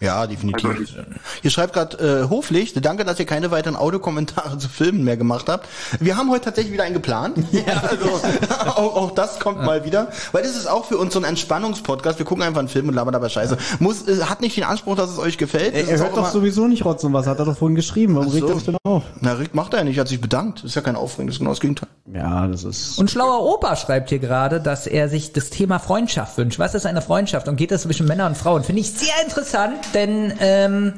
Ja, 0.00 0.26
definitiv. 0.26 0.68
Also, 0.68 0.92
Hier 1.40 1.50
schreibt 1.50 1.72
gerade 1.72 2.24
äh, 2.24 2.28
Hoflicht, 2.28 2.84
danke, 2.84 3.04
dass 3.04 3.18
ihr 3.20 3.26
keine 3.26 3.50
weiteren 3.50 3.76
Audiokommentare 3.76 4.58
zu 4.58 4.68
Filmen 4.68 5.04
mehr 5.04 5.16
gemacht 5.16 5.48
habt. 5.48 5.68
Wir 6.00 6.16
haben 6.16 6.30
heute 6.30 6.46
tatsächlich 6.46 6.72
wieder 6.72 6.84
einen 6.84 6.94
geplant. 6.94 7.38
Ja, 7.54 7.82
also 7.82 8.06
auch, 8.66 8.96
auch 8.96 9.10
das 9.12 9.38
kommt 9.38 9.62
mal 9.62 9.84
wieder. 9.84 10.08
Weil 10.32 10.42
das 10.42 10.56
ist 10.56 10.66
auch 10.66 10.84
für 10.86 10.98
uns 10.98 11.14
so 11.14 11.20
ein 11.20 11.24
Entspannungspodcast. 11.24 12.18
Wir 12.18 12.26
gucken 12.26 12.42
einfach 12.42 12.58
einen 12.58 12.68
Film 12.68 12.88
und 12.88 12.94
labern 12.94 13.12
dabei 13.12 13.28
Scheiße. 13.28 13.56
Muss, 13.78 14.06
äh, 14.08 14.22
hat 14.24 14.40
nicht 14.40 14.56
den 14.56 14.64
Anspruch, 14.64 14.96
dass 14.96 15.10
es 15.10 15.18
euch 15.18 15.38
gefällt. 15.38 15.72
Er, 15.72 15.82
Das 15.82 15.90
er 15.90 15.98
hört 16.00 16.16
doch 16.16 16.30
sowieso 16.30 16.66
nicht 16.66 16.84
Rotz 16.84 17.04
und 17.04 17.12
was, 17.12 17.26
hat 17.26 17.38
er 17.38 17.44
doch 17.44 17.56
vorhin 17.56 17.76
geschrieben. 17.76 18.16
Warum 18.16 18.28
regt 18.28 18.46
so. 18.46 18.52
er 18.52 18.54
sich 18.56 18.64
denn 18.64 18.76
auf? 18.82 19.04
Na, 19.20 19.34
Rick 19.34 19.54
macht 19.54 19.72
er 19.72 19.78
ja 19.80 19.84
nicht, 19.84 19.98
hat 19.98 20.08
sich 20.08 20.20
bedankt. 20.20 20.58
Das 20.58 20.70
ist 20.70 20.74
ja 20.74 20.82
kein 20.82 20.96
Aufregen, 20.96 21.28
das 21.28 21.36
ist 21.36 21.38
genau 21.38 21.52
das 21.52 21.60
Gegenteil. 21.60 21.88
Ja, 22.12 22.46
das 22.48 22.64
ist. 22.64 22.98
Und 22.98 23.10
schlauer 23.10 23.40
Opa 23.42 23.76
schreibt 23.76 24.10
hier 24.10 24.18
gerade, 24.18 24.60
dass 24.60 24.86
er 24.86 25.08
sich 25.08 25.32
das 25.32 25.50
Thema 25.50 25.78
Freundschaft 25.78 26.36
wünscht. 26.36 26.58
Was 26.58 26.74
ist 26.74 26.86
eine 26.86 27.00
Freundschaft 27.02 27.48
und 27.48 27.56
geht 27.56 27.70
das 27.70 27.82
zwischen 27.82 28.06
Männern 28.06 28.32
und 28.32 28.36
Frauen? 28.36 28.64
Finde 28.64 28.80
ich 28.80 28.90
sehr 28.90 29.14
interessant, 29.24 29.76
denn 29.92 30.32
ähm, 30.40 30.94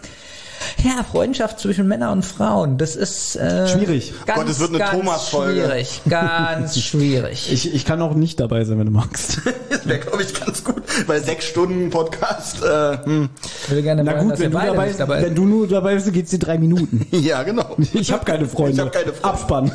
ja, 0.82 1.04
Freundschaft 1.04 1.60
zwischen 1.60 1.86
Männern 1.88 2.12
und 2.12 2.24
Frauen, 2.24 2.78
das 2.78 2.96
ist 2.96 3.36
äh, 3.36 3.68
Schwierig. 3.68 4.12
Ganz, 4.24 4.38
Gott, 4.38 4.48
es 4.48 4.58
wird 4.58 4.74
eine 4.74 4.90
Thomas-Folge. 4.90 5.60
Schwierig, 5.64 6.00
ganz 6.08 6.78
schwierig. 6.82 7.52
Ich, 7.52 7.74
ich 7.74 7.84
kann 7.84 8.00
auch 8.02 8.14
nicht 8.14 8.40
dabei 8.40 8.64
sein, 8.64 8.78
wenn 8.78 8.86
du 8.86 8.92
magst. 8.92 9.40
Das 9.68 9.86
wäre, 9.86 9.98
glaube 9.98 10.22
ich, 10.22 10.32
ganz 10.32 10.64
gut. 10.64 10.82
Bei 11.06 11.20
sechs 11.20 11.44
Stunden 11.44 11.90
Podcast. 11.90 12.62
Äh, 12.62 12.98
hm. 13.04 13.28
Ich 13.64 13.70
will 13.70 13.82
gerne 13.82 14.04
Na 14.04 14.12
wollen, 14.12 14.30
gut, 14.30 14.38
wenn 14.38 14.50
du, 14.50 14.58
dabei, 14.58 14.86
nicht 14.86 15.00
dabei 15.00 15.22
wenn 15.22 15.34
du 15.34 15.44
nur 15.44 15.68
dabei 15.68 15.94
bist, 15.94 16.12
geht's 16.12 16.30
dir 16.30 16.38
drei 16.38 16.56
Minuten. 16.58 17.06
Ja, 17.16 17.42
genau. 17.42 17.76
Ich 17.92 18.12
habe 18.12 18.24
keine 18.24 18.46
Freunde. 18.46 18.72
Ich 18.72 18.80
hab 18.80 18.92
keine 18.92 19.12
Freunde. 19.12 19.24
Abspann. 19.24 19.72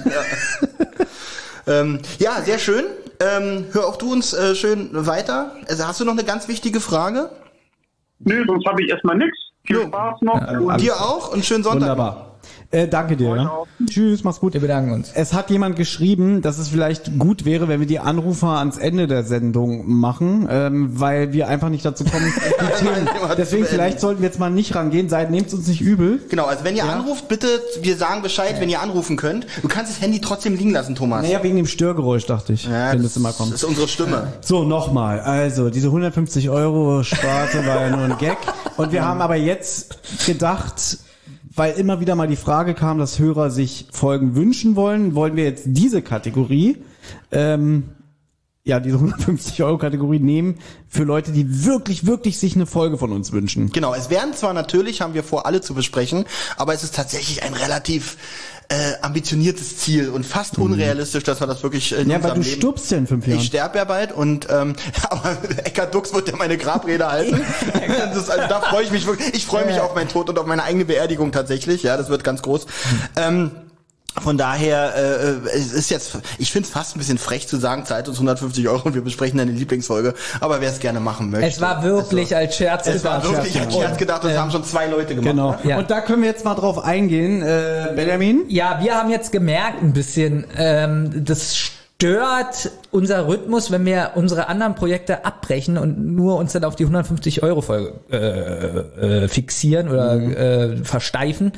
Ähm, 1.67 1.99
ja, 2.19 2.41
sehr 2.43 2.59
schön. 2.59 2.85
Ähm, 3.19 3.65
hör 3.71 3.87
auch 3.87 3.97
du 3.97 4.11
uns 4.11 4.33
äh, 4.33 4.55
schön 4.55 4.89
weiter. 4.91 5.51
Also 5.67 5.85
hast 5.87 5.99
du 5.99 6.05
noch 6.05 6.13
eine 6.13 6.23
ganz 6.23 6.47
wichtige 6.47 6.79
Frage? 6.79 7.29
Nö, 8.25 8.43
sonst 8.47 8.65
habe 8.67 8.83
ich 8.83 8.89
erstmal 8.89 9.17
nichts. 9.17 9.37
Viel 9.65 9.75
Jo. 9.77 9.87
Spaß 9.87 10.21
noch. 10.21 10.59
und 10.61 10.81
Dir 10.81 10.95
auch 10.95 11.33
und 11.33 11.45
schönen 11.45 11.63
Sonntag. 11.63 11.81
Wunderbar. 11.81 12.30
Äh, 12.71 12.87
danke 12.87 13.17
dir. 13.17 13.35
Ja. 13.35 13.49
auch. 13.49 13.67
Tschüss, 13.85 14.23
mach's 14.23 14.39
gut. 14.39 14.53
Wir 14.53 14.61
bedanken 14.61 14.93
uns. 14.93 15.11
Es 15.13 15.33
hat 15.33 15.49
jemand 15.49 15.75
geschrieben, 15.75 16.41
dass 16.41 16.57
es 16.57 16.69
vielleicht 16.69 17.17
gut 17.19 17.43
wäre, 17.43 17.67
wenn 17.67 17.79
wir 17.81 17.87
die 17.87 17.99
Anrufer 17.99 18.47
ans 18.59 18.77
Ende 18.77 19.07
der 19.07 19.23
Sendung 19.23 19.89
machen, 19.91 20.47
ähm, 20.49 20.99
weil 20.99 21.33
wir 21.33 21.47
einfach 21.49 21.67
nicht 21.69 21.83
dazu 21.83 22.05
kommen, 22.05 22.31
die 22.61 22.83
Themen. 22.85 23.09
Deswegen 23.37 23.65
vielleicht 23.65 23.99
sollten 23.99 24.21
wir 24.21 24.27
jetzt 24.29 24.39
mal 24.39 24.49
nicht 24.51 24.73
rangehen. 24.75 25.09
Seid, 25.09 25.31
nehmt 25.31 25.51
uns 25.53 25.67
nicht 25.67 25.81
übel. 25.81 26.19
Genau, 26.29 26.45
also 26.45 26.63
wenn 26.63 26.75
ihr 26.77 26.85
anruft, 26.85 27.27
bitte, 27.27 27.47
wir 27.81 27.97
sagen 27.97 28.21
Bescheid, 28.21 28.55
wenn 28.61 28.69
ihr 28.69 28.81
anrufen 28.81 29.17
könnt. 29.17 29.47
Du 29.61 29.67
kannst 29.67 29.91
das 29.91 30.01
Handy 30.01 30.21
trotzdem 30.21 30.55
liegen 30.55 30.71
lassen, 30.71 30.95
Thomas. 30.95 31.23
Naja, 31.23 31.43
wegen 31.43 31.57
dem 31.57 31.67
Störgeräusch 31.67 32.25
dachte 32.25 32.53
ich, 32.53 32.65
Ja, 32.65 32.91
wenn 32.93 33.01
das, 33.01 33.13
das 33.13 33.17
immer 33.17 33.33
kommt. 33.33 33.51
das 33.53 33.63
ist 33.63 33.67
unsere 33.67 33.87
Stimme. 33.89 34.31
So, 34.41 34.63
nochmal. 34.63 35.19
Also, 35.19 35.69
diese 35.69 35.87
150 35.87 36.49
Euro 36.49 37.03
Sparte 37.03 37.65
war 37.65 37.81
ja 37.81 37.89
nur 37.89 38.05
ein 38.05 38.17
Gag. 38.17 38.37
Und 38.77 38.91
wir 38.93 39.03
haben 39.03 39.21
aber 39.21 39.35
jetzt 39.35 39.97
gedacht, 40.25 40.99
weil 41.53 41.73
immer 41.73 41.99
wieder 41.99 42.15
mal 42.15 42.27
die 42.27 42.35
Frage 42.35 42.73
kam, 42.73 42.97
dass 42.97 43.19
Hörer 43.19 43.49
sich 43.49 43.87
Folgen 43.91 44.35
wünschen 44.35 44.75
wollen, 44.75 45.15
wollen 45.15 45.35
wir 45.35 45.43
jetzt 45.43 45.63
diese 45.67 46.01
Kategorie, 46.01 46.77
ähm, 47.31 47.89
ja, 48.63 48.79
diese 48.79 48.95
150 48.97 49.63
Euro 49.63 49.77
Kategorie 49.77 50.19
nehmen 50.19 50.59
für 50.87 51.03
Leute, 51.03 51.31
die 51.31 51.65
wirklich, 51.65 52.05
wirklich 52.05 52.37
sich 52.37 52.55
eine 52.55 52.67
Folge 52.67 52.97
von 52.97 53.11
uns 53.11 53.31
wünschen. 53.31 53.71
Genau, 53.71 53.93
es 53.93 54.09
werden 54.09 54.33
zwar 54.33 54.53
natürlich, 54.53 55.01
haben 55.01 55.13
wir 55.13 55.23
vor, 55.23 55.45
alle 55.45 55.61
zu 55.61 55.73
besprechen, 55.73 56.25
aber 56.57 56.73
es 56.73 56.83
ist 56.83 56.95
tatsächlich 56.95 57.43
ein 57.43 57.53
relativ 57.53 58.17
äh, 58.71 58.93
ambitioniertes 59.01 59.77
Ziel 59.77 60.09
und 60.09 60.25
fast 60.25 60.57
unrealistisch, 60.57 61.23
dass 61.25 61.41
wir 61.41 61.47
das 61.47 61.61
wirklich 61.61 61.91
in 61.91 62.05
Mhm. 62.05 62.11
Ja, 62.11 62.23
weil 62.23 62.31
du 62.35 62.41
Leben... 62.41 62.55
stirbst 62.55 62.89
ja 62.91 62.97
in 62.97 63.07
fünf 63.07 63.27
Jahren. 63.27 63.39
Ich 63.39 63.47
sterbe 63.47 63.77
ja 63.77 63.83
bald 63.83 64.13
und 64.13 64.47
ähm, 64.49 64.75
aber 65.09 65.37
Eckhard 65.63 65.93
Dux 65.93 66.13
wird 66.13 66.29
ja 66.29 66.37
meine 66.37 66.57
Grabrede 66.57 67.07
halten. 67.07 67.41
Das 68.13 68.29
also, 68.29 68.47
da 68.47 68.61
freue 68.61 68.83
ich 68.83 68.91
mich 68.91 69.05
wirklich. 69.05 69.33
Ich 69.33 69.45
freue 69.45 69.65
mich 69.65 69.79
auf 69.79 69.95
meinen 69.95 70.07
Tod 70.07 70.29
und 70.29 70.37
auf 70.39 70.45
meine 70.45 70.63
eigene 70.63 70.85
Beerdigung 70.85 71.31
tatsächlich. 71.31 71.83
Ja, 71.83 71.97
das 71.97 72.09
wird 72.09 72.23
ganz 72.23 72.41
groß. 72.41 72.65
Ähm, 73.17 73.51
von 74.19 74.37
daher, 74.37 74.93
äh, 74.95 75.49
es 75.55 75.71
ist 75.71 75.89
jetzt, 75.89 76.17
ich 76.37 76.51
finde 76.51 76.67
es 76.67 76.73
fast 76.73 76.95
ein 76.95 76.99
bisschen 76.99 77.17
frech 77.17 77.47
zu 77.47 77.57
sagen, 77.57 77.85
zahlt 77.85 78.09
uns 78.09 78.17
150 78.17 78.67
Euro 78.67 78.87
und 78.87 78.93
wir 78.93 79.03
besprechen 79.03 79.37
deine 79.37 79.51
Lieblingsfolge. 79.51 80.13
Aber 80.41 80.59
wer 80.59 80.69
es 80.69 80.79
gerne 80.79 80.99
machen 80.99 81.29
möchte. 81.29 81.47
Es 81.47 81.61
war 81.61 81.83
wirklich 81.83 82.35
als 82.35 82.57
Scherz 82.57 82.87
es 82.87 83.03
war 83.03 83.21
gedacht. 83.21 83.37
wirklich 83.37 83.61
als 83.61 83.73
Scherz 83.73 83.97
gedacht 83.97 84.23
das 84.23 84.37
haben 84.37 84.51
schon 84.51 84.65
zwei 84.65 84.87
Leute 84.87 85.15
gemacht. 85.15 85.31
Genau. 85.31 85.51
ne? 85.51 85.59
Ja. 85.63 85.77
Und 85.77 85.89
da 85.89 86.01
können 86.01 86.21
wir 86.21 86.29
jetzt 86.29 86.43
mal 86.43 86.55
drauf 86.55 86.83
eingehen. 86.83 87.41
Äh, 87.41 87.93
Benjamin? 87.95 88.43
Ja, 88.49 88.79
wir 88.81 88.95
haben 88.95 89.09
jetzt 89.09 89.31
gemerkt 89.31 89.81
ein 89.81 89.93
bisschen, 89.93 90.45
ähm, 90.57 91.23
das 91.25 91.71
stört 92.01 92.71
unser 92.89 93.27
Rhythmus, 93.27 93.69
wenn 93.69 93.85
wir 93.85 94.13
unsere 94.15 94.47
anderen 94.47 94.73
Projekte 94.73 95.23
abbrechen 95.23 95.77
und 95.77 96.03
nur 96.03 96.37
uns 96.37 96.51
dann 96.51 96.63
auf 96.63 96.75
die 96.75 96.85
150 96.85 97.43
Euro 97.43 97.61
Folge 97.61 97.93
äh, 98.11 99.25
äh, 99.25 99.27
fixieren 99.27 99.87
oder 99.87 100.15
äh, 100.15 100.77
versteifen. 100.77 101.51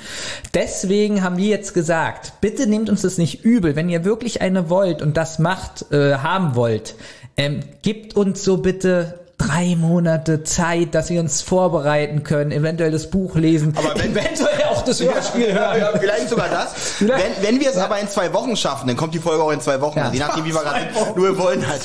Deswegen 0.53 1.23
haben 1.23 1.37
wir 1.37 1.47
jetzt 1.47 1.73
gesagt, 1.73 2.33
bitte 2.41 2.67
nehmt 2.67 2.89
uns 2.89 3.03
das 3.03 3.17
nicht 3.17 3.45
übel, 3.45 3.77
wenn 3.77 3.87
ihr 3.87 4.03
wirklich 4.03 4.41
eine 4.41 4.69
wollt 4.69 5.01
und 5.01 5.15
das 5.15 5.39
macht, 5.39 5.93
äh, 5.93 6.15
haben 6.15 6.55
wollt, 6.55 6.95
ähm, 7.37 7.61
gebt 7.81 8.17
uns 8.17 8.43
so 8.43 8.57
bitte 8.57 9.22
drei 9.37 9.75
Monate 9.75 10.43
Zeit, 10.43 10.95
dass 10.95 11.09
wir 11.09 11.19
uns 11.19 11.41
vorbereiten 11.41 12.23
können, 12.23 12.51
eventuell 12.51 12.91
das 12.91 13.09
Buch 13.09 13.35
lesen, 13.35 13.73
Aber 13.75 13.93
wenn- 13.99 14.11
eventuell 14.11 14.63
auch 14.71 14.83
das 14.83 15.01
Hörspiel 15.01 15.53
hören. 15.53 15.79
Ja, 15.79 15.89
vielleicht 15.99 16.29
sogar 16.29 16.47
das. 16.49 16.73
Wenn, 16.99 17.09
wenn 17.41 17.59
wir 17.59 17.69
es 17.71 17.77
aber 17.77 17.99
in 17.99 18.07
zwei 18.07 18.31
Wochen 18.33 18.55
schaffen, 18.55 18.87
dann 18.87 18.95
kommt 18.95 19.13
die 19.13 19.19
Folge 19.19 19.43
auch 19.43 19.51
in 19.51 19.59
zwei 19.59 19.81
Wochen. 19.81 19.97
Ja. 19.97 20.05
Also 20.05 20.13
je 20.15 20.19
nachdem, 20.21 20.45
wie 20.45 20.53
wir 20.53 20.61
gerade 20.63 20.79
sind. 20.93 21.15
Nur 21.17 21.27
wir 21.29 21.37
wollen 21.37 21.67
halt, 21.67 21.81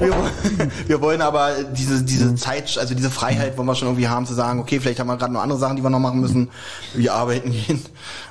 wir, 0.00 0.08
wollen- 0.10 0.72
wir 0.86 1.00
wollen 1.00 1.20
aber 1.22 1.50
diese, 1.72 2.02
diese 2.02 2.34
Zeit, 2.34 2.76
also 2.78 2.94
diese 2.94 3.10
Freiheit 3.10 3.56
wollen 3.58 3.68
wir 3.68 3.74
schon 3.74 3.88
irgendwie 3.88 4.08
haben 4.08 4.26
zu 4.26 4.34
sagen, 4.34 4.58
okay, 4.58 4.80
vielleicht 4.80 4.98
haben 4.98 5.06
wir 5.08 5.16
gerade 5.16 5.32
noch 5.32 5.42
andere 5.42 5.58
Sachen, 5.58 5.76
die 5.76 5.82
wir 5.82 5.90
noch 5.90 5.98
machen 6.00 6.20
müssen. 6.20 6.50
Wir 6.94 7.12
arbeiten 7.14 7.52
gehen. 7.52 7.82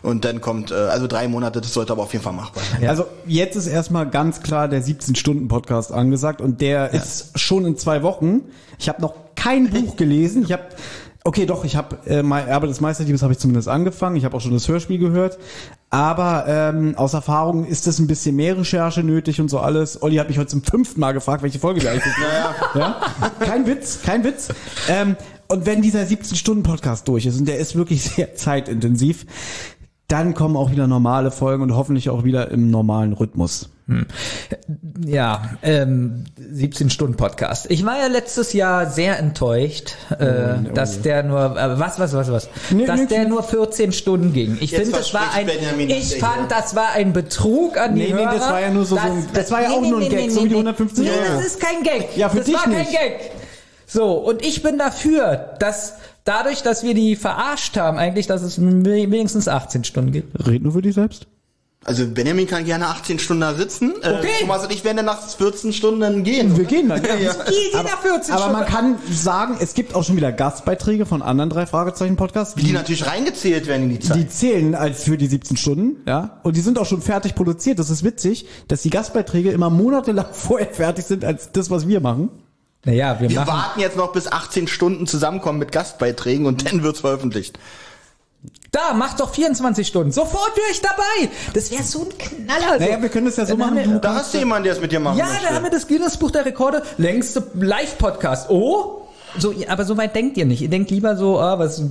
Und 0.01 0.25
dann 0.25 0.41
kommt, 0.41 0.71
äh, 0.71 0.75
also 0.75 1.07
drei 1.07 1.27
Monate, 1.27 1.61
das 1.61 1.73
sollte 1.73 1.93
aber 1.93 2.03
auf 2.03 2.11
jeden 2.13 2.23
Fall 2.23 2.33
machbar 2.33 2.63
sein. 2.71 2.89
Also 2.89 3.05
jetzt 3.25 3.55
ist 3.55 3.67
erstmal 3.67 4.09
ganz 4.09 4.41
klar 4.41 4.67
der 4.67 4.81
17-Stunden-Podcast 4.83 5.91
angesagt 5.91 6.41
und 6.41 6.59
der 6.61 6.93
ist 6.93 7.37
schon 7.39 7.65
in 7.65 7.77
zwei 7.77 8.03
Wochen. 8.03 8.41
Ich 8.79 8.89
habe 8.89 9.01
noch 9.01 9.13
kein 9.35 9.69
Buch 9.71 9.95
gelesen. 9.95 10.43
Ich 10.43 10.51
habe 10.51 10.63
Okay, 11.27 11.45
doch, 11.45 11.65
ich 11.65 11.75
habe 11.75 11.97
äh, 12.05 12.23
mein 12.23 12.47
Erbe 12.47 12.67
des 12.67 12.79
Meisterdiebes 12.79 13.21
habe 13.21 13.33
ich 13.33 13.39
zumindest 13.39 13.67
angefangen. 13.67 14.15
Ich 14.15 14.23
habe 14.23 14.37
auch 14.37 14.39
schon 14.39 14.53
das 14.53 14.69
Hörspiel 14.69 14.97
gehört. 14.97 15.37
Aber 15.89 16.45
ähm, 16.47 16.95
aus 16.95 17.13
Erfahrung 17.13 17.65
ist 17.65 17.85
es 17.85 17.99
ein 17.99 18.07
bisschen 18.07 18.37
mehr 18.37 18.57
Recherche 18.57 19.03
nötig 19.03 19.41
und 19.41 19.49
so 19.49 19.59
alles. 19.59 20.01
Olli 20.01 20.15
hat 20.15 20.29
mich 20.29 20.37
heute 20.37 20.47
zum 20.47 20.63
fünften 20.63 21.01
Mal 21.01 21.11
gefragt, 21.11 21.43
welche 21.43 21.59
Folge 21.59 21.81
wir 21.81 21.91
eigentlich 21.91 22.03
sind. 22.03 22.15
ja. 22.75 23.01
Kein 23.41 23.67
Witz, 23.67 24.03
kein 24.03 24.23
Witz. 24.23 24.47
Ähm, 24.87 25.17
und 25.49 25.65
wenn 25.65 25.81
dieser 25.81 26.03
17-Stunden-Podcast 26.03 27.05
durch 27.09 27.25
ist, 27.25 27.37
und 27.37 27.45
der 27.45 27.57
ist 27.57 27.75
wirklich 27.75 28.03
sehr 28.15 28.35
zeitintensiv, 28.35 29.25
dann 30.07 30.33
kommen 30.33 30.55
auch 30.55 30.71
wieder 30.71 30.87
normale 30.87 31.31
Folgen 31.31 31.61
und 31.61 31.75
hoffentlich 31.75 32.09
auch 32.09 32.23
wieder 32.23 32.51
im 32.51 32.71
normalen 32.71 33.11
Rhythmus. 33.11 33.69
Ja, 35.05 35.51
ähm, 35.63 36.25
17 36.37 36.89
Stunden 36.89 37.15
Podcast. 37.15 37.67
Ich 37.69 37.85
war 37.85 37.97
ja 37.99 38.07
letztes 38.07 38.51
Jahr 38.53 38.89
sehr 38.89 39.17
enttäuscht, 39.19 39.95
äh, 40.19 40.55
dass 40.73 41.01
der 41.01 41.23
nur 41.23 41.57
äh, 41.57 41.79
was 41.79 41.97
was 41.99 42.13
was 42.13 42.31
was, 42.31 42.49
Nee, 42.69 42.85
dass 42.85 42.99
nix. 42.99 43.09
der 43.13 43.27
nur 43.27 43.43
14 43.43 43.91
Stunden 43.93 44.33
ging. 44.33 44.57
Ich 44.59 44.71
finde, 44.71 44.91
das 44.91 45.13
war 45.13 45.33
ein 45.33 45.45
Benjamin, 45.45 45.89
ich 45.89 46.15
fand, 46.17 46.51
das 46.51 46.75
war 46.75 46.91
ein 46.93 47.13
Betrug 47.13 47.77
an 47.77 47.95
die 47.95 48.01
Nee, 48.03 48.13
nee, 48.13 48.19
Hörer. 48.25 48.33
das 48.33 48.49
war 48.49 48.61
ja 48.61 48.69
nur 48.71 48.85
so- 48.85 48.95
so 48.97 49.01
ein- 49.01 49.25
das 49.33 49.51
war 49.51 49.61
ja 49.61 49.69
auch 49.69 49.81
nur 49.81 50.01
ein 50.01 50.09
Gag, 50.09 50.31
so 50.31 50.43
wie 50.43 50.49
die 50.49 50.55
150 50.55 51.05
nee, 51.05 51.11
Euro. 51.11 51.37
das 51.37 51.45
ist 51.45 51.59
kein 51.61 51.83
Gag. 51.83 52.17
Ja, 52.17 52.29
für 52.29 52.37
das 52.37 52.45
dich 52.45 52.55
war 52.55 52.63
kein 52.63 52.79
nicht. 52.79 52.91
Gag. 52.91 53.31
So, 53.85 54.13
und 54.15 54.45
ich 54.45 54.63
bin 54.63 54.77
dafür, 54.77 55.53
dass 55.59 55.93
dadurch, 56.25 56.61
dass 56.61 56.83
wir 56.83 56.93
die 56.93 57.15
verarscht 57.15 57.77
haben, 57.77 57.97
eigentlich, 57.97 58.27
dass 58.27 58.41
es 58.41 58.59
wenigstens 58.59 59.47
18 59.47 59.85
Stunden 59.85 60.11
gibt. 60.11 60.45
Red 60.45 60.61
nur 60.63 60.73
für 60.73 60.81
dich 60.81 60.95
selbst. 60.95 61.27
Also 61.85 62.05
Benjamin 62.05 62.47
kann 62.47 62.65
gerne 62.65 62.87
18 62.87 63.17
Stunden 63.17 63.41
da 63.41 63.53
sitzen. 63.53 63.93
Äh, 64.01 64.15
Okay. 64.17 64.27
Thomas 64.41 64.63
und 64.65 64.73
ich 64.73 64.83
werden 64.83 64.97
dann 64.97 65.05
nach 65.05 65.21
14 65.29 65.71
Stunden 65.71 66.23
gehen. 66.23 66.57
Wir 66.57 66.65
gehen 66.65 66.89
dann. 66.89 67.01
Ja. 67.01 67.11
Easy 67.15 67.71
nach 67.73 68.01
14 68.01 68.33
Aber 68.33 68.43
Stunden. 68.43 68.51
man 68.59 68.65
kann 68.65 68.95
sagen, 69.09 69.55
es 69.61 69.73
gibt 69.73 69.95
auch 69.95 70.03
schon 70.03 70.17
wieder 70.17 70.33
Gastbeiträge 70.33 71.05
von 71.05 71.21
anderen 71.21 71.49
drei 71.49 71.65
Fragezeichen 71.65 72.17
Podcasts. 72.17 72.55
Die 72.55 72.73
natürlich 72.73 73.05
reingezählt 73.07 73.67
werden 73.67 73.83
in 73.83 73.89
die 73.91 73.99
Zeit. 73.99 74.17
Die 74.17 74.27
zählen 74.27 74.75
als 74.75 75.03
für 75.03 75.17
die 75.17 75.27
17 75.27 75.55
Stunden, 75.55 76.01
ja. 76.05 76.41
Und 76.43 76.57
die 76.57 76.61
sind 76.61 76.77
auch 76.77 76.85
schon 76.85 77.01
fertig 77.01 77.35
produziert. 77.35 77.79
Das 77.79 77.89
ist 77.89 78.03
witzig, 78.03 78.47
dass 78.67 78.81
die 78.81 78.89
Gastbeiträge 78.89 79.51
immer 79.51 79.69
monatelang 79.69 80.27
vorher 80.33 80.67
fertig 80.73 81.05
sind 81.05 81.23
als 81.23 81.51
das, 81.53 81.69
was 81.69 81.87
wir 81.87 82.01
machen. 82.01 82.29
naja, 82.83 83.17
wir, 83.21 83.29
Wir 83.29 83.39
machen 83.39 83.47
warten 83.49 83.79
jetzt 83.79 83.95
noch 83.95 84.11
bis 84.11 84.29
18 84.29 84.67
Stunden 84.67 85.07
zusammenkommen 85.07 85.59
mit 85.59 85.71
Gastbeiträgen 85.71 86.47
und 86.47 86.69
dann 86.69 86.83
wird's 86.83 86.99
veröffentlicht. 86.99 87.57
Da, 88.71 88.93
mach 88.93 89.15
doch 89.15 89.33
24 89.33 89.87
Stunden. 89.87 90.11
Sofort 90.11 90.55
wäre 90.55 90.67
ich 90.71 90.81
dabei. 90.81 91.31
Das 91.53 91.71
wäre 91.71 91.83
so 91.83 92.01
ein 92.03 92.17
Knaller. 92.17 92.77
Naja, 92.79 93.01
wir 93.01 93.09
können 93.09 93.25
das 93.25 93.37
ja 93.37 93.45
so 93.45 93.55
machen, 93.57 93.75
wir- 93.77 93.83
du 93.87 93.99
Da 93.99 94.15
hast 94.15 94.33
du 94.33 94.37
jemanden, 94.37 94.65
der 94.65 94.73
es 94.73 94.81
mit 94.81 94.91
dir 94.91 94.99
machen 94.99 95.17
Ja, 95.17 95.25
möchte. 95.25 95.43
da 95.47 95.53
haben 95.55 95.63
wir 95.63 95.71
das 95.71 95.87
Guinness 95.87 96.17
Buch 96.17 96.31
der 96.31 96.45
Rekorde. 96.45 96.83
Längste 96.97 97.43
Live-Podcast. 97.55 98.49
Oh, 98.49 99.06
so, 99.37 99.53
aber 99.67 99.85
so 99.85 99.97
weit 99.97 100.15
denkt 100.15 100.37
ihr 100.37 100.45
nicht. 100.45 100.61
Ihr 100.61 100.69
denkt 100.69 100.89
lieber 100.91 101.15
so, 101.17 101.39
ah, 101.39 101.59
was, 101.59 101.81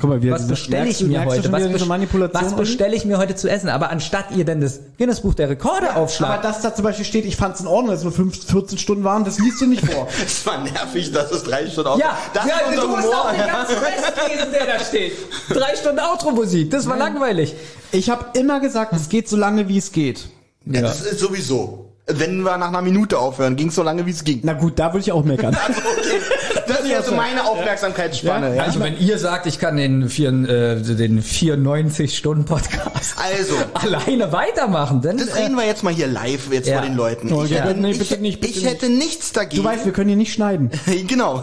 Guck 0.00 0.10
mal, 0.10 0.22
wie 0.22 0.30
was 0.30 0.46
bestelle 0.48 0.88
ich 0.88 1.00
mir 1.02 1.24
heute? 1.24 1.50
Was, 1.52 1.62
diese 1.62 1.76
bes- 1.84 1.86
Manipulation 1.86 2.44
was 2.44 2.54
bestelle 2.56 2.94
ich 2.96 3.04
mir 3.04 3.16
heute 3.18 3.36
zu 3.36 3.48
essen? 3.48 3.68
Aber 3.68 3.90
anstatt 3.90 4.26
ihr 4.36 4.44
denn 4.44 4.60
das 4.60 4.80
Guinness-Buch 4.98 5.34
der 5.34 5.48
Rekorde 5.50 5.90
Aber 5.90 6.00
aufschlagt, 6.00 6.44
dass 6.44 6.60
da 6.62 6.74
zum 6.74 6.84
Beispiel 6.84 7.04
steht, 7.04 7.24
ich 7.24 7.36
fand 7.36 7.54
es 7.54 7.60
in 7.60 7.66
Ordnung, 7.68 7.90
dass 7.90 7.98
es 8.00 8.04
nur 8.04 8.12
15, 8.12 8.50
14 8.50 8.78
Stunden 8.78 9.04
waren, 9.04 9.24
das 9.24 9.38
liest 9.38 9.60
du 9.60 9.66
nicht 9.66 9.86
vor. 9.86 10.08
Es 10.26 10.44
war 10.46 10.62
nervig, 10.62 11.12
dass 11.12 11.30
es 11.30 11.44
drei 11.44 11.66
Stunden 11.68 11.90
aus. 11.90 12.00
ja, 12.00 12.18
das 12.34 12.44
ja, 12.46 12.56
ist 12.56 12.68
unser 12.70 12.82
du 12.82 12.88
musst 12.88 13.04
Humor. 13.04 13.20
auch 13.20 13.30
den 13.30 13.46
ganzen 13.46 13.76
Rest 13.76 14.12
lesen, 14.28 14.52
der 14.52 14.66
da 14.78 14.84
steht. 14.84 15.12
Drei 15.50 15.76
Stunden 15.76 16.00
Outro-Musik, 16.00 16.70
das 16.70 16.88
war 16.88 16.96
langweilig. 16.96 17.54
Ich 17.92 18.10
habe 18.10 18.38
immer 18.38 18.60
gesagt, 18.60 18.92
es 18.94 19.08
geht 19.08 19.28
so 19.28 19.36
lange, 19.36 19.68
wie 19.68 19.78
es 19.78 19.92
geht. 19.92 20.26
Ja, 20.66 20.80
das 20.82 21.02
ist 21.02 21.20
sowieso. 21.20 21.92
Wenn 22.06 22.42
wir 22.42 22.58
nach 22.58 22.68
einer 22.68 22.82
Minute 22.82 23.18
aufhören, 23.18 23.56
ging 23.56 23.68
es 23.68 23.74
so 23.76 23.82
lange, 23.82 24.04
wie 24.04 24.10
es 24.10 24.24
ging. 24.24 24.40
Na 24.42 24.52
gut, 24.52 24.78
da 24.78 24.92
würde 24.92 25.00
ich 25.00 25.12
auch 25.12 25.24
meckern. 25.24 25.56
Also, 25.66 25.80
okay. 25.80 26.20
Das 26.66 26.80
ist 26.80 26.88
jetzt 26.90 27.08
so 27.08 27.14
meine 27.14 27.44
Aufmerksamkeitsspanne. 27.46 28.56
Ja? 28.56 28.62
Also 28.62 28.80
wenn 28.80 28.98
ihr 28.98 29.18
sagt, 29.18 29.46
ich 29.46 29.58
kann 29.58 29.76
den, 29.76 30.08
vier, 30.08 30.28
äh, 30.28 30.80
den 30.82 31.22
94-Stunden-Podcast 31.22 33.16
Also, 33.16 33.54
alleine 33.74 34.32
weitermachen, 34.32 35.00
dann 35.02 35.16
das 35.18 35.34
reden 35.36 35.56
wir 35.56 35.66
jetzt 35.66 35.82
mal 35.82 35.92
hier 35.92 36.06
live 36.06 36.50
jetzt 36.52 36.68
Ja. 36.68 36.78
vor 36.78 36.86
den 36.86 36.96
Leuten. 36.96 37.32
Oh, 37.32 37.44
Ich, 37.44 37.50
ja. 37.50 37.64
hätte, 37.64 37.80
Nee, 37.80 37.90
ich, 37.92 37.98
bitte 37.98 38.18
nicht, 38.20 38.40
bitte 38.40 38.58
ich 38.58 38.66
hätte 38.66 38.88
nichts 38.88 39.32
dagegen. 39.32 39.62
Du 39.62 39.68
weißt, 39.68 39.84
wir 39.84 39.92
können 39.92 40.08
hier 40.08 40.16
nicht 40.16 40.32
schneiden. 40.32 40.70
genau. 41.06 41.42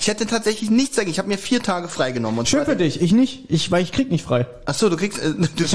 Ich 0.00 0.08
hätte 0.08 0.26
tatsächlich 0.26 0.70
nichts 0.70 0.96
dagegen. 0.96 1.12
Ich 1.12 1.18
habe 1.18 1.28
mir 1.28 1.38
vier 1.38 1.62
Tage 1.62 1.88
freigenommen. 1.88 2.38
Und 2.40 2.48
Schön 2.48 2.64
für 2.64 2.76
dich, 2.76 3.00
ich 3.00 3.12
nicht. 3.12 3.44
Ich, 3.48 3.70
weil 3.70 3.82
ich 3.82 3.92
krieg 3.92 4.10
nicht 4.10 4.24
frei. 4.24 4.46
Ach 4.66 4.74
so, 4.74 4.88
du 4.88 4.96
kriegst, 4.96 5.18
äh, 5.18 5.32
du 5.56 5.64
Ich 5.64 5.74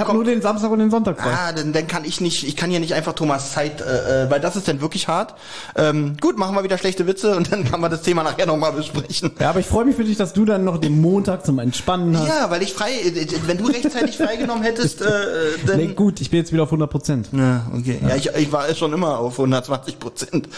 habe 0.00 0.08
hab 0.08 0.12
nur 0.14 0.24
den 0.24 0.42
Samstag 0.42 0.70
und 0.70 0.78
den 0.78 0.90
Sonntag 0.90 1.20
frei. 1.20 1.30
Ah, 1.32 1.52
dann, 1.52 1.72
dann 1.72 1.86
kann 1.86 2.04
ich 2.04 2.20
nicht, 2.20 2.46
ich 2.46 2.56
kann 2.56 2.70
hier 2.70 2.80
nicht 2.80 2.94
einfach 2.94 3.14
Thomas 3.14 3.52
Zeit, 3.60 3.80
äh, 3.80 4.24
äh, 4.24 4.30
weil 4.30 4.40
das 4.40 4.56
ist 4.56 4.68
dann 4.68 4.80
wirklich 4.80 5.08
hart. 5.08 5.34
Ähm, 5.76 6.16
gut, 6.20 6.38
machen 6.38 6.54
wir 6.54 6.64
wieder 6.64 6.78
schlechte 6.78 7.06
Witze 7.06 7.36
und 7.36 7.52
dann 7.52 7.64
kann 7.64 7.80
man 7.80 7.90
das 7.90 8.02
Thema 8.02 8.22
nachher 8.22 8.46
nochmal 8.46 8.72
besprechen. 8.72 9.32
Ja, 9.38 9.50
aber 9.50 9.60
ich 9.60 9.66
freue 9.66 9.84
mich 9.84 9.96
für 9.96 10.04
dich, 10.04 10.16
dass 10.16 10.32
du 10.32 10.44
dann 10.44 10.64
noch 10.64 10.78
den 10.78 11.00
Montag 11.00 11.44
zum 11.44 11.58
Entspannen 11.58 12.18
hast. 12.18 12.28
Ja, 12.28 12.50
weil 12.50 12.62
ich 12.62 12.72
frei, 12.72 12.92
äh, 12.92 13.26
wenn 13.46 13.58
du 13.58 13.66
rechtzeitig 13.66 14.16
freigenommen 14.16 14.62
hättest, 14.62 15.02
äh, 15.02 15.04
äh, 15.04 15.08
dann. 15.66 15.76
Nee, 15.76 15.88
gut, 15.88 16.20
ich 16.20 16.30
bin 16.30 16.38
jetzt 16.40 16.52
wieder 16.52 16.62
auf 16.62 16.68
100 16.68 16.90
Prozent. 16.90 17.28
Ja, 17.32 17.66
okay. 17.76 18.00
Ja, 18.06 18.16
ich, 18.16 18.28
ich 18.34 18.52
war 18.52 18.72
schon 18.74 18.92
immer 18.92 19.18
auf 19.18 19.38
120 19.38 19.98
Prozent. 19.98 20.48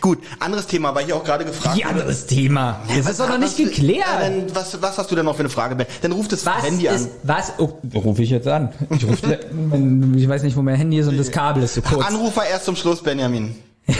Gut, 0.00 0.18
anderes 0.38 0.66
Thema, 0.66 0.94
weil 0.94 1.06
ich 1.06 1.12
auch 1.12 1.24
gerade 1.24 1.44
gefragt 1.44 1.76
Wie 1.76 1.84
anderes 1.84 2.26
Thema. 2.26 2.80
Das 2.88 3.08
ist 3.10 3.20
doch 3.20 3.28
noch 3.28 3.38
nicht 3.38 3.50
was- 3.52 3.56
geklärt. 3.56 3.98
Ja, 4.06 4.20
dann, 4.20 4.54
was, 4.54 4.80
was 4.80 4.98
hast 4.98 5.10
du 5.10 5.16
denn 5.16 5.24
noch 5.24 5.34
für 5.34 5.40
eine 5.40 5.48
Frage? 5.48 5.74
Ben? 5.76 5.86
Dann 6.02 6.12
ruf 6.12 6.28
das 6.28 6.46
was 6.46 6.62
Handy 6.62 6.86
ist, 6.86 7.06
an. 7.06 7.10
was, 7.24 7.52
oh, 7.58 7.78
rufe 7.94 8.22
ich 8.22 8.30
jetzt 8.30 8.46
an. 8.48 8.72
Ich, 8.90 9.04
ruf, 9.06 9.18
ich 9.22 10.28
weiß 10.28 10.42
nicht, 10.44 10.56
wo 10.56 10.62
mein 10.62 10.76
Handy 10.76 10.98
ist 10.98 11.08
und 11.08 11.18
das 11.18 11.30
Kabel 11.30 11.62
ist 11.64 11.74
so 11.74 11.82
kurz. 11.82 12.06
Anrufer 12.06 12.46
erst 12.46 12.64
zum 12.66 12.76
Schluss, 12.76 13.02
Benjamin. 13.02 13.56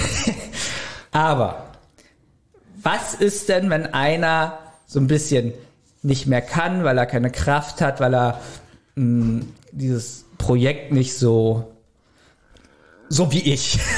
Aber 1.13 1.67
was 2.83 3.15
ist 3.15 3.49
denn, 3.49 3.71
wenn 3.71 3.87
einer 3.87 4.59
so 4.87 4.99
ein 5.01 5.07
bisschen 5.07 5.53
nicht 6.03 6.27
mehr 6.27 6.41
kann, 6.43 6.85
weil 6.85 6.99
er 6.99 7.07
keine 7.07 7.31
Kraft 7.31 7.81
hat, 7.81 8.01
weil 8.01 8.15
er 8.15 8.41
mh, 8.97 9.45
dieses 9.73 10.25
Projekt 10.39 10.93
nicht 10.93 11.17
so 11.17 11.69
so 13.09 13.31
wie 13.31 13.41
ich. 13.41 13.79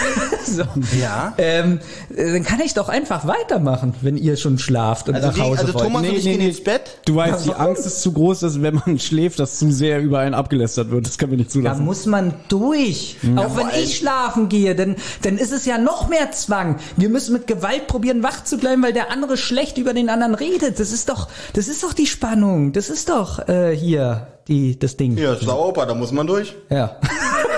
so. 0.47 0.63
Ja. 1.01 1.35
Ähm, 1.39 1.81
äh, 2.15 2.33
dann 2.33 2.45
kann 2.45 2.61
ich 2.61 2.75
doch 2.75 2.89
einfach 2.89 3.27
weitermachen, 3.27 3.95
wenn 4.01 4.17
ihr 4.17 4.37
schon 4.37 4.59
schlaft 4.59 5.09
und 5.09 5.15
Also 5.17 5.29
nach 5.29 5.39
Hause 5.39 5.61
also 5.63 5.75
wollt. 5.75 5.85
Thomas- 5.85 6.03
und 6.09 6.15
ich 6.15 6.23
gehen 6.25 6.41
ins 6.41 6.63
Bett? 6.63 6.83
Du 7.07 7.17
weißt, 7.17 7.47
die? 7.47 7.55
Angst 7.55 7.87
ist 7.87 8.03
zu 8.03 8.13
groß, 8.13 8.41
dass 8.41 8.63
wenn 8.63 8.75
man 8.75 8.99
schläft, 8.99 9.39
dass 9.39 9.59
zu 9.59 9.71
sehr 9.71 10.01
über 10.01 10.21
einen 10.21 10.35
abgelästert 10.35 10.91
wird. 10.91 11.07
Das 11.07 11.19
können 11.19 11.33
wir 11.33 11.39
nicht 11.39 11.51
Da 11.51 11.53
zulassen. 11.55 11.85
muss 11.85 12.07
man 12.07 12.35
durch. 12.49 13.17
Auch 13.37 13.57
wenn 13.57 13.69
ich 13.83 13.97
schlafen 13.97 14.49
gehe, 14.49 14.75
dann, 14.75 14.97
dann 15.23 15.39
ist 15.39 15.53
es 15.53 15.65
ja 15.67 15.79
noch 15.79 16.09
mehr 16.09 16.31
Zwang. 16.33 16.77
Wir 16.97 17.09
müssen 17.09 17.33
mit 17.33 17.47
Gewalt 17.47 17.87
probieren, 17.87 18.23
wach 18.23 18.45
zu 18.45 18.59
bleiben, 18.59 18.83
weil 18.83 18.93
der 18.93 19.11
andere 19.11 19.37
schlecht 19.37 19.79
über 19.79 19.95
den 19.95 20.09
anderen 20.09 20.35
redet. 20.35 20.79
Das 20.81 20.93
ist 20.93 21.09
doch, 21.09 21.29
das 21.53 21.69
ist 21.69 21.83
doch 21.83 21.93
die 21.93 22.07
Spannung. 22.07 22.73
Das 22.73 22.91
ist 22.91 23.09
doch 23.09 23.49
äh, 23.49 23.75
hier 23.77 24.29
die, 24.49 24.79
das 24.79 24.97
Ding. 24.97 25.17
Ja, 25.17 25.35
sauber, 25.37 25.87
da 25.87 25.95
muss 25.95 26.13
man 26.13 26.27
durch. 26.27 26.55
Ja. 26.71 26.97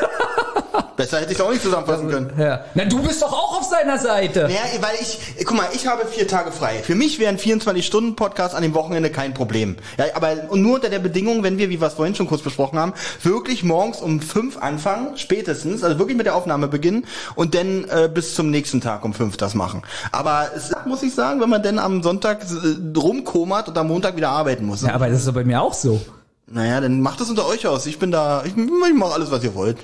Besser 0.96 1.18
hätte 1.20 1.32
ich 1.32 1.38
es 1.38 1.44
auch 1.44 1.50
nicht 1.50 1.62
zusammenfassen 1.62 2.08
können. 2.10 2.30
ja. 2.38 2.64
Na, 2.74 2.84
du 2.84 3.02
bist 3.02 3.22
doch 3.22 3.32
auch 3.32 3.58
auf 3.58 3.64
seiner 3.64 3.98
Seite. 3.98 4.42
Naja, 4.44 4.60
weil 4.80 4.94
ich, 5.00 5.44
guck 5.44 5.56
mal, 5.56 5.66
ich 5.74 5.86
habe 5.86 6.06
vier 6.06 6.26
Tage 6.26 6.52
frei. 6.52 6.82
Für 6.82 6.94
mich 6.94 7.18
wären 7.18 7.36
24-Stunden-Podcasts 7.36 8.54
an 8.54 8.62
dem 8.62 8.74
Wochenende 8.74 9.10
kein 9.10 9.34
Problem. 9.34 9.76
Ja, 9.98 10.06
aber 10.14 10.34
nur 10.54 10.76
unter 10.76 10.88
der 10.88 10.98
Bedingung, 10.98 11.42
wenn 11.42 11.58
wir, 11.58 11.68
wie 11.70 11.80
wir 11.80 11.86
es 11.86 11.94
vorhin 11.94 12.14
schon 12.14 12.26
kurz 12.26 12.42
besprochen 12.42 12.78
haben, 12.78 12.94
wirklich 13.22 13.62
morgens 13.62 14.00
um 14.00 14.20
fünf 14.20 14.58
anfangen, 14.58 15.16
spätestens, 15.16 15.82
also 15.84 15.98
wirklich 15.98 16.16
mit 16.16 16.26
der 16.26 16.34
Aufnahme 16.34 16.68
beginnen 16.68 17.06
und 17.34 17.54
dann 17.54 17.84
äh, 17.84 18.08
bis 18.12 18.34
zum 18.34 18.50
nächsten 18.50 18.80
Tag 18.80 19.04
um 19.04 19.14
fünf 19.14 19.36
das 19.36 19.54
machen. 19.54 19.82
Aber 20.12 20.50
es 20.56 20.72
muss 20.86 21.02
ich 21.02 21.14
sagen, 21.14 21.40
wenn 21.40 21.50
man 21.50 21.62
dann 21.62 21.78
am 21.78 22.02
Sonntag 22.02 22.42
äh, 22.42 22.98
rumkomert 22.98 23.68
und 23.68 23.78
am 23.78 23.88
Montag 23.88 24.16
wieder 24.16 24.30
arbeiten 24.30 24.64
muss. 24.66 24.82
Ja, 24.82 24.94
aber 24.94 25.08
das 25.08 25.20
ist 25.20 25.28
doch 25.28 25.34
bei 25.34 25.44
mir 25.44 25.60
auch 25.60 25.74
so. 25.74 26.00
Naja, 26.48 26.80
dann 26.80 27.00
macht 27.00 27.20
es 27.20 27.28
unter 27.28 27.46
euch 27.46 27.66
aus. 27.66 27.86
Ich 27.86 27.98
bin 27.98 28.10
da, 28.12 28.44
ich, 28.44 28.56
ich 28.56 28.94
mache 28.94 29.14
alles, 29.14 29.30
was 29.30 29.42
ihr 29.42 29.54
wollt. 29.54 29.78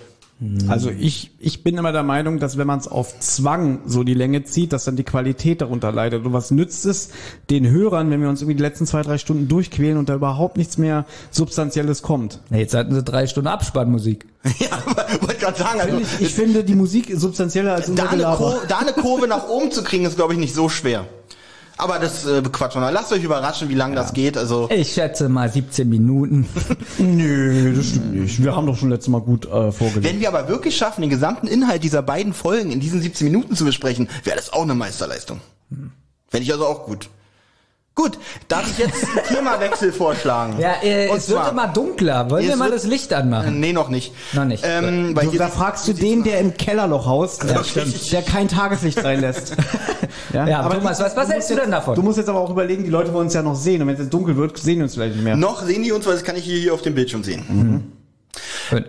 Also 0.68 0.90
ich, 0.90 1.30
ich 1.38 1.62
bin 1.62 1.78
immer 1.78 1.92
der 1.92 2.02
Meinung, 2.02 2.38
dass 2.38 2.58
wenn 2.58 2.66
man 2.66 2.80
es 2.80 2.88
auf 2.88 3.18
Zwang 3.20 3.80
so 3.86 4.02
die 4.02 4.14
Länge 4.14 4.42
zieht, 4.44 4.72
dass 4.72 4.84
dann 4.84 4.96
die 4.96 5.04
Qualität 5.04 5.60
darunter 5.60 5.92
leidet. 5.92 6.24
Und 6.24 6.32
was 6.32 6.50
nützt 6.50 6.84
es 6.86 7.10
den 7.50 7.68
Hörern, 7.68 8.10
wenn 8.10 8.20
wir 8.20 8.28
uns 8.28 8.42
irgendwie 8.42 8.56
die 8.56 8.62
letzten 8.62 8.86
zwei, 8.86 9.02
drei 9.02 9.18
Stunden 9.18 9.46
durchquälen 9.48 9.98
und 9.98 10.08
da 10.08 10.14
überhaupt 10.14 10.56
nichts 10.56 10.78
mehr 10.78 11.06
Substanzielles 11.30 12.02
kommt? 12.02 12.40
Na, 12.50 12.58
jetzt 12.58 12.74
hatten 12.74 12.94
sie 12.94 13.02
drei 13.02 13.26
Stunden 13.26 13.48
Abspannmusik. 13.48 14.26
ja, 14.58 14.70
aber 14.72 15.06
wollte 15.22 15.40
gerade 15.40 15.58
sagen, 15.58 15.80
also, 15.80 15.98
Ich, 15.98 16.20
ich 16.26 16.34
finde 16.34 16.64
die 16.64 16.74
Musik 16.74 17.12
substanzieller 17.14 17.74
als 17.74 17.88
unser 17.88 18.04
da, 18.04 18.10
eine. 18.10 18.24
Kurve, 18.24 18.60
da 18.66 18.78
eine 18.78 18.92
Kurve 18.92 19.28
nach 19.28 19.48
oben 19.48 19.70
zu 19.70 19.84
kriegen, 19.84 20.04
ist, 20.04 20.16
glaube 20.16 20.32
ich, 20.32 20.38
nicht 20.40 20.54
so 20.54 20.68
schwer. 20.68 21.06
Aber 21.82 21.98
das 21.98 22.24
äh, 22.24 22.42
quatschen 22.42 22.80
wir. 22.80 22.92
Lasst 22.92 23.12
euch 23.12 23.24
überraschen, 23.24 23.68
wie 23.68 23.74
lange 23.74 23.96
das 23.96 24.12
geht. 24.12 24.38
Also 24.38 24.68
Ich 24.70 24.92
schätze 24.92 25.28
mal 25.28 25.50
17 25.50 25.88
Minuten. 25.88 26.48
Nö, 26.98 27.74
das 27.74 27.86
stimmt 27.88 28.14
nicht. 28.14 28.40
Wir 28.40 28.54
haben 28.54 28.68
doch 28.68 28.76
schon 28.76 28.90
letztes 28.90 29.08
Mal 29.08 29.20
gut 29.20 29.46
äh, 29.46 29.72
vorgelegt. 29.72 30.04
wenn 30.04 30.20
wir 30.20 30.28
aber 30.28 30.46
wirklich 30.46 30.76
schaffen, 30.76 31.00
den 31.00 31.10
gesamten 31.10 31.48
Inhalt 31.48 31.82
dieser 31.82 32.02
beiden 32.02 32.34
Folgen 32.34 32.70
in 32.70 32.78
diesen 32.78 33.02
17 33.02 33.26
Minuten 33.26 33.56
zu 33.56 33.64
besprechen, 33.64 34.08
wäre 34.22 34.36
das 34.36 34.52
auch 34.52 34.62
eine 34.62 34.76
Meisterleistung. 34.76 35.40
Fände 36.28 36.44
ich 36.44 36.52
also 36.52 36.66
auch 36.66 36.86
gut. 36.86 37.08
Gut, 37.94 38.18
darf 38.48 38.66
ich 38.70 38.78
jetzt 38.78 39.04
einen 39.04 39.26
Themawechsel 39.36 39.92
vorschlagen? 39.92 40.56
Ja, 40.58 40.76
äh, 40.82 41.04
es 41.08 41.28
wird 41.28 41.40
zwar- 41.40 41.50
immer 41.50 41.68
dunkler. 41.68 42.30
Wollen 42.30 42.48
wir 42.48 42.56
mal 42.56 42.70
wird- 42.70 42.76
das 42.76 42.84
Licht 42.86 43.12
anmachen? 43.12 43.60
Nee, 43.60 43.74
noch 43.74 43.90
nicht. 43.90 44.14
Noch 44.32 44.46
nicht. 44.46 44.64
Ähm, 44.66 45.14
weil 45.14 45.26
Du, 45.26 45.36
da 45.36 45.48
fragst 45.48 45.86
du 45.88 45.92
den, 45.92 46.22
der 46.24 46.40
im 46.40 46.56
Kellerloch 46.56 47.04
haust, 47.04 47.42
der, 47.42 47.62
stimmt. 47.62 48.10
der 48.10 48.22
kein 48.22 48.48
Tageslicht 48.48 49.02
reinlässt. 49.04 49.56
Ja, 50.32 50.66
Thomas, 50.66 50.98
was- 50.98 51.14
was 51.14 51.28
hältst 51.28 51.50
du 51.50 51.56
denn 51.56 51.70
davon? 51.70 51.94
Du 51.94 52.00
musst 52.02 52.16
jetzt 52.16 52.28
aber 52.30 52.38
auch 52.40 52.48
überlegen, 52.48 52.84
die 52.84 52.90
Leute 52.90 53.12
wollen 53.12 53.26
uns 53.26 53.34
ja 53.34 53.42
noch 53.42 53.54
sehen. 53.54 53.82
Und 53.82 53.88
wenn 53.88 53.94
es 53.94 54.00
jetzt 54.00 54.14
dunkel 54.14 54.34
wird, 54.36 54.56
sehen 54.56 54.76
die 54.78 54.82
uns 54.84 54.94
vielleicht 54.94 55.14
nicht 55.14 55.24
mehr. 55.24 55.36
Noch 55.36 55.62
sehen 55.62 55.82
die 55.82 55.92
uns, 55.92 56.06
weil 56.06 56.14
das 56.14 56.24
kann 56.24 56.36
ich 56.36 56.44
hier, 56.44 56.58
hier 56.58 56.72
auf 56.72 56.80
dem 56.80 56.94
Bildschirm 56.94 57.22
sehen. 57.22 57.92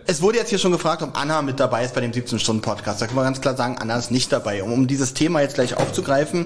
Es 0.06 0.22
wurde 0.22 0.38
jetzt 0.38 0.50
hier 0.50 0.58
schon 0.60 0.72
gefragt, 0.72 1.02
ob 1.02 1.20
Anna 1.20 1.42
mit 1.42 1.60
dabei 1.60 1.84
ist 1.84 1.94
bei 1.94 2.00
dem 2.00 2.14
17-Stunden-Podcast. 2.14 3.02
Da 3.02 3.08
können 3.08 3.18
wir 3.18 3.24
ganz 3.24 3.42
klar 3.42 3.58
sagen, 3.58 3.78
Anna 3.78 3.98
ist 3.98 4.10
nicht 4.10 4.32
dabei. 4.32 4.64
Um, 4.64 4.72
um 4.72 4.88
dieses 4.88 5.14
Thema 5.14 5.42
jetzt 5.42 5.56
gleich 5.56 5.76
aufzugreifen, 5.76 6.46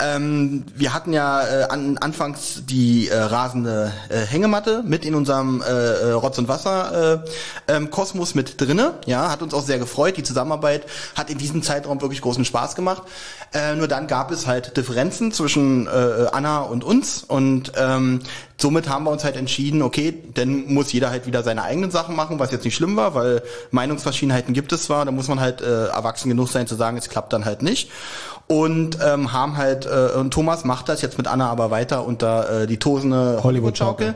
ähm, 0.00 0.64
wir 0.72 0.94
hatten 0.94 1.12
ja 1.12 1.42
äh, 1.42 1.64
an, 1.64 1.98
anfangs 1.98 2.62
die 2.66 3.08
äh, 3.08 3.18
rasende 3.18 3.92
äh, 4.08 4.18
Hängematte 4.18 4.84
mit 4.84 5.04
in 5.04 5.16
unserem 5.16 5.60
äh, 5.60 5.64
äh, 5.64 6.10
Rotz 6.12 6.38
und 6.38 6.46
Wasser 6.46 7.24
äh, 7.68 7.74
ähm, 7.74 7.90
Kosmos 7.90 8.36
mit 8.36 8.60
drinne. 8.60 8.94
Ja, 9.06 9.30
hat 9.30 9.42
uns 9.42 9.52
auch 9.52 9.64
sehr 9.64 9.80
gefreut. 9.80 10.16
Die 10.16 10.22
Zusammenarbeit 10.22 10.86
hat 11.16 11.30
in 11.30 11.38
diesem 11.38 11.64
Zeitraum 11.64 12.00
wirklich 12.00 12.20
großen 12.20 12.44
Spaß 12.44 12.76
gemacht. 12.76 13.02
Äh, 13.52 13.74
nur 13.74 13.88
dann 13.88 14.06
gab 14.06 14.30
es 14.30 14.46
halt 14.46 14.76
Differenzen 14.76 15.32
zwischen 15.32 15.88
äh, 15.88 16.26
Anna 16.30 16.60
und 16.60 16.84
uns 16.84 17.24
und 17.24 17.72
ähm, 17.76 18.20
somit 18.58 18.88
haben 18.88 19.04
wir 19.04 19.10
uns 19.10 19.24
halt 19.24 19.36
entschieden, 19.36 19.82
okay, 19.82 20.14
dann 20.34 20.72
muss 20.72 20.92
jeder 20.92 21.10
halt 21.10 21.26
wieder 21.26 21.42
seine 21.42 21.62
eigenen 21.62 21.90
Sachen 21.90 22.16
machen, 22.16 22.38
was 22.38 22.50
jetzt 22.52 22.64
nicht 22.64 22.74
schlimm 22.74 22.96
war, 22.96 23.14
weil 23.14 23.42
Meinungsverschiedenheiten 23.70 24.54
gibt 24.54 24.72
es 24.72 24.84
zwar, 24.84 25.04
da 25.04 25.10
muss 25.10 25.28
man 25.28 25.40
halt 25.40 25.60
äh, 25.60 25.86
erwachsen 25.88 26.30
genug 26.30 26.48
sein 26.48 26.66
zu 26.66 26.74
sagen, 26.74 26.96
es 26.96 27.08
klappt 27.08 27.32
dann 27.32 27.44
halt 27.44 27.62
nicht. 27.62 27.90
Und 28.48 28.98
ähm, 29.04 29.32
haben 29.32 29.56
halt, 29.56 29.86
äh, 29.86 30.16
und 30.16 30.30
Thomas 30.32 30.64
macht 30.64 30.88
das 30.88 31.02
jetzt 31.02 31.18
mit 31.18 31.26
Anna 31.26 31.50
aber 31.50 31.72
weiter 31.72 32.06
unter 32.06 32.62
äh, 32.62 32.66
die 32.68 32.76
tosende 32.76 33.40
Hollywood-Schaukel. 33.42 34.14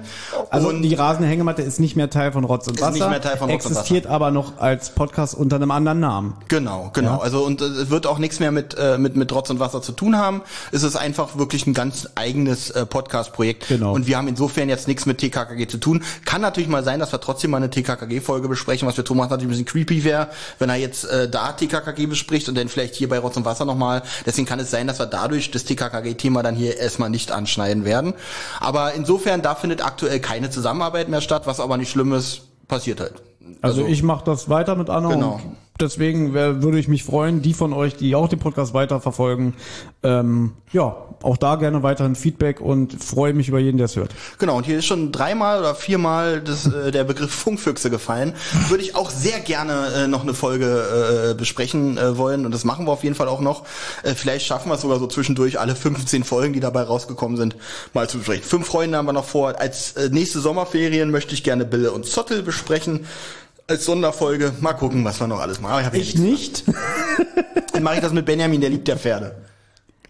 Also 0.51 0.69
und 0.69 0.83
die 0.83 0.95
rasende 0.95 1.29
Hängematte 1.29 1.63
ist 1.63 1.81
nicht 1.81 1.97
mehr 1.97 2.11
Teil 2.11 2.31
von 2.31 2.45
Rotz 2.45 2.69
und 2.69 2.77
Ist 2.77 2.81
Wasser. 2.83 2.93
nicht 2.93 3.09
mehr 3.09 3.21
Teil 3.21 3.37
von 3.37 3.51
Rotz 3.51 3.67
und 3.67 3.73
existiert 3.73 4.07
aber 4.07 4.31
noch 4.31 4.59
als 4.59 4.91
Podcast 4.91 5.35
unter 5.35 5.57
einem 5.57 5.73
anderen 5.73 5.99
Namen. 5.99 6.37
Genau, 6.47 6.91
genau. 6.93 7.17
Ja. 7.17 7.21
Also 7.21 7.45
und 7.45 7.61
äh, 7.61 7.65
es 7.65 7.91
wird 7.91 8.07
auch 8.07 8.19
nichts 8.19 8.39
mehr 8.39 8.53
mit 8.53 8.77
äh, 8.79 8.99
mit 8.99 9.17
mit 9.17 9.33
Rotz 9.33 9.51
und 9.51 9.59
Wasser 9.59 9.83
zu 9.83 9.91
tun 9.91 10.17
haben. 10.17 10.43
Es 10.71 10.85
ist 10.85 10.95
einfach 10.95 11.37
wirklich 11.37 11.67
ein 11.67 11.75
ganz 11.75 12.09
eigenes 12.15 12.71
äh, 12.71 12.87
Podcast-Projekt. 12.87 13.67
Genau. 13.67 13.93
Und 13.93 14.07
wir 14.07 14.17
haben 14.17 14.29
insofern 14.29 14.69
jetzt 14.69 14.87
nichts 14.87 15.07
mit 15.07 15.19
TKKG 15.19 15.67
zu 15.67 15.79
tun. 15.79 16.05
Kann 16.25 16.41
natürlich 16.41 16.69
mal 16.69 16.85
sein, 16.85 17.01
dass 17.01 17.11
wir 17.11 17.21
trotzdem 17.21 17.51
mal 17.51 17.57
eine 17.57 17.71
TKKG-Folge 17.71 18.47
besprechen, 18.49 18.87
was 18.87 18.95
für 18.95 19.03
Thomas 19.03 19.29
natürlich 19.29 19.47
ein 19.47 19.65
bisschen 19.65 19.67
creepy 19.67 20.05
wäre, 20.05 20.29
wenn 20.61 20.71
er 20.71 20.77
jetzt 20.77 21.05
äh, 21.05 21.29
da 21.29 21.51
TKKG 21.51 22.07
bespricht 22.07 22.49
und 22.49 22.57
dann 22.57 22.69
vielleicht 22.69 22.95
hier 22.95 23.09
bei 23.09 23.19
Rotz 23.19 23.37
und 23.37 23.45
Wasser 23.45 23.65
nochmal. 23.65 24.03
Deswegen 24.27 24.47
kann 24.47 24.59
es 24.61 24.71
sein, 24.71 24.87
dass 24.87 24.99
wir 24.99 25.07
dadurch 25.07 25.51
das 25.51 25.65
TKKG-Thema 25.65 26.43
dann 26.43 26.55
hier 26.55 26.77
erstmal 26.79 27.11
nicht 27.11 27.33
anschneiden 27.33 27.85
werden. 27.85 28.15
Aber 28.61 28.95
insofern, 28.95 29.43
da 29.43 29.55
findet 29.55 29.85
aktuell 29.85 30.21
keine 30.21 30.51
Zusammenarbeit 30.51 31.09
mehr 31.09 31.21
statt, 31.21 31.43
was 31.47 31.61
aber 31.61 31.77
nicht 31.77 31.91
schlimm 31.91 32.13
ist, 32.13 32.43
passiert 32.69 33.01
halt. 33.01 33.15
Also, 33.63 33.85
ich 33.87 34.03
mache 34.03 34.25
das 34.25 34.49
weiter 34.49 34.77
mit 34.77 34.91
Anna 34.91 35.09
Genau. 35.11 35.35
und 35.35 35.57
Deswegen 35.81 36.35
wär, 36.35 36.63
würde 36.63 36.79
ich 36.79 36.89
mich 36.89 37.05
freuen, 37.05 37.43
die 37.43 37.55
von 37.55 37.73
euch, 37.73 37.97
die 37.97 38.15
auch 38.15 38.29
den 38.29 38.39
Podcast 38.39 38.75
weiterverfolgen, 38.75 39.55
ähm, 40.03 40.53
ja, 40.73 40.97
auch 41.23 41.37
da 41.37 41.57
gerne 41.57 41.83
weiterhin 41.83 42.15
Feedback 42.15 42.61
und 42.61 43.03
freue 43.03 43.35
mich 43.35 43.49
über 43.49 43.59
jeden, 43.59 43.77
der 43.77 43.87
es 43.87 43.97
hört. 43.97 44.13
Genau, 44.39 44.57
und 44.57 44.65
hier 44.65 44.79
ist 44.79 44.87
schon 44.87 45.13
dreimal 45.13 45.61
oder 45.61 45.75
viermal 45.75 46.41
das, 46.41 46.67
äh, 46.67 46.91
der 46.91 47.05
Begriff 47.05 47.31
Funkfüchse 47.31 47.91
gefallen. 47.91 48.35
Würde 48.69 48.83
ich 48.83 48.95
auch 48.95 49.11
sehr 49.11 49.41
gerne 49.41 49.89
äh, 49.95 50.07
noch 50.07 50.23
eine 50.23 50.35
Folge 50.35 51.31
äh, 51.31 51.35
besprechen 51.35 51.99
äh, 51.99 52.17
wollen 52.17 52.47
und 52.47 52.53
das 52.53 52.65
machen 52.65 52.87
wir 52.87 52.93
auf 52.93 53.05
jeden 53.05 53.15
Fall 53.15 53.29
auch 53.29 53.41
noch. 53.41 53.65
Äh, 54.03 54.15
vielleicht 54.15 54.47
schaffen 54.47 54.71
wir 54.71 54.75
es 54.77 54.83
sogar 54.83 54.99
so 54.99 55.07
zwischendurch, 55.07 55.59
alle 55.59 55.75
15 55.75 56.25
Folgen, 56.25 56.55
die 56.55 56.61
dabei 56.61 56.83
rausgekommen 56.83 57.37
sind, 57.37 57.57
mal 57.93 58.09
zu 58.09 58.19
besprechen. 58.19 58.45
Fünf 58.45 58.67
Freunde 58.67 58.97
haben 58.97 59.07
wir 59.07 59.13
noch 59.13 59.25
vor. 59.25 59.61
Als 59.61 59.93
äh, 59.93 60.09
nächste 60.11 60.41
Sommerferien 60.41 61.11
möchte 61.11 61.35
ich 61.35 61.43
gerne 61.43 61.65
Bille 61.65 61.93
und 61.93 62.07
Zottel 62.07 62.43
besprechen. 62.43 63.07
Als 63.71 63.85
Sonderfolge. 63.85 64.53
Mal 64.61 64.73
gucken, 64.73 65.05
was 65.05 65.21
wir 65.21 65.29
noch 65.29 65.41
alles 65.41 65.61
machen. 65.61 65.85
Aber 65.87 65.97
Ich 65.97 66.15
ja 66.15 66.21
nicht. 66.21 66.65
Dann 67.73 67.83
mache 67.85 67.95
ich 67.97 68.01
das 68.01 68.13
mit 68.13 68.27
Benjamin, 68.27 68.61
der 68.61 68.71
liebt 68.71 68.89
ja 68.89 68.97
Pferde. 68.97 69.37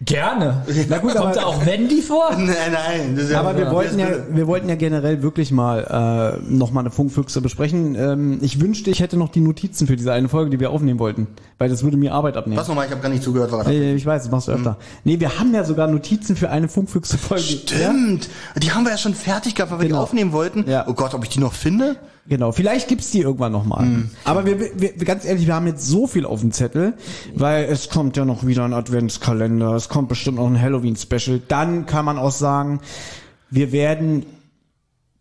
Gerne. 0.03 0.65
Na 0.89 0.97
gut, 0.97 1.13
Kommt 1.13 1.35
da 1.35 1.43
auch 1.43 1.63
Wendy 1.63 2.01
vor? 2.01 2.31
Nein, 2.35 2.47
nein. 2.71 3.15
Das 3.15 3.25
ist 3.25 3.31
ja 3.33 3.39
Aber 3.39 3.55
wir 3.55 3.65
Ja. 3.65 3.71
wollten 3.71 3.99
ja, 3.99 4.07
wir 4.31 4.47
wollten 4.47 4.67
ja 4.67 4.73
generell 4.73 5.21
wirklich 5.21 5.51
mal 5.51 6.39
äh, 6.41 6.51
noch 6.51 6.71
mal 6.71 6.79
eine 6.79 6.89
Funkfüchse 6.89 7.39
besprechen. 7.39 7.93
Ähm, 7.93 8.39
ich 8.41 8.59
wünschte, 8.59 8.89
ich 8.89 8.99
hätte 8.99 9.15
noch 9.15 9.29
die 9.29 9.41
Notizen 9.41 9.85
für 9.85 9.95
diese 9.95 10.11
eine 10.11 10.27
Folge, 10.27 10.49
die 10.49 10.59
wir 10.59 10.71
aufnehmen 10.71 10.97
wollten, 10.99 11.27
weil 11.59 11.69
das 11.69 11.83
würde 11.83 11.97
mir 11.97 12.13
Arbeit 12.15 12.35
abnehmen. 12.35 12.59
Was 12.59 12.67
nochmal? 12.67 12.87
Ich 12.87 12.91
habe 12.91 13.01
gar 13.03 13.09
nicht 13.09 13.21
zugehört. 13.21 13.51
Was 13.51 13.67
Äh, 13.67 13.93
Ich 13.93 14.03
weiß, 14.03 14.23
das 14.23 14.31
machst 14.31 14.47
du 14.47 14.53
öfter. 14.53 14.77
Nee, 15.03 15.19
wir 15.19 15.37
haben 15.37 15.53
ja 15.53 15.63
sogar 15.63 15.85
Notizen 15.87 16.35
für 16.35 16.49
eine 16.49 16.67
Funkfüchse-Folge. 16.67 17.43
Ja? 17.43 17.59
Stimmt. 17.59 18.27
Die 18.57 18.71
haben 18.71 18.83
wir 18.85 18.91
ja 18.93 18.97
schon 18.97 19.13
fertig 19.13 19.53
gehabt, 19.53 19.71
weil 19.71 19.81
wir 19.81 19.87
Genau. 19.87 19.99
die 19.99 20.03
aufnehmen 20.03 20.31
wollten. 20.31 20.67
Ja. 20.67 20.85
Oh 20.87 20.93
Gott, 20.93 21.13
ob 21.13 21.21
ich 21.23 21.29
die 21.29 21.39
noch 21.39 21.53
finde? 21.53 21.97
Genau, 22.27 22.51
vielleicht 22.51 22.87
gibt's 22.87 23.11
die 23.11 23.21
irgendwann 23.21 23.51
nochmal. 23.51 23.85
Mhm. 23.85 24.09
Aber 24.25 24.45
wir, 24.45 24.59
wir, 24.79 24.93
ganz 25.05 25.25
ehrlich, 25.25 25.47
wir 25.47 25.55
haben 25.55 25.67
jetzt 25.67 25.87
so 25.87 26.05
viel 26.05 26.25
auf 26.25 26.41
dem 26.41 26.51
Zettel, 26.51 26.93
weil 27.33 27.65
es 27.65 27.89
kommt 27.89 28.15
ja 28.15 28.25
noch 28.25 28.45
wieder 28.45 28.63
ein 28.63 28.73
Adventskalender, 28.73 29.73
es 29.73 29.89
kommt 29.89 30.09
bestimmt 30.09 30.37
noch 30.37 30.47
ein 30.47 30.61
Halloween-Special. 30.61 31.41
Dann 31.47 31.87
kann 31.87 32.05
man 32.05 32.17
auch 32.17 32.31
sagen, 32.31 32.81
wir 33.49 33.71
werden 33.71 34.25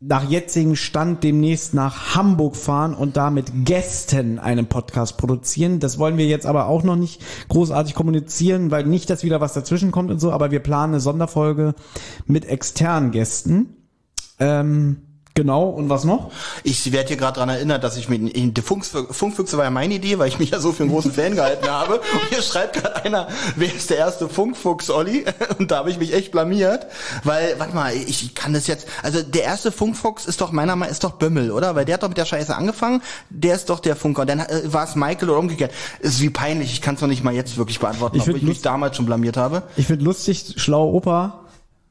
nach 0.03 0.29
jetzigem 0.29 0.77
Stand 0.77 1.25
demnächst 1.25 1.75
nach 1.75 2.15
Hamburg 2.15 2.57
fahren 2.57 2.95
und 2.95 3.19
da 3.19 3.31
mit 3.31 3.67
Gästen 3.67 4.39
einen 4.39 4.67
Podcast 4.67 5.19
produzieren. 5.19 5.79
Das 5.79 5.99
wollen 5.99 6.17
wir 6.17 6.27
jetzt 6.27 6.47
aber 6.47 6.67
auch 6.67 6.83
noch 6.83 6.97
nicht 6.97 7.21
großartig 7.49 7.95
kommunizieren, 7.95 8.71
weil 8.71 8.87
nicht, 8.87 9.11
dass 9.11 9.25
wieder 9.25 9.43
was 9.43 9.53
dazwischen 9.53 9.91
kommt 9.91 10.11
und 10.11 10.19
so, 10.19 10.33
aber 10.33 10.51
wir 10.51 10.61
planen 10.61 10.95
eine 10.95 11.01
Sonderfolge 11.01 11.75
mit 12.27 12.47
externen 12.47 13.11
Gästen. 13.11 13.77
Ähm, 14.39 15.03
genau, 15.35 15.69
und 15.69 15.89
was 15.89 16.05
noch? 16.05 16.31
Ich 16.65 16.93
werde 16.93 17.09
hier 17.09 17.17
gerade 17.17 17.35
daran 17.35 17.49
erinnert, 17.49 17.85
dass 17.85 17.97
ich 17.97 18.09
mit 18.09 18.35
die 18.35 18.63
Funk, 18.63 18.85
Funkfüchse 18.85 19.57
war 19.57 19.65
ja 19.65 19.71
meine 19.71 19.95
Idee, 19.95 20.19
weil 20.19 20.29
ich 20.29 20.39
mich 20.39 20.51
ja 20.51 20.61
so 20.61 20.73
für 20.73 20.83
einen 20.83 20.93
großen 20.93 21.13
Fan 21.13 21.35
gehalten 21.35 21.69
habe. 21.69 21.95
Und 21.95 22.29
hier 22.31 22.43
schreibt 22.43 22.83
gerade 22.83 23.05
einer, 23.05 23.29
wer 23.57 23.75
ist 23.75 23.91
der 23.91 23.99
erste 23.99 24.29
Funkfuchs, 24.29 24.91
Olli? 24.91 25.25
Und 25.59 25.71
da 25.71 25.79
habe 25.79 25.91
ich 25.91 25.99
mich 25.99 26.13
echt 26.13 26.33
blamiert, 26.33 26.87
weil, 27.25 27.59
warte 27.59 27.75
mal, 27.75 27.95
ich 27.95 28.35
kann 28.35 28.53
das 28.53 28.67
jetzt, 28.67 28.87
also 29.03 29.23
der 29.23 29.45
erste 29.45 29.73
Funkfuchs 29.73 30.27
ist 30.27 30.41
doch 30.41 30.53
meiner 30.53 30.77
Meinung 30.77 30.93
ist 30.93 31.05
doch 31.05 31.13
Bömmel, 31.13 31.51
oder? 31.51 31.75
Weil 31.75 31.85
der 31.85 31.95
hat 31.95 32.03
doch 32.03 32.09
mit 32.09 32.19
der 32.19 32.25
Scheiße 32.25 32.55
angefangen, 32.55 33.03
der 33.29 33.55
ist 33.55 33.71
doch 33.71 33.81
der 33.81 33.97
Funker. 33.97 34.23
Und 34.23 34.31
dann 34.31 34.41
äh, 34.41 34.73
war 34.73 34.85
es 34.85 34.95
Michael 34.95 35.31
oder 35.31 35.39
umgekehrt. 35.39 35.73
Ist 36.01 36.21
wie 36.21 36.31
peinlich, 36.31 36.73
ich 36.73 36.83
kann 36.83 36.95
es 36.95 37.01
noch 37.01 37.09
nicht 37.09 37.25
mal 37.25 37.35
jetzt 37.35 37.57
wirklich 37.57 37.79
beantworten, 37.79 38.17
Ich 38.17 38.23
obwohl 38.23 38.37
ich 38.37 38.43
mich 38.43 38.63
damals 38.63 38.97
schon 38.97 39.07
blamiert 39.07 39.37
habe. 39.37 39.63
Ich 39.77 39.87
finde 39.87 40.05
lustig, 40.05 40.55
schlauer 40.57 40.93
Opa 40.93 41.41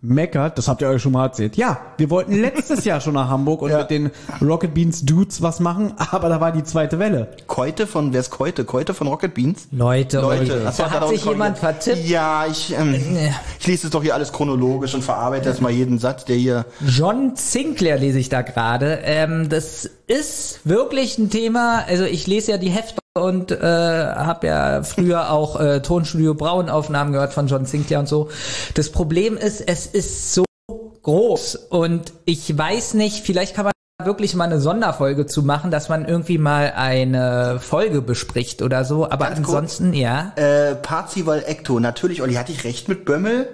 meckert, 0.01 0.57
das 0.57 0.67
habt 0.67 0.81
ihr 0.81 0.87
euch 0.87 1.01
schon 1.01 1.11
mal 1.11 1.25
erzählt. 1.25 1.57
Ja, 1.57 1.79
wir 1.97 2.09
wollten 2.09 2.33
letztes 2.39 2.85
Jahr 2.85 3.01
schon 3.01 3.15
nach 3.15 3.29
Hamburg 3.29 3.61
und 3.61 3.71
Ja. 3.71 3.79
mit 3.79 3.89
den 3.89 4.11
Rocket 4.41 4.73
Beans 4.73 5.03
Dudes 5.05 5.41
was 5.41 5.59
machen, 5.59 5.93
aber 5.97 6.29
da 6.29 6.39
war 6.39 6.51
die 6.51 6.63
zweite 6.63 6.99
Welle. 6.99 7.27
Keute 7.47 7.85
von, 7.85 8.13
wer 8.13 8.21
ist 8.21 8.29
Keute? 8.29 8.63
Keute 8.63 8.93
von 8.93 9.07
Rocket 9.07 9.33
Beans? 9.33 9.67
Leute, 9.71 10.21
Leute, 10.21 10.43
Leute 10.45 10.63
das 10.63 10.77
da 10.77 10.89
hat 10.89 11.01
doch 11.01 11.09
sich 11.09 11.25
jemand 11.25 11.57
vertippt. 11.57 12.05
Ja, 12.07 12.45
ich, 12.49 12.73
ähm, 12.77 12.95
ich 13.59 13.67
lese 13.67 13.87
es 13.87 13.91
doch 13.91 14.01
hier 14.01 14.13
alles 14.13 14.31
chronologisch 14.31 14.93
und 14.95 15.03
verarbeite 15.03 15.49
jetzt 15.49 15.61
mal 15.61 15.71
jeden 15.71 15.99
Satz, 15.99 16.23
der 16.25 16.37
hier. 16.37 16.65
John 16.87 17.33
Sinclair 17.35 17.97
lese 17.97 18.19
ich 18.19 18.29
da 18.29 18.41
gerade. 18.41 18.99
Ähm, 19.03 19.49
das 19.49 19.89
ist 20.07 20.61
wirklich 20.63 21.17
ein 21.17 21.29
Thema. 21.29 21.83
Also 21.87 22.05
ich 22.05 22.25
lese 22.25 22.51
ja 22.51 22.57
die 22.57 22.69
Hefte 22.69 22.98
und 23.17 23.51
äh, 23.51 23.57
habe 23.57 24.47
ja 24.47 24.83
früher 24.83 25.31
auch 25.31 25.59
äh, 25.59 25.81
Tonstudio 25.81 26.33
Braun 26.35 26.69
Aufnahmen 26.69 27.11
gehört 27.11 27.33
von 27.33 27.47
John 27.47 27.65
Sinclair 27.65 27.99
und 27.99 28.07
so. 28.07 28.29
Das 28.75 28.91
Problem 28.91 29.37
ist, 29.37 29.61
es 29.61 29.85
ist 29.87 30.33
so 30.33 30.45
groß 31.03 31.55
und 31.55 32.13
ich 32.25 32.55
weiß 32.57 32.93
nicht, 32.93 33.25
vielleicht 33.25 33.55
kann 33.55 33.65
man 33.65 33.73
wirklich 34.03 34.35
mal 34.35 34.45
eine 34.45 34.61
Sonderfolge 34.61 35.25
zu 35.25 35.43
machen, 35.43 35.71
dass 35.71 35.89
man 35.89 36.05
irgendwie 36.05 36.37
mal 36.37 36.73
eine 36.75 37.59
Folge 37.59 38.01
bespricht 38.01 38.61
oder 38.61 38.85
so. 38.85 39.05
Aber 39.05 39.25
Ganz 39.25 39.37
kurz. 39.39 39.49
ansonsten, 39.49 39.93
ja. 39.93 40.31
Äh, 40.35 40.75
Parzival 40.75 41.43
Ecto. 41.45 41.79
Natürlich, 41.79 42.21
Olli, 42.21 42.35
hatte 42.35 42.51
ich 42.51 42.63
recht 42.63 42.87
mit 42.87 43.03
Bömmel? 43.05 43.49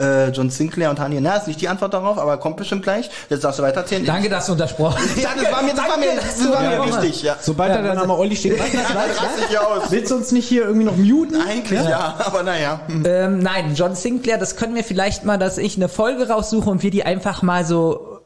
Äh, 0.00 0.30
John 0.30 0.48
Sinclair 0.48 0.88
und 0.90 0.98
Hania. 0.98 1.20
Na, 1.20 1.36
ist 1.36 1.46
nicht 1.46 1.60
die 1.60 1.68
Antwort 1.68 1.92
darauf, 1.92 2.18
aber 2.18 2.38
kommt 2.38 2.56
bestimmt 2.56 2.82
gleich. 2.82 3.10
Jetzt 3.28 3.44
darfst 3.44 3.58
du 3.58 3.62
weitererzählen. 3.62 4.04
Danke, 4.06 4.30
dass 4.30 4.46
du 4.46 4.52
untersprochen 4.52 5.02
Ja, 5.20 5.30
das 5.36 5.52
war 5.52 5.62
mir, 5.62 5.74
das 5.74 5.88
war 5.88 5.98
mir, 5.98 6.06
das 6.16 6.50
war 6.50 6.62
mir 6.62 6.86
wichtig, 6.86 7.22
ja. 7.22 7.36
Sobald 7.40 7.74
da 7.74 7.82
der 7.82 7.94
Name 7.94 8.14
Olli 8.16 8.34
steht, 8.34 8.58
was, 8.58 8.72
was, 8.72 8.82
Das 8.82 8.94
raste 8.94 9.40
ich 9.50 9.58
aus. 9.58 9.90
willst 9.90 10.10
du 10.10 10.16
uns 10.16 10.32
nicht 10.32 10.48
hier 10.48 10.62
irgendwie 10.62 10.86
noch 10.86 10.96
muten? 10.96 11.36
Eigentlich 11.40 11.80
ja, 11.80 12.16
aber 12.24 12.42
naja. 12.42 12.80
Ähm, 13.04 13.40
nein, 13.40 13.74
John 13.74 13.94
Sinclair, 13.94 14.38
das 14.38 14.56
können 14.56 14.74
wir 14.74 14.84
vielleicht 14.84 15.24
mal, 15.24 15.38
dass 15.38 15.58
ich 15.58 15.76
eine 15.76 15.88
Folge 15.88 16.28
raussuche 16.28 16.70
und 16.70 16.82
wir 16.82 16.90
die 16.90 17.04
einfach 17.04 17.42
mal 17.42 17.64
so, 17.66 18.20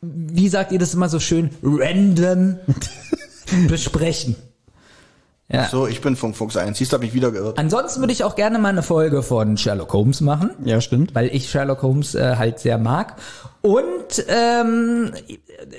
wie 0.00 0.48
sagt 0.48 0.70
ihr 0.72 0.78
das 0.78 0.94
immer 0.94 1.08
so 1.08 1.18
schön, 1.18 1.50
random 1.62 2.58
besprechen. 3.68 4.36
Ja. 5.48 5.68
So, 5.68 5.86
ich 5.86 6.00
bin 6.00 6.16
Funkfuchs 6.16 6.56
1. 6.56 6.76
Siehst 6.76 6.92
du, 6.92 6.96
hab 6.96 7.02
mich 7.02 7.14
wieder 7.14 7.30
geirrt. 7.30 7.56
Ansonsten 7.58 8.00
würde 8.00 8.12
ich 8.12 8.24
auch 8.24 8.34
gerne 8.34 8.58
mal 8.58 8.70
eine 8.70 8.82
Folge 8.82 9.22
von 9.22 9.56
Sherlock 9.56 9.92
Holmes 9.92 10.20
machen, 10.20 10.50
Ja, 10.64 10.80
stimmt. 10.80 11.14
weil 11.14 11.28
ich 11.32 11.48
Sherlock 11.50 11.82
Holmes 11.82 12.16
äh, 12.16 12.34
halt 12.36 12.58
sehr 12.58 12.78
mag. 12.78 13.14
Und 13.62 14.24
ähm, 14.28 15.12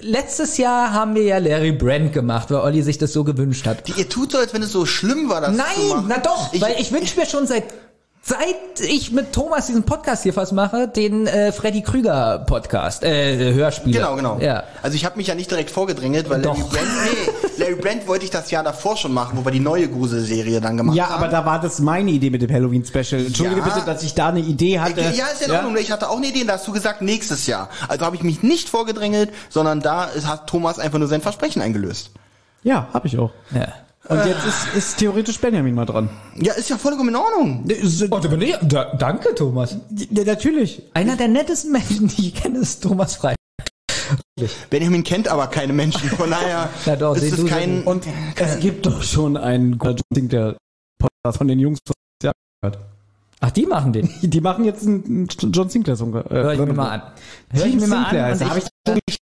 letztes 0.01 0.57
Jahr 0.57 0.93
haben 0.93 1.15
wir 1.15 1.23
ja 1.23 1.37
Larry 1.37 1.71
Brand 1.73 2.13
gemacht, 2.13 2.49
weil 2.49 2.59
Olli 2.59 2.81
sich 2.81 2.97
das 2.97 3.11
so 3.13 3.23
gewünscht 3.25 3.65
hat. 3.67 3.87
Ihr 3.97 4.07
tut 4.07 4.31
so, 4.31 4.37
als 4.37 4.53
wenn 4.53 4.63
es 4.63 4.71
so 4.71 4.85
schlimm 4.85 5.29
war, 5.29 5.41
das 5.41 5.51
zu 5.51 5.57
Nein, 5.57 6.05
na 6.07 6.17
doch, 6.19 6.53
Ich, 6.53 6.61
weil 6.61 6.75
ich 6.79 6.91
wünsche 6.91 7.19
mir 7.19 7.25
schon 7.25 7.45
seit 7.47 7.63
seit 8.27 8.81
ich 8.81 9.11
mit 9.13 9.31
Thomas 9.31 9.67
diesen 9.67 9.83
Podcast 9.83 10.23
hier 10.23 10.33
fast 10.33 10.51
mache, 10.51 10.89
den 10.89 11.27
äh, 11.27 11.53
Freddy 11.53 11.81
Krüger 11.81 12.39
Podcast, 12.45 13.01
äh, 13.05 13.53
Hörspiel. 13.53 13.93
Genau, 13.93 14.17
genau. 14.17 14.37
Ja. 14.41 14.63
Also 14.81 14.95
ich 14.97 15.05
habe 15.05 15.15
mich 15.15 15.27
ja 15.27 15.35
nicht 15.35 15.49
direkt 15.49 15.71
vorgedrängelt, 15.71 16.29
weil 16.29 16.41
Larry 16.41 16.59
Doch. 16.59 16.69
Brand, 16.69 16.87
nee, 17.05 17.61
Larry 17.63 17.75
Brand 17.75 18.05
wollte 18.07 18.25
ich 18.25 18.31
das 18.31 18.51
Jahr 18.51 18.63
davor 18.65 18.97
schon 18.97 19.13
machen, 19.13 19.37
wo 19.37 19.45
wir 19.45 19.51
die 19.53 19.61
neue 19.61 19.87
Gruselserie 19.87 20.59
dann 20.59 20.75
gemacht 20.75 20.97
Ja, 20.97 21.07
haben. 21.07 21.23
aber 21.23 21.27
da 21.29 21.45
war 21.45 21.61
das 21.61 21.79
meine 21.79 22.11
Idee 22.11 22.29
mit 22.29 22.41
dem 22.41 22.51
Halloween-Special. 22.51 23.25
Entschuldige 23.27 23.61
Ja. 23.61 23.65
bitte, 23.65 23.85
dass 23.85 24.03
ich 24.03 24.13
da 24.13 24.27
eine 24.27 24.41
Idee 24.41 24.79
hatte. 24.79 24.99
Ja, 24.99 25.27
ist 25.27 25.39
ja 25.41 25.47
in 25.47 25.51
Ordnung. 25.53 25.77
Ich 25.77 25.89
hatte 25.91 26.09
auch 26.09 26.17
eine 26.17 26.27
Idee, 26.27 26.41
und 26.41 26.47
da 26.47 26.53
hast 26.55 26.67
du 26.67 26.73
gesagt, 26.73 27.01
nächstes 27.01 27.47
Jahr. 27.47 27.69
Also 27.87 28.05
habe 28.05 28.17
ich 28.17 28.23
mich 28.23 28.43
nicht 28.43 28.67
vorgedrängelt, 28.67 29.31
sondern 29.49 29.79
da 29.79 30.09
hat 30.25 30.47
Thomas 30.47 30.79
einfach 30.79 30.99
nur 30.99 31.07
sein 31.07 31.21
Versprechen 31.21 31.61
eingelöst. 31.61 32.11
Ja, 32.63 32.89
hab 32.93 33.05
ich 33.05 33.17
auch. 33.17 33.31
ja. 33.55 33.67
Und 34.09 34.25
jetzt 34.25 34.45
ist, 34.45 34.75
ist 34.75 34.97
theoretisch 34.97 35.39
Benjamin 35.39 35.75
mal 35.75 35.85
dran. 35.85 36.09
Ja, 36.35 36.53
ist 36.53 36.69
ja 36.69 36.77
vollkommen 36.77 37.09
in 37.09 37.15
Ordnung. 37.15 37.65
Oh, 38.09 38.19
da 38.19 38.27
bin 38.27 38.41
ich, 38.41 38.55
da, 38.61 38.95
danke, 38.95 39.35
Thomas. 39.35 39.75
Ja, 40.09 40.23
natürlich. 40.23 40.81
Einer 40.93 41.15
der 41.17 41.27
nettesten 41.27 41.71
Menschen, 41.71 42.07
die 42.07 42.27
ich 42.27 42.35
kenne, 42.35 42.59
ist 42.59 42.81
Thomas 42.81 43.15
Frei. 43.15 43.35
Benjamin 44.69 45.03
kennt 45.03 45.27
aber 45.27 45.47
keine 45.47 45.73
Menschen, 45.73 46.09
von 46.09 46.29
daher 46.29 46.69
Na 46.85 46.95
doch, 46.95 47.15
ist 47.15 47.23
es 47.23 47.35
du 47.35 47.45
kein... 47.47 47.83
Und 47.83 48.05
es 48.35 48.59
gibt 48.59 48.85
doch 48.85 49.03
schon 49.03 49.35
einen 49.35 49.79
Ding 50.15 50.29
der 50.29 50.55
Podcast 50.99 51.37
von 51.37 51.47
den 51.47 51.59
Jungs. 51.59 51.79
gehört. 52.21 52.79
Ach, 53.39 53.51
die 53.51 53.65
machen 53.65 53.93
den. 53.93 54.09
Die 54.21 54.41
machen 54.41 54.65
jetzt 54.65 54.85
einen 54.85 55.27
John 55.27 55.69
Sinclair 55.69 55.95
Song. 55.95 56.15
Äh, 56.15 56.23
Hör 56.29 56.53
ich 56.53 56.59
mir 56.59 56.73
mal 56.73 56.89
an. 56.89 57.01
Hör 57.51 57.65
ich 57.65 57.75
mir 57.75 57.87
mal 57.87 58.05
an. 58.05 58.33
Und 58.33 58.41
er. 58.41 58.49
Hab 58.49 58.57
ich, 58.57 59.17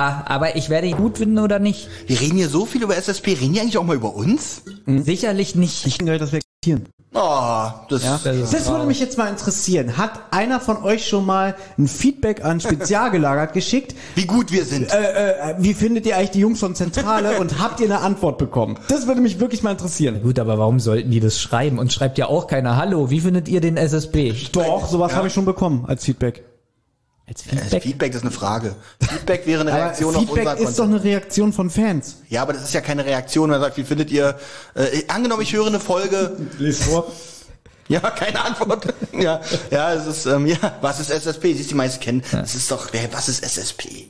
Ah, 0.00 0.22
aber 0.24 0.56
ich 0.56 0.70
werde 0.70 0.86
ihn 0.86 0.96
gut 0.96 1.18
finden 1.18 1.38
oder 1.38 1.58
nicht? 1.58 1.86
Wir 2.06 2.18
reden 2.18 2.36
hier 2.38 2.48
so 2.48 2.64
viel 2.64 2.82
über 2.82 2.96
SSP, 2.96 3.34
reden 3.34 3.52
die 3.52 3.60
eigentlich 3.60 3.76
auch 3.76 3.84
mal 3.84 3.96
über 3.96 4.14
uns? 4.14 4.62
Sicherlich 4.86 5.54
nicht. 5.56 5.86
Ich 5.86 5.98
gehört, 5.98 6.22
dass 6.22 6.32
wir 6.32 6.38
existieren. 6.38 6.86
Oh, 7.12 7.66
das... 7.90 8.02
Ja? 8.02 8.18
Das 8.24 8.70
würde 8.70 8.86
mich 8.86 8.98
jetzt 8.98 9.18
mal 9.18 9.28
interessieren. 9.28 9.98
Hat 9.98 10.12
einer 10.30 10.58
von 10.58 10.82
euch 10.84 11.06
schon 11.06 11.26
mal 11.26 11.54
ein 11.76 11.86
Feedback 11.86 12.42
an 12.42 12.60
Spezialgelagert 12.60 13.52
geschickt? 13.52 13.94
Wie 14.14 14.24
gut 14.24 14.52
wir 14.52 14.64
sind. 14.64 14.90
Äh, 14.90 15.50
äh, 15.50 15.54
wie 15.58 15.74
findet 15.74 16.06
ihr 16.06 16.16
eigentlich 16.16 16.30
die 16.30 16.40
Jungs 16.40 16.60
von 16.60 16.74
Zentrale 16.74 17.36
und 17.40 17.60
habt 17.60 17.80
ihr 17.80 17.86
eine 17.86 17.98
Antwort 17.98 18.38
bekommen? 18.38 18.78
Das 18.88 19.06
würde 19.06 19.20
mich 19.20 19.38
wirklich 19.38 19.62
mal 19.62 19.72
interessieren. 19.72 20.22
Gut, 20.22 20.38
aber 20.38 20.56
warum 20.56 20.80
sollten 20.80 21.10
die 21.10 21.20
das 21.20 21.38
schreiben? 21.38 21.78
Und 21.78 21.92
schreibt 21.92 22.16
ja 22.16 22.26
auch 22.26 22.46
keiner, 22.46 22.78
hallo, 22.78 23.10
wie 23.10 23.20
findet 23.20 23.48
ihr 23.48 23.60
den 23.60 23.76
SSP? 23.76 24.34
Doch, 24.52 24.88
sowas 24.88 25.14
habe 25.14 25.26
ich 25.26 25.34
schon 25.34 25.44
bekommen 25.44 25.84
als 25.86 26.06
Feedback. 26.06 26.49
Als 27.30 27.42
Feedback? 27.42 27.62
Feedback? 27.62 27.82
Feedback 27.82 28.14
ist 28.14 28.22
eine 28.22 28.30
Frage. 28.32 28.74
Feedback 29.00 29.46
wäre 29.46 29.60
eine 29.60 29.72
Reaktion 29.72 30.16
auf 30.16 30.22
Feedback 30.22 30.58
unser 30.58 30.68
ist 30.68 30.78
doch 30.80 30.84
eine 30.84 31.02
Reaktion 31.02 31.52
von 31.52 31.70
Fans. 31.70 32.16
Ja, 32.28 32.42
aber 32.42 32.54
das 32.54 32.64
ist 32.64 32.74
ja 32.74 32.80
keine 32.80 33.04
Reaktion, 33.04 33.50
man 33.50 33.60
sagt, 33.60 33.76
wie 33.76 33.84
findet 33.84 34.10
ihr... 34.10 34.36
Äh, 34.74 35.04
angenommen, 35.06 35.42
ich 35.42 35.52
höre 35.52 35.68
eine 35.68 35.78
Folge... 35.78 36.36
Lies 36.58 36.84
vor. 36.84 37.10
Ja, 37.88 37.98
keine 37.98 38.40
Antwort. 38.44 38.94
ja, 39.18 39.40
ja, 39.68 39.94
es 39.94 40.06
ist, 40.06 40.26
ähm, 40.26 40.46
ja, 40.46 40.78
was 40.80 41.00
ist 41.00 41.10
SSP? 41.10 41.54
Siehst 41.54 41.64
du, 41.64 41.68
die 41.70 41.74
meisten 41.74 42.00
kennen. 42.00 42.22
Es 42.40 42.54
ist 42.54 42.70
doch, 42.70 42.86
wer, 42.92 43.12
was 43.12 43.28
ist 43.28 43.42
SSP? 43.42 44.06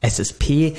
SSP, 0.00 0.74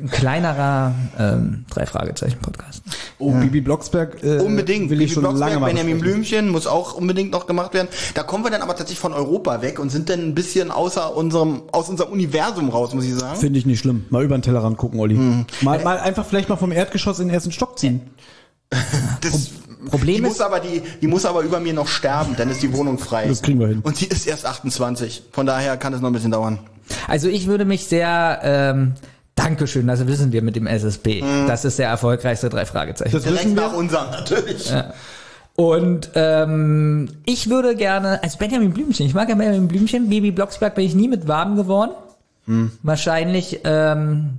ein 0.00 0.10
kleinerer 0.10 0.94
ähm, 1.18 1.64
drei 1.70 1.86
Fragezeichen 1.86 2.38
Podcast. 2.40 2.82
Oh, 3.18 3.32
Bibi 3.32 3.60
Blocksberg 3.60 4.22
äh, 4.22 4.38
Unbedingt. 4.40 4.90
will 4.90 5.00
ich 5.00 5.08
Bibi 5.08 5.14
schon 5.14 5.22
Blocksberg, 5.22 5.52
lange 5.54 5.64
Benjamin. 5.66 5.98
Blümchen 6.00 6.48
muss 6.50 6.66
auch 6.66 6.94
unbedingt 6.94 7.30
noch 7.32 7.46
gemacht 7.46 7.72
werden. 7.74 7.88
Da 8.14 8.22
kommen 8.22 8.44
wir 8.44 8.50
dann 8.50 8.62
aber 8.62 8.72
tatsächlich 8.76 8.98
von 8.98 9.12
Europa 9.12 9.62
weg 9.62 9.78
und 9.78 9.90
sind 9.90 10.08
dann 10.10 10.20
ein 10.20 10.34
bisschen 10.34 10.70
außer 10.70 11.16
unserem, 11.16 11.62
aus 11.72 11.88
unserem 11.88 12.12
Universum 12.12 12.68
raus, 12.68 12.92
muss 12.94 13.04
ich 13.04 13.14
sagen. 13.14 13.38
Finde 13.40 13.58
ich 13.58 13.66
nicht 13.66 13.78
schlimm. 13.80 14.04
Mal 14.10 14.24
über 14.24 14.36
den 14.36 14.42
Tellerrand 14.42 14.76
gucken, 14.76 15.00
Olli. 15.00 15.14
Mhm. 15.14 15.46
Mal, 15.62 15.82
mal 15.82 15.98
einfach 15.98 16.26
vielleicht 16.26 16.48
mal 16.48 16.56
vom 16.56 16.72
Erdgeschoss 16.72 17.18
in 17.20 17.28
den 17.28 17.34
ersten 17.34 17.52
Stock 17.52 17.78
ziehen. 17.78 18.00
Das, 19.20 19.50
Problem 19.90 20.16
die 20.16 20.22
ist- 20.22 20.28
muss 20.28 20.40
aber 20.40 20.58
die, 20.60 20.82
die 21.00 21.06
muss 21.06 21.24
aber 21.24 21.42
über 21.42 21.60
mir 21.60 21.72
noch 21.72 21.86
sterben, 21.86 22.34
dann 22.36 22.50
ist 22.50 22.62
die 22.62 22.72
Wohnung 22.72 22.98
frei. 22.98 23.28
Das 23.28 23.40
kriegen 23.42 23.60
wir 23.60 23.68
hin. 23.68 23.80
Und 23.82 23.96
sie 23.96 24.06
ist 24.06 24.26
erst 24.26 24.44
28. 24.44 25.22
Von 25.30 25.46
daher 25.46 25.76
kann 25.76 25.92
es 25.94 26.00
noch 26.00 26.10
ein 26.10 26.12
bisschen 26.12 26.32
dauern. 26.32 26.58
Also 27.06 27.28
ich 27.28 27.46
würde 27.46 27.64
mich 27.64 27.86
sehr, 27.86 28.40
ähm, 28.42 28.94
Dankeschön, 29.36 29.86
das 29.86 30.04
wissen 30.06 30.32
wir 30.32 30.42
mit 30.42 30.56
dem 30.56 30.66
SSB. 30.66 31.22
Das 31.46 31.64
ist 31.64 31.78
der 31.78 31.88
erfolgreichste 31.88 32.48
drei 32.48 32.66
Fragezeichen. 32.66 33.12
Das 33.12 33.22
Direkt 33.22 33.44
wissen 33.44 33.54
nach 33.54 33.72
wir. 33.72 33.78
unserem 33.78 34.10
natürlich. 34.10 34.72
Und 35.54 36.10
ähm, 36.14 37.08
ich 37.24 37.48
würde 37.48 37.76
gerne, 37.76 38.22
als 38.22 38.36
Benjamin 38.36 38.72
Blümchen, 38.72 39.06
ich 39.06 39.14
mag 39.14 39.28
ja 39.28 39.34
Benjamin 39.36 39.68
Blümchen, 39.68 40.08
Baby 40.10 40.30
Blocksberg 40.32 40.74
bin 40.74 40.84
ich 40.84 40.94
nie 40.94 41.08
mit 41.08 41.28
warm 41.28 41.56
geworden. 41.56 41.92
Wahrscheinlich 42.82 43.60
ähm, 43.64 44.38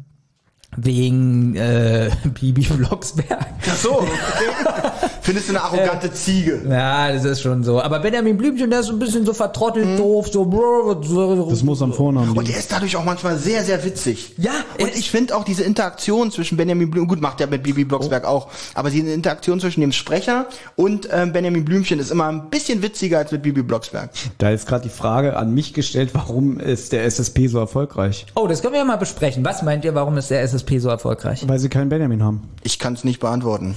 wegen 0.76 1.56
äh, 1.56 2.10
Bibi 2.40 2.62
Blocksberg. 2.62 3.46
Ach 3.70 3.76
so, 3.76 4.00
okay. 4.00 4.08
Findest 5.28 5.50
du 5.50 5.56
eine 5.56 5.62
arrogante 5.62 6.10
Ziege? 6.14 6.62
Ja, 6.70 7.12
das 7.12 7.26
ist 7.26 7.42
schon 7.42 7.62
so. 7.62 7.82
Aber 7.82 8.00
Benjamin 8.00 8.38
Blümchen, 8.38 8.70
der 8.70 8.80
ist 8.80 8.86
so 8.86 8.94
ein 8.94 9.00
bisschen 9.00 9.26
so 9.26 9.34
vertrottelt, 9.34 10.00
doof, 10.00 10.30
so. 10.32 11.48
Das 11.50 11.64
muss 11.64 11.82
am 11.82 11.92
Vornamen 11.92 12.30
Und 12.30 12.46
liegen. 12.46 12.54
er 12.54 12.60
ist 12.60 12.72
dadurch 12.72 12.96
auch 12.96 13.04
manchmal 13.04 13.38
sehr, 13.38 13.62
sehr 13.66 13.84
witzig. 13.84 14.36
Ja, 14.38 14.54
und 14.80 14.96
ich 14.96 15.12
finde 15.12 15.36
auch 15.36 15.44
diese 15.44 15.64
Interaktion 15.66 16.32
zwischen 16.32 16.56
Benjamin 16.56 16.90
Blümchen, 16.90 17.10
gut, 17.10 17.20
macht 17.20 17.42
er 17.42 17.48
mit 17.48 17.62
Bibi 17.62 17.84
Blocksberg 17.84 18.24
auch, 18.24 18.48
aber 18.74 18.90
diese 18.90 19.10
Interaktion 19.10 19.60
zwischen 19.60 19.82
dem 19.82 19.92
Sprecher 19.92 20.46
und 20.78 21.10
ähm, 21.12 21.34
Benjamin 21.34 21.66
Blümchen 21.66 22.00
ist 22.00 22.10
immer 22.10 22.28
ein 22.28 22.50
bisschen 22.50 22.82
witziger 22.82 23.18
als 23.18 23.30
mit 23.34 23.42
Bibi 23.42 23.64
Blocksberg. 23.64 24.10
Da 24.38 24.52
ist 24.52 24.66
gerade 24.66 24.84
die 24.84 24.96
Frage 24.96 25.36
an 25.36 25.54
mich 25.54 25.74
gestellt, 25.74 26.12
warum 26.14 26.58
ist 26.58 26.94
der 26.94 27.04
SSP 27.04 27.50
so 27.50 27.60
erfolgreich? 27.60 28.28
Oh, 28.36 28.48
das 28.48 28.62
können 28.62 28.76
wir 28.76 28.80
ja 28.80 28.86
mal 28.86 28.96
besprechen. 28.96 29.44
Was 29.44 29.62
meint 29.62 29.84
ihr, 29.84 29.94
warum 29.94 30.16
ist 30.18 30.32
der 30.32 30.42
SSP 30.42 30.80
so 30.80 30.88
erfolgreich? 30.88 31.44
Weil 31.46 31.60
sie 31.60 31.68
keinen 31.68 31.90
Benjamin 31.90 32.24
haben. 32.24 32.48
Ich 32.64 32.80
kann 32.80 32.94
es 32.94 33.04
nicht 33.04 33.20
beantworten. 33.20 33.76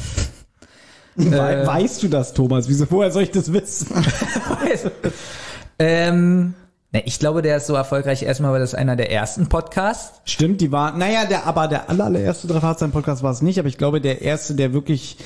We 1.16 1.66
weißt 1.66 2.03
du 2.03 2.09
das, 2.09 2.32
Thomas? 2.32 2.69
Wieso, 2.69 2.87
woher 2.91 3.11
soll 3.11 3.24
ich 3.24 3.31
das 3.31 3.53
wissen? 3.53 3.89
ähm, 5.78 6.55
ne, 6.93 7.03
ich 7.05 7.19
glaube, 7.19 7.43
der 7.43 7.57
ist 7.59 7.66
so 7.66 7.74
erfolgreich 7.74 8.23
erstmal, 8.23 8.53
weil 8.53 8.61
das 8.61 8.74
einer 8.74 8.97
der 8.97 9.11
ersten 9.11 9.49
Podcasts. 9.49 10.20
Stimmt, 10.24 10.61
die 10.61 10.70
war, 10.73 10.97
naja, 10.97 11.24
der, 11.24 11.47
aber 11.47 11.69
der 11.69 11.89
aller- 11.91 12.05
allererste 12.05 12.47
Drei-Fahrzeichen-Podcast 12.47 13.23
war 13.23 13.32
es 13.32 13.43
nicht, 13.43 13.59
aber 13.59 13.69
ich 13.69 13.77
glaube, 13.78 14.01
der 14.01 14.23
erste, 14.23 14.55
der 14.55 14.73
wirklich 14.73 15.16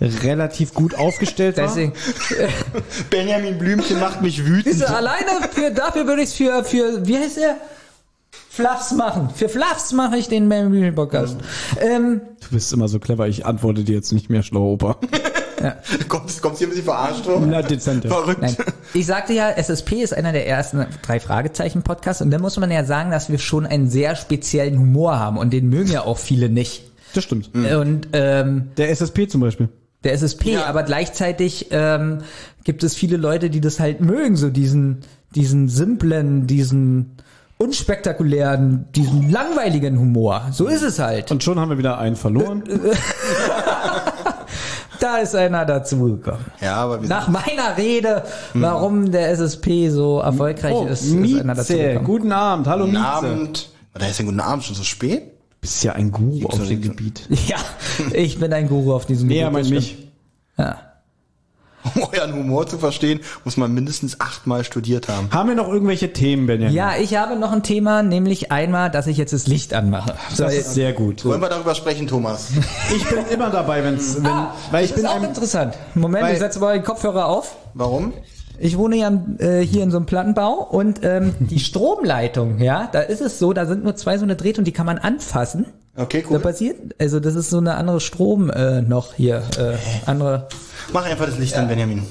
relativ 0.00 0.74
gut 0.74 0.94
aufgestellt 0.98 1.56
war. 1.58 1.64
Deswegen, 1.66 1.92
Benjamin 3.10 3.58
Blümchen 3.58 4.00
macht 4.00 4.22
mich 4.22 4.44
wütend. 4.44 4.66
Diese 4.74 4.88
alleine 4.94 5.48
für, 5.52 5.70
dafür 5.70 6.06
würde 6.06 6.22
ich 6.22 6.30
es 6.30 6.34
für, 6.34 6.64
für, 6.64 7.06
wie 7.06 7.18
heißt 7.18 7.36
der? 7.36 7.56
Fluffs 8.56 8.92
machen. 8.92 9.28
Für 9.34 9.48
Fluffs 9.48 9.92
mache 9.92 10.16
ich 10.16 10.28
den 10.28 10.48
Benjamin 10.48 10.94
Podcast. 10.94 11.36
Ähm, 11.80 12.22
Du 12.40 12.54
bist 12.54 12.72
immer 12.72 12.88
so 12.88 12.98
clever, 12.98 13.28
ich 13.28 13.44
antworte 13.44 13.84
dir 13.84 13.94
jetzt 13.96 14.12
nicht 14.12 14.30
mehr, 14.30 14.42
schlauer 14.42 14.72
Opa. 14.72 14.96
Kommst, 16.08 16.42
kommst 16.42 16.58
hier 16.58 16.66
ein 16.68 16.70
bisschen 16.70 16.84
verarscht 16.84 17.24
vor? 17.24 17.40
Na, 17.44 17.62
dezente. 17.62 18.08
Verrückt. 18.08 18.40
Nein. 18.42 18.56
Ich 18.94 19.06
sagte 19.06 19.32
ja, 19.32 19.50
SSP 19.50 20.02
ist 20.02 20.14
einer 20.14 20.32
der 20.32 20.46
ersten 20.46 20.86
drei 21.02 21.18
Fragezeichen 21.18 21.82
Podcasts 21.82 22.20
und 22.22 22.30
da 22.30 22.38
muss 22.38 22.56
man 22.58 22.70
ja 22.70 22.84
sagen, 22.84 23.10
dass 23.10 23.30
wir 23.30 23.38
schon 23.38 23.66
einen 23.66 23.88
sehr 23.88 24.16
speziellen 24.16 24.78
Humor 24.78 25.18
haben 25.18 25.38
und 25.38 25.52
den 25.52 25.68
mögen 25.68 25.90
ja 25.90 26.02
auch 26.02 26.18
viele 26.18 26.48
nicht. 26.50 26.84
Das 27.14 27.24
stimmt. 27.24 27.50
Und 27.54 28.08
ähm, 28.12 28.68
Der 28.76 28.90
SSP 28.90 29.26
zum 29.28 29.40
Beispiel. 29.40 29.68
der 30.04 30.12
SSP, 30.12 30.52
Ja. 30.52 30.66
aber 30.66 30.82
gleichzeitig 30.82 31.68
ähm, 31.70 32.18
gibt 32.64 32.84
es 32.84 32.94
viele 32.94 33.16
Leute, 33.16 33.48
die 33.50 33.60
das 33.62 33.80
halt 33.80 34.00
mögen, 34.02 34.36
so 34.36 34.50
diesen, 34.50 34.98
diesen 35.34 35.68
simplen, 35.68 36.46
diesen 36.46 37.15
unspektakulären, 37.58 38.86
diesen 38.94 39.30
langweiligen 39.30 39.98
Humor. 39.98 40.42
So 40.52 40.66
ist 40.66 40.82
es 40.82 40.98
halt. 40.98 41.30
Und 41.30 41.42
schon 41.42 41.58
haben 41.58 41.70
wir 41.70 41.78
wieder 41.78 41.98
einen 41.98 42.16
verloren. 42.16 42.62
Da 44.98 45.18
ist 45.18 45.34
einer 45.34 45.66
dazugekommen. 45.66 46.40
Ja, 46.62 46.76
aber 46.76 47.02
wir 47.02 47.08
Nach 47.08 47.28
meiner 47.28 47.76
Rede, 47.76 48.22
warum 48.54 49.10
der 49.12 49.28
SSP 49.30 49.90
so 49.90 50.20
erfolgreich 50.20 50.72
Oh, 50.74 50.86
ist, 50.86 51.02
ist 51.04 51.40
einer 51.40 51.54
dazugekommen. 51.54 52.04
guten 52.04 52.32
Abend, 52.32 52.66
hallo 52.66 52.84
sind 52.84 52.94
Mieze. 52.94 53.04
Abend. 53.06 53.68
Da 53.92 54.06
ist 54.06 54.18
ja 54.18 54.24
guten 54.24 54.40
Abend 54.40 54.64
schon 54.64 54.74
so 54.74 54.82
spät. 54.84 55.22
Du 55.50 55.56
bist 55.60 55.84
ja 55.84 55.92
ein 55.92 56.10
Guru 56.12 56.46
auf 56.46 56.54
so 56.54 56.64
dem. 56.64 56.80
Gebiet. 56.80 57.28
Ja, 57.46 57.56
ich 58.14 58.38
bin 58.40 58.50
ein 58.54 58.68
Guru 58.68 58.94
auf 58.94 59.04
diesem 59.04 59.28
Nee, 59.28 59.40
Gebiet, 59.40 59.52
meint 59.52 59.66
das 59.66 59.70
mich. 59.70 60.08
Ja. 60.58 60.78
Um 61.96 62.08
euren 62.12 62.34
Humor 62.34 62.66
zu 62.66 62.78
verstehen, 62.78 63.20
muss 63.44 63.56
man 63.56 63.72
mindestens 63.72 64.20
achtmal 64.20 64.64
studiert 64.64 65.08
haben. 65.08 65.28
Haben 65.32 65.48
wir 65.48 65.56
noch 65.56 65.68
irgendwelche 65.68 66.12
Themen, 66.12 66.46
Benjamin? 66.46 66.74
ja, 66.74 66.92
ich 67.00 67.16
habe 67.16 67.36
noch 67.36 67.52
ein 67.52 67.62
Thema, 67.62 68.02
nämlich 68.02 68.52
einmal, 68.52 68.90
dass 68.90 69.06
ich 69.06 69.16
jetzt 69.16 69.32
das 69.32 69.46
Licht 69.46 69.74
anmache. 69.74 70.14
Das 70.36 70.52
ist 70.54 70.74
sehr 70.74 70.92
gut. 70.92 71.24
Wollen 71.24 71.40
wir 71.40 71.48
darüber 71.48 71.74
sprechen, 71.74 72.06
Thomas? 72.06 72.48
Ich 72.94 73.04
bin 73.08 73.18
immer 73.32 73.50
dabei, 73.50 73.82
wenn's, 73.84 74.16
wenn, 74.22 74.30
weil 74.70 74.84
ich 74.84 74.90
das 74.92 74.96
bin 75.00 75.04
ist 75.04 75.10
auch 75.10 75.16
ein, 75.16 75.24
interessant. 75.24 75.74
Moment, 75.94 76.24
Weil- 76.24 76.34
ich 76.34 76.38
setze 76.38 76.60
mal 76.60 76.74
den 76.74 76.84
Kopfhörer 76.84 77.26
auf. 77.26 77.56
Warum? 77.74 78.12
Ich 78.58 78.78
wohne 78.78 78.96
ja 78.96 79.12
äh, 79.38 79.60
hier 79.60 79.82
in 79.82 79.90
so 79.90 79.98
einem 79.98 80.06
Plattenbau 80.06 80.54
und 80.54 81.00
ähm, 81.02 81.34
die 81.40 81.58
Stromleitung, 81.96 82.58
ja, 82.58 82.88
da 82.90 83.00
ist 83.00 83.20
es 83.20 83.38
so, 83.38 83.52
da 83.52 83.66
sind 83.66 83.84
nur 83.84 83.96
zwei 83.96 84.16
so 84.18 84.24
eine 84.24 84.36
Drehtung, 84.36 84.64
die 84.64 84.72
kann 84.72 84.86
man 84.86 84.98
anfassen. 84.98 85.66
Okay, 85.96 86.22
Da 86.22 86.30
cool. 86.34 86.40
passiert, 86.40 86.76
also 86.98 87.20
das 87.20 87.34
ist 87.34 87.48
so 87.50 87.58
eine 87.58 87.74
andere 87.76 88.00
Strom 88.00 88.50
äh, 88.50 88.82
noch 88.82 89.14
hier, 89.14 89.42
äh, 89.58 89.76
andere. 90.08 90.48
Mach 90.92 91.04
einfach 91.06 91.26
das 91.26 91.38
Licht 91.38 91.56
an, 91.56 91.68
Benjamin. 91.68 92.02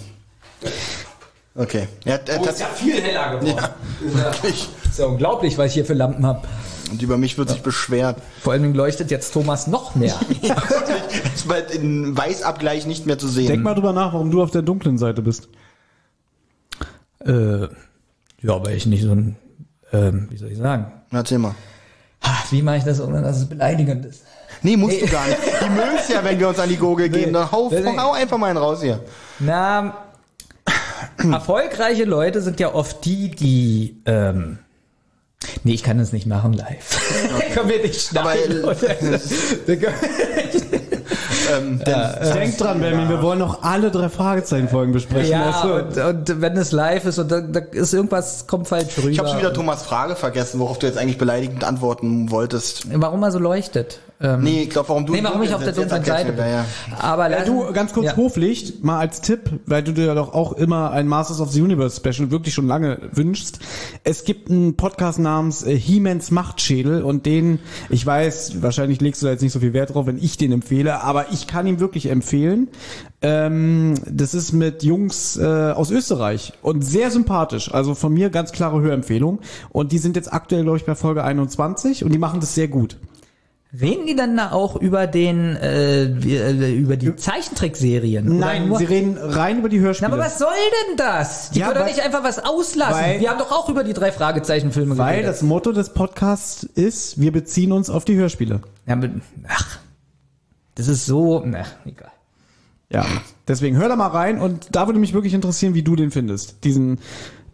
Okay. 1.54 1.88
Ja, 2.04 2.16
äh, 2.16 2.40
tats- 2.42 2.64
viel 2.76 3.02
heller 3.02 3.40
geworden. 3.40 3.64
wirklich. 4.02 4.68
Ist 4.84 5.00
ja 5.00 5.06
unglaublich, 5.06 5.58
was 5.58 5.68
ich 5.68 5.74
hier 5.76 5.86
für 5.86 5.94
Lampen 5.94 6.26
habe. 6.26 6.48
Und 6.92 7.02
über 7.02 7.18
mich 7.18 7.38
wird 7.38 7.50
sich 7.50 7.62
beschwert. 7.62 8.18
Vor 8.42 8.54
allen 8.54 8.62
Dingen 8.64 8.76
leuchtet 8.76 9.10
jetzt 9.12 9.32
Thomas 9.34 9.68
noch 9.68 9.96
mehr. 9.96 10.20
Ja. 10.42 10.56
Ist 11.34 11.48
bald 11.48 11.72
in 11.72 12.16
Weißabgleich 12.18 12.86
nicht 12.86 13.06
mehr 13.06 13.18
zu 13.18 13.28
sehen. 13.28 13.48
denk 13.48 13.64
mal 13.64 13.74
drüber 13.76 13.94
nach, 13.94 14.14
warum 14.14 14.32
du 14.32 14.42
auf 14.44 14.52
der 14.52 14.62
dunklen 14.64 14.98
Seite 14.98 15.22
bist. 15.22 15.48
äh, 17.26 17.62
ja, 17.62 17.68
weil 18.66 18.76
ich 18.76 18.86
nicht 18.86 19.04
so 19.04 19.12
ein, 19.12 19.36
ähm, 19.94 20.28
wie 20.30 20.38
soll 20.38 20.52
ich 20.52 20.58
sagen? 20.58 20.92
Erzähl 21.12 21.40
mal. 21.40 21.56
Ha, 22.26 22.44
Wie 22.50 22.62
mache 22.62 22.78
ich 22.78 22.84
das, 22.84 23.00
ohne 23.00 23.22
dass 23.22 23.38
es 23.38 23.46
beleidigend 23.48 24.06
ist? 24.06 24.24
Nee, 24.62 24.78
musst 24.78 25.02
du 25.02 25.06
gar 25.08 25.28
nicht. 25.28 25.40
Die 25.62 25.70
mögen's 25.70 26.08
ja, 26.08 26.24
wenn 26.24 26.40
wir 26.40 26.48
uns 26.50 26.60
an 26.60 26.70
die 26.70 26.78
Gurgel 26.78 27.10
gehen. 27.18 27.34
Dann 27.34 27.52
hau, 27.52 27.72
hau 27.72 28.12
einfach 28.14 28.38
mal 28.38 28.48
einen 28.48 28.58
raus 28.58 28.82
hier. 28.82 29.00
Na, 29.40 30.06
erfolgreiche 31.18 32.06
Leute 32.06 32.42
sind 32.42 32.60
ja 32.60 32.74
oft 32.74 33.06
die, 33.06 33.30
die, 33.30 34.02
ähm, 34.06 34.60
nee, 35.64 35.74
ich 35.74 35.84
kann 35.84 35.98
das 35.98 36.14
nicht 36.14 36.26
machen 36.26 36.54
live. 36.54 37.00
können 37.54 37.70
wir 37.70 37.82
nicht 37.82 38.02
schneiden. 38.02 38.64
Aber, 38.64 38.76
Ähm, 41.52 41.80
denn, 41.86 42.34
Denk 42.34 42.58
dran, 42.58 42.80
Benjamin, 42.80 43.10
wir 43.10 43.22
wollen 43.22 43.40
noch 43.40 43.64
alle 43.64 43.92
drei 43.92 44.10
Fragezeichen-Folgen 44.10 44.94
besprechen. 44.94 45.32
ja, 45.32 45.48
weißt 45.48 45.64
du? 45.98 46.02
und, 46.04 46.30
und 46.30 46.42
wenn 46.42 46.58
es 46.58 46.72
live 46.72 47.06
ist 47.06 47.20
und 47.20 47.32
da, 47.32 47.42
da 47.42 47.60
ist 47.60 47.94
irgendwas, 47.94 48.48
kommt 48.48 48.68
falsch 48.68 48.98
rüber. 48.98 49.10
ich 49.10 49.20
habe 49.20 49.30
schon 49.30 49.40
wieder 49.40 49.54
Thomas 49.54 49.84
Frage 49.84 50.16
vergessen, 50.16 50.60
worauf 50.60 50.80
du 50.80 50.88
jetzt 50.88 50.98
eigentlich 50.98 51.18
beleidigend 51.18 51.64
antworten 51.64 52.32
wolltest. 52.32 52.88
Warum 52.92 53.24
er 53.24 53.32
so 53.32 53.40
leuchtet. 53.40 54.00
Ähm, 54.22 54.42
Nee, 54.44 54.64
ich 54.64 54.70
glaube, 54.70 54.88
warum 54.90 55.06
du 55.06 55.12
nee, 55.14 55.22
warum 55.24 55.42
ich 55.44 55.54
auf 55.54 55.64
der 55.64 55.74
dunklen 55.74 56.04
Seite 56.04 56.32
bin. 56.32 56.46
ja. 56.46 56.66
Aber 57.00 57.30
Ja, 57.30 57.40
lassen- 57.40 57.46
du, 57.58 57.74
ganz 57.74 57.92
kurz 57.92 58.06
ja. 58.06 58.16
Hoflicht, 58.16 58.84
mal 58.84 58.98
als 59.00 59.20
Tipp, 59.22 59.42
weil 59.66 59.84
du 59.84 59.92
dir 59.92 60.16
doch 60.16 60.34
auch 60.34 60.54
immer 60.54 60.92
ein 60.92 61.08
Masters 61.08 61.42
of 61.42 61.52
the 61.52 61.62
Universe 61.62 61.98
Special 61.98 62.32
wirklich 62.32 62.54
schon 62.54 62.66
lange 62.68 63.00
wünschst. 63.12 63.60
Es 64.06 64.24
gibt 64.24 64.50
einen 64.50 64.76
Podcast 64.78 65.20
namens 65.20 65.64
äh, 65.64 65.78
He-Mans 65.78 66.32
Machtschädel 66.32 67.04
und 67.04 67.26
den, 67.26 67.60
ich 67.90 68.06
weiß, 68.06 68.62
wahrscheinlich 68.62 69.02
legst 69.02 69.22
du 69.22 69.26
da 69.26 69.34
jetzt 69.34 69.42
nicht 69.42 69.52
so 69.52 69.60
viel 69.60 69.74
Wert 69.74 69.94
drauf, 69.94 70.06
wenn 70.08 70.18
ich 70.18 70.38
den 70.38 70.52
empfehle, 70.54 71.02
aber 71.04 71.32
ich 71.34 71.46
kann 71.48 71.68
ihn 71.68 71.80
wirklich 71.82 72.10
empfehlen. 72.10 72.70
Ähm, 73.22 73.96
das 74.10 74.34
ist 74.34 74.54
mit 74.54 74.84
Jungs 74.84 75.36
äh, 75.38 75.44
aus 75.72 75.92
Österreich 75.92 76.54
und 76.62 76.84
sehr 76.84 77.12
sympathisch. 77.12 77.74
Also 77.74 77.96
von 77.96 78.14
mir 78.14 78.30
ganz 78.30 78.52
klare 78.52 78.82
Hörempfehlung. 78.82 79.40
Und 79.72 79.92
die 79.92 79.98
sind 79.98 80.16
jetzt 80.16 80.32
aktuell, 80.32 80.64
glaube 80.64 80.78
ich, 80.78 80.86
bei 80.86 80.96
Folge 80.96 81.24
21 81.24 82.04
und 82.04 82.14
die 82.14 82.18
machen 82.20 82.40
das 82.40 82.56
sehr 82.56 82.68
gut. 82.68 82.98
Reden 83.82 84.06
die 84.06 84.16
dann 84.16 84.38
da 84.38 84.52
auch 84.52 84.76
über 84.76 85.08
den, 85.08 85.56
äh, 85.56 86.04
äh, 86.06 86.74
über 86.76 86.98
die 86.98 87.16
Zeichentrickserien? 87.16 88.38
Nein, 88.38 88.74
sie 88.78 88.86
reden 88.86 89.18
rein 89.18 89.60
über 89.60 89.70
die 89.70 89.78
Na, 89.80 89.84
Hörspiele. 89.86 90.12
aber 90.14 90.22
was 90.22 90.38
soll 90.40 90.48
denn 90.90 90.98
das? 90.98 91.50
Die 91.50 91.60
Ja, 91.60 91.66
können 91.68 91.80
doch 91.80 91.86
weil- 91.86 91.92
nicht 91.94 92.04
einfach 92.06 92.24
was 92.24 92.40
auslassen. 92.40 92.94
weil- 92.94 93.20
Wir 93.20 93.30
haben 93.30 93.40
doch 93.40 93.52
auch 93.52 93.68
über 93.70 93.84
die 93.84 93.94
drei 93.94 94.12
Fragezeichenfilme 94.12 94.98
Weil 94.98 95.16
geredet. 95.18 95.30
das 95.32 95.42
Motto 95.42 95.72
des 95.72 95.90
Podcasts 95.90 96.64
ist, 96.64 97.20
wir 97.20 97.32
beziehen 97.32 97.72
uns 97.72 97.90
auf 97.90 98.06
die 98.06 98.16
Hörspiele. 98.16 98.62
Ja, 98.88 98.98
ach, 99.48 99.80
das 100.76 100.88
ist 100.88 101.06
so, 101.06 101.42
na, 101.46 101.64
egal. 101.86 102.12
Ja. 102.90 103.06
Deswegen 103.48 103.78
hör 103.78 103.90
da 103.90 103.96
mal 103.96 104.08
rein 104.08 104.40
und 104.40 104.68
da 104.76 104.88
würde 104.88 105.00
mich 105.00 105.14
wirklich 105.14 105.34
interessieren, 105.34 105.74
wie 105.74 105.84
du 105.84 105.96
den 105.96 106.12
findest. 106.12 106.64
Diesen 106.64 107.00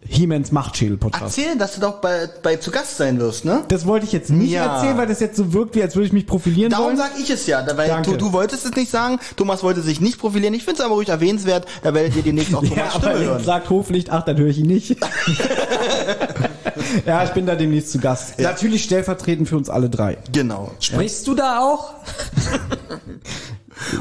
He-Mans 0.07 0.51
Machtschädel-Podcast. 0.51 1.37
Erzähl, 1.37 1.57
dass 1.57 1.75
du 1.75 1.81
doch 1.81 2.01
bei, 2.01 2.27
bei 2.41 2.55
zu 2.55 2.71
Gast 2.71 2.97
sein 2.97 3.19
wirst, 3.19 3.45
ne? 3.45 3.63
Das 3.67 3.85
wollte 3.85 4.05
ich 4.05 4.11
jetzt 4.11 4.31
nicht 4.31 4.51
Ja. 4.51 4.77
erzählen, 4.77 4.97
weil 4.97 5.05
das 5.07 5.19
jetzt 5.19 5.37
so 5.37 5.53
wirkt, 5.53 5.75
wie 5.75 5.83
als 5.83 5.95
würde 5.95 6.07
ich 6.07 6.13
mich 6.13 6.25
profilieren 6.25 6.71
Darum 6.71 6.87
wollen. 6.87 6.97
sag 6.97 7.11
ich 7.19 7.29
es 7.29 7.45
ja, 7.45 7.63
weil 7.77 7.87
Danke. 7.87 8.11
du, 8.11 8.17
du 8.17 8.33
wolltest 8.33 8.65
es 8.65 8.75
nicht 8.75 8.89
sagen, 8.89 9.19
Thomas 9.37 9.61
wollte 9.63 9.81
sich 9.81 10.01
nicht 10.01 10.17
profilieren. 10.17 10.53
Ich 10.55 10.63
finde 10.65 10.79
es 10.79 10.85
aber 10.85 10.95
ruhig 10.95 11.09
erwähnenswert, 11.09 11.67
da 11.83 11.93
werdet 11.93 12.15
ihr 12.15 12.23
demnächst 12.23 12.53
auch 12.55 12.63
Ja, 12.63 12.69
Thomas 12.69 12.95
aber 12.95 13.09
Stimme 13.11 13.25
hören. 13.25 13.43
sagt 13.43 13.69
Hoflicht, 13.69 14.09
ach, 14.09 14.25
dann 14.25 14.37
höre 14.37 14.47
ich 14.49 14.57
ihn 14.57 14.67
nicht. 14.67 14.97
ja, 17.05 17.23
ich 17.23 17.29
bin 17.31 17.45
da 17.45 17.55
demnächst 17.55 17.91
zu 17.91 17.99
Gast. 17.99 18.39
Natürlich 18.39 18.83
stellvertretend 18.83 19.47
für 19.47 19.57
uns 19.57 19.69
alle 19.69 19.89
drei. 19.89 20.17
Genau. 20.31 20.71
Sprichst 20.79 21.27
du 21.27 21.35
da 21.35 21.59
auch? 21.59 21.93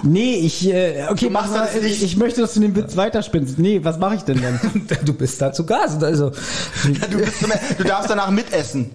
Nee, 0.02 0.36
ich, 0.36 0.68
äh, 0.68 1.06
okay, 1.10 1.26
Du 1.26 1.30
machst 1.30 1.52
mal, 1.52 1.68
das 1.72 1.82
nicht. 1.82 2.02
ich 2.02 2.16
möchte, 2.16 2.40
dass 2.40 2.54
du 2.54 2.60
den 2.60 2.74
Witz 2.76 2.96
weiterspinnst. 2.96 3.58
Nee, 3.58 3.80
was 3.84 3.98
mache 3.98 4.16
ich 4.16 4.22
denn 4.22 4.40
dann? 4.40 4.60
Du 5.04 5.12
bist 5.14 5.40
da 5.40 5.52
zu 5.52 5.64
Gast. 5.66 6.02
Also, 6.02 6.30
Du, 6.30 7.18
bist, 7.18 7.42
du 7.78 7.84
darfst 7.84 8.10
danach 8.10 8.30
mitessen, 8.30 8.90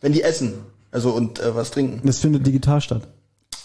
wenn 0.00 0.12
die 0.12 0.22
essen. 0.22 0.54
Also 0.90 1.10
und 1.10 1.40
äh, 1.40 1.54
was 1.54 1.70
trinken. 1.72 2.00
Das 2.06 2.18
findet 2.20 2.46
digital 2.46 2.80
statt. 2.80 3.02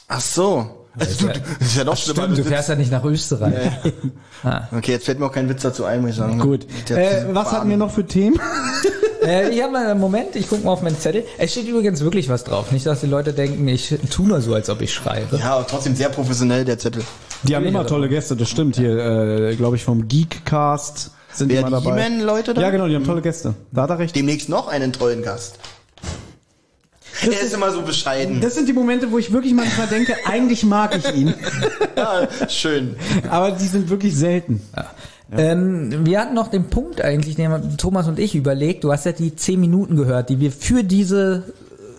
Ach 0.07 0.21
so. 0.21 0.78
Also, 0.97 1.27
du, 1.27 1.33
das 1.33 1.67
ist 1.67 1.77
ja 1.77 1.83
doch 1.83 1.97
schlimmer. 1.97 2.23
stimmt, 2.23 2.37
du 2.37 2.43
fährst 2.43 2.69
ja 2.69 2.75
nicht 2.75 2.91
nach 2.91 3.03
Österreich. 3.03 3.71
Okay, 4.75 4.91
jetzt 4.91 5.05
fällt 5.05 5.19
mir 5.19 5.25
auch 5.25 5.31
kein 5.31 5.49
Witz 5.49 5.61
dazu 5.61 5.85
ein, 5.85 6.01
muss 6.01 6.11
ich 6.11 6.15
sagen. 6.15 6.39
Gut. 6.39 6.65
Äh, 6.89 7.25
was 7.31 7.51
hatten 7.51 7.69
wir 7.69 7.77
noch 7.77 7.91
für 7.91 8.05
Themen? 8.05 8.39
äh, 9.25 9.49
ich 9.49 9.61
habe 9.61 9.73
mal 9.73 9.85
einen 9.85 9.99
Moment, 9.99 10.35
ich 10.35 10.47
gucke 10.49 10.63
mal 10.63 10.71
auf 10.71 10.81
meinen 10.81 10.97
Zettel. 10.97 11.23
Es 11.37 11.51
steht 11.51 11.67
übrigens 11.67 12.01
wirklich 12.01 12.29
was 12.29 12.43
drauf. 12.43 12.71
Nicht, 12.71 12.85
dass 12.85 13.01
die 13.01 13.07
Leute 13.07 13.33
denken, 13.33 13.67
ich 13.67 13.95
tu 14.09 14.23
nur 14.23 14.41
so, 14.41 14.53
als 14.53 14.69
ob 14.69 14.81
ich 14.81 14.93
schreibe. 14.93 15.37
Ja, 15.37 15.55
aber 15.55 15.67
trotzdem 15.67 15.95
sehr 15.95 16.09
professionell, 16.09 16.65
der 16.65 16.79
Zettel. 16.79 17.03
Die 17.43 17.55
haben 17.55 17.65
immer 17.65 17.85
tolle 17.85 18.09
Gäste, 18.09 18.35
das 18.35 18.49
stimmt 18.49 18.75
hier, 18.75 18.97
äh, 18.97 19.55
glaube 19.55 19.75
ich, 19.75 19.83
vom 19.83 20.07
Geekcast 20.07 21.11
sind 21.31 21.49
Wer, 21.49 21.63
die 21.63 21.69
mal 21.69 21.79
die 21.79 21.85
dabei. 21.85 22.03
He-Man-Leute 22.03 22.53
da? 22.53 22.61
Ja, 22.61 22.69
genau, 22.69 22.87
die 22.87 22.95
haben 22.95 23.05
tolle 23.05 23.21
Gäste. 23.21 23.53
Da 23.71 23.83
hat 23.83 23.89
er 23.91 23.99
recht. 23.99 24.15
Demnächst 24.15 24.49
noch 24.49 24.67
einen 24.67 24.93
tollen 24.93 25.21
Gast. 25.21 25.59
Er 27.21 27.41
ist 27.41 27.53
immer 27.53 27.71
so 27.71 27.81
bescheiden. 27.81 28.41
Das 28.41 28.55
sind 28.55 28.67
die 28.67 28.73
Momente, 28.73 29.11
wo 29.11 29.17
ich 29.17 29.31
wirklich 29.31 29.53
manchmal 29.53 29.87
denke, 29.87 30.15
eigentlich 30.25 30.63
mag 30.63 30.97
ich 30.97 31.15
ihn. 31.15 31.33
Ja, 31.95 32.27
schön. 32.47 32.95
Aber 33.29 33.51
die 33.51 33.67
sind 33.67 33.89
wirklich 33.89 34.15
selten. 34.15 34.61
Ähm, 35.31 36.05
wir 36.05 36.19
hatten 36.19 36.33
noch 36.33 36.47
den 36.47 36.69
Punkt 36.69 37.01
eigentlich, 37.01 37.35
den 37.35 37.49
haben 37.51 37.77
Thomas 37.77 38.07
und 38.07 38.19
ich 38.19 38.35
überlegt. 38.35 38.83
Du 38.83 38.91
hast 38.91 39.05
ja 39.05 39.11
die 39.11 39.35
zehn 39.35 39.59
Minuten 39.59 39.95
gehört, 39.95 40.29
die 40.29 40.39
wir 40.39 40.51
für 40.51 40.83
diese 40.83 41.43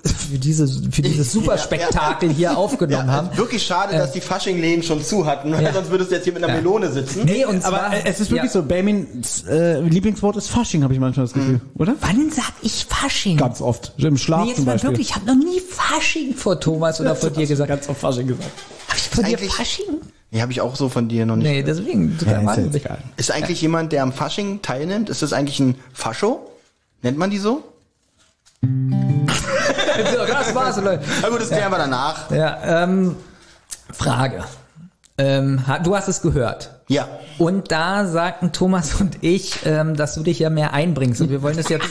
für 0.05 0.39
diese 0.39 0.67
für 0.91 1.03
dieses 1.03 1.33
Superspektakel 1.33 2.31
hier 2.31 2.57
aufgenommen 2.57 3.07
Ja, 3.09 3.13
haben. 3.13 3.37
wirklich 3.37 3.63
schade, 3.63 3.97
dass 3.97 4.13
die 4.13 4.21
Fasching-Läden 4.21 4.83
schon 4.83 5.03
zu 5.03 5.27
hatten, 5.27 5.53
weil 5.53 5.63
Ja. 5.63 5.73
sonst 5.73 5.91
würdest 5.91 6.11
du 6.11 6.15
jetzt 6.15 6.25
hier 6.25 6.33
mit 6.33 6.43
einer 6.43 6.55
Ja. 6.55 6.61
Melone 6.61 6.91
sitzen. 6.91 7.25
Nee, 7.25 7.45
und 7.45 7.65
Aber 7.65 7.79
zwar, 7.79 7.95
äh, 7.95 8.03
es 8.05 8.21
ist 8.21 8.31
wirklich 8.31 8.53
ja. 8.53 8.61
so, 8.61 8.63
Benjamins 8.63 9.45
äh, 9.47 9.81
Lieblingswort 9.81 10.37
ist 10.37 10.49
Fasching, 10.49 10.83
habe 10.83 10.95
ich 10.95 11.01
manchmal 11.01 11.27
das 11.27 11.33
Gefühl, 11.35 11.61
oder? 11.75 11.95
Wann 12.01 12.31
sag 12.31 12.53
ich 12.63 12.87
Fasching? 12.89 13.37
Ganz 13.37 13.61
oft. 13.61 13.93
Im 13.99 14.17
Schlaf 14.17 14.43
nee, 14.43 14.49
jetzt 14.49 14.57
zum 14.57 14.65
mal 14.67 14.73
Beispiel. 14.73 14.91
wirklich, 14.91 15.09
ich 15.11 15.15
habe 15.17 15.27
noch 15.27 15.35
nie 15.37 15.61
Fasching 15.61 16.35
vor 16.35 16.59
Thomas 16.61 17.01
oder 17.01 17.15
vor 17.17 17.31
dir 17.31 17.47
gesagt. 17.47 17.69
Ganz 17.69 17.89
oft 17.89 18.01
Fasching 18.01 18.27
gesagt. 18.29 18.51
Hab 18.89 18.97
ich 18.97 19.03
vor 19.09 19.25
dir 19.25 19.39
Fasching? 19.39 19.87
Nee, 20.33 20.41
habe 20.43 20.53
ich 20.53 20.61
auch 20.61 20.77
so 20.77 20.89
von 20.89 21.09
dir 21.09 21.27
noch 21.27 21.37
nicht. 21.37 21.47
Nee, 21.49 21.63
deswegen. 21.63 22.17
Ja, 22.25 22.53
ist. 22.55 22.81
Ist 23.17 23.31
eigentlich 23.33 23.61
jemand, 23.61 23.93
der 23.93 24.03
am 24.05 24.13
Fasching 24.13 24.63
teilnimmt, 24.63 25.11
ist 25.11 25.23
das 25.23 25.33
eigentlich 25.33 25.59
ein 25.59 25.75
Fascho? 25.93 26.47
Nennt 27.03 27.19
man 27.19 27.31
die 27.31 27.39
so? 27.39 27.65
So, 28.63 30.27
das 30.27 30.55
war's, 30.55 30.77
Leute. 30.77 31.03
Na 31.23 31.29
gut, 31.29 31.41
das 31.41 31.49
klären 31.49 31.71
wir 31.71 31.79
danach. 31.79 32.31
Ja, 32.31 32.85
ähm, 32.85 33.17
Frage. 33.93 34.45
Ähm, 35.17 35.65
du 35.83 35.97
hast 35.97 36.09
es 36.09 36.21
gehört. 36.21 36.80
Ja. 36.91 37.07
Und 37.39 37.71
da 37.71 38.05
sagten 38.05 38.51
Thomas 38.51 39.01
und 39.01 39.19
ich, 39.23 39.61
ähm, 39.65 39.95
dass 39.97 40.15
du 40.17 40.25
dich 40.25 40.41
ja 40.41 40.51
mehr 40.51 40.75
einbringst. 40.75 41.21
Und 41.21 41.31
wir 41.31 41.41
wollen 41.41 41.57
das 41.57 41.69
jetzt, 41.69 41.87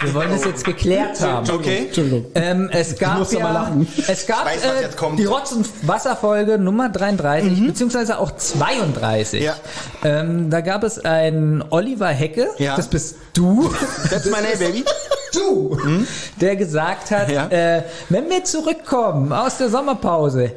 wir 0.00 0.14
wollen 0.14 0.30
das 0.30 0.44
jetzt 0.46 0.64
geklärt 0.64 1.20
haben. 1.20 1.48
Okay. 1.50 1.84
Entschuldigung. 1.86 2.24
Ähm, 2.34 2.70
es 2.72 2.98
gab 2.98 3.30
ja, 3.30 3.70
es 4.08 4.26
gab 4.26 4.46
weiß, 4.46 4.64
was 4.64 4.72
äh, 4.72 4.82
jetzt 4.84 4.96
kommt. 4.96 5.18
die 5.18 5.26
Rotz- 5.26 5.52
und 5.52 5.68
Wasserfolge 5.86 6.58
Nummer 6.58 6.88
33, 6.88 7.66
beziehungsweise 7.66 8.18
auch 8.18 8.30
32. 8.34 9.40
Mhm. 9.40 9.46
Ja. 9.46 9.54
Ähm, 10.02 10.48
da 10.50 10.62
gab 10.62 10.82
es 10.82 10.98
einen 11.04 11.62
Oliver 11.68 12.08
Hecke, 12.08 12.48
Ja. 12.56 12.74
das 12.74 12.88
bist 12.88 13.16
du, 13.34 13.70
That's 14.08 14.24
my 14.24 14.32
name, 14.32 14.56
baby. 14.58 14.82
du, 15.34 15.78
der 16.40 16.56
gesagt 16.56 17.10
hat, 17.10 17.30
Ja. 17.30 17.48
äh, 17.48 17.82
wenn 18.08 18.30
wir 18.30 18.44
zurückkommen 18.44 19.30
aus 19.30 19.58
der 19.58 19.68
Sommerpause, 19.68 20.52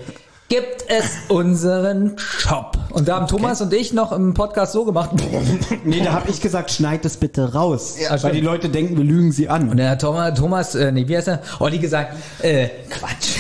gibt 0.52 0.84
es 0.90 1.06
unseren 1.30 2.18
Shop. 2.18 2.78
Und 2.92 3.08
da 3.08 3.16
haben 3.16 3.28
Thomas 3.28 3.62
und 3.62 3.74
ich 3.74 3.94
noch 3.94 4.12
im 4.12 4.34
Podcast 4.34 4.74
so 4.74 4.84
gemacht. 4.84 5.12
Nee, 5.86 6.02
da 6.04 6.12
habe 6.12 6.30
ich 6.30 6.42
gesagt, 6.42 6.72
schneid 6.72 7.06
es 7.06 7.16
bitte 7.16 7.54
raus. 7.54 7.96
Ja, 8.02 8.12
weil 8.12 8.20
stimmt. 8.20 8.36
die 8.36 8.42
Leute 8.42 8.68
denken, 8.70 8.98
wir 8.98 9.04
lügen 9.06 9.32
sie 9.32 9.48
an. 9.48 9.70
Und 9.70 9.78
der 9.78 9.92
hat 9.92 10.02
Thomas, 10.02 10.38
Thomas 10.38 10.76
äh, 10.76 10.92
nee, 10.92 11.08
wie 11.08 11.16
heißt 11.16 11.30
er? 11.30 11.42
Olli 11.60 11.80
gesagt, 11.80 12.16
äh, 12.42 12.68
Quatsch. 12.90 13.38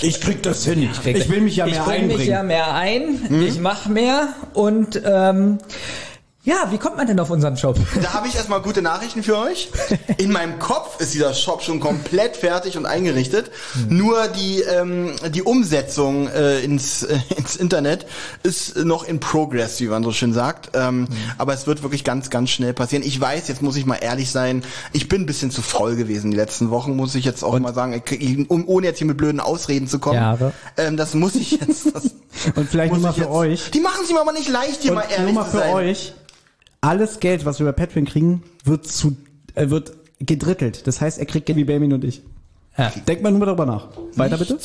Ich 0.00 0.20
krieg 0.20 0.40
das 0.44 0.64
hin. 0.64 0.88
krieg- 1.02 1.16
Ich 1.16 1.28
will 1.28 1.40
mich 1.40 1.56
ja 1.56 1.66
ich 1.66 1.72
mehr 1.74 1.82
bring 1.82 2.06
mich 2.06 2.12
einbringen. 2.12 2.30
ja 2.32 2.42
mehr 2.44 2.72
ein, 2.74 3.42
ich 3.42 3.58
mach 3.58 3.86
mehr 3.86 4.28
und 4.54 5.02
ähm, 5.04 5.58
ja, 6.48 6.70
wie 6.70 6.78
kommt 6.78 6.96
man 6.96 7.06
denn 7.06 7.20
auf 7.20 7.28
unseren 7.28 7.56
Shop? 7.56 7.76
Da 8.02 8.14
habe 8.14 8.26
ich 8.26 8.36
erstmal 8.36 8.62
gute 8.62 8.80
Nachrichten 8.80 9.22
für 9.22 9.36
euch. 9.36 9.70
In 10.16 10.32
meinem 10.32 10.58
Kopf 10.58 10.98
ist 10.98 11.12
dieser 11.12 11.34
Shop 11.34 11.62
schon 11.62 11.78
komplett 11.78 12.36
fertig 12.38 12.78
und 12.78 12.86
eingerichtet. 12.86 13.50
Nur 13.88 14.28
die, 14.28 14.60
ähm, 14.62 15.12
die 15.30 15.42
Umsetzung 15.42 16.28
äh, 16.28 16.60
ins, 16.60 17.02
äh, 17.02 17.18
ins 17.36 17.56
Internet 17.56 18.06
ist 18.42 18.76
noch 18.76 19.04
in 19.04 19.20
progress, 19.20 19.78
wie 19.80 19.88
man 19.88 20.02
so 20.02 20.12
schön 20.12 20.32
sagt. 20.32 20.70
Ähm, 20.72 21.08
Aber 21.36 21.52
es 21.52 21.66
wird 21.66 21.82
wirklich 21.82 22.02
ganz, 22.02 22.30
ganz 22.30 22.48
schnell 22.48 22.72
passieren. 22.72 23.04
Ich 23.04 23.20
weiß, 23.20 23.48
jetzt 23.48 23.60
muss 23.60 23.76
ich 23.76 23.84
mal 23.84 23.96
ehrlich 23.96 24.30
sein, 24.30 24.64
ich 24.94 25.08
bin 25.08 25.22
ein 25.22 25.26
bisschen 25.26 25.50
zu 25.50 25.60
faul 25.60 25.96
gewesen 25.96 26.30
die 26.30 26.36
letzten 26.36 26.70
Wochen, 26.70 26.96
muss 26.96 27.14
ich 27.14 27.26
jetzt 27.26 27.42
auch 27.42 27.58
mal 27.58 27.74
sagen, 27.74 28.00
Ich 28.10 28.50
um, 28.50 28.66
ohne 28.66 28.86
jetzt 28.86 28.98
hier 28.98 29.06
mit 29.06 29.18
blöden 29.18 29.40
Ausreden 29.40 29.86
zu 29.86 29.98
kommen. 29.98 30.16
Jahre. 30.16 30.52
Ähm, 30.78 30.96
das 30.96 31.12
muss 31.12 31.34
ich 31.34 31.50
jetzt. 31.50 31.94
Das 31.94 32.04
Und 32.54 32.68
vielleicht 32.70 32.92
nur 32.92 33.02
mal 33.02 33.12
für 33.12 33.20
jetzt, 33.20 33.30
euch. 33.30 33.70
Die 33.70 33.80
machen 33.80 34.06
mir 34.10 34.20
aber 34.20 34.32
nicht 34.32 34.48
leicht, 34.48 34.82
hier 34.82 34.92
Und 34.92 34.98
mal 34.98 35.04
nur 35.08 35.18
ehrlich 35.18 35.34
mal 35.34 35.44
zu 35.50 35.58
für 35.58 35.64
euch. 35.64 36.14
Alles 36.80 37.20
Geld, 37.20 37.44
was 37.44 37.58
wir 37.58 37.66
bei 37.66 37.72
Patreon 37.72 38.06
kriegen, 38.06 38.42
wird 38.64 38.86
zu, 38.86 39.16
äh, 39.54 39.68
wird 39.70 39.92
gedrittelt. 40.20 40.86
Das 40.86 41.00
heißt, 41.00 41.18
er 41.18 41.26
kriegt 41.26 41.46
Geld 41.46 41.56
wie 41.58 41.64
Benjamin 41.64 41.92
und 41.92 42.04
ich. 42.04 42.22
Ja. 42.76 42.92
Denkt 43.06 43.22
mal 43.22 43.32
nur 43.32 43.44
darüber 43.46 43.66
nach. 43.66 43.88
Weiter 44.14 44.36
bitte? 44.38 44.58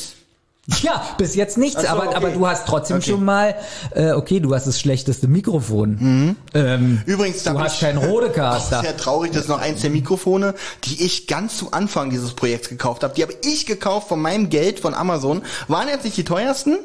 Ja, 0.80 1.04
bis 1.18 1.34
jetzt 1.34 1.58
nichts, 1.58 1.82
so, 1.82 1.88
aber, 1.88 2.06
okay. 2.06 2.14
aber 2.14 2.30
du 2.30 2.46
hast 2.46 2.66
trotzdem 2.66 2.96
Okay. 2.96 3.10
schon 3.10 3.22
mal, 3.24 3.54
äh, 3.90 4.12
okay, 4.12 4.40
du 4.40 4.54
hast 4.54 4.66
das 4.66 4.80
schlechteste 4.80 5.28
Mikrofon. 5.28 6.36
Ähm, 6.54 7.02
Übrigens, 7.04 7.42
du 7.42 7.58
hast 7.58 7.74
ich 7.74 7.80
keinen 7.80 7.98
auch 8.02 8.06
Rodecaster. 8.08 8.80
sehr 8.80 8.96
traurig, 8.96 9.32
das 9.32 9.42
ist 9.42 9.48
noch 9.48 9.60
eins 9.60 9.82
der 9.82 9.90
Mikrofone, 9.90 10.54
die 10.84 11.04
ich 11.04 11.26
ganz 11.26 11.58
zu 11.58 11.72
Anfang 11.72 12.08
dieses 12.08 12.32
Projekts 12.32 12.70
gekauft 12.70 13.02
habe. 13.04 13.12
Die 13.14 13.22
habe 13.22 13.34
ich 13.44 13.66
gekauft 13.66 14.08
von 14.08 14.22
meinem 14.22 14.48
Geld 14.48 14.80
von 14.80 14.94
Amazon. 14.94 15.42
Waren 15.68 15.88
jetzt 15.88 16.04
nicht 16.06 16.16
die 16.16 16.24
teuersten. 16.24 16.78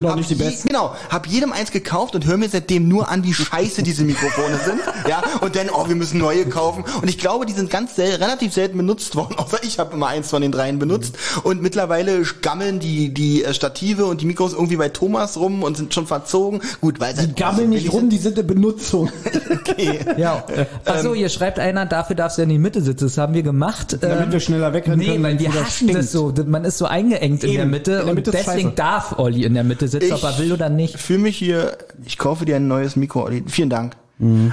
Noch 0.00 0.14
nicht 0.14 0.30
die 0.30 0.36
besten. 0.36 0.68
Genau, 0.68 0.94
hab 1.10 1.26
jedem 1.26 1.52
eins 1.52 1.72
gekauft 1.72 2.14
und 2.14 2.24
höre 2.24 2.36
mir 2.36 2.48
seitdem 2.48 2.86
nur 2.86 3.08
an, 3.08 3.24
wie 3.24 3.34
scheiße 3.34 3.82
diese 3.82 4.04
Mikrofone 4.04 4.56
sind. 4.64 4.78
Ja, 5.08 5.24
und 5.40 5.56
dann, 5.56 5.70
oh, 5.70 5.88
wir 5.88 5.96
müssen 5.96 6.18
neue 6.20 6.46
kaufen. 6.46 6.84
Und 7.02 7.08
ich 7.08 7.18
glaube, 7.18 7.46
die 7.46 7.52
sind 7.52 7.68
ganz 7.68 7.96
sel 7.96 8.14
relativ 8.14 8.52
selten 8.54 8.76
benutzt 8.76 9.16
worden. 9.16 9.34
Außer 9.38 9.58
ich 9.64 9.80
habe 9.80 9.94
immer 9.94 10.06
eins 10.06 10.30
von 10.30 10.40
den 10.40 10.52
dreien 10.52 10.78
benutzt. 10.78 11.18
Und 11.42 11.62
mittlerweile 11.62 12.22
gammeln 12.42 12.78
die 12.78 13.12
die 13.12 13.42
äh, 13.42 13.52
Stative 13.52 14.06
und 14.06 14.20
die 14.20 14.26
Mikros 14.26 14.52
irgendwie 14.52 14.76
bei 14.76 14.88
Thomas 14.88 15.36
rum 15.36 15.64
und 15.64 15.76
sind 15.76 15.92
schon 15.92 16.06
verzogen. 16.06 16.60
Gut, 16.80 17.00
weil 17.00 17.14
Die 17.14 17.34
gammeln 17.34 17.70
nicht 17.70 17.92
rum, 17.92 18.08
die 18.08 18.18
sind 18.18 18.38
in 18.38 18.46
Benutzung. 18.46 19.10
Okay. 19.50 19.98
Ja. 20.18 20.44
Achso, 20.84 21.14
hier 21.14 21.28
schreibt 21.28 21.58
einer, 21.58 21.86
dafür 21.86 22.14
darfst 22.16 22.36
du 22.38 22.42
ja 22.42 22.44
in 22.44 22.50
die 22.50 22.58
Mitte 22.58 22.82
sitzen. 22.82 23.04
Das 23.06 23.16
haben 23.18 23.34
wir 23.34 23.42
gemacht. 23.42 23.96
Damit 24.00 24.26
Ähm, 24.26 24.32
wir 24.32 24.40
schneller 24.40 24.72
wegrennen 24.72 24.98
Nee, 24.98 25.06
können, 25.12 25.22
weil 25.22 25.38
wir 25.38 25.48
hassen 25.54 25.88
das 25.88 26.10
stinkt. 26.10 26.10
so. 26.10 26.44
Man 26.46 26.64
ist 26.64 26.78
so 26.78 26.84
eingeengt 26.86 27.42
in 27.44 27.52
der 27.52 27.62
Eben. 27.62 27.70
Mitte 27.70 27.92
In 27.92 28.06
der 28.06 28.14
Mitte 28.14 28.30
und 28.30 28.36
ist 28.36 28.46
deswegen 28.46 28.68
scheiße. 28.68 28.76
darf 28.76 29.18
Olli 29.18 29.44
in 29.44 29.54
der 29.54 29.64
Mitte 29.64 29.87
sitzen, 29.88 30.12
ob 30.12 30.22
er 30.22 30.38
will 30.38 30.52
oder 30.52 30.68
nicht. 30.68 30.98
fühle 30.98 31.18
mich 31.20 31.36
hier, 31.36 31.76
ich 32.04 32.18
kaufe 32.18 32.44
dir 32.44 32.56
ein 32.56 32.68
neues 32.68 32.96
Mikro. 32.96 33.28
Vielen 33.46 33.70
Dank. 33.70 33.96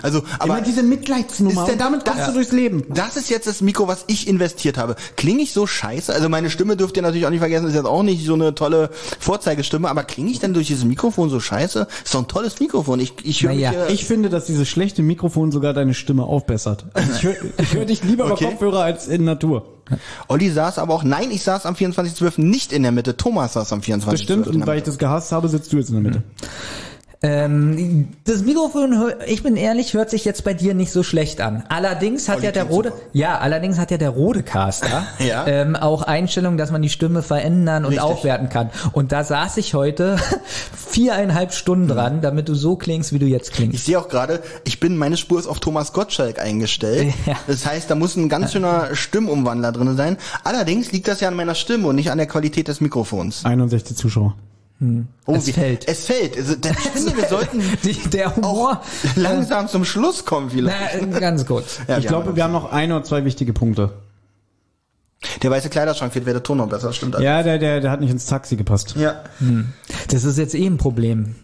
Also, 0.03 0.22
aber 0.38 0.57
Immer 0.57 0.62
diese 0.62 0.84
Mitleidsnummer. 0.84 1.64
Ist 1.66 1.72
und 1.72 1.82
damit 1.82 2.06
kommst 2.06 2.20
Ja. 2.20 2.28
du 2.28 2.34
durchs 2.34 2.52
Leben. 2.52 2.84
das 2.94 3.18
ist 3.18 3.32
jetzt 3.32 3.48
das 3.48 3.62
Mikro, 3.62 3.88
was 3.88 4.03
ich 4.06 4.28
investiert 4.28 4.78
habe. 4.78 4.95
Klinge 5.18 5.41
ich 5.41 5.53
so 5.53 5.66
scheiße? 5.66 6.14
Also 6.14 6.30
meine 6.30 6.52
Stimme 6.52 6.78
dürft 6.78 6.95
ihr 6.98 7.02
natürlich 7.02 7.26
auch 7.26 7.32
nicht 7.32 7.40
vergessen, 7.40 7.68
ist 7.68 7.74
jetzt 7.74 7.88
auch 7.88 8.03
nicht 8.03 8.24
so 8.24 8.36
eine 8.36 8.53
tolle 8.53 8.91
Vorzeigestimme, 9.20 9.90
aber 9.90 10.03
klinge 10.03 10.30
ich 10.30 10.40
denn 10.40 10.53
durch 10.53 10.68
dieses 10.68 10.84
Mikrofon 10.86 11.32
so 11.32 11.40
scheiße? 11.40 11.88
Ist 12.03 12.14
doch 12.14 12.20
ein 12.20 12.28
tolles 12.28 12.60
Mikrofon. 12.60 12.99
Ich, 12.99 13.14
ich 13.24 13.41
höre 13.41 13.53
Naja, 13.56 13.72
mich 13.90 14.02
Ich 14.02 14.06
finde, 14.06 14.30
dass 14.30 14.45
dieses 14.45 14.70
schlechte 14.70 15.02
Mikrofon 15.02 15.52
sogar 15.52 15.74
deine 15.74 15.95
Stimme 15.95 16.26
aufbessert. 16.26 16.86
Also 16.94 17.12
ich 17.16 17.24
höre 17.24 17.36
ich 17.57 17.74
hör 17.74 17.86
dich 17.86 18.03
lieber 18.03 18.26
Okay. 18.32 18.44
über 18.44 18.52
Kopfhörer 18.52 18.84
als 18.84 19.07
in 19.07 19.24
Natur. 19.24 19.66
Olli 20.28 20.49
saß 20.49 20.80
aber 20.80 20.94
auch, 20.94 21.03
nein, 21.03 21.32
ich 21.32 21.44
saß 21.44 21.66
am 21.66 21.76
24.12. 21.76 22.41
nicht 22.41 22.74
in 22.74 22.84
der 22.84 22.91
Mitte. 22.91 23.18
Thomas 23.18 23.53
saß 23.53 23.72
am 23.74 23.80
24.12. 23.80 24.12
Das 24.12 24.22
stimmt. 24.22 24.48
in 24.48 24.56
Und 24.56 24.68
weil 24.68 24.78
ich 24.78 24.84
das 24.84 24.98
gehasst 24.98 25.32
habe, 25.32 25.48
sitzt 25.48 25.72
du 25.74 25.78
jetzt 25.78 25.90
in 25.90 25.95
der 25.95 26.03
Mitte. 26.03 26.24
Ähm, 27.26 28.07
das 28.26 28.43
Mikrofon, 28.43 28.93
ich 29.26 29.41
bin 29.41 29.56
ehrlich, 29.56 29.93
hört 29.93 30.10
sich 30.10 30.26
jetzt 30.26 30.43
bei 30.43 30.53
dir 30.53 30.73
nicht 30.73 30.91
so 30.91 31.02
schlecht 31.02 31.41
an. 31.41 31.64
Allerdings 31.69 32.30
hat 32.30 32.38
Olli 32.38 32.45
ja 32.45 32.52
der 32.52 32.65
Rode, 32.65 32.89
super. 32.89 33.02
ja, 33.14 33.38
allerdings 33.39 33.80
hat 33.80 33.89
ja 33.91 33.97
der 33.97 34.10
Rodecaster 34.11 35.07
Ja. 35.19 35.47
ähm, 35.47 35.76
auch 35.76 36.03
Einstellungen, 36.03 36.57
dass 36.57 36.72
man 36.72 36.81
die 36.81 36.89
Stimme 36.89 37.23
verändern 37.23 37.84
und 37.85 37.91
Richtig. 37.93 38.03
aufwerten 38.03 38.49
kann. 38.49 38.69
Und 38.91 39.11
da 39.11 39.23
saß 39.23 39.57
ich 39.57 39.73
heute 39.73 40.18
viereinhalb 40.76 41.53
Stunden 41.53 41.88
dran, 41.88 42.22
damit 42.22 42.47
du 42.47 42.56
so 42.56 42.76
klingst, 42.76 43.11
wie 43.14 43.19
du 43.19 43.26
jetzt 43.26 43.53
klingst. 43.53 43.76
Ich 43.76 43.84
sehe 43.84 43.99
auch 43.99 44.07
gerade, 44.10 44.41
ich 44.64 44.80
bin, 44.80 44.97
meine 44.97 45.18
Spur 45.18 45.39
ist 45.39 45.47
auf 45.47 45.60
Thomas 45.60 45.93
Gottschalk 45.93 46.39
eingestellt. 46.39 47.14
Ja. 47.26 47.35
Das 47.47 47.65
heißt, 47.65 47.89
da 47.89 47.95
muss 47.95 48.15
ein 48.15 48.30
ganz 48.30 48.52
schöner 48.52 48.93
Stimmumwandler 48.93 49.72
drin 49.72 49.95
sein. 49.97 50.18
Allerdings 50.43 50.91
liegt 50.91 51.07
das 51.07 51.22
ja 51.22 51.27
an 51.27 51.34
meiner 51.35 51.56
Stimme 51.56 51.88
und 51.88 51.95
nicht 51.95 52.11
an 52.11 52.18
der 52.19 52.27
Qualität 52.27 52.68
des 52.68 52.81
Mikrofons. 52.81 53.45
61 53.45 53.97
Zuschauer. 53.97 54.35
Oh, 55.26 55.34
Es 55.35 55.47
wie- 55.47 55.53
fällt. 55.53 55.88
Es 55.88 56.06
fällt. 56.06 56.35
Also, 56.38 56.53
ich 56.53 56.76
finde, 56.77 57.18
wir 57.18 57.27
sollten 57.27 57.61
Die, 57.84 57.93
der 58.10 58.35
Humor. 58.35 58.81
langsam 59.15 59.68
zum 59.68 59.85
Schluss 59.85 60.26
kommen 60.26 60.49
vielleicht. 60.49 61.02
Na, 61.07 61.19
ganz 61.19 61.45
kurz. 61.45 61.80
Ja, 61.88 61.97
ich 61.97 62.07
glaube, 62.07 62.35
wir 62.35 62.43
haben 62.43 62.52
noch 62.53 62.72
ein 62.72 62.91
oder 62.91 63.03
zwei 63.03 63.23
wichtige 63.26 63.53
Punkte. 63.53 63.93
Der 65.41 65.49
weiße 65.49 65.69
Kleiderschrank 65.69 66.14
fehlt, 66.14 66.26
wäre 66.26 66.35
der 66.35 66.43
Ton 66.43 66.57
noch 66.57 66.68
besser, 66.69 66.91
stimmt. 66.93 67.18
Ja, 67.19 67.41
der, 67.41 67.57
der, 67.57 67.80
der 67.80 67.89
hat 67.89 67.99
nicht 68.02 68.11
ins 68.11 68.26
Taxi 68.26 68.57
gepasst. 68.57 68.95
Ja. 68.97 69.23
Das 70.10 70.23
ist 70.23 70.38
jetzt 70.38 70.53
eh 70.53 70.65
ein 70.68 70.77
Problem. 70.77 71.35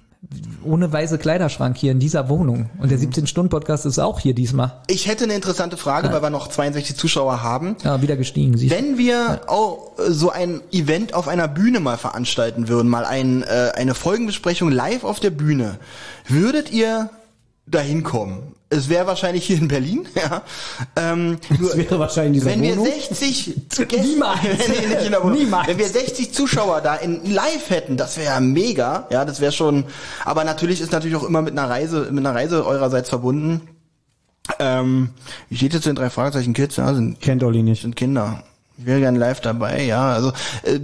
Ohne 0.64 0.94
weiße 0.94 1.18
Kleiderschrank 1.18 1.78
hier 1.78 1.92
in 1.92 2.00
dieser 2.00 2.30
Wohnung. 2.30 2.70
Und 2.78 2.92
der 2.92 3.00
17-Stunden-Podcast 3.00 3.88
ist 3.88 3.98
auch 3.98 4.20
hier 4.20 4.36
diesmal. 4.36 4.82
Ich 4.88 5.08
hätte 5.08 5.24
eine 5.24 5.34
interessante 5.34 5.78
Frage, 5.78 6.12
weil 6.12 6.22
wir 6.22 6.30
noch 6.30 6.48
62 6.48 6.96
Zuschauer 6.96 7.42
haben. 7.42 7.76
Ja, 7.84 8.04
wieder 8.04 8.16
gestiegen. 8.16 8.56
Siehst? 8.56 8.74
Wenn 8.76 9.00
wir 9.00 9.42
auch 9.48 9.98
äh, 9.98 10.12
so 10.12 10.30
ein 10.30 10.62
Event 10.72 11.16
auf 11.16 11.28
einer 11.28 11.48
Bühne 11.48 11.80
mal 11.80 11.98
veranstalten 11.98 12.68
würden, 12.68 12.88
mal 12.88 13.04
ein, 13.04 13.42
äh, 13.42 13.72
eine 13.74 13.96
Folgenbesprechung 13.96 14.70
live 14.72 15.04
auf 15.04 15.20
der 15.20 15.32
Bühne, 15.32 15.80
würdet 16.28 16.72
ihr 16.72 17.10
dahin 17.66 18.04
kommen? 18.04 18.54
Es 18.74 18.88
wäre 18.88 19.06
wahrscheinlich 19.06 19.46
hier 19.46 19.58
in 19.58 19.68
Berlin, 19.68 20.08
ja. 20.16 20.44
Ähm, 20.96 21.38
nur, 21.60 21.76
wäre 21.76 22.00
wahrscheinlich 22.00 22.46
wenn 22.46 22.62
wir 22.62 22.78
Wohnung. 22.78 22.86
60 22.86 23.54
Gäste, 23.70 24.02
Niemals. 24.02 24.40
Wohnung. 25.24 25.38
Niemals. 25.38 25.68
wenn 25.68 25.78
wir 25.78 25.88
60 25.88 26.34
Zuschauer 26.34 26.80
da 26.80 26.96
in 26.96 27.30
live 27.30 27.70
hätten, 27.70 27.98
das 27.98 28.18
wäre 28.18 28.40
mega, 28.40 29.08
ja, 29.12 29.26
das 29.26 29.42
wäre 29.42 29.52
schon. 29.52 29.84
Aber 30.24 30.46
natürlich 30.46 30.80
ist 30.80 30.94
natürlich 30.94 31.18
auch 31.18 31.24
immer 31.24 31.42
mit 31.42 31.52
einer 31.52 31.70
Reise, 31.70 32.08
mit 32.12 32.26
einer 32.26 32.34
Reise 32.34 32.66
eurerseits 32.66 33.10
verbunden. 33.10 33.62
Ähm, 34.58 35.10
wie 35.50 35.58
steht 35.58 35.74
jetzt 35.74 35.84
zu 35.84 35.90
den 35.90 35.98
drei 35.98 36.10
Fragezeichen 36.10 36.54
Kids? 36.54 36.78
Ja, 36.78 36.94
sind 36.94 37.20
Kennt 37.20 37.44
Olli 37.44 37.64
nicht. 37.64 37.82
sind 37.82 37.96
Kinder. 37.96 38.44
Ich 38.82 38.88
wäre 38.88 39.00
gern 39.00 39.16
live 39.16 39.42
dabei, 39.42 39.84
ja. 39.84 40.12
Also 40.12 40.30
äh, 40.64 40.80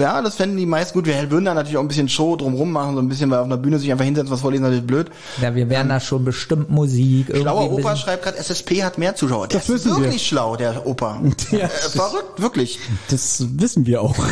ja, 0.00 0.22
das 0.22 0.36
fänden 0.36 0.56
die 0.56 0.64
meist 0.64 0.94
gut. 0.94 1.04
Wir 1.04 1.30
würden 1.30 1.44
da 1.44 1.52
natürlich 1.52 1.76
auch 1.76 1.82
ein 1.82 1.88
bisschen 1.88 2.08
Show 2.08 2.36
drumrum 2.36 2.72
machen, 2.72 2.94
so 2.94 3.02
ein 3.02 3.08
bisschen, 3.08 3.30
weil 3.30 3.40
auf 3.40 3.44
einer 3.44 3.58
Bühne 3.58 3.78
sich 3.78 3.92
einfach 3.92 4.06
hinsetzen, 4.06 4.30
was 4.30 4.40
vorlesen, 4.40 4.62
natürlich 4.62 4.86
blöd. 4.86 5.10
Ja, 5.42 5.54
wir 5.54 5.68
werden 5.68 5.90
da 5.90 6.00
schon 6.00 6.24
bestimmt 6.24 6.70
Musik. 6.70 7.36
Schlauer 7.36 7.70
Opa 7.70 7.96
schreibt 7.96 8.22
gerade, 8.24 8.38
SSP 8.38 8.82
hat 8.82 8.96
mehr 8.96 9.14
Zuschauer. 9.14 9.48
Der 9.48 9.58
Das 9.60 9.68
ist 9.68 9.74
wissen 9.84 9.96
wir. 9.98 10.04
wirklich 10.04 10.26
schlau, 10.26 10.56
der 10.56 10.86
Opa. 10.86 11.20
Ja, 11.50 11.58
äh, 11.66 11.68
verrückt, 11.68 12.40
wirklich. 12.40 12.78
Das 13.10 13.44
wissen 13.58 13.84
wir 13.84 14.00
auch. 14.00 14.14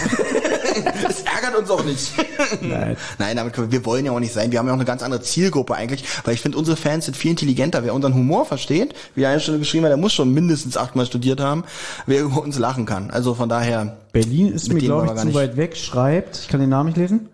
Ärgert 1.43 1.61
uns 1.61 1.71
auch 1.71 1.85
nicht. 1.85 2.13
Nein. 2.61 2.97
Nein, 3.19 3.37
damit 3.37 3.53
können 3.53 3.73
wir, 3.73 3.81
wir 3.81 3.87
wollen 3.87 4.05
ja 4.05 4.13
auch 4.13 4.21
nicht 4.21 4.33
sein. 4.33 4.53
Wir 4.53 4.59
haben 4.59 4.67
ja 4.67 4.73
auch 4.73 4.77
eine 4.77 4.85
ganz 4.85 5.03
andere 5.03 5.23
Zielgruppe 5.23 5.75
eigentlich, 5.75 6.05
weil 6.25 6.35
ich 6.35 6.41
finde, 6.41 6.59
unsere 6.59 6.77
Fans 6.77 7.07
sind 7.07 7.17
viel 7.17 7.31
intelligenter. 7.31 7.83
Wer 7.85 7.95
unseren 7.95 8.15
Humor 8.15 8.45
versteht, 8.47 8.95
wie 9.15 9.27
einer 9.27 9.41
schon 9.41 9.59
geschrieben 9.59 9.85
hat, 9.85 9.91
der 9.91 9.97
muss 9.97 10.13
schon 10.13 10.33
mindestens 10.33 10.77
achtmal 10.77 11.07
studiert 11.07 11.41
haben, 11.41 11.65
wer 12.07 12.23
über 12.23 12.43
uns 12.43 12.59
lachen 12.59 12.87
kann. 12.87 13.11
Also 13.11 13.35
von 13.35 13.49
daher, 13.49 13.97
Berlin 14.13 14.53
ist 14.53 14.69
Mit 14.69 14.83
mir, 14.83 14.89
glaube 14.89 15.15
ich, 15.17 15.21
zu 15.23 15.35
weit 15.35 15.57
weg. 15.57 15.77
Schreibt, 15.77 16.39
ich 16.39 16.49
kann 16.49 16.61
den 16.61 16.71
Namen 16.71 16.89
nicht 16.89 16.99
lesen. 16.99 17.29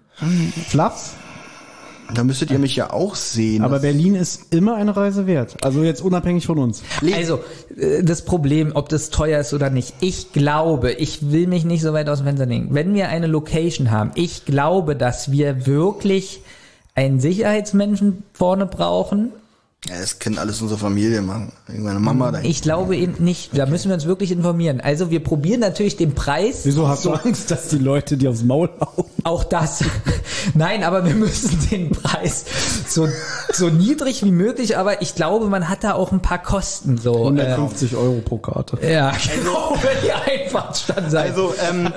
Fluffs. 0.69 1.13
Da 2.15 2.25
müsstet 2.25 2.51
ihr 2.51 2.59
mich 2.59 2.77
ja 2.77 2.93
auch 2.93 3.15
sehen. 3.15 3.63
Aber 3.63 3.81
Berlin 3.81 4.15
ist 4.15 4.53
immer 4.55 4.77
eine 4.77 4.97
Reise 4.97 5.27
wert. 5.27 5.57
Also 5.63 5.83
jetzt 5.83 6.01
unabhängig 6.01 6.47
von 6.47 6.59
uns. 6.59 6.83
Also, 7.15 7.41
äh, 7.77 8.03
das 8.03 8.25
Problem, 8.25 8.73
ob 8.75 8.89
das 8.89 9.11
teuer 9.11 9.41
ist 9.41 9.53
oder 9.53 9.71
nicht. 9.71 9.95
Ich 10.01 10.33
glaube, 10.33 10.93
ich 10.93 11.31
will 11.31 11.47
mich 11.47 11.65
nicht 11.65 11.83
so 11.83 11.93
weit 11.93 12.09
aus 12.09 12.19
dem 12.19 12.27
Fenster 12.27 12.47
legen. 12.47 12.69
Wenn 12.71 12.95
wir 12.95 13.09
eine 13.09 13.27
Location 13.27 13.91
haben, 13.91 14.11
ich 14.15 14.45
glaube, 14.45 14.97
dass 14.97 15.31
wir 15.31 15.67
wirklich 15.67 16.41
einen 16.95 17.21
Sicherheitsmenschen 17.21 18.25
vorne 18.33 18.67
brauchen. 18.67 19.33
Ja, 19.87 19.97
das 20.01 20.19
können 20.19 20.39
alles 20.39 20.61
unsere 20.61 20.79
Familie 20.79 21.23
machen. 21.23 21.53
Meine 21.69 22.01
Mama 22.01 22.33
da. 22.33 22.41
Ich 22.43 22.63
glaube 22.63 22.97
eben 22.97 23.23
nicht. 23.23 23.57
Da 23.57 23.65
müssen 23.67 23.89
wir 23.89 23.95
uns 23.95 24.07
wirklich 24.07 24.33
informieren. 24.33 24.81
Also, 24.81 25.13
wir 25.13 25.23
probieren 25.23 25.61
natürlich 25.61 25.97
den 25.97 26.17
Preis. 26.17 26.63
Wieso 26.65 26.89
hast 26.89 27.05
du 27.05 27.13
Angst, 27.13 27.53
dass 27.53 27.69
die 27.69 27.79
Leute 27.79 28.17
dir 28.17 28.31
aufs 28.31 28.43
Maul 28.43 28.71
hauen? 28.81 29.05
Auch 29.23 29.45
das. 29.45 29.85
Nein, 30.55 30.83
aber 30.83 31.05
wir 31.05 31.15
müssen 31.15 31.57
den 31.71 31.91
Preis 31.91 32.45
so, 32.89 33.09
so 33.53 33.69
niedrig 33.69 34.25
wie 34.25 34.33
möglich, 34.33 34.77
aber 34.77 35.01
ich 35.03 35.15
glaube, 35.15 35.47
man 35.47 35.69
hat 35.69 35.85
da 35.85 35.93
auch 35.95 36.11
ein 36.11 36.23
paar 36.23 36.43
Kosten, 36.43 36.99
so. 36.99 37.27
Äh, 37.27 37.43
150 37.43 37.95
Euro 37.95 38.21
pro 38.25 38.39
Karte. 38.39 38.79
ja, 38.83 39.13
genau, 39.37 39.75
wenn 39.81 40.09
ihr 40.09 40.45
einfach 40.45 40.75
stand 40.75 41.11
seid. 41.11 41.31
Also, 41.31 41.55
ähm, 41.71 41.93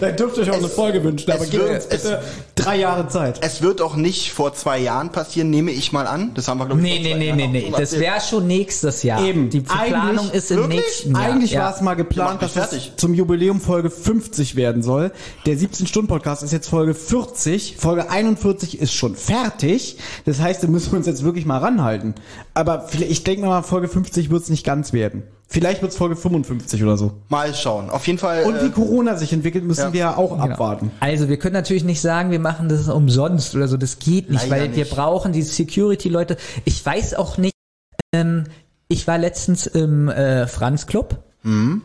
Dann 0.00 0.16
dürft 0.16 0.36
ihr 0.36 0.42
euch 0.44 0.50
auch 0.50 0.56
eine 0.58 0.68
Folge 0.68 1.04
wünschen, 1.04 1.30
aber 1.30 1.44
es 1.44 1.50
gebt 1.50 1.68
uns 1.68 1.86
bitte 1.86 2.22
drei 2.56 2.76
Jahre 2.76 3.06
Zeit. 3.08 3.38
es 3.42 3.62
wird 3.62 3.80
auch 3.82 3.94
nicht 3.96 4.32
vor 4.32 4.54
zwei 4.54 4.78
Jahren 4.78 5.10
passieren, 5.12 5.50
nehme 5.50 5.70
ich 5.70 5.92
mal 5.92 6.06
an. 6.08 6.32
Das 6.34 6.48
haben 6.48 6.58
wir, 6.58 6.66
glaube 6.66 6.80
ich, 6.80 6.84
Nee, 6.84 7.03
nee, 7.12 7.32
nee, 7.32 7.46
nee, 7.46 7.46
nee. 7.48 7.72
Das 7.76 7.98
wäre 7.98 8.20
schon 8.22 8.46
nächstes 8.46 9.02
Jahr. 9.02 9.22
Eben. 9.22 9.50
Die 9.50 9.60
Planung 9.60 10.18
Eigentlich- 10.18 10.32
ist 10.34 10.50
im 10.50 10.56
wirklich? 10.58 10.80
nächsten 10.80 11.12
Jahr. 11.12 11.22
Eigentlich 11.22 11.56
war 11.58 11.74
es 11.74 11.80
mal 11.82 11.94
geplant, 11.94 12.40
mich 12.40 12.52
dass 12.54 12.72
es 12.72 12.92
zum 12.96 13.12
Jubiläum 13.12 13.60
Folge 13.60 13.90
50 13.90 14.56
werden 14.56 14.82
soll. 14.82 15.12
Der 15.44 15.56
17-Stunden-Podcast 15.58 16.42
ist 16.42 16.52
jetzt 16.52 16.68
Folge 16.68 16.94
40. 16.94 17.76
Folge 17.78 18.10
41 18.10 18.80
ist 18.80 18.94
schon 18.94 19.14
fertig. 19.16 19.98
Das 20.24 20.40
heißt, 20.40 20.62
da 20.62 20.68
müssen 20.68 20.92
wir 20.92 20.98
uns 20.98 21.06
jetzt 21.06 21.24
wirklich 21.24 21.44
mal 21.44 21.58
ranhalten. 21.58 22.14
Aber 22.54 22.82
vielleicht, 22.88 23.10
ich 23.10 23.24
denke 23.24 23.46
mal, 23.46 23.62
Folge 23.62 23.88
50 23.88 24.30
wird 24.30 24.42
es 24.42 24.48
nicht 24.48 24.64
ganz 24.64 24.92
werden. 24.92 25.24
Vielleicht 25.48 25.82
wird 25.82 25.92
es 25.92 25.98
Folge 25.98 26.16
55 26.16 26.82
oder 26.82 26.96
so. 26.96 27.12
Mal 27.28 27.52
schauen. 27.54 27.90
Auf 27.90 28.06
jeden 28.06 28.18
Fall. 28.18 28.44
Und 28.44 28.60
wie 28.62 28.66
äh, 28.66 28.70
Corona 28.70 29.16
sich 29.16 29.32
entwickelt, 29.32 29.64
müssen 29.64 29.80
ja. 29.82 29.92
wir 29.92 30.00
ja 30.00 30.16
auch 30.16 30.30
Genau. 30.30 30.44
abwarten. 30.44 30.90
Also 31.00 31.28
wir 31.28 31.36
können 31.38 31.52
natürlich 31.54 31.84
nicht 31.84 32.00
sagen, 32.00 32.30
wir 32.30 32.38
machen 32.38 32.68
das 32.68 32.88
umsonst 32.88 33.54
oder 33.54 33.68
so. 33.68 33.76
Das 33.76 33.98
geht 33.98 34.30
nicht, 34.30 34.48
Leider 34.48 34.62
weil 34.64 34.70
wir 34.76 34.84
nicht. 34.84 34.94
brauchen 34.94 35.32
die 35.32 35.42
Security-Leute. 35.42 36.36
Ich 36.64 36.84
weiß 36.84 37.14
auch 37.14 37.38
nicht. 37.38 37.54
Ähm, 38.14 38.44
ich 38.88 39.06
war 39.06 39.18
letztens 39.18 39.66
im 39.66 40.08
äh, 40.08 40.46
Franz 40.46 40.86
Club. 40.86 41.18
Ähm, 41.46 41.82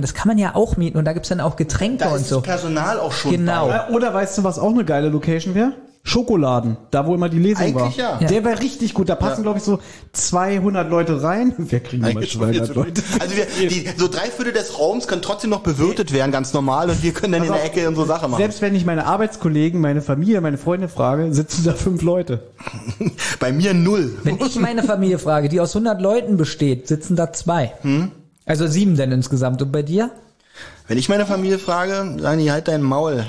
das 0.00 0.14
kann 0.14 0.28
man 0.28 0.38
ja 0.38 0.54
auch 0.54 0.78
mieten 0.78 0.96
und 0.96 1.04
da 1.04 1.12
gibt's 1.12 1.28
dann 1.28 1.40
auch 1.40 1.56
Getränke 1.56 1.96
Mhm. 2.06 2.08
da 2.08 2.14
und 2.14 2.20
ist 2.22 2.28
so. 2.30 2.36
das 2.36 2.44
Personal 2.44 2.98
auch 2.98 3.12
schon 3.12 3.32
Genau. 3.32 3.68
bei. 3.68 3.88
Oder 3.90 4.14
weißt 4.14 4.38
du, 4.38 4.44
was 4.44 4.58
auch 4.58 4.70
eine 4.70 4.86
geile 4.86 5.10
Location 5.10 5.54
wäre? 5.54 5.72
Schokoladen, 6.04 6.76
da 6.90 7.06
wo 7.06 7.14
immer 7.14 7.28
die 7.28 7.38
Lesung 7.38 7.64
Eigentlich 7.64 7.98
war. 7.98 8.20
ja. 8.20 8.26
Der 8.28 8.44
wäre 8.44 8.58
richtig 8.60 8.92
gut. 8.92 9.08
Da 9.08 9.14
passen, 9.14 9.40
Ja. 9.40 9.42
glaube 9.42 9.58
ich, 9.58 9.64
so 9.64 9.78
200 10.12 10.90
Leute 10.90 11.22
rein. 11.22 11.54
Wir 11.58 11.78
kriegen 11.80 12.02
immer 12.02 12.10
Eigentlich 12.18 12.32
viel 12.32 12.40
200 12.40 12.66
zu 12.66 12.72
viel. 12.72 12.82
Leute. 12.82 13.02
Also 13.20 13.36
wir, 13.36 13.68
die, 13.68 13.88
so 13.96 14.08
drei 14.08 14.26
Viertel 14.30 14.52
des 14.52 14.78
Raums 14.78 15.06
können 15.06 15.22
trotzdem 15.22 15.50
noch 15.50 15.60
bewirtet 15.60 16.12
werden, 16.12 16.32
ganz 16.32 16.52
normal, 16.52 16.90
und 16.90 17.02
wir 17.04 17.12
können 17.12 17.34
dann 17.34 17.42
in 17.44 17.48
Pass 17.50 17.58
der 17.62 17.66
Ecke 17.66 17.88
unsere 17.88 18.06
Sache 18.06 18.26
machen. 18.26 18.40
Selbst 18.40 18.60
wenn 18.62 18.74
ich 18.74 18.84
meine 18.84 19.06
Arbeitskollegen, 19.06 19.80
meine 19.80 20.02
Familie, 20.02 20.40
meine 20.40 20.58
Freunde 20.58 20.88
frage, 20.88 21.32
sitzen 21.32 21.62
da 21.64 21.72
fünf 21.72 22.02
Leute. 22.02 22.42
Bei 23.38 23.52
mir 23.52 23.72
null. 23.72 24.12
Wenn 24.24 24.40
ich 24.40 24.56
meine 24.56 24.82
Familie 24.82 25.18
frage, 25.20 25.48
die 25.48 25.60
aus 25.60 25.74
100 25.76 26.00
Leuten 26.00 26.36
besteht, 26.36 26.88
sitzen 26.88 27.14
da 27.14 27.32
zwei. 27.32 27.72
Also 28.44 28.66
sieben 28.66 28.96
denn 28.96 29.12
insgesamt. 29.12 29.62
Und 29.62 29.70
bei 29.70 29.82
dir? 29.82 30.10
Wenn 30.88 30.98
ich 30.98 31.08
meine 31.08 31.26
Familie 31.26 31.58
frage, 31.60 32.16
sagen 32.18 32.40
die, 32.40 32.50
halt 32.50 32.66
dein 32.68 32.82
Maul. 32.82 33.24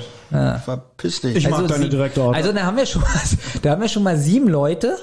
Verpiss 0.64 1.20
dich. 1.20 1.36
Ich 1.36 1.48
mag 1.48 1.66
deine 1.68 1.88
direkte. 1.88 2.22
Also 2.22 2.52
da 2.52 2.62
haben 2.64 2.76
wir 2.76 2.86
schon 2.86 3.02
mal, 3.02 3.10
da 3.62 3.70
haben 3.70 3.82
wir 3.82 3.88
schon 3.88 4.02
mal 4.02 4.16
sieben 4.18 4.48
Leute 4.48 4.96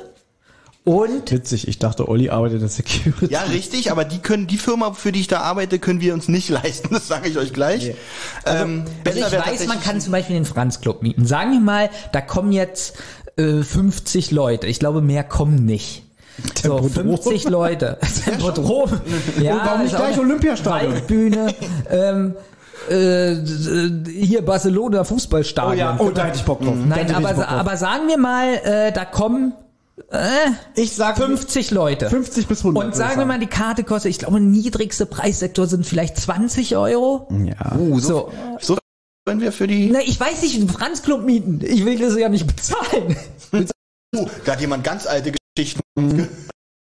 und 0.83 1.31
Witzig, 1.31 1.67
ich 1.67 1.77
dachte, 1.77 2.07
Olli 2.09 2.31
arbeitet 2.31 2.63
als 2.63 2.75
Security. 2.77 3.27
ja, 3.31 3.41
richtig, 3.43 3.91
aber 3.91 4.03
die 4.03 4.17
können, 4.17 4.47
die 4.47 4.57
Firma, 4.57 4.93
für 4.93 5.11
die 5.11 5.19
ich 5.19 5.27
da 5.27 5.41
arbeite, 5.41 5.77
können 5.77 6.01
wir 6.01 6.13
uns 6.15 6.27
nicht 6.27 6.49
leisten. 6.61 6.89
Das 6.91 7.07
sage 7.07 7.29
ich 7.29 7.37
euch 7.37 7.53
gleich. 7.53 7.93
Ähm, 8.47 8.85
Also 9.05 9.19
besser 9.21 9.39
ich 9.45 9.51
weiß, 9.51 9.67
man 9.67 9.79
kann 9.79 10.01
zum 10.01 10.11
Beispiel 10.11 10.33
den 10.35 10.45
Franz 10.45 10.81
Club 10.81 11.03
mieten. 11.03 11.27
Sagen 11.27 11.51
wir 11.51 11.59
mal, 11.59 11.91
da 12.13 12.21
kommen 12.21 12.51
jetzt 12.51 12.97
äh, 13.37 13.61
50 13.61 14.31
Leute. 14.31 14.65
Ich 14.65 14.79
glaube, 14.79 15.01
mehr 15.01 15.23
kommen 15.23 15.65
nicht. 15.65 16.01
So, 16.63 16.79
Tempodrom. 16.79 17.17
50 17.21 17.49
Leute. 17.49 17.99
Tempodrom. 18.25 18.89
Ja, 19.39 19.53
Und 19.53 19.65
warum 19.65 19.83
nicht 19.83 19.95
gleich 19.95 20.17
Olympiastadion? 20.17 20.93
Waldbühne. 20.93 21.53
ähm, 21.91 22.33
äh, 22.89 23.35
hier 24.09 24.43
Barcelona 24.43 25.03
Fußballstadion. 25.03 25.73
Oh 25.73 25.77
ja, 25.77 25.97
oh, 25.99 26.11
da 26.11 26.25
hätte 26.25 26.37
ich 26.37 26.45
Bock 26.45 26.61
drauf. 26.61 26.75
Nein, 26.75 27.07
ich 27.07 27.15
aber, 27.15 27.33
Bock 27.33 27.43
drauf. 27.43 27.51
aber 27.51 27.77
sagen 27.77 28.07
wir 28.07 28.17
mal, 28.17 28.53
äh, 28.63 28.91
da 28.91 29.05
kommen 29.05 29.53
ich 30.75 30.95
sag 30.95 31.17
50 31.17 31.71
Leute. 31.71 32.09
50 32.09 32.47
bis 32.47 32.59
100. 32.59 32.85
Und 32.85 32.95
sagen 32.95 33.19
wir 33.19 33.25
mal, 33.25 33.39
die 33.39 33.47
Karte 33.47 33.83
kostet, 33.83 34.11
ich 34.11 34.19
glaube, 34.19 34.39
niedrigste 34.39 35.05
Preissektor 35.05 35.67
sind 35.67 35.85
vielleicht 35.85 36.17
20 36.17 36.75
Euro. 36.75 37.27
Ja. 37.45 37.75
Uh, 37.77 37.99
so, 37.99 38.31
So. 38.59 38.75
so 38.75 38.77
wenn 39.25 39.41
wir 39.41 39.51
für 39.51 39.67
die. 39.67 39.89
Na, 39.91 39.99
ich 39.99 40.19
weiß 40.19 40.41
nicht, 40.41 40.55
einen 40.55 40.69
Franz 40.69 41.03
Club 41.03 41.23
mieten. 41.23 41.61
Ich 41.63 41.85
will 41.85 41.99
das 41.99 42.17
ja 42.17 42.29
nicht 42.29 42.47
bezahlen. 42.47 43.15
Uh, 44.13 44.27
da 44.43 44.53
hat 44.53 44.61
jemand 44.61 44.83
ganz 44.83 45.05
alte 45.07 45.31
Geschichten. 45.55 46.27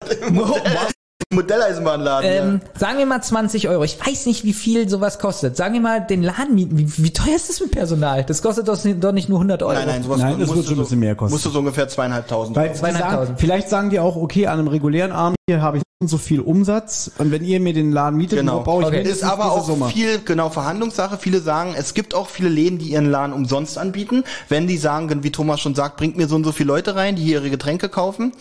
Modelleisenbahnladen. 1.33 2.31
Ähm, 2.31 2.61
sagen 2.79 2.99
wir 2.99 3.07
mal 3.07 3.23
20 3.23 3.69
Euro. 3.69 3.85
Ich 3.85 3.99
weiß 4.05 4.27
nicht, 4.27 4.45
wie 4.45 4.53
viel 4.53 4.89
sowas 4.89 5.19
kostet. 5.19 5.57
Sagen 5.57 5.75
wir 5.75 5.81
mal 5.81 6.01
den 6.01 6.23
Laden 6.23 6.55
mieten. 6.55 6.77
Wie, 6.79 6.87
wie 7.05 7.13
teuer 7.13 7.37
ist 7.37 7.49
das 7.49 7.61
mit 7.61 7.71
Personal? 7.71 8.25
Das 8.25 8.43
kostet 8.43 8.69
doch 8.69 9.13
nicht, 9.13 9.29
nur 9.29 9.39
100 9.39 9.63
Euro. 9.63 9.73
ja. 9.73 9.79
Nein, 9.81 9.89
nein, 9.89 10.03
sowas 10.03 10.19
Nein, 10.21 10.39
das 10.39 10.49
musst 10.49 10.57
wird 10.57 10.59
du 10.59 10.69
schon 10.69 10.73
ein 10.75 10.77
so- 10.77 10.83
bisschen 10.85 11.01
mehr 11.01 11.15
kosten. 11.15 11.33
Musst 11.35 11.47
du 11.47 11.51
so 11.51 11.59
ungefähr 11.61 11.89
zweieinhalbtausend. 11.89 12.57
Weil 12.57 12.75
Zweieinhalbtausend. 12.75 13.27
sagen, 13.29 13.39
vielleicht 13.39 13.69
sagen 13.69 13.91
die 13.91 14.01
auch, 14.01 14.17
okay, 14.17 14.47
an 14.47 14.59
einem 14.59 14.69
regulären 14.69 15.13
Abend 15.13 15.37
hier 15.51 15.63
habe 15.63 15.79
ich 15.79 15.83
so 15.83 15.87
und 16.03 16.09
so 16.09 16.17
viel 16.17 16.41
Umsatz 16.41 17.11
und 17.19 17.31
wenn 17.31 17.45
ihr 17.45 17.61
mir 17.61 17.75
den 17.75 17.93
Laden 17.93 18.17
mietet, 18.17 18.39
Genau. 18.39 18.63
brauche 18.63 18.83
ich 18.85 18.89
Okay. 18.89 19.03
Ist 19.03 19.23
aber 19.23 19.53
auch 19.53 19.67
Summe. 19.67 19.89
viel, 19.89 20.19
genau, 20.25 20.49
Verhandlungssache. 20.49 21.19
Viele 21.19 21.41
sagen, 21.41 21.75
es 21.77 21.93
gibt 21.93 22.15
auch 22.15 22.27
viele 22.29 22.49
Läden, 22.49 22.79
die 22.79 22.87
ihren 22.93 23.11
Laden 23.11 23.35
umsonst 23.35 23.77
anbieten. 23.77 24.25
Wenn 24.49 24.67
die 24.67 24.79
sagen, 24.79 25.23
wie 25.23 25.31
Thomas 25.31 25.61
schon 25.61 25.75
sagt, 25.75 25.99
bringt 25.99 26.17
mir 26.17 26.27
so 26.27 26.37
und 26.37 26.45
so 26.45 26.53
viele 26.53 26.69
Leute 26.69 26.97
rein, 26.97 27.17
die 27.17 27.23
hier 27.23 27.41
ihre 27.41 27.51
Getränke 27.51 27.91
kaufen. 27.91 28.33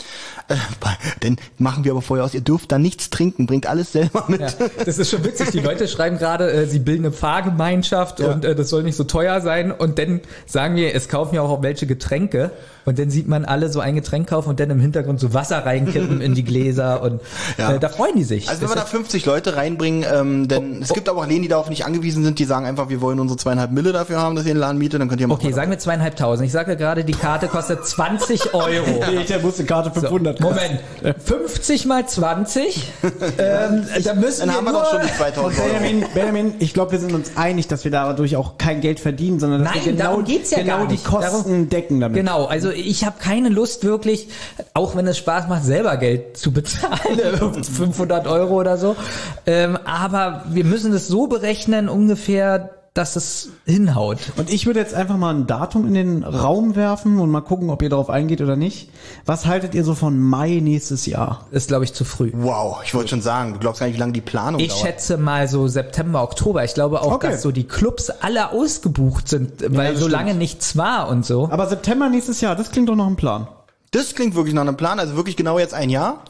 Äh, 0.47 0.55
denn 1.21 1.35
machen 1.57 1.83
wir 1.83 1.91
aber 1.91 2.01
vorher 2.01 2.23
aus, 2.25 2.33
ihr 2.33 2.39
dürft 2.39 2.71
da 2.71 2.77
nichts 2.79 3.09
trinken, 3.09 3.45
bringt 3.45 3.67
alles 3.67 3.91
selber 3.91 4.23
mit. 4.29 4.39
Ja, 4.39 4.47
das 4.85 4.97
ist 4.97 5.09
schon 5.11 5.25
witzig. 5.25 5.51
Die 5.51 5.59
Leute 5.59 5.89
schreiben 5.89 6.17
gerade, 6.17 6.49
äh, 6.49 6.65
sie 6.65 6.79
bilden 6.79 7.03
eine 7.07 7.11
Fahrgemeinschaft 7.13 8.21
und 8.21 8.45
äh, 8.45 8.55
das 8.55 8.69
soll 8.69 8.83
nicht 8.83 8.95
so 8.95 9.03
teuer 9.03 9.41
sein. 9.41 9.73
Und 9.73 9.99
dann 9.99 10.21
sagen 10.45 10.77
wir, 10.77 10.95
es 10.95 11.09
kaufen 11.09 11.35
ja 11.35 11.41
auch 11.41 11.61
welche 11.61 11.87
Getränke. 11.87 12.51
Und 12.89 12.99
dann 12.99 13.09
sieht 13.09 13.27
man 13.27 13.45
alle 13.45 13.69
so 13.69 13.79
ein 13.79 13.95
Getränk 13.95 14.27
kaufen 14.29 14.49
und 14.49 14.59
dann 14.59 14.69
im 14.69 14.79
Hintergrund 14.79 15.19
so 15.19 15.33
Wasser 15.33 15.65
reinkippen 15.65 16.21
in 16.21 16.33
die 16.35 16.43
Gläser. 16.43 17.01
Und 17.01 17.21
Ja. 17.57 17.73
äh, 17.75 17.79
da 17.79 17.87
freuen 17.89 18.15
die 18.15 18.23
sich. 18.23 18.49
Also 18.49 18.61
wenn 18.63 18.69
wir 18.69 18.75
da 18.75 18.81
ist- 18.83 18.89
50 18.89 19.25
Leute 19.25 19.55
reinbringen, 19.55 20.05
ähm, 20.11 20.47
denn 20.47 20.77
Oh, 20.79 20.81
es 20.83 20.93
gibt 20.93 21.07
aber 21.07 21.21
auch 21.21 21.27
Läden, 21.27 21.43
die 21.43 21.47
darauf 21.47 21.69
nicht 21.69 21.85
angewiesen 21.85 22.23
sind, 22.23 22.39
die 22.39 22.45
sagen 22.45 22.65
einfach, 22.65 22.89
wir 22.89 22.99
wollen 23.01 23.19
unsere 23.19 23.37
zweieinhalb 23.37 23.71
Mille 23.71 23.91
dafür 23.93 24.19
haben, 24.19 24.35
dass 24.35 24.45
ihr 24.45 24.53
den 24.53 24.59
Laden 24.59 24.77
mietet, 24.77 24.99
dann 24.99 25.07
könnt 25.07 25.21
ihr 25.21 25.27
machen. 25.27 25.39
okay, 25.41 25.53
sagen 25.53 25.69
wir 25.71 25.79
zweieinhalbtausend. 25.79 26.45
Ich 26.45 26.51
sage 26.51 26.75
gerade, 26.75 27.03
die 27.05 27.13
Karte 27.13 27.47
kostet 27.47 27.85
20 27.85 28.53
Euro. 28.53 28.85
Nee, 29.11 29.23
der 29.29 29.39
muss 29.39 29.59
eine 29.59 29.67
Karte 29.67 29.91
500 29.91 30.39
Moment, 30.39 30.79
50 31.23 31.85
mal 31.85 32.07
20, 32.07 32.91
ähm, 33.37 33.85
da 34.03 34.13
müssen 34.15 34.39
Dann 34.41 34.49
wir 34.49 34.55
haben 34.55 34.65
wir 34.65 34.71
doch 34.73 34.89
schon 34.91 35.01
die 35.01 35.13
2000 35.17 35.59
Euro. 35.59 35.69
Benjamin, 35.73 36.05
Benjamin, 36.13 36.53
ich 36.59 36.73
glaube, 36.73 36.93
wir 36.93 36.99
sind 36.99 37.13
uns 37.13 37.31
einig, 37.35 37.67
dass 37.67 37.83
wir 37.83 37.91
dadurch 37.91 38.35
auch 38.35 38.57
kein 38.57 38.81
Geld 38.81 38.99
verdienen, 38.99 39.39
sondern 39.39 39.63
dass 39.63 39.73
Nein, 39.75 39.85
wir 39.85 39.91
genau, 39.93 40.19
ja 40.21 40.57
genau 40.57 40.77
gar 40.79 40.87
die. 40.87 40.97
Kosten 40.97 41.21
Darum- 41.21 41.69
decken 41.69 41.99
damit. 41.99 42.17
Genau, 42.17 42.45
also 42.45 42.71
ich 42.79 43.05
habe 43.05 43.17
keine 43.19 43.49
Lust 43.49 43.83
wirklich, 43.83 44.27
auch 44.73 44.95
wenn 44.95 45.07
es 45.07 45.17
Spaß 45.17 45.47
macht, 45.47 45.63
selber 45.63 45.97
Geld 45.97 46.37
zu 46.37 46.51
bezahlen, 46.51 47.63
500 47.63 48.27
Euro 48.27 48.59
oder 48.59 48.77
so. 48.77 48.95
Ähm, 49.45 49.77
aber 49.85 50.43
wir 50.49 50.65
müssen 50.65 50.93
es 50.93 51.07
so 51.07 51.27
berechnen 51.27 51.89
ungefähr, 51.89 52.78
dass 52.99 53.15
es 53.15 53.49
hinhaut. 53.65 54.17
Und 54.37 54.51
ich 54.51 54.65
würde 54.65 54.79
jetzt 54.79 54.93
einfach 54.93 55.17
mal 55.17 55.33
ein 55.33 55.47
Datum 55.47 55.87
in 55.87 55.93
den 55.93 56.23
Raum 56.23 56.75
werfen 56.75 57.17
und 57.19 57.31
mal 57.31 57.41
gucken, 57.41 57.69
ob 57.69 57.81
ihr 57.81 57.89
darauf 57.89 58.09
eingeht 58.09 58.41
oder 58.41 58.55
nicht. 58.55 58.89
Was 59.25 59.45
haltet 59.45 59.73
ihr 59.73 59.83
so 59.83 59.95
von 59.95 60.19
Mai 60.19 60.59
nächstes 60.61 61.05
Jahr? 61.05 61.47
Ist, 61.51 61.69
glaube 61.69 61.85
ich, 61.85 61.93
zu 61.93 62.03
früh. 62.05 62.31
Wow, 62.35 62.81
ich 62.83 62.93
wollte 62.93 63.09
schon 63.09 63.21
sagen, 63.21 63.53
du 63.53 63.59
glaubst 63.59 63.79
gar 63.79 63.87
nicht, 63.87 63.95
wie 63.95 63.99
lange 63.99 64.11
die 64.13 64.21
Planung 64.21 64.59
Ich 64.59 64.67
dauert. 64.67 64.81
schätze 64.81 65.17
mal 65.17 65.47
so 65.47 65.67
September, 65.67 66.21
Oktober. 66.21 66.63
Ich 66.63 66.73
glaube 66.73 67.01
auch, 67.01 67.13
Okay. 67.13 67.31
dass 67.31 67.41
so 67.41 67.51
die 67.51 67.63
Clubs 67.63 68.09
alle 68.09 68.51
ausgebucht 68.51 69.27
sind, 69.29 69.61
weil 69.75 69.93
das 69.93 70.01
so 70.01 70.07
stimmt. 70.07 70.11
lange 70.11 70.35
nichts 70.35 70.75
war 70.77 71.07
und 71.09 71.25
so. 71.25 71.47
Aber 71.51 71.65
September 71.67 72.09
nächstes 72.09 72.41
Jahr, 72.41 72.55
das 72.55 72.69
klingt 72.71 72.89
doch 72.89 72.95
noch 72.95 73.07
ein 73.07 73.15
Plan. 73.15 73.47
Das 73.91 74.13
klingt 74.13 74.35
wirklich 74.35 74.53
nach 74.53 74.61
einem 74.61 74.77
Plan, 74.77 74.99
also 74.99 75.15
wirklich 75.15 75.35
genau 75.37 75.57
jetzt 75.57 75.73
ein 75.73 75.89
Jahr. 75.89 76.23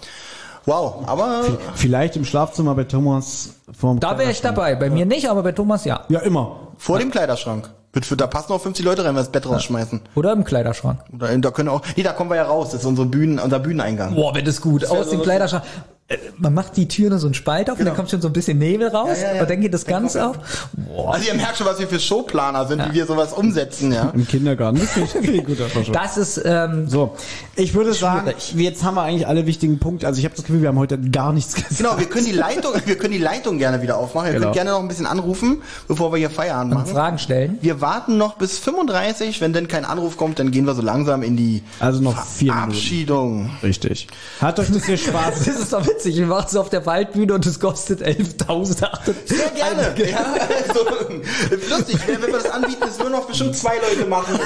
Wow, 0.70 1.04
aber 1.08 1.44
Vielleicht 1.74 2.16
im 2.16 2.26
Schlafzimmer 2.26 2.76
bei 2.76 2.84
Thomas 2.84 3.56
vom 3.78 4.00
Da 4.00 4.20
wäre 4.20 4.30
ich 4.30 4.42
dabei. 4.42 4.76
Bei 4.76 4.90
mir 4.92 5.06
nicht, 5.06 5.28
aber 5.28 5.42
bei 5.42 5.52
Thomas 5.52 5.84
ja. 5.84 6.02
Ja, 6.10 6.20
immer. 6.20 6.58
vor 6.78 7.00
dem 7.00 7.10
Kleiderschrank. 7.10 7.70
Wird- 7.92 8.22
Da 8.22 8.28
passen 8.28 8.54
auch 8.54 8.62
50 8.62 8.86
Leute 8.86 9.02
rein, 9.02 9.10
wenn 9.10 9.16
wir 9.16 9.22
das 9.22 9.32
Bett 9.32 9.50
rausschmeißen. 9.50 10.00
Oder 10.14 10.32
im 10.34 10.44
Kleiderschrank. 10.44 11.00
Oder 11.12 11.36
da 11.40 11.50
können 11.50 11.70
auch, 11.70 11.82
nee, 11.96 12.04
da 12.04 12.12
kommen 12.14 12.30
wir 12.30 12.36
ja 12.38 12.44
raus, 12.44 12.70
das 12.70 12.82
ist 12.82 12.86
unsere 12.86 13.08
Bühnen, 13.08 13.40
unser 13.40 13.58
Bühneneingang. 13.58 14.14
Boah, 14.14 14.36
wird 14.36 14.48
das 14.48 14.62
gut. 14.62 14.86
Aus 14.86 15.06
so 15.10 15.16
dem. 15.16 15.24
Kleiderschrank. 15.24 15.64
Äh, 16.10 16.18
Man 16.38 16.54
macht 16.54 16.76
die 16.78 16.88
Tür 16.88 17.10
nur 17.12 17.20
so 17.20 17.28
einen 17.28 17.34
Spalt 17.36 17.70
auf 17.70 17.80
und 17.80 17.86
dann 17.86 17.96
kommt 17.96 18.10
schon 18.10 18.20
so 18.22 18.28
ein 18.28 18.34
bisschen 18.34 18.58
Nebel 18.58 18.88
raus 18.88 19.18
Ja, 19.22 19.28
ja, 19.30 19.36
ja. 19.36 19.42
und 19.44 19.50
dann 19.50 19.62
geht 19.62 19.74
das 19.74 19.86
Ganze 19.86 20.28
auf. 20.28 20.38
Boah. 20.74 21.14
Also 21.14 21.28
ihr 21.28 21.36
merkt 21.36 21.58
schon, 21.58 21.68
was 21.68 21.80
wir 21.80 21.88
für 21.88 22.00
Showplaner 22.00 22.66
sind, 22.68 22.84
wie 22.90 22.94
wir 22.96 23.06
sowas 23.06 23.32
umsetzen, 23.34 23.92
ja. 23.94 24.10
Im 24.16 24.28
Kindergarten. 24.28 24.80
Das 24.80 24.90
finde 24.90 25.06
ich, 25.08 25.12
finde 25.14 25.32
ich 25.34 25.46
gut 25.46 25.62
einfach 25.62 25.86
schon. 25.86 25.94
Das 25.94 26.18
ist, 26.18 26.42
ähm, 26.44 26.88
So, 26.90 27.16
ich 27.56 27.74
würde 27.76 27.94
sagen, 27.94 28.34
jetzt 28.56 28.84
haben 28.84 28.96
wir 28.96 29.04
eigentlich 29.04 29.28
alle 29.28 29.46
wichtigen 29.46 29.78
Punkte. 29.80 30.08
Also 30.08 30.18
ich 30.20 30.26
habe 30.26 30.36
das 30.36 30.46
Gefühl, 30.46 30.62
wir 30.62 30.70
haben 30.70 30.80
heute 30.80 30.98
gar 31.00 31.32
nichts 31.32 31.54
gesagt. 31.54 31.78
Genau, 31.78 31.98
wir 32.00 32.08
können 32.08 32.26
die 32.26 32.32
Leitung, 32.32 32.74
wir 32.86 32.98
können 32.98 33.14
die 33.14 33.20
Leitung 33.20 33.58
gerne 33.60 33.82
wieder 33.82 33.98
aufmachen. 33.98 34.28
Ihr 34.28 34.34
Genau. 34.34 34.46
könnt 34.48 34.56
gerne 34.56 34.72
noch 34.72 34.80
ein 34.80 34.88
bisschen 34.88 35.06
anrufen, 35.06 35.62
bevor 35.88 36.12
wir 36.12 36.18
hier 36.18 36.30
Feierabend 36.32 36.74
machen. 36.74 36.88
Fragen 36.88 37.20
stellen. 37.20 37.60
Wir 37.62 37.82
warten 37.82 38.18
noch 38.18 38.36
bis 38.38 38.58
35, 38.58 39.42
wenn 39.42 39.54
denn 39.54 39.68
kein 39.68 39.86
Anruf 39.86 40.18
kommt, 40.18 40.40
dann 40.40 40.50
gehen 40.52 40.66
wir 40.66 40.74
so 40.74 40.82
langsam 40.82 41.22
in 41.22 41.38
die 41.38 41.62
Also 41.80 42.02
noch 42.02 42.26
vier 42.26 42.52
Minuten. 42.54 42.72
Verabschiedung. 42.72 43.50
Richtig. 43.62 44.08
Hat 44.42 44.60
euch 44.60 44.72
das 44.72 44.86
hier 44.86 44.98
Spaß? 44.98 45.40
Das 45.46 45.48
ist 45.60 45.74
doch 45.74 45.86
witzig. 46.00 46.18
Wir 46.18 46.28
machen 46.28 46.46
es 46.48 46.56
auf 46.56 46.70
der 46.70 46.86
Waldbühne 46.86 47.34
und 47.34 47.46
es 47.46 47.60
kostet 47.60 48.02
11.800. 48.02 49.14
Sehr 49.26 49.50
gerne. 49.52 49.94
Ja, 50.10 50.36
also, 50.68 50.86
lustig, 51.70 52.00
wenn 52.08 52.22
wir 52.22 52.32
das 52.32 52.50
anbieten, 52.50 52.82
das 52.82 53.00
würden 53.00 53.12
noch 53.12 53.28
bestimmt 53.28 53.56
zwei 53.56 53.76
Leute 53.76 54.10
machen. 54.10 54.40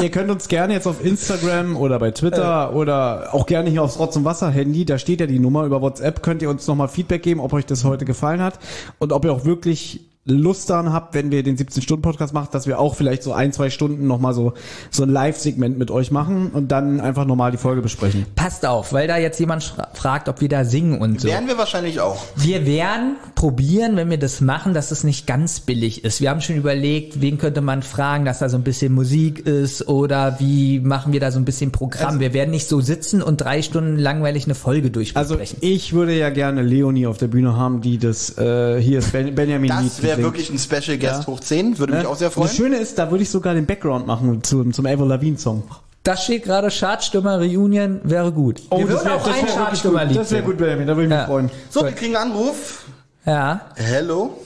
Ihr 0.00 0.10
könnt 0.10 0.30
uns 0.30 0.48
gerne 0.48 0.74
jetzt 0.74 0.86
auf 0.86 1.04
Instagram 1.04 1.76
oder 1.76 1.98
bei 1.98 2.10
Twitter 2.10 2.74
oder 2.74 3.28
auch 3.32 3.46
gerne 3.46 3.70
hier 3.70 3.82
aufs 3.82 3.98
Rotz 3.98 4.16
und 4.16 4.24
Wasser 4.24 4.50
Handy, 4.50 4.84
da 4.84 4.98
steht 4.98 5.20
ja 5.20 5.26
die 5.26 5.38
Nummer 5.38 5.64
über 5.64 5.80
WhatsApp, 5.80 6.22
könnt 6.22 6.42
ihr 6.42 6.50
uns 6.50 6.66
nochmal 6.66 6.88
Feedback 6.88 7.22
geben, 7.22 7.40
ob 7.40 7.52
euch 7.52 7.66
das 7.66 7.84
heute 7.84 8.04
gefallen 8.04 8.42
hat 8.42 8.58
und 8.98 9.12
ob 9.12 9.24
ihr 9.24 9.32
auch 9.32 9.44
wirklich 9.44 10.00
Lust 10.24 10.70
daran 10.70 10.92
habt, 10.92 11.14
wenn 11.14 11.32
wir 11.32 11.42
den 11.42 11.56
17-Stunden-Podcast 11.56 12.32
machen, 12.32 12.48
dass 12.52 12.68
wir 12.68 12.78
auch 12.78 12.94
vielleicht 12.94 13.24
so 13.24 13.32
ein, 13.32 13.52
zwei 13.52 13.70
Stunden 13.70 14.06
nochmal 14.06 14.34
so, 14.34 14.52
so 14.90 15.02
ein 15.02 15.08
Live-Segment 15.08 15.76
mit 15.78 15.90
euch 15.90 16.12
machen 16.12 16.50
und 16.52 16.70
dann 16.70 17.00
einfach 17.00 17.24
nochmal 17.24 17.50
die 17.50 17.56
Folge 17.56 17.82
besprechen. 17.82 18.26
Passt 18.36 18.64
auf, 18.64 18.92
weil 18.92 19.08
da 19.08 19.16
jetzt 19.18 19.40
jemand 19.40 19.74
fragt, 19.94 20.28
ob 20.28 20.40
wir 20.40 20.48
da 20.48 20.64
singen 20.64 21.00
und 21.00 21.20
so. 21.20 21.26
Werden 21.26 21.48
wir 21.48 21.58
wahrscheinlich 21.58 21.98
auch. 21.98 22.22
Wir 22.36 22.66
werden 22.66 23.16
probieren, 23.34 23.96
wenn 23.96 24.10
wir 24.10 24.18
das 24.18 24.40
machen, 24.40 24.74
dass 24.74 24.92
es 24.92 25.02
nicht 25.02 25.26
ganz 25.26 25.58
billig 25.58 26.04
ist. 26.04 26.20
Wir 26.20 26.30
haben 26.30 26.40
schon 26.40 26.54
überlegt, 26.54 27.20
wen 27.20 27.38
könnte 27.38 27.60
man 27.60 27.82
fragen, 27.82 28.24
dass 28.24 28.38
da 28.38 28.48
so 28.48 28.56
ein 28.56 28.62
bisschen 28.62 28.92
Musik 28.92 29.44
ist 29.44 29.88
oder 29.88 30.36
wie 30.38 30.78
machen 30.78 31.12
wir 31.12 31.18
da 31.18 31.32
so 31.32 31.40
ein 31.40 31.44
bisschen 31.44 31.72
Programm. 31.72 32.20
wir 32.20 32.32
werden 32.32 32.50
nicht 32.50 32.68
so 32.68 32.80
sitzen 32.80 33.22
und 33.22 33.40
drei 33.40 33.60
Stunden 33.62 33.98
langweilig 33.98 34.44
eine 34.44 34.54
Folge 34.54 34.86
Also 34.86 35.34
durchsprechen. 35.34 35.56
ich 35.62 35.92
würde 35.94 36.16
ja 36.16 36.30
gerne 36.30 36.62
Leonie 36.62 37.08
auf 37.08 37.18
der 37.18 37.26
Bühne 37.26 37.56
haben, 37.56 37.80
die 37.80 37.98
das 37.98 38.38
äh, 38.38 38.80
hier 38.80 39.00
ist 39.00 39.10
ben, 39.10 39.34
Benjamin 39.34 39.68
Das 39.68 39.82
Lied 39.82 40.11
wäre 40.18 40.28
wirklich 40.28 40.50
ein 40.50 40.58
Special 40.58 40.98
Guest 40.98 41.22
Ja. 41.22 41.26
hoch 41.26 41.40
10, 41.40 41.78
würde 41.78 41.94
mich 41.94 42.02
Ne? 42.04 42.08
auch 42.08 42.16
sehr 42.16 42.30
freuen. 42.30 42.46
Das 42.48 42.56
Schöne 42.56 42.76
ist, 42.76 42.98
da 42.98 43.10
würde 43.10 43.22
ich 43.22 43.30
sogar 43.30 43.54
den 43.54 43.66
Background 43.66 44.06
machen 44.06 44.42
zum, 44.42 44.72
zum 44.72 44.86
Avril 44.86 45.08
Lavigne 45.08 45.38
Song. 45.38 45.64
Da 46.04 46.16
steht 46.16 46.42
gerade 46.44 46.68
Chartstürmer 46.68 47.38
Reunion 47.38 48.00
wäre 48.04 48.32
gut. 48.32 48.60
wir 48.70 48.88
würden 48.88 49.04
wär- 49.04 49.14
auch 49.16 49.26
ein 49.26 49.34
wär 49.46 49.54
Chartstürmer 49.54 50.06
gut. 50.06 50.16
Das 50.16 50.30
wäre 50.32 50.42
gut, 50.42 50.58
Benjamin, 50.58 50.86
da 50.86 50.94
würde 50.96 51.04
ich 51.04 51.08
mich 51.10 51.18
Ja. 51.18 51.26
freuen. 51.26 51.50
So, 51.70 51.84
wir 51.84 51.92
kriegen 51.92 52.16
einen 52.16 52.32
Anruf. 52.32 52.84
Ja. 53.24 53.60
Hello. 53.76 54.36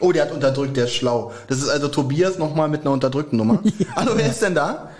Oh, 0.00 0.12
der 0.12 0.24
hat 0.24 0.32
unterdrückt, 0.32 0.76
der 0.76 0.84
ist 0.84 0.94
schlau. 0.94 1.32
Das 1.48 1.58
ist 1.58 1.68
also 1.68 1.88
Tobias 1.88 2.36
nochmal 2.36 2.68
mit 2.68 2.80
einer 2.82 2.90
unterdrückten 2.90 3.38
Nummer. 3.38 3.60
Hallo, 3.96 4.12
wer 4.16 4.26
ist 4.26 4.42
denn 4.42 4.54
da? 4.54 4.90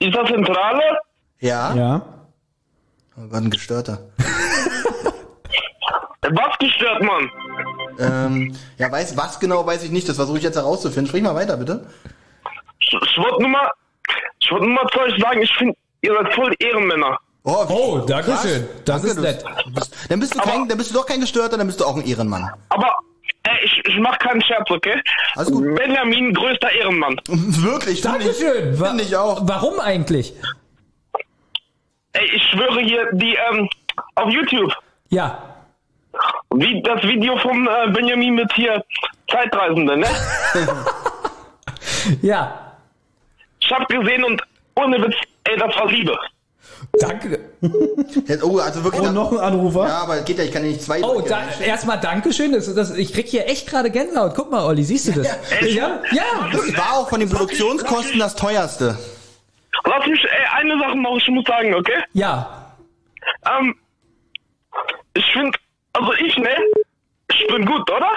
Ist 0.00 0.14
das 0.16 0.26
Zentrale? 0.28 0.82
Ja. 1.40 1.74
Ja. 1.74 2.02
Oh 3.16 3.28
Gott, 3.28 3.34
ein 3.42 3.50
gestörter. 3.50 3.98
Was 6.22 6.58
gestört, 6.58 7.02
Mann? 7.02 7.30
Ähm, 7.98 8.54
ja, 8.78 8.90
weiß, 8.90 9.16
was 9.16 9.40
genau 9.40 9.66
weiß 9.66 9.82
ich 9.84 9.90
nicht. 9.90 10.08
Das 10.08 10.16
versuche 10.16 10.38
ich 10.38 10.44
jetzt 10.44 10.56
herauszufinden. 10.56 11.06
Sprich 11.08 11.22
mal 11.22 11.34
weiter, 11.34 11.56
bitte. 11.56 11.86
Ich, 12.80 12.92
ich 12.92 13.18
wollte 13.18 13.40
nur 13.42 13.50
mal, 13.50 13.70
ich 14.40 14.50
wollte 14.50 14.66
nur 14.66 14.74
mal 14.74 14.86
zu 14.92 15.00
euch 15.00 15.20
sagen, 15.20 15.42
ich 15.42 15.52
finde, 15.54 15.74
ihr 16.02 16.14
seid 16.14 16.34
voll 16.34 16.54
Ehrenmänner. 16.58 17.18
Oh, 17.44 17.64
Oh, 17.68 17.98
danke 18.06 18.30
krass. 18.30 18.42
schön. 18.42 18.68
Das 18.84 19.04
ist 19.04 19.16
du- 19.16 19.22
nett. 19.22 19.44
bist- 19.74 19.94
Dann 20.10 20.20
bist 20.20 20.34
du 20.34 20.40
Aber- 20.40 20.50
kein, 20.50 20.68
dann 20.68 20.76
bist 20.78 20.90
du 20.90 20.94
doch 20.94 21.06
kein 21.06 21.20
Gestörter, 21.20 21.56
dann 21.56 21.66
bist 21.66 21.80
du 21.80 21.84
auch 21.84 21.96
ein 21.96 22.04
Ehrenmann. 22.06 22.50
Aber, 22.68 22.94
ey, 23.44 23.56
ich, 23.64 23.82
ich 23.86 23.98
mach 24.00 24.18
keinen 24.18 24.42
Scherz, 24.42 24.70
okay? 24.70 25.00
Alles 25.34 25.50
gut. 25.50 25.74
Benjamin, 25.76 26.34
größter 26.34 26.70
Ehrenmann. 26.72 27.16
Wirklich, 27.28 28.02
finde 28.02 28.18
ich. 28.18 28.24
Dankeschön. 28.38 28.78
Wa- 28.80 28.88
Finde 28.88 29.04
ich 29.04 29.16
auch. 29.16 29.40
Warum 29.44 29.80
eigentlich? 29.80 30.34
Ey, 32.12 32.26
ich 32.34 32.42
schwöre 32.50 32.80
hier, 32.80 33.08
die, 33.12 33.36
ähm, 33.50 33.68
auf 34.14 34.30
YouTube, 34.30 34.72
Ja. 35.10 35.47
Wie 36.54 36.82
das 36.82 37.02
Video 37.02 37.36
vom 37.38 37.68
äh, 37.68 37.90
Benjamin 37.90 38.34
mit 38.34 38.52
hier 38.54 38.82
Zeitreisende, 39.30 39.96
ne? 39.96 40.06
Ja. 42.22 42.72
Ich 43.60 43.70
hab 43.70 43.86
gesehen 43.88 44.24
und 44.24 44.42
ohne 44.76 45.02
Witz, 45.02 45.14
ey, 45.44 45.56
das 45.58 45.74
war 45.76 45.86
Liebe. 45.90 46.16
Danke. 47.00 47.38
Jetzt- 48.26 48.42
Oh, 48.42 48.58
also 48.58 48.82
wirklich. 48.84 49.02
Und 49.02 49.14
noch 49.14 49.32
ein 49.32 49.38
Anrufer? 49.38 49.86
Ja, 49.86 49.98
aber 50.02 50.20
geht 50.20 50.38
ja, 50.38 50.44
ich 50.44 50.52
kann 50.52 50.62
ja 50.64 50.68
nicht 50.70 50.82
zwei. 50.82 51.02
Oh, 51.02 51.20
da, 51.20 51.40
erstmal 51.62 51.98
Dankeschön. 52.00 52.52
Das, 52.52 52.72
das, 52.74 52.96
ich 52.96 53.12
krieg 53.12 53.26
hier 53.26 53.46
echt 53.48 53.68
gerade 53.68 53.90
Gänsehaut. 53.90 54.34
Guck 54.34 54.50
mal, 54.50 54.64
Olli, 54.64 54.84
siehst 54.84 55.08
du 55.08 55.12
das? 55.12 55.26
Ja, 55.62 56.00
ja. 56.12 56.22
Das 56.52 56.76
war 56.76 56.94
auch 56.98 57.08
von 57.10 57.20
den 57.20 57.28
Produktionskosten 57.28 58.18
das 58.18 58.36
teuerste. 58.36 58.96
Lass 59.84 60.06
mich, 60.06 60.24
ey, 60.24 60.46
eine 60.62 60.78
Sache 60.78 60.96
noch, 60.96 61.16
ich 61.18 61.28
muss 61.28 61.44
sagen, 61.46 61.74
okay? 61.74 62.02
Ja. 62.12 62.74
Ähm, 63.46 63.74
ich 65.14 65.24
finde, 65.32 65.58
also 65.98 66.12
ich, 66.14 66.36
ne? 66.38 66.50
Ich 67.30 67.46
bin 67.48 67.64
gut, 67.66 67.90
oder? 67.90 68.10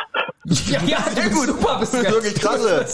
Ja, 0.45 0.79
ja 0.85 0.97
du 1.13 1.21
bist 1.21 1.45
super. 1.47 1.77
Bist 1.79 1.93
Das 1.93 1.99
ist 1.99 2.03
jetzt. 2.03 2.13
wirklich 2.13 2.33
Du 2.35 2.39
krasse. 2.47 2.85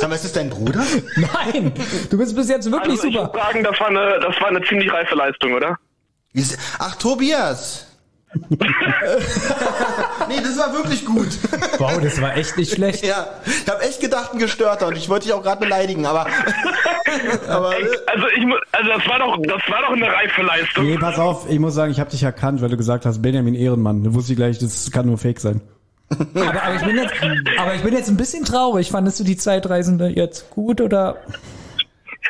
Sag 0.00 0.08
mal, 0.08 0.14
ist 0.14 0.24
das 0.24 0.32
dein 0.32 0.50
Bruder? 0.50 0.84
Nein, 1.16 1.72
du 2.10 2.18
bist 2.18 2.36
bis 2.36 2.48
jetzt 2.48 2.70
wirklich 2.70 2.90
Also 2.92 3.06
ich 3.08 3.14
super. 3.14 3.30
muss 3.32 3.42
sagen, 3.42 3.64
das 3.64 3.80
war 3.80 3.88
eine, 3.88 4.20
das 4.20 4.40
war 4.40 4.48
eine 4.48 4.62
ziemlich 4.62 4.92
reife 4.92 5.14
Leistung, 5.14 5.54
oder? 5.54 5.78
Ach, 6.78 6.94
Tobias. 6.96 7.86
nee, 10.28 10.40
das 10.42 10.58
war 10.58 10.72
wirklich 10.72 11.04
gut. 11.04 11.28
Wow, 11.78 12.00
das 12.02 12.20
war 12.20 12.36
echt 12.36 12.56
nicht 12.56 12.72
schlecht. 12.72 13.04
Ja, 13.04 13.26
ich 13.44 13.68
habe 13.68 13.82
echt 13.82 14.00
gedacht, 14.00 14.32
ein 14.32 14.38
Gestörter 14.38 14.86
und 14.86 14.96
ich 14.96 15.08
wollte 15.08 15.26
dich 15.26 15.34
auch 15.34 15.42
gerade 15.42 15.60
beleidigen, 15.60 16.06
aber 16.06 16.26
aber 17.48 17.76
Ey, 17.76 17.84
also 18.06 18.26
ich 18.28 18.44
also 18.72 18.90
das 18.90 19.06
war 19.08 19.18
doch 19.18 19.36
das 19.42 19.62
war 19.68 19.82
doch 19.82 19.92
eine 19.92 20.06
reife 20.06 20.42
Leistung. 20.42 20.86
Nee, 20.86 20.96
pass 20.96 21.18
auf, 21.18 21.48
ich 21.50 21.58
muss 21.58 21.74
sagen, 21.74 21.92
ich 21.92 22.00
habe 22.00 22.10
dich 22.10 22.22
erkannt, 22.22 22.62
weil 22.62 22.70
du 22.70 22.76
gesagt 22.76 23.04
hast, 23.04 23.20
Benjamin 23.20 23.54
Ehrenmann. 23.54 24.02
Da 24.02 24.14
wusste 24.14 24.32
ich 24.32 24.38
gleich, 24.38 24.58
das 24.58 24.90
kann 24.90 25.06
nur 25.06 25.18
Fake 25.18 25.40
sein. 25.40 25.60
Aber, 26.34 26.62
aber, 26.62 26.74
ich 26.76 26.82
bin 26.82 26.96
jetzt, 26.96 27.14
aber 27.58 27.74
ich 27.74 27.82
bin 27.82 27.94
jetzt 27.94 28.08
ein 28.08 28.16
bisschen 28.16 28.44
traurig. 28.44 28.90
Fandest 28.90 29.20
du 29.20 29.24
die 29.24 29.36
Zeitreisende 29.36 30.08
jetzt 30.08 30.50
gut 30.50 30.80
oder? 30.80 31.18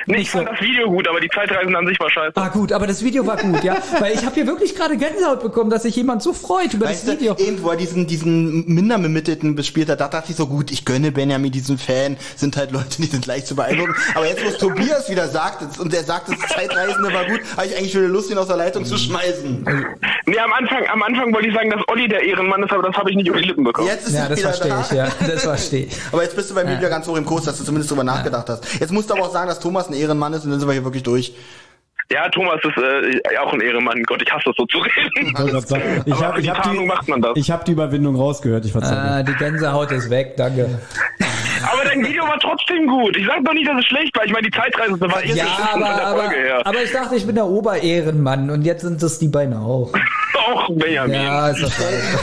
Nee, 0.07 0.15
ich 0.15 0.19
nicht 0.21 0.31
so. 0.31 0.39
fand 0.39 0.51
das 0.51 0.61
Video 0.61 0.89
gut, 0.91 1.07
aber 1.09 1.21
die 1.21 1.29
Zeitreisen 1.29 1.75
an 1.77 1.87
sich 1.87 1.99
war 2.01 2.11
scheiße. 2.11 2.33
Ah 2.37 2.49
gut, 2.49 2.73
aber 2.73 2.87
das 2.87 3.03
Video 3.05 3.27
war 3.27 3.37
gut, 3.37 3.63
ja. 3.63 3.77
Weil 4.01 4.15
ich 4.15 4.25
habe 4.25 4.35
hier 4.35 4.47
wirklich 4.47 4.75
gerade 4.75 4.97
Gänsehaut 4.97 5.43
bekommen, 5.43 5.71
dass 5.71 5.83
sich 5.83 5.97
jemand 5.97 6.23
so 6.23 6.33
freut 6.33 6.75
über 6.75 6.87
Weißt 6.87 7.07
das 7.07 7.21
Video. 7.21 7.35
du, 7.35 7.45
eben 7.45 7.63
wo 7.63 7.71
er 7.71 7.77
diesen, 7.77 8.07
diesen 8.07 8.67
Minderbemittelten 8.67 9.55
bespielt 9.55 9.89
hat, 9.91 10.01
da 10.01 10.09
dachte 10.09 10.31
ich 10.33 10.37
so, 10.37 10.47
gut, 10.47 10.71
ich 10.71 10.85
gönne 10.85 11.13
Benjamin 11.13 11.53
diesen 11.53 11.79
Fan, 11.79 12.17
sind 12.37 12.57
halt 12.57 12.73
Leute, 12.73 12.97
die 12.99 13.07
sind 13.07 13.27
leicht 13.27 13.47
zu 13.47 13.55
beeindrucken. 13.57 13.95
Aber 14.15 14.27
jetzt, 14.27 14.45
wo 14.45 14.49
es 14.49 14.59
Tobias 14.59 15.09
wieder 15.11 15.29
sagt, 15.29 15.79
und 15.79 15.93
er 15.95 16.05
sagt, 16.05 16.29
das 16.29 16.39
Zeitreisende 16.49 17.13
war 17.13 17.25
gut, 17.27 17.41
habe 17.57 17.67
ich 17.67 17.77
eigentlich 17.77 17.95
wieder 17.95 18.09
Lust, 18.09 18.31
ihn 18.31 18.39
aus 18.39 18.49
der 18.49 18.57
Leitung 18.57 18.85
zu 18.85 18.97
schmeißen. 18.97 19.65
Nee, 20.27 20.39
am 20.39 20.53
Anfang 20.53 20.87
am 20.87 21.03
Anfang 21.03 21.33
wollte 21.35 21.49
ich 21.49 21.55
sagen, 21.55 21.71
dass 21.71 21.81
Olli 21.89 22.09
der 22.09 22.23
Ehrenmann 22.23 22.63
ist, 22.63 22.73
aber 22.73 22.83
das 22.83 22.97
habe 22.97 23.11
ich 23.11 23.17
nicht 23.17 23.29
über 23.29 23.39
die 23.41 23.47
Lippen 23.47 23.65
bekommen. 23.65 23.89
Jetzt 23.89 24.09
ist 24.09 24.15
Ja, 24.15 24.29
das 24.29 24.41
verstehe 24.41 24.69
da. 24.71 24.81
ich, 24.81 24.91
ja. 24.93 25.09
Das 25.27 25.43
verstehe 25.43 25.87
ich. 25.87 25.97
Aber 26.11 26.23
jetzt 26.23 26.37
bist 26.37 26.51
du 26.51 26.55
bei 26.55 26.65
mir 26.65 26.79
wieder 26.79 26.89
ganz 26.89 27.07
hoch 27.07 27.17
im 27.17 27.25
Kurs, 27.25 27.45
dass 27.45 27.59
du 27.59 27.65
zumindest 27.65 27.91
drüber 27.91 28.05
nachgedacht 28.05 28.49
hast. 28.49 28.65
Jetzt 28.81 28.93
musst 28.93 29.11
du 29.11 29.15
aber 29.15 29.25
auch 29.25 29.33
sagen, 29.33 29.49
dass 29.49 29.61
Thomas 29.61 29.82
ein 29.91 29.95
Ehrenmann 29.95 30.33
ist 30.33 30.45
und 30.45 30.51
dann 30.51 30.61
sind 30.61 30.69
wir 30.69 30.75
hier 30.75 30.85
wirklich 30.85 31.03
durch. 31.03 31.35
Ja, 32.11 32.29
Thomas 32.29 32.61
ist 32.63 32.77
äh, 32.77 33.39
auch 33.39 33.53
ein 33.53 33.61
Ehrenmann. 33.61 34.03
Gott, 34.03 34.21
ich 34.21 34.31
hasse 34.31 34.45
das 34.47 34.57
so 34.57 34.67
zu 34.67 34.79
reden. 34.79 35.33
Ich 36.05 36.15
habe 36.23 36.43
hab 36.43 36.71
die, 36.71 36.85
macht 36.85 37.09
man 37.09 37.23
das. 37.23 37.33
ich 37.37 37.51
hab 37.51 37.65
die 37.65 37.73
Überwindung 37.73 38.17
rausgehört, 38.17 38.67
ich 38.67 38.73
verzeihe. 38.73 38.99
Ah, 38.99 39.23
die 39.23 39.35
Gänsehaut 39.35 39.91
ist 39.93 40.11
weg, 40.11 40.35
danke. 40.37 40.69
Aber 41.73 41.85
dein 41.85 42.05
Video 42.05 42.25
war 42.25 42.39
trotzdem 42.41 42.87
gut. 42.87 43.17
Ich 43.17 43.27
sag 43.27 43.45
doch 43.45 43.53
nicht, 43.53 43.69
dass 43.69 43.79
es 43.79 43.87
schlecht 43.87 44.17
war. 44.17 44.25
Ich 44.25 44.33
meine, 44.33 44.49
die 44.51 44.57
Zeitreise 44.59 45.01
war 45.01 45.23
erst 45.23 45.37
Ja, 45.37 45.45
von 45.45 45.83
aber, 45.83 45.95
der 45.95 46.07
aber, 46.07 46.21
Folge 46.23 46.37
her. 46.37 46.67
aber 46.67 46.83
ich 46.83 46.93
dachte, 46.93 47.15
ich 47.17 47.27
bin 47.27 47.35
der 47.35 47.47
Oberehrenmann 47.47 48.51
und 48.51 48.63
jetzt 48.63 48.83
sind 48.83 49.03
es 49.03 49.19
die 49.19 49.29
beiden 49.29 49.55
auch. 49.55 49.93
Auch 50.51 50.69
Benjamin. 50.75 51.15
Ja, 51.15 51.49
ist 51.51 51.63
doch 51.63 51.71
scheiße. 51.71 52.19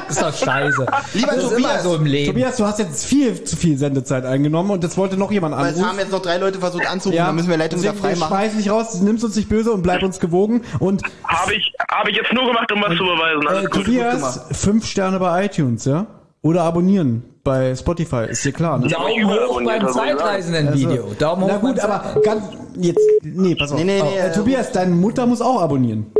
ist 0.08 0.22
doch 0.22 0.34
scheiße. 0.34 0.86
Lieber 1.14 1.26
das 1.26 1.36
ist 1.36 1.50
Tobias, 1.50 1.58
immer 1.58 1.78
so 1.80 1.96
im 1.96 2.06
Leben. 2.06 2.32
Tobias, 2.32 2.56
du 2.56 2.64
hast 2.64 2.78
jetzt 2.78 3.04
viel 3.04 3.42
zu 3.44 3.56
viel 3.56 3.76
Sendezeit 3.76 4.24
eingenommen 4.24 4.70
und 4.70 4.82
das 4.82 4.96
wollte 4.96 5.16
noch 5.18 5.30
jemand 5.30 5.56
Weil 5.56 5.66
es 5.72 5.76
haben 5.76 5.82
anrufen. 5.82 5.98
jetzt 5.98 6.12
noch 6.12 6.22
drei 6.22 6.38
Leute 6.38 6.58
versucht 6.58 6.86
anzurufen, 6.86 7.18
dann 7.22 7.34
müssen 7.34 7.50
wir 7.50 7.56
Leitung 7.58 7.80
wieder 7.80 7.92
deswegen, 7.92 8.06
frei 8.06 8.14
wir 8.14 8.20
machen. 8.20 8.30
schmeißen 8.34 8.58
dich 8.58 8.70
raus, 8.70 9.00
nimmst 9.02 9.24
uns 9.24 9.36
nicht 9.36 9.48
böse 9.50 9.72
und 9.72 9.82
bleib 9.82 10.02
uns 10.02 10.20
gewogen. 10.20 10.62
Und 10.78 11.02
Habe 11.24 11.54
ich, 11.54 11.72
hab 11.90 12.08
ich 12.08 12.16
jetzt 12.16 12.32
nur 12.32 12.46
gemacht, 12.46 12.70
um 12.72 12.80
was 12.80 12.96
zu 12.96 13.04
beweisen. 13.04 13.46
Alles 13.48 13.64
äh, 13.64 13.66
gut. 13.66 13.84
Tobias, 13.84 14.46
fünf 14.52 14.86
Sterne 14.86 15.18
bei 15.18 15.44
iTunes, 15.44 15.84
ja? 15.84 16.06
Oder 16.40 16.62
abonnieren 16.62 17.24
bei 17.42 17.74
Spotify, 17.74 18.26
ist 18.28 18.44
dir 18.44 18.52
klar, 18.52 18.78
ne? 18.78 18.88
Daumen 18.88 19.28
hoch 19.30 19.62
beim. 19.64 19.88
Zeitreisenden-Video. 19.88 21.14
Daumen 21.18 21.42
hoch 21.44 21.48
Na 21.48 21.56
gut, 21.58 21.80
aber 21.80 22.20
ganz, 22.22 22.44
jetzt, 22.76 23.00
nee, 23.22 23.54
pass 23.54 23.72
auf. 23.72 23.78
Nee, 23.78 23.84
nee, 23.84 24.02
nee, 24.02 24.16
äh, 24.16 24.28
äh, 24.28 24.32
Tobias, 24.32 24.72
deine 24.72 24.94
Mutter 24.94 25.26
muss 25.26 25.40
auch 25.40 25.60
abonnieren. 25.62 26.12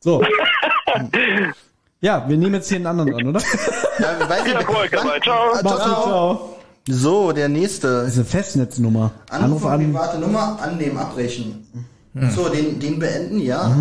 So. 0.00 0.22
ja, 2.00 2.24
wir 2.28 2.36
nehmen 2.36 2.54
jetzt 2.54 2.68
hier 2.68 2.76
einen 2.76 2.86
anderen 2.86 3.14
an, 3.14 3.28
oder? 3.28 3.40
Ja, 3.98 4.28
weiß 4.28 4.46
ich- 4.46 4.54
Erfolg 4.54 4.90
Wann? 4.92 5.06
dabei. 5.06 5.20
Ciao. 5.20 5.52
Mach's 5.62 5.84
gut, 5.84 6.02
ciao. 6.04 6.48
So, 6.88 7.32
der 7.32 7.48
nächste. 7.48 8.02
Das 8.02 8.08
ist 8.08 8.16
eine 8.16 8.24
Festnetznummer. 8.24 9.12
Anruf 9.30 9.64
Anruf 9.64 9.66
an. 9.66 9.92
private 9.92 10.18
Nummer 10.18 10.58
annehmen, 10.60 10.98
abbrechen. 10.98 11.66
So, 12.34 12.48
den, 12.48 12.78
den 12.80 12.98
beenden, 12.98 13.40
ja. 13.40 13.74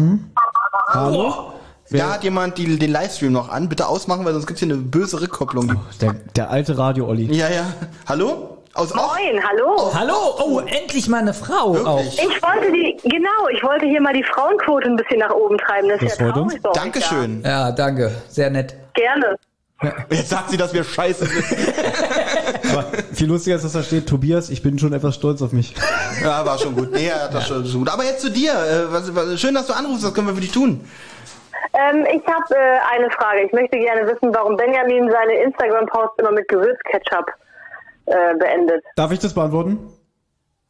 Hallo? 0.89 1.50
Da 1.91 2.13
hat 2.13 2.23
jemand 2.23 2.57
die, 2.57 2.77
den 2.79 2.91
Livestream 2.91 3.31
noch 3.31 3.49
an. 3.49 3.67
Bitte 3.69 3.87
ausmachen, 3.87 4.23
weil 4.25 4.33
sonst 4.33 4.47
gibt's 4.47 4.61
hier 4.61 4.71
eine 4.71 4.77
böse 4.81 5.21
Rückkopplung. 5.21 5.75
Der, 5.99 6.15
der 6.35 6.49
alte 6.49 6.77
Radio-Olli. 6.77 7.33
Ja, 7.33 7.49
ja. 7.49 7.65
Hallo? 8.07 8.57
Aus? 8.73 8.93
Moin, 8.93 9.41
hallo. 9.45 9.93
Hallo, 9.93 10.13
oh, 10.39 10.59
endlich 10.61 11.09
mal 11.09 11.17
eine 11.19 11.33
Frau 11.33 11.75
auch. 11.85 11.99
Ich 12.05 12.41
wollte 12.41 12.71
die, 12.71 12.95
genau, 13.03 13.49
ich 13.53 13.61
wollte 13.63 13.85
hier 13.85 13.99
mal 14.01 14.13
die 14.13 14.23
Frauenquote 14.23 14.87
ein 14.87 14.95
bisschen 14.95 15.19
nach 15.19 15.31
oben 15.31 15.57
treiben. 15.57 15.89
Das 15.89 16.01
ist 16.01 16.11
Das 16.11 16.19
ja 16.19 16.25
freut 16.33 16.37
uns. 16.43 16.53
traurig. 16.61 16.77
Dankeschön. 16.81 17.41
Ja, 17.43 17.71
danke. 17.73 18.11
Sehr 18.29 18.49
nett. 18.49 18.73
Ja. 18.97 19.15
Gerne. 19.15 19.37
Jetzt 20.11 20.29
sagt 20.29 20.51
sie, 20.51 20.57
dass 20.57 20.73
wir 20.73 20.83
scheiße 20.83 21.25
sind. 21.25 21.43
Aber 22.71 22.85
viel 23.13 23.27
lustiger 23.27 23.55
ist, 23.55 23.65
dass 23.65 23.73
da 23.73 23.81
steht, 23.83 24.07
Tobias, 24.07 24.49
ich 24.51 24.61
bin 24.61 24.77
schon 24.79 24.93
etwas 24.93 25.15
stolz 25.15 25.41
auf 25.41 25.51
mich. 25.51 25.73
ja, 26.23 26.45
war 26.45 26.57
schon 26.59 26.75
gut. 26.75 26.91
Nee, 26.91 27.07
ja, 27.07 27.27
das 27.27 27.47
schon, 27.47 27.65
schon 27.65 27.79
gut. 27.81 27.89
Aber 27.89 28.05
jetzt 28.05 28.21
zu 28.21 28.29
dir. 28.29 28.53
Äh, 28.53 28.93
was, 28.93 29.13
was, 29.13 29.41
schön, 29.41 29.55
dass 29.55 29.67
du 29.67 29.73
anrufst. 29.73 30.05
Was 30.05 30.13
können 30.13 30.27
wir 30.27 30.35
für 30.35 30.41
dich 30.41 30.51
tun? 30.51 30.81
Ähm, 31.73 32.05
ich 32.11 32.25
habe 32.27 32.55
äh, 32.55 32.79
eine 32.93 33.09
Frage. 33.11 33.43
Ich 33.45 33.51
möchte 33.53 33.77
gerne 33.77 34.05
wissen, 34.07 34.33
warum 34.33 34.57
Benjamin 34.57 35.09
seine 35.11 35.33
Instagram-Posts 35.43 36.15
immer 36.19 36.31
mit 36.31 36.47
Gewürzketchup 36.47 37.31
äh, 38.07 38.35
beendet. 38.37 38.83
Darf 38.95 39.11
ich 39.11 39.19
das 39.19 39.33
beantworten? 39.33 39.79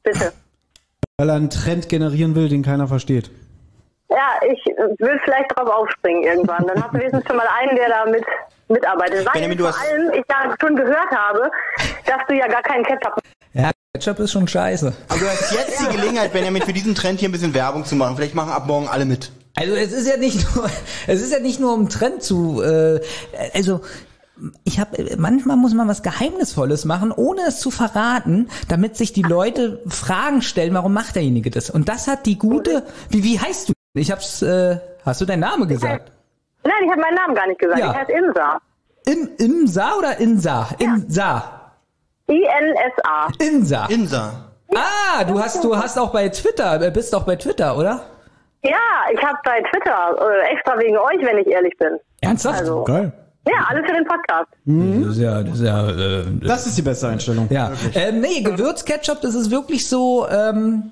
Bitte. 0.03 0.31
Weil 1.17 1.29
er 1.29 1.35
einen 1.35 1.49
Trend 1.49 1.89
generieren 1.89 2.35
will, 2.35 2.49
den 2.49 2.63
keiner 2.63 2.87
versteht. 2.87 3.29
Ja, 4.09 4.39
ich 4.45 4.59
äh, 4.67 4.87
will 4.99 5.19
vielleicht 5.23 5.55
drauf 5.55 5.69
aufspringen 5.69 6.23
irgendwann. 6.23 6.65
Dann 6.67 6.81
hast 6.83 6.93
du 6.93 6.97
wenigstens 6.99 7.25
schon 7.27 7.37
mal 7.37 7.47
einen, 7.59 7.75
der 7.75 7.89
da 7.89 8.05
mit 8.05 8.25
mitarbeitet. 8.67 9.25
Weil 9.25 9.33
Benjamin, 9.33 9.57
du 9.57 9.63
vor 9.65 9.73
hast- 9.73 9.89
allem 9.89 10.11
ich 10.13 10.25
ja 10.29 10.55
schon 10.59 10.75
gehört 10.75 11.11
habe, 11.11 11.51
dass 12.05 12.17
du 12.27 12.35
ja 12.35 12.47
gar 12.47 12.61
keinen 12.63 12.83
Ketchup 12.83 13.19
Ja, 13.53 13.71
Ketchup 13.93 14.19
ist 14.19 14.31
schon 14.31 14.47
scheiße. 14.47 14.93
Aber 15.09 15.19
du 15.19 15.25
hast 15.27 15.51
jetzt 15.53 15.79
die 15.81 15.95
Gelegenheit, 15.95 16.31
Benjamin, 16.33 16.61
für 16.61 16.73
diesen 16.73 16.95
Trend 16.95 17.19
hier 17.19 17.29
ein 17.29 17.31
bisschen 17.33 17.53
Werbung 17.53 17.85
zu 17.85 17.95
machen. 17.95 18.15
Vielleicht 18.15 18.35
machen 18.35 18.51
ab 18.51 18.65
morgen 18.67 18.87
alle 18.87 19.05
mit. 19.05 19.31
Also 19.55 19.75
es 19.75 19.91
ist 19.91 20.07
ja 20.07 20.17
nicht 20.17 20.55
nur, 20.55 20.69
es 21.07 21.21
ist 21.21 21.31
ja 21.31 21.39
nicht 21.39 21.59
nur 21.59 21.73
um 21.73 21.89
Trend 21.89 22.23
zu, 22.23 22.61
äh, 22.61 23.01
also 23.53 23.81
ich 24.63 24.79
habe 24.79 25.17
manchmal 25.17 25.55
muss 25.55 25.73
man 25.73 25.87
was 25.87 26.01
Geheimnisvolles 26.01 26.85
machen, 26.85 27.11
ohne 27.11 27.41
es 27.47 27.59
zu 27.59 27.69
verraten, 27.69 28.49
damit 28.67 28.97
sich 28.97 29.13
die 29.13 29.21
Leute 29.21 29.81
Fragen 29.87 30.41
stellen, 30.41 30.73
warum 30.73 30.93
macht 30.93 31.15
derjenige 31.15 31.51
das? 31.51 31.69
Und 31.69 31.89
das 31.89 32.07
hat 32.07 32.25
die 32.25 32.39
gute, 32.39 32.83
wie 33.09 33.23
wie 33.23 33.39
heißt 33.39 33.69
du? 33.69 33.73
Ich 33.93 34.11
hab's, 34.11 34.41
äh, 34.41 34.79
hast 35.05 35.21
du 35.21 35.25
deinen 35.25 35.41
Namen 35.41 35.67
gesagt? 35.67 36.11
Nein, 36.63 36.73
ich 36.83 36.89
habe 36.89 37.01
meinen 37.01 37.15
Namen 37.15 37.35
gar 37.35 37.47
nicht 37.47 37.59
gesagt. 37.59 37.79
Ja. 37.79 37.91
Ich 37.91 37.97
heiße 37.97 38.11
Insa. 38.11 38.59
Im, 39.05 39.29
Imsa 39.37 39.93
oder 39.97 40.17
Insa? 40.19 40.69
Insa. 40.79 41.73
I-N-S-A. 42.29 43.27
Insa. 43.39 43.85
Insa. 43.87 44.51
Ah, 44.73 45.23
du 45.25 45.39
hast, 45.39 45.63
du 45.63 45.75
hast 45.75 45.97
auch 45.99 46.11
bei 46.11 46.29
Twitter, 46.29 46.81
äh, 46.81 46.91
bist 46.91 47.13
auch 47.13 47.23
bei 47.23 47.35
Twitter, 47.35 47.77
oder? 47.77 48.05
Ja, 48.63 48.77
ich 49.11 49.21
habe 49.21 49.37
bei 49.43 49.61
Twitter, 49.71 50.15
äh, 50.19 50.53
extra 50.53 50.77
wegen 50.79 50.97
euch, 50.97 51.25
wenn 51.25 51.37
ich 51.39 51.47
ehrlich 51.47 51.75
bin. 51.77 51.97
Ernsthaft? 52.21 52.59
Also, 52.59 52.83
Geil. 52.83 53.11
ja, 53.47 53.65
alles 53.67 53.83
für 53.87 53.93
den 53.95 54.05
Podcast. 54.05 54.49
Das 54.65 55.15
ist 55.15 55.21
ja, 55.21 55.41
das 55.43 55.55
ist 55.55 55.65
ja, 55.65 55.89
äh, 55.89 56.25
Das 56.41 56.67
ist 56.67 56.77
die 56.77 56.83
beste 56.83 57.07
Einstellung. 57.07 57.47
Ja, 57.49 57.71
ähm, 57.95 58.21
nee, 58.21 58.41
Gewürzketchup, 58.41 59.19
das 59.21 59.33
ist 59.33 59.49
wirklich 59.49 59.89
so 59.89 60.27
ähm, 60.29 60.91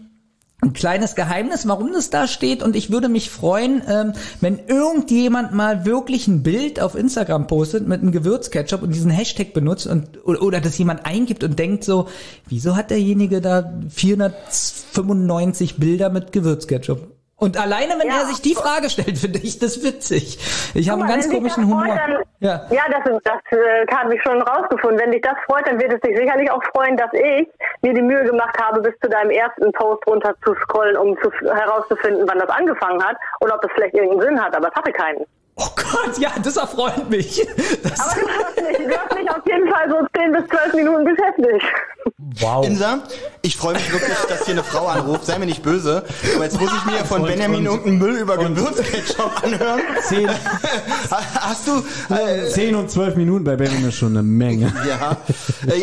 ein 0.61 0.73
kleines 0.73 1.13
Geheimnis, 1.13 1.67
warum 1.67 1.93
das 1.93 2.09
da 2.09 2.27
steht. 2.27 2.63
Und 2.63 2.75
ich 2.75 2.91
würde 2.91 3.07
mich 3.07 3.29
freuen, 3.29 3.83
ähm, 3.87 4.13
wenn 4.41 4.59
irgendjemand 4.65 5.53
mal 5.53 5.85
wirklich 5.85 6.27
ein 6.27 6.41
Bild 6.41 6.81
auf 6.81 6.95
Instagram 6.95 7.45
postet 7.45 7.87
mit 7.87 8.01
einem 8.01 8.11
Gewürzketchup 8.11 8.81
und 8.81 8.95
diesen 8.95 9.11
Hashtag 9.11 9.53
benutzt 9.53 9.85
und 9.85 10.25
oder, 10.25 10.41
oder 10.41 10.59
das 10.59 10.75
jemand 10.79 11.05
eingibt 11.05 11.43
und 11.43 11.59
denkt 11.59 11.83
so, 11.83 12.07
wieso 12.47 12.75
hat 12.75 12.89
derjenige 12.89 13.41
da 13.41 13.71
495 13.89 15.77
Bilder 15.77 16.09
mit 16.09 16.31
Gewürzketchup? 16.31 17.18
Und 17.39 17.57
alleine, 17.57 17.93
wenn 17.99 18.07
Ja. 18.07 18.19
er 18.19 18.25
sich 18.25 18.41
die 18.41 18.53
Frage 18.53 18.89
stellt, 18.89 19.17
finde 19.17 19.39
ich 19.39 19.59
das 19.59 19.81
witzig. 19.83 20.37
Ich 20.75 20.89
habe 20.89 21.01
einen 21.01 21.09
ganz 21.09 21.29
komischen 21.29 21.65
Humor. 21.65 21.85
Freut, 21.85 21.97
dann, 21.97 22.23
Ja. 22.39 22.61
ja. 22.69 22.83
das, 22.91 23.11
ist- 23.13 23.21
das 23.25 23.39
äh, 23.57 23.87
habe 23.95 24.13
ich 24.15 24.21
schon 24.21 24.41
rausgefunden. 24.41 24.99
Wenn 24.99 25.11
dich 25.11 25.21
das 25.21 25.35
freut, 25.45 25.65
dann 25.67 25.79
wird 25.79 25.93
es 25.93 26.01
dich 26.01 26.17
sicherlich 26.17 26.51
auch 26.51 26.61
freuen, 26.75 26.97
dass 26.97 27.11
ich 27.13 27.47
mir 27.81 27.93
die 27.93 28.01
Mühe 28.01 28.23
gemacht 28.25 28.55
habe, 28.61 28.81
bis 28.81 28.93
zu 29.01 29.09
deinem 29.09 29.31
ersten 29.31 29.71
Post 29.71 30.05
runter 30.05 30.35
zu 30.43 30.53
scrollen, 30.63 30.97
um 30.97 31.17
zu, 31.21 31.31
herauszufinden, 31.41 32.27
wann 32.27 32.39
das 32.39 32.49
angefangen 32.49 33.01
hat 33.03 33.15
und 33.39 33.51
ob 33.51 33.61
das 33.61 33.71
vielleicht 33.73 33.93
irgendeinen 33.95 34.21
Sinn 34.21 34.43
hat. 34.43 34.55
Aber 34.55 34.67
es 34.67 34.75
hatte 34.75 34.91
keinen. 34.91 35.25
Oh 35.91 35.97
Gott, 36.05 36.17
ja, 36.19 36.31
das 36.43 36.57
erfreut 36.57 37.09
mich. 37.09 37.45
Das, 37.83 37.99
Aber 37.99 38.21
du 38.21 38.27
hast 38.27 38.55
mich, 38.57 38.87
du 38.87 38.97
hast 38.97 39.15
mich 39.15 39.29
auf 39.29 39.45
jeden 39.45 39.69
Fall 39.69 39.89
so 39.89 39.95
10 40.19 40.31
bis 40.31 40.47
12 40.49 40.73
Minuten 40.73 41.05
beschäftigt. 41.05 41.65
wow. 42.41 42.65
Insa, 42.65 42.99
ich 43.41 43.55
freue 43.55 43.73
mich 43.73 43.91
wirklich, 43.91 44.17
dass 44.27 44.45
hier 44.45 44.53
eine 44.55 44.63
Frau 44.63 44.87
anruft. 44.87 45.25
Sei 45.25 45.37
mir 45.39 45.45
nicht 45.45 45.63
böse. 45.63 46.03
Aber 46.35 46.43
jetzt 46.43 46.59
muss 46.59 46.69
ich 46.73 46.85
mir 46.85 47.05
von 47.05 47.23
Benjamin 47.25 47.65
irgendeinen 47.65 47.97
Müll 47.99 48.15
über 48.17 48.37
Gewürzketchup 48.37 49.43
anhören. 49.43 49.81
Zehn, 50.07 50.29
Hast 51.09 51.67
du... 51.67 51.83
Äh, 52.13 52.47
zehn 52.49 52.75
und 52.75 52.89
zwölf 52.91 53.15
Minuten 53.15 53.43
bei 53.43 53.55
Benjamin 53.55 53.89
ist 53.89 53.95
schon 53.95 54.09
eine 54.13 54.23
Menge. 54.23 54.71
ja. 54.87 55.17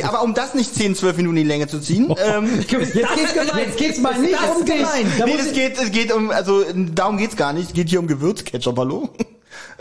Aber 0.09 0.23
um 0.23 0.35
das 0.35 0.55
nicht 0.55 0.75
10, 0.75 0.95
12 0.95 1.17
Minuten 1.19 1.37
in 1.39 1.43
die 1.45 1.49
Länge 1.49 1.67
zu 1.69 1.81
ziehen... 1.81 2.15
Ähm, 2.25 2.57
Jetzt 2.59 2.69
geht's, 2.69 2.95
jetzt 2.95 3.77
geht's 3.77 3.99
mal 4.01 4.19
nicht 4.19 4.39
um 4.55 4.65
dich. 4.65 4.85
nee, 5.25 5.37
das 5.37 5.53
geht, 5.53 5.79
es 5.79 5.91
geht 5.91 6.13
um... 6.13 6.31
Also 6.31 6.65
darum 6.95 7.17
geht's 7.19 7.37
gar 7.37 7.53
nicht. 7.53 7.69
Es 7.69 7.73
geht 7.75 7.89
hier 7.89 8.01
um 8.01 8.07
Gewürzketchup. 8.07 8.79
Hallo? 8.79 9.09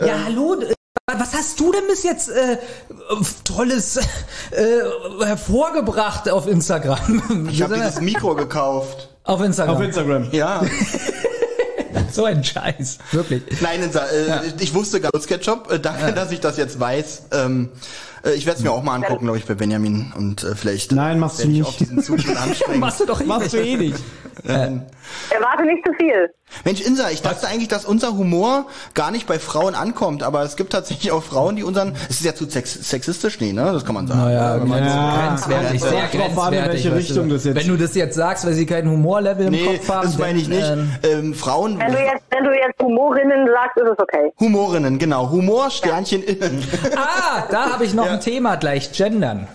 Ja, 0.00 0.24
hallo. 0.24 0.54
äh, 0.60 0.74
Was 1.18 1.34
hast 1.34 1.58
du 1.60 1.72
denn 1.72 1.86
bis 1.88 2.02
jetzt 2.02 2.28
äh, 2.28 2.58
tolles 3.44 3.96
äh, 3.96 4.02
hervorgebracht 5.24 6.28
auf 6.28 6.46
Instagram? 6.46 7.48
Ich 7.50 7.62
habe 7.62 7.74
dieses 7.76 8.00
Mikro 8.00 8.34
gekauft. 8.34 9.08
auf 9.24 9.40
Instagram. 9.40 9.76
Auf 9.76 9.82
Instagram. 9.82 10.28
Ja. 10.32 10.62
so 12.16 12.24
ein 12.24 12.42
Scheiß. 12.42 12.98
Wirklich. 13.12 13.42
Nein, 13.60 13.82
Insa, 13.82 14.00
äh, 14.06 14.52
ich 14.58 14.74
wusste 14.74 15.00
gar 15.00 15.10
nicht 15.14 15.26
Ketchup. 15.28 15.70
Äh, 15.72 15.78
danke, 15.78 16.12
dass 16.12 16.32
ich 16.32 16.40
das 16.40 16.56
jetzt 16.56 16.80
weiß. 16.80 17.22
Ähm, 17.32 17.68
äh, 18.24 18.32
ich 18.32 18.46
werde 18.46 18.58
es 18.58 18.64
mir 18.64 18.72
auch 18.72 18.82
mal 18.82 18.94
angucken, 18.96 19.24
glaube 19.24 19.38
ich, 19.38 19.44
bei 19.46 19.54
Benjamin. 19.54 20.12
Und 20.16 20.42
äh, 20.42 20.54
vielleicht 20.56 20.92
Nein, 20.92 21.18
machst 21.20 21.38
du 21.38 21.42
ich 21.44 21.48
nicht. 21.48 21.64
auf 21.66 21.76
diesen 21.76 22.02
Zug 22.02 22.16
mit 22.26 22.36
anspringen. 22.36 22.80
Machst 22.80 23.00
du 23.00 23.06
doch 23.06 23.20
eh 23.20 23.24
Machst 23.24 23.52
du 23.52 23.58
nicht. 23.58 23.66
eh 23.68 23.76
nicht. 23.76 23.98
Erwarte 25.30 25.64
nicht 25.64 25.84
zu 25.84 25.92
viel. 25.98 26.30
Mensch, 26.64 26.80
Insa, 26.80 27.10
ich 27.10 27.22
dachte 27.22 27.46
eigentlich, 27.48 27.68
dass 27.68 27.84
unser 27.84 28.16
Humor 28.16 28.66
gar 28.94 29.10
nicht 29.10 29.26
bei 29.26 29.38
Frauen 29.38 29.74
ankommt, 29.74 30.22
aber 30.22 30.42
es 30.42 30.56
gibt 30.56 30.72
tatsächlich 30.72 31.10
auch 31.10 31.22
Frauen, 31.22 31.56
die 31.56 31.64
unseren, 31.64 31.94
es 32.08 32.16
ist 32.20 32.24
ja 32.24 32.34
zu 32.34 32.48
sex 32.48 32.72
sexistisch, 32.88 33.40
nee, 33.40 33.52
ne? 33.52 33.70
Das 33.72 33.84
kann 33.84 33.94
man 33.94 34.06
sagen. 34.06 34.20
Naja, 34.20 34.60
wenn 34.60 34.68
man 34.68 34.78
so 34.84 34.88
Ja, 34.90 35.26
grenzwertig, 35.28 35.80
kommt 35.80 35.90
sehr 35.90 35.98
an, 35.98 36.12
in 36.12 36.20
grenzwertig. 36.34 36.72
welche 36.72 36.94
Richtung 36.94 37.28
du. 37.28 37.34
das 37.34 37.44
jetzt- 37.44 37.56
Wenn 37.56 37.66
du 37.68 37.76
das 37.76 37.94
jetzt 37.94 38.14
sagst, 38.14 38.46
weil 38.46 38.52
sie 38.54 38.66
kein 38.66 38.88
Humorlevel 38.88 39.46
im 39.46 39.52
Nee, 39.52 39.64
Kopf 39.64 39.88
haben. 39.88 40.02
das 40.06 40.18
meine 40.18 40.38
ich 40.38 40.48
nicht. 40.48 40.62
dann, 40.62 40.96
Ähm, 41.02 41.34
Frauen, 41.34 41.78
Wenn 41.78 41.92
du 41.92 41.98
jetzt, 42.12 42.24
wenn 42.30 42.44
du 42.44 42.50
jetzt 42.52 42.80
Humorinnen 42.82 43.46
sagst, 43.48 43.76
ist 43.76 43.88
es 43.92 43.98
okay. 43.98 44.32
Humorinnen, 44.40 44.98
genau. 44.98 45.30
Humor, 45.30 45.70
Sternchen 45.70 46.22
innen. 46.22 46.62
Äh, 46.62 46.96
ah, 46.96 47.44
da 47.50 47.72
habe 47.72 47.84
ich 47.84 47.94
noch 47.94 48.08
ein 48.10 48.20
Thema 48.20 48.56
gleich, 48.56 48.92
gendern. 48.92 49.48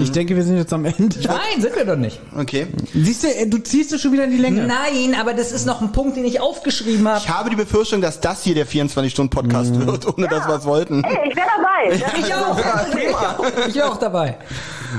Ich 0.00 0.10
denke, 0.10 0.34
wir 0.34 0.42
sind 0.42 0.56
jetzt 0.56 0.72
am 0.72 0.84
Ende. 0.84 1.16
Nein, 1.22 1.60
sind 1.60 1.76
wir 1.76 1.84
doch 1.84 1.94
nicht. 1.94 2.18
Okay. 2.36 2.66
Siehst 2.92 3.22
du, 3.22 3.28
äh, 3.28 3.46
du 3.46 3.58
ziehst 3.58 3.92
es 3.92 4.02
schon 4.02 4.10
wieder 4.12 4.24
in 4.24 4.32
die 4.32 4.36
Länge. 4.36 4.62
Nein, 4.66 5.14
aber 5.20 5.32
das 5.32 5.52
ist 5.52 5.64
noch 5.64 5.80
ein 5.80 5.92
Punkt, 5.92 6.16
den 6.16 6.24
ich 6.24 6.40
aufgeschrieben 6.40 7.06
habe. 7.06 7.20
Ich 7.20 7.28
habe 7.28 7.50
die 7.50 7.54
Befürchtung, 7.56 8.00
dass 8.00 8.18
das 8.20 8.42
hier 8.42 8.56
der 8.56 8.66
24-Stunden-Podcast 8.66 9.86
wird, 9.86 10.08
ohne 10.18 10.26
dass 10.26 10.48
wir 10.48 10.56
es 10.56 10.64
wollten. 10.64 11.04
Hey, 11.04 11.28
ich 11.30 11.36
wäre 11.36 11.46
dabei. 11.56 11.98
Das- 11.98 12.18
Ich 12.18 12.34
auch. 12.34 13.68
Ich 13.68 13.82
auch 13.82 13.96
dabei. 13.98 14.38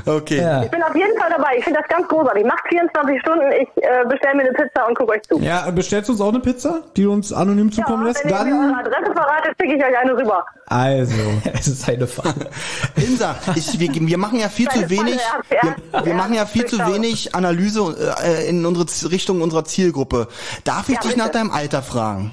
Okay. 0.06 0.40
Ja. 0.40 0.62
Ich 0.62 0.70
bin 0.70 0.82
auf 0.82 0.94
jeden 0.94 1.18
Fall 1.18 1.30
dabei. 1.30 1.56
Ich 1.58 1.64
finde 1.64 1.80
das 1.80 1.88
ganz 1.88 2.08
großartig. 2.08 2.44
Macht 2.44 2.66
24 2.68 3.20
Stunden. 3.20 3.52
Ich 3.52 3.68
äh, 3.82 4.04
bestelle 4.08 4.36
mir 4.36 4.42
eine 4.42 4.52
Pizza 4.52 4.86
und 4.86 4.96
gucke 4.96 5.12
euch 5.12 5.22
zu. 5.22 5.38
Ja, 5.40 5.70
bestellst 5.70 6.08
du 6.08 6.12
uns 6.12 6.20
auch 6.20 6.28
eine 6.30 6.40
Pizza, 6.40 6.82
die 6.96 7.02
du 7.04 7.12
uns 7.12 7.32
anonym 7.32 7.70
zukommen 7.72 8.04
lässt? 8.04 8.24
wenn 8.24 8.30
ihr 8.30 8.36
Dann, 8.38 8.52
eure 8.70 8.78
Adresse 8.80 9.12
verratet, 9.12 9.54
schicke 9.60 9.76
ich 9.76 9.84
euch 9.84 9.98
eine 9.98 10.16
rüber. 10.16 10.44
also. 10.66 11.14
Es 11.54 11.66
ist 11.66 11.88
eine 11.88 12.06
Frage. 12.06 12.48
Insa, 12.96 13.34
ich, 13.54 13.78
wir, 13.80 13.88
wir 13.94 14.18
machen 14.18 14.38
ja 14.38 14.48
viel 14.48 14.68
zu 14.68 14.88
wenig, 14.90 15.18
wir, 15.48 16.04
wir 16.04 16.14
machen 16.14 16.34
ja 16.34 16.46
viel 16.46 16.66
zu 16.66 16.78
wenig 16.78 17.34
Analyse 17.34 18.14
äh, 18.24 18.48
in 18.48 18.64
unsere 18.64 19.10
Richtung 19.10 19.40
unserer 19.42 19.64
Zielgruppe. 19.64 20.28
Darf 20.64 20.88
ich 20.88 20.94
Ja, 20.96 21.00
dich 21.00 21.10
bitte. 21.14 21.18
nach 21.24 21.28
deinem 21.30 21.50
Alter 21.50 21.82
fragen? 21.82 22.32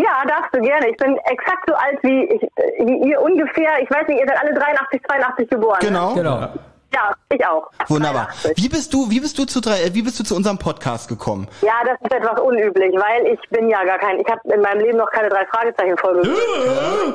Ja, 0.00 0.24
darfst 0.26 0.52
du 0.52 0.60
gerne. 0.60 0.88
Ich 0.90 0.96
bin 0.96 1.16
exakt 1.30 1.64
so 1.68 1.74
alt 1.74 1.98
wie, 2.02 2.24
ich, 2.24 2.42
wie 2.86 3.08
ihr 3.10 3.20
ungefähr. 3.20 3.70
Ich 3.82 3.90
weiß 3.90 4.08
nicht, 4.08 4.20
ihr 4.20 4.26
seid 4.26 4.38
alle 4.42 4.52
83, 4.54 5.00
82 5.06 5.50
geboren. 5.50 5.78
Genau. 5.80 6.14
Genau. 6.14 6.48
Ja, 6.94 7.14
ich 7.30 7.46
auch. 7.46 7.70
Wunderbar. 7.88 8.26
83. 8.42 8.56
Wie 8.64 8.68
bist 8.68 8.92
du, 8.92 9.08
wie 9.10 9.20
bist 9.20 9.38
du 9.38 9.44
zu 9.46 9.60
drei, 9.60 9.78
wie 9.94 10.02
bist 10.02 10.18
du 10.20 10.24
zu 10.24 10.36
unserem 10.36 10.58
Podcast 10.58 11.08
gekommen? 11.08 11.48
Ja, 11.62 11.72
das 11.86 11.98
ist 12.02 12.12
etwas 12.12 12.38
unüblich, 12.40 12.94
weil 12.94 13.26
ich 13.32 13.40
bin 13.50 13.68
ja 13.70 13.82
gar 13.84 13.98
kein, 13.98 14.20
ich 14.20 14.26
habe 14.28 14.40
in 14.52 14.60
meinem 14.60 14.80
Leben 14.80 14.98
noch 14.98 15.10
keine 15.10 15.28
drei 15.30 15.46
Fragezeichen 15.46 15.96
Folge 15.96 16.28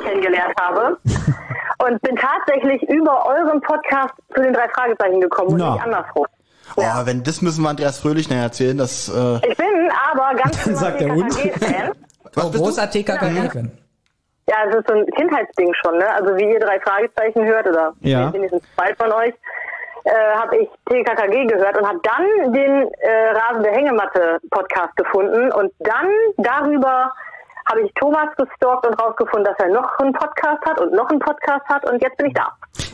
kennengelernt 0.04 0.54
habe 0.60 0.98
und 1.88 2.02
bin 2.02 2.16
tatsächlich 2.16 2.82
über 2.90 3.26
euren 3.28 3.62
Podcast 3.62 4.14
zu 4.36 4.42
den 4.42 4.54
drei 4.54 4.68
Fragezeichen 4.70 5.22
gekommen 5.22 5.50
und 5.50 5.58
nicht 5.58 5.84
andersrum. 5.84 6.26
Oh, 6.76 6.82
wenn 7.06 7.24
das 7.24 7.42
müssen 7.42 7.62
wir 7.64 7.70
Andreas 7.70 8.00
Fröhlich 8.00 8.30
nachher 8.30 8.44
erzählen, 8.44 8.78
das 8.78 9.08
äh, 9.10 9.36
Ich 9.50 9.58
bin 9.58 9.90
aber 10.12 10.36
ganz 10.36 10.64
Dann 10.66 10.76
sagt 10.76 11.02
der 11.02 11.14
Hund. 11.14 11.34
Was 12.34 12.46
Oh, 12.46 12.50
bist 12.50 12.56
du? 12.62 12.66
großer 12.68 12.90
TKKG-Fan. 12.90 13.72
Ja, 14.50 14.56
es 14.70 14.76
ist 14.76 14.88
so 14.88 14.94
ein 14.94 15.06
Kindheitsding 15.08 15.74
schon, 15.82 15.98
ne? 15.98 16.08
Also 16.14 16.36
wie 16.38 16.52
ihr 16.54 16.60
drei 16.60 16.80
Fragezeichen 16.82 17.46
hört 17.46 17.68
oder 17.68 17.94
Ja. 18.02 18.32
wenigstens 18.34 18.62
zwei 18.76 18.94
von 18.96 19.12
euch, 19.12 19.34
äh, 20.08 20.38
habe 20.38 20.58
ich 20.58 20.70
TKKG 20.90 21.46
gehört 21.48 21.78
und 21.78 21.88
habe 21.88 22.00
dann 22.04 22.54
den 22.54 22.90
äh, 23.00 23.30
Rasende 23.32 23.70
Hängematte 23.72 24.40
Podcast 24.52 24.96
gefunden 24.96 25.52
und 25.52 25.72
dann 25.80 26.08
darüber 26.38 27.12
habe 27.70 27.82
ich 27.82 27.94
Thomas 27.96 28.30
gestalkt 28.38 28.88
und 28.88 28.94
rausgefunden, 28.94 29.44
dass 29.44 29.60
er 29.60 29.74
noch 29.74 30.00
einen 30.00 30.14
Podcast 30.14 30.64
hat 30.66 30.80
und 30.80 30.94
noch 30.94 31.10
einen 31.10 31.20
Podcast 31.20 31.66
hat 31.68 31.90
und 31.90 32.02
jetzt 32.02 32.16
bin 32.18 32.28
ich 32.28 32.34
da. 32.34 32.48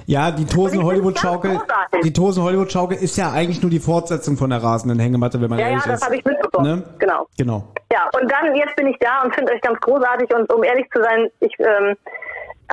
Ja, 0.05 0.31
die 0.31 0.45
Tosen 0.45 0.83
Hollywood 0.83 1.17
Schaukel, 1.17 1.59
die 2.03 2.11
Tosen 2.11 2.43
Hollywood 2.43 2.71
Schaukel 2.71 2.97
ist 2.97 3.15
ja 3.15 3.31
eigentlich 3.31 3.61
nur 3.61 3.69
die 3.71 3.79
Fortsetzung 3.79 4.35
von 4.35 4.49
der 4.49 4.61
rasenden 4.61 4.99
Hängematte, 4.99 5.39
wenn 5.39 5.49
man 5.49 5.59
Ja, 5.59 5.65
ja, 5.65 5.71
ehrlich 5.71 5.85
das 5.85 5.99
ist. 5.99 6.05
habe 6.05 6.15
ich 6.17 6.25
mitbekommen. 6.25 6.79
Ne? 6.79 6.83
Genau. 6.99 7.27
Genau. 7.37 7.63
Ja, 7.91 8.09
und 8.19 8.29
dann, 8.31 8.55
jetzt 8.55 8.75
bin 8.75 8.87
ich 8.87 8.97
da 8.99 9.21
und 9.23 9.33
finde 9.35 9.53
euch 9.53 9.61
ganz 9.61 9.79
großartig 9.79 10.33
und 10.33 10.51
um 10.51 10.63
ehrlich 10.63 10.89
zu 10.91 11.01
sein, 11.01 11.29
ich 11.39 11.53
ähm, 11.59 11.95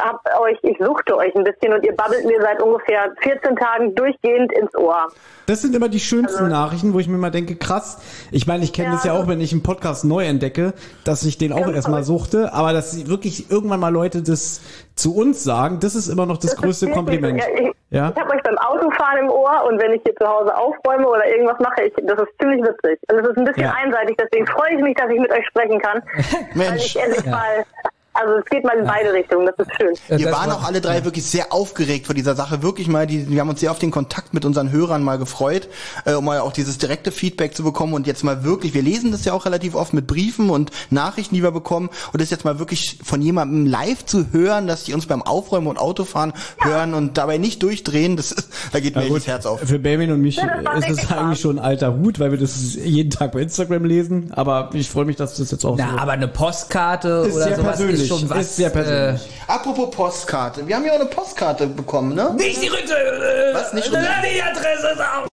hab 0.00 0.20
euch, 0.40 0.58
ich 0.62 0.76
suchte 0.78 1.16
euch 1.16 1.34
ein 1.36 1.44
bisschen 1.44 1.72
und 1.72 1.84
ihr 1.84 1.94
babbelt 1.94 2.24
mir 2.24 2.40
seit 2.40 2.60
ungefähr 2.62 3.12
14 3.22 3.56
Tagen 3.56 3.94
durchgehend 3.94 4.52
ins 4.52 4.74
Ohr. 4.76 5.08
Das 5.46 5.62
sind 5.62 5.74
immer 5.74 5.88
die 5.88 6.00
schönsten 6.00 6.48
Nachrichten, 6.48 6.94
wo 6.94 6.98
ich 7.00 7.08
mir 7.08 7.18
mal 7.18 7.30
denke, 7.30 7.56
krass. 7.56 7.98
Ich 8.30 8.46
meine, 8.46 8.64
ich 8.64 8.72
kenne 8.72 8.88
Ja, 8.88 8.94
das 8.94 9.04
ja 9.04 9.12
auch, 9.12 9.26
wenn 9.28 9.40
ich 9.40 9.52
einen 9.52 9.62
Podcast 9.62 10.04
neu 10.04 10.24
entdecke, 10.24 10.74
dass 11.04 11.24
ich 11.24 11.38
den 11.38 11.52
auch 11.52 11.68
erstmal 11.72 12.02
suchte, 12.04 12.52
aber 12.52 12.72
dass 12.72 13.08
wirklich 13.08 13.50
irgendwann 13.50 13.80
mal 13.80 13.92
Leute 13.92 14.22
das 14.22 14.60
zu 14.94 15.14
uns 15.16 15.42
sagen, 15.44 15.78
das 15.80 15.94
ist 15.94 16.08
immer 16.08 16.26
noch 16.26 16.36
das, 16.38 16.52
Das 16.52 16.60
größte 16.60 16.86
wirklich 16.86 16.96
Kompliment. 16.96 17.38
Ja, 17.40 17.46
ich 17.54 17.72
Ja? 17.90 18.12
ich 18.14 18.20
habe 18.22 18.30
euch 18.34 18.42
beim 18.42 18.58
Autofahren 18.58 19.18
im 19.20 19.30
Ohr 19.30 19.64
und 19.68 19.80
wenn 19.80 19.92
ich 19.92 20.02
hier 20.04 20.14
zu 20.16 20.26
Hause 20.26 20.54
aufräume 20.56 21.08
oder 21.08 21.26
irgendwas 21.26 21.58
mache, 21.58 21.82
ich, 21.84 21.94
das 22.06 22.18
ist 22.20 22.28
ziemlich 22.40 22.62
witzig. 22.62 22.98
Und 23.10 23.18
es 23.18 23.26
ist 23.28 23.36
ein 23.38 23.44
bisschen 23.44 23.62
Ja. 23.64 23.74
einseitig, 23.82 24.16
deswegen 24.20 24.46
freue 24.46 24.74
ich 24.76 24.82
mich, 24.82 24.96
dass 24.96 25.10
ich 25.10 25.18
mit 25.20 25.32
euch 25.32 25.46
sprechen 25.46 25.80
kann. 25.80 26.02
Weil 26.54 26.70
Mensch. 26.70 26.84
ich 26.94 27.00
endlich 27.02 27.26
mal, 27.26 27.64
also 28.12 28.34
es 28.34 28.44
geht 28.46 28.64
mal 28.64 28.76
in 28.78 28.86
beide 28.86 29.12
Richtungen, 29.12 29.46
das 29.46 29.66
ist 29.66 29.74
schön. 29.76 29.94
Wir 30.18 30.26
Das 30.30 30.36
waren 30.38 30.50
war- 30.50 30.56
auch 30.58 30.64
alle 30.64 30.80
drei 30.80 31.04
wirklich 31.04 31.24
sehr 31.24 31.52
aufgeregt 31.52 32.06
vor 32.06 32.14
dieser 32.14 32.34
Sache. 32.34 32.62
Wirklich 32.62 32.88
mal, 32.88 33.06
die, 33.06 33.28
wir 33.30 33.40
haben 33.40 33.48
uns 33.48 33.60
sehr 33.60 33.70
auf 33.70 33.78
den 33.78 33.90
Kontakt 33.90 34.34
mit 34.34 34.44
unseren 34.44 34.70
Hörern 34.72 35.02
mal 35.02 35.16
gefreut, 35.18 35.68
äh, 36.04 36.14
um 36.14 36.24
mal 36.24 36.40
auch 36.40 36.52
dieses 36.52 36.78
direkte 36.78 37.12
Feedback 37.12 37.54
zu 37.56 37.62
bekommen 37.62 37.94
und 37.94 38.06
jetzt 38.06 38.24
mal 38.24 38.44
wirklich, 38.44 38.74
wir 38.74 38.82
lesen 38.82 39.12
das 39.12 39.24
ja 39.24 39.32
auch 39.32 39.46
relativ 39.46 39.74
oft 39.74 39.94
mit 39.94 40.06
Briefen 40.06 40.50
und 40.50 40.70
Nachrichten, 40.90 41.34
die 41.34 41.42
wir 41.42 41.52
bekommen 41.52 41.88
und 42.12 42.20
das 42.20 42.30
jetzt 42.30 42.44
mal 42.44 42.58
wirklich 42.58 42.98
von 43.02 43.22
jemandem 43.22 43.66
live 43.66 44.04
zu 44.04 44.32
hören, 44.32 44.66
dass 44.66 44.84
die 44.84 44.94
uns 44.94 45.06
beim 45.06 45.22
Aufräumen 45.22 45.68
und 45.68 45.78
Autofahren 45.78 46.32
hören 46.60 46.94
und 46.94 47.16
dabei 47.16 47.38
nicht 47.38 47.62
durchdrehen, 47.62 48.16
das 48.16 48.32
ist, 48.32 48.48
da 48.72 48.80
geht 48.80 48.96
mir 48.96 49.02
Na 49.02 49.08
gut, 49.08 49.18
das 49.18 49.26
Herz 49.28 49.46
auf. 49.46 49.60
Für 49.60 49.78
Benjamin 49.78 50.12
und 50.12 50.20
mich 50.20 50.36
Ja, 50.36 50.72
ist 50.78 50.90
es 50.90 51.10
eigentlich 51.12 51.40
schon 51.40 51.58
ein 51.58 51.64
alter 51.64 51.96
Hut, 51.96 52.18
weil 52.18 52.32
wir 52.32 52.38
das 52.38 52.74
jeden 52.74 53.10
Tag 53.10 53.32
bei 53.32 53.40
Instagram 53.40 53.84
lesen. 53.84 54.32
Aber 54.34 54.70
ich 54.74 54.90
freue 54.90 55.04
mich, 55.04 55.16
dass 55.16 55.36
du 55.36 55.42
das 55.42 55.50
jetzt 55.52 55.64
auch 55.64 55.76
Na, 55.78 55.92
so 55.92 55.98
aber 55.98 56.12
eine 56.12 56.28
Postkarte 56.28 57.24
Ist 57.28 57.36
oder 57.36 57.56
sowas 57.56 57.76
persönlich, 57.76 57.99
ist 58.02 58.08
schon 58.08 58.30
was. 58.30 58.38
ist 58.40 58.56
sehr 58.56 58.70
persönlich. 58.70 59.20
Apropos 59.46 59.90
Postkarte, 59.90 60.66
wir 60.66 60.76
haben 60.76 60.84
ja 60.84 60.92
auch 60.92 61.00
eine 61.00 61.06
Postkarte 61.06 61.66
bekommen, 61.66 62.14
ne? 62.14 62.30
Äh, 62.38 62.42
nicht 62.42 62.62
die 62.62 62.68
Rückseite. 62.68 63.50
Äh, 63.50 63.54
Was, 63.54 63.72
nicht 63.72 63.86
äh, 63.92 63.96
Rückseite? 63.96 64.26
Die 64.34 64.42
Adresse 64.42 64.88
ist 64.92 65.00
auch. 65.00 65.26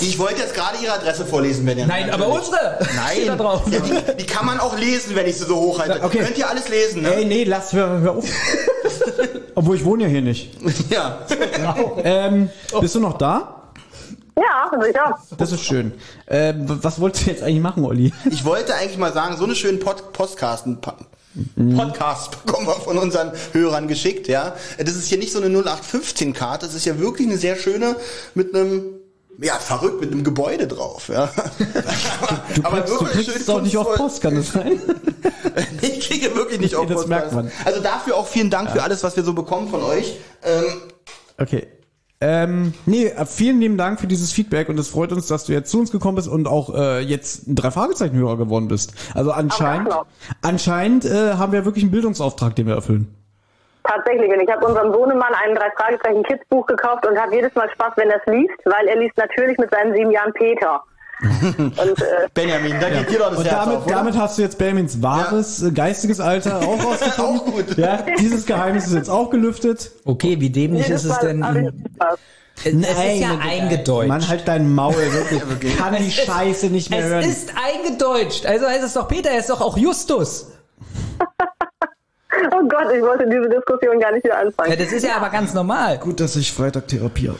Ich 0.00 0.18
wollte 0.18 0.42
jetzt 0.42 0.54
gerade 0.54 0.76
Ihre 0.82 0.92
Adresse 0.92 1.24
vorlesen, 1.24 1.64
wenn 1.66 1.78
ihr 1.78 1.86
Nein, 1.86 2.10
aber 2.10 2.28
unsere. 2.28 2.78
Steht 2.82 3.28
da 3.28 3.30
Nein, 3.30 3.38
drauf. 3.38 3.62
ja, 3.70 3.80
die, 3.80 4.16
die 4.18 4.26
kann 4.26 4.44
man 4.44 4.60
auch 4.60 4.76
lesen, 4.76 5.16
wenn 5.16 5.26
ich 5.26 5.36
sie 5.38 5.44
so 5.44 5.56
hochhalte. 5.56 6.02
Okay. 6.02 6.18
Könnt 6.18 6.36
ihr 6.36 6.48
alles 6.48 6.68
lesen, 6.68 7.02
ne? 7.02 7.14
Ey, 7.14 7.24
nee, 7.24 7.44
lass, 7.44 7.72
hör, 7.72 8.00
hör 8.00 8.16
auf. 8.16 8.24
Obwohl 9.54 9.76
ich 9.76 9.84
wohne 9.84 10.04
ja 10.04 10.08
hier 10.08 10.22
nicht. 10.22 10.52
Ja. 10.90 11.20
Ähm, 12.02 12.50
bist 12.80 12.94
du 12.94 13.00
noch 13.00 13.16
da? 13.16 13.70
Ja, 14.38 14.70
sicher. 14.82 15.18
Das 15.38 15.50
ist 15.52 15.62
schön. 15.64 15.94
Ähm, 16.28 16.66
was 16.82 17.00
wolltest 17.00 17.26
du 17.26 17.30
jetzt 17.30 17.42
eigentlich 17.42 17.62
machen, 17.62 17.84
Olli? 17.84 18.12
Ich 18.30 18.44
wollte 18.44 18.74
eigentlich 18.74 18.98
mal 18.98 19.12
sagen, 19.12 19.36
so 19.38 19.44
eine 19.44 19.54
schönen 19.54 19.80
Pod 19.80 20.12
Postcasten, 20.12 20.78
Podcast 21.76 22.44
bekommen 22.44 22.66
wir 22.66 22.74
von 22.74 22.98
unseren 22.98 23.32
Hörern 23.52 23.88
geschickt, 23.88 24.28
ja. 24.28 24.54
Das 24.78 24.94
ist 24.96 25.06
hier 25.06 25.18
nicht 25.18 25.32
so 25.32 25.40
eine 25.42 25.56
0815-Karte, 25.58 26.66
das 26.66 26.74
ist 26.74 26.86
ja 26.86 26.98
wirklich 26.98 27.26
eine 27.28 27.36
sehr 27.38 27.56
schöne 27.56 27.96
mit 28.34 28.54
einem, 28.54 28.84
ja, 29.40 29.54
verrückt, 29.58 30.00
mit 30.00 30.12
einem 30.12 30.24
Gebäude 30.24 30.66
drauf, 30.66 31.08
ja. 31.08 31.30
Du 32.54 32.62
kriegst, 32.62 32.88
du 33.00 33.04
kriegst 33.32 33.48
doch 33.48 33.60
nicht 33.60 33.76
auf. 33.76 33.94
Post, 33.94 34.20
kann 34.22 34.34
das 34.36 34.52
sein? 34.52 34.80
Ich 35.80 36.00
kriege 36.08 36.34
wirklich 36.34 36.60
nicht 36.60 36.74
auf 36.74 36.86
das 36.86 36.96
Post. 36.96 37.08
merkt 37.08 37.32
man. 37.32 37.50
Also 37.64 37.80
dafür 37.80 38.16
auch 38.16 38.26
vielen 38.26 38.50
Dank 38.50 38.70
für 38.70 38.82
alles, 38.82 39.02
was 39.02 39.16
wir 39.16 39.24
so 39.24 39.32
bekommen 39.32 39.68
von 39.68 39.82
euch. 39.82 40.16
Ähm, 40.42 40.64
Okay. 41.38 41.66
Ähm, 42.20 42.72
nee, 42.86 43.08
äh, 43.08 43.26
vielen 43.26 43.60
lieben 43.60 43.76
Dank 43.76 44.00
für 44.00 44.06
dieses 44.06 44.32
Feedback 44.32 44.70
und 44.70 44.78
es 44.78 44.88
freut 44.88 45.12
uns, 45.12 45.26
dass 45.26 45.44
du 45.44 45.52
jetzt 45.52 45.70
zu 45.70 45.78
uns 45.78 45.92
gekommen 45.92 46.16
bist 46.16 46.28
und 46.28 46.48
auch 46.48 46.74
äh, 46.74 47.00
jetzt 47.00 47.46
ein 47.46 47.54
drei 47.54 47.70
Fragezeichen 47.70 48.16
Hörer 48.16 48.38
geworden 48.38 48.68
bist. 48.68 48.94
Also 49.14 49.32
anscheinend, 49.32 49.94
anscheinend 50.40 51.04
äh, 51.04 51.34
haben 51.34 51.52
wir 51.52 51.66
wirklich 51.66 51.84
einen 51.84 51.90
Bildungsauftrag, 51.90 52.56
den 52.56 52.66
wir 52.66 52.74
erfüllen. 52.74 53.14
Tatsächlich. 53.84 54.32
Und 54.32 54.40
ich 54.40 54.50
habe 54.50 54.64
unserem 54.66 54.92
Sohnemann 54.92 55.32
ein 55.44 55.54
drei 55.54 55.70
Fragezeichen 55.72 56.22
Kids 56.22 56.42
Buch 56.48 56.66
gekauft 56.66 57.06
und 57.06 57.20
habe 57.20 57.34
jedes 57.34 57.54
Mal 57.54 57.68
Spaß, 57.70 57.92
wenn 57.96 58.10
er 58.10 58.16
es 58.16 58.32
liest, 58.32 58.58
weil 58.64 58.88
er 58.88 58.96
liest 58.96 59.16
natürlich 59.16 59.58
mit 59.58 59.70
seinen 59.70 59.94
sieben 59.94 60.10
Jahren 60.10 60.32
Peter. 60.32 60.82
Und 61.22 61.78
äh, 61.78 62.28
Benjamin, 62.34 62.74
da 62.80 62.90
geht 62.90 63.10
dir 63.10 63.18
doch 63.18 63.30
das 63.30 63.38
Und 63.38 63.44
Herz 63.46 63.64
damit, 63.64 63.76
auf, 63.78 63.86
damit 63.86 64.16
hast 64.18 64.36
du 64.36 64.42
jetzt 64.42 64.58
Benjamins 64.58 65.02
wahres 65.02 65.62
äh, 65.62 65.70
geistiges 65.70 66.20
Alter 66.20 66.58
auch 66.60 66.84
rausgefunden. 66.84 67.38
Auch 67.40 67.44
gut. 67.44 67.78
Ja, 67.78 68.04
dieses 68.18 68.44
Geheimnis 68.44 68.86
ist 68.86 68.94
jetzt 68.94 69.08
auch 69.08 69.30
gelüftet. 69.30 69.92
Okay, 70.04 70.40
wie 70.40 70.50
dämlich 70.50 70.90
ist 70.90 71.04
es 71.04 71.18
denn? 71.20 71.42
Es 72.64 72.72
ist 72.72 73.20
ja 73.20 73.38
eingedeutscht. 73.40 74.08
Mann, 74.08 74.28
halt 74.28 74.46
dein 74.48 74.72
Maul, 74.74 74.94
wirklich. 75.12 75.72
Ich 75.72 75.78
kann 75.78 75.94
die 75.96 76.10
Scheiße 76.10 76.66
nicht 76.66 76.90
mehr 76.90 77.00
es 77.00 77.04
hören. 77.06 77.24
ist 77.24 77.52
eingedeutscht. 77.56 78.46
Also 78.46 78.66
heißt 78.66 78.84
es 78.84 78.92
doch 78.94 79.08
Peter, 79.08 79.30
er 79.30 79.38
ist 79.38 79.50
doch 79.50 79.60
auch 79.60 79.76
Justus. 79.76 80.52
Oh 82.52 82.68
Gott, 82.68 82.92
ich 82.94 83.02
wollte 83.02 83.26
diese 83.28 83.48
Diskussion 83.48 83.98
gar 83.98 84.12
nicht 84.12 84.24
wieder 84.24 84.38
anfangen. 84.38 84.70
Ja, 84.70 84.76
das 84.76 84.92
ist 84.92 85.04
ja 85.04 85.16
aber 85.16 85.30
ganz 85.30 85.54
normal. 85.54 85.98
Gut, 85.98 86.20
dass 86.20 86.36
ich 86.36 86.52
Freitag 86.52 86.88
Therapie 86.88 87.30
habe. 87.30 87.38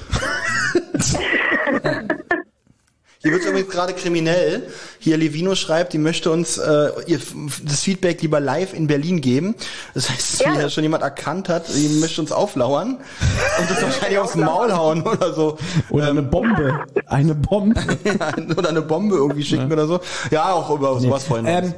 Hier 3.27 3.33
wird 3.33 3.45
übrigens 3.45 3.73
gerade 3.73 3.93
kriminell. 3.93 4.69
Hier 5.01 5.17
Levino 5.17 5.57
schreibt, 5.57 5.93
die 5.93 5.99
möchte 5.99 6.31
uns 6.31 6.59
äh, 6.59 6.91
ihr, 7.09 7.19
das 7.65 7.81
Feedback 7.81 8.23
lieber 8.23 8.39
live 8.39 8.73
in 8.73 8.87
Berlin 8.87 9.21
geben. 9.21 9.57
Das 9.95 10.09
heißt, 10.09 10.39
Gerne. 10.39 10.59
hier 10.61 10.71
schon 10.71 10.85
jemand 10.85 11.03
erkannt 11.03 11.49
hat, 11.49 11.65
die 11.75 11.89
möchte 11.99 12.21
uns 12.21 12.31
auflauern 12.31 12.99
und 13.59 13.69
uns 13.69 13.83
wahrscheinlich 13.83 14.21
aufs 14.21 14.37
Maul 14.37 14.73
hauen 14.73 15.03
oder 15.03 15.35
so. 15.35 15.59
Oder 15.91 16.11
eine 16.11 16.23
Bombe. 16.23 16.85
Eine 17.07 17.35
Bombe. 17.35 17.81
oder 18.57 18.69
eine 18.69 18.83
Bombe 18.83 19.17
irgendwie 19.17 19.43
schicken 19.43 19.73
oder 19.73 19.89
so. 19.89 19.99
Ja, 20.31 20.53
auch 20.53 20.71
über 20.71 21.01
sowas 21.01 21.25
freuen 21.25 21.47
wir 21.47 21.59
uns. 21.59 21.67
Ähm, 21.67 21.75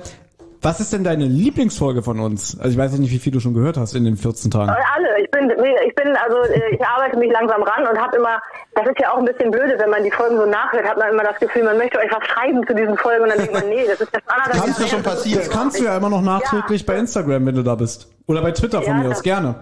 was 0.60 0.80
ist 0.80 0.92
denn 0.92 1.04
deine 1.04 1.24
Lieblingsfolge 1.24 2.02
von 2.02 2.18
uns? 2.20 2.58
Also 2.58 2.70
ich 2.72 2.78
weiß 2.78 2.92
nicht, 2.98 3.12
wie 3.12 3.18
viel 3.18 3.32
du 3.32 3.40
schon 3.40 3.54
gehört 3.54 3.76
hast 3.76 3.94
in 3.94 4.04
den 4.04 4.16
14 4.16 4.50
Tagen. 4.50 4.70
Alle. 4.70 5.22
Ich 5.22 5.30
bin, 5.30 5.50
ich 5.50 5.94
bin, 5.94 6.16
also 6.16 6.38
äh, 6.52 6.74
ich 6.74 6.84
arbeite 6.84 7.16
mich 7.18 7.30
langsam 7.32 7.62
ran 7.62 7.86
und 7.86 7.98
habe 8.00 8.16
immer, 8.16 8.40
das 8.74 8.86
ist 8.86 8.98
ja 9.00 9.12
auch 9.12 9.18
ein 9.18 9.24
bisschen 9.24 9.50
blöde, 9.50 9.76
wenn 9.78 9.90
man 9.90 10.02
die 10.02 10.10
Folgen 10.10 10.36
so 10.36 10.46
nachhört, 10.46 10.84
hat 10.88 10.96
man 10.98 11.10
immer 11.12 11.22
das 11.22 11.38
Gefühl, 11.38 11.64
man 11.64 11.76
möchte 11.78 11.98
euch 11.98 12.10
was 12.10 12.26
schreiben 12.26 12.66
zu 12.66 12.74
diesen 12.74 12.96
Folgen 12.96 13.22
und 13.24 13.28
dann 13.30 13.38
denkt 13.38 13.52
man, 13.52 13.68
nee, 13.68 13.84
das 13.86 14.00
ist 14.00 14.12
das 14.14 14.22
andere. 14.26 14.58
Kannst 14.58 14.80
du 14.80 14.86
schon 14.88 15.02
passieren. 15.02 15.38
Das 15.40 15.50
kannst 15.50 15.78
du 15.80 15.84
ja 15.84 15.96
immer 15.96 16.08
noch 16.10 16.22
nachträglich 16.22 16.84
bei 16.86 16.96
Instagram, 16.96 17.46
wenn 17.46 17.54
du 17.54 17.62
da 17.62 17.74
bist. 17.74 18.08
Oder 18.26 18.42
bei 18.42 18.52
Twitter 18.52 18.82
von 18.82 18.94
Ja, 18.96 18.98
mir 19.02 19.08
aus, 19.08 19.14
das- 19.16 19.22
gerne. 19.22 19.54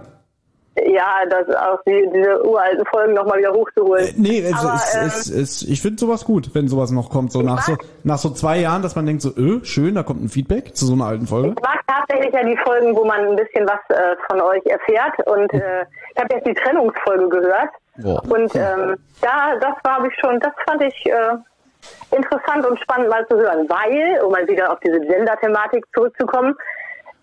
Ja, 0.84 1.24
das 1.28 1.48
auch 1.56 1.80
die, 1.86 2.08
diese 2.12 2.46
uralten 2.46 2.84
Folgen 2.86 3.14
nochmal 3.14 3.38
wieder 3.38 3.52
hochzuholen. 3.52 4.08
Äh, 4.08 4.12
nee, 4.16 4.40
es, 4.40 4.54
Aber, 4.54 4.74
es, 4.74 4.94
ähm, 4.94 5.06
es, 5.06 5.30
es, 5.30 5.62
ich 5.62 5.80
finde 5.80 5.98
sowas 5.98 6.24
gut, 6.24 6.54
wenn 6.54 6.68
sowas 6.68 6.90
noch 6.90 7.08
kommt. 7.08 7.32
So 7.32 7.40
nach, 7.40 7.62
so 7.62 7.76
nach 8.04 8.18
so 8.18 8.30
zwei 8.30 8.58
Jahren, 8.58 8.82
dass 8.82 8.94
man 8.94 9.06
denkt 9.06 9.22
so, 9.22 9.30
öh, 9.36 9.64
schön, 9.64 9.94
da 9.94 10.02
kommt 10.02 10.22
ein 10.22 10.28
Feedback 10.28 10.76
zu 10.76 10.84
so 10.84 10.92
einer 10.92 11.06
alten 11.06 11.26
Folge. 11.26 11.54
Ich 11.56 11.62
mag 11.62 11.80
tatsächlich 11.86 12.34
ja 12.34 12.44
die 12.44 12.58
Folgen, 12.58 12.94
wo 12.94 13.04
man 13.04 13.20
ein 13.20 13.36
bisschen 13.36 13.66
was 13.66 13.96
äh, 13.96 14.16
von 14.28 14.40
euch 14.42 14.64
erfährt. 14.66 15.26
Und 15.26 15.52
äh, 15.54 15.86
ich 16.14 16.22
habe 16.22 16.34
jetzt 16.34 16.46
die 16.46 16.54
Trennungsfolge 16.54 17.28
gehört. 17.28 17.70
Boah. 17.96 18.22
Und 18.28 18.54
ähm, 18.54 18.96
da, 19.22 19.56
das 19.60 19.74
war 19.82 20.04
ich 20.04 20.14
schon, 20.20 20.38
das 20.40 20.52
fand 20.68 20.82
ich 20.82 21.06
äh, 21.06 22.14
interessant 22.14 22.66
und 22.66 22.78
spannend 22.80 23.08
mal 23.08 23.26
zu 23.28 23.36
hören, 23.36 23.66
weil, 23.68 24.22
um 24.22 24.32
mal 24.32 24.46
wieder 24.46 24.72
auf 24.72 24.80
diese 24.80 25.00
Gender-Thematik 25.00 25.84
zurückzukommen, 25.94 26.54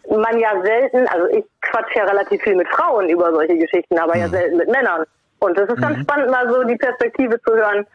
man 0.10 0.38
ja 0.38 0.50
selten, 0.62 1.08
also 1.08 1.28
ich 1.28 1.46
quatsch 1.62 1.96
ja 1.96 2.04
relativ 2.06 2.42
viel 2.42 2.56
mit 2.56 2.68
Frauen 2.70 3.10
über 3.10 3.34
solche 3.34 3.58
Geschichten, 3.58 3.98
aber 3.98 4.18
ja 4.18 4.28
selten 4.30 4.58
mit 4.58 4.70
Männern. 4.70 5.06
Und 5.40 5.58
es 5.58 5.70
ist 5.70 5.82
ganz 5.82 6.00
spannend, 6.00 6.32
mal 6.32 6.48
so 6.50 6.64
die 6.64 6.76
Perspektive 6.78 7.40
zu 7.42 7.54
hören, 7.54 7.86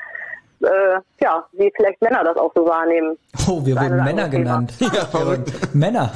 äh, 0.60 1.01
ja, 1.20 1.47
wie 1.52 1.72
vielleicht 1.76 2.01
Männer 2.02 2.24
das 2.24 2.36
auch 2.36 2.52
so 2.55 2.66
wahrnehmen. 2.66 3.16
Oh, 3.47 3.64
wir 3.64 3.74
Das 3.74 3.85
wurden 3.85 4.05
Männer 4.05 4.28
genannt. 4.28 4.72
Ja, 4.80 5.06
verrückt. 5.10 5.74
Männer. 5.74 6.12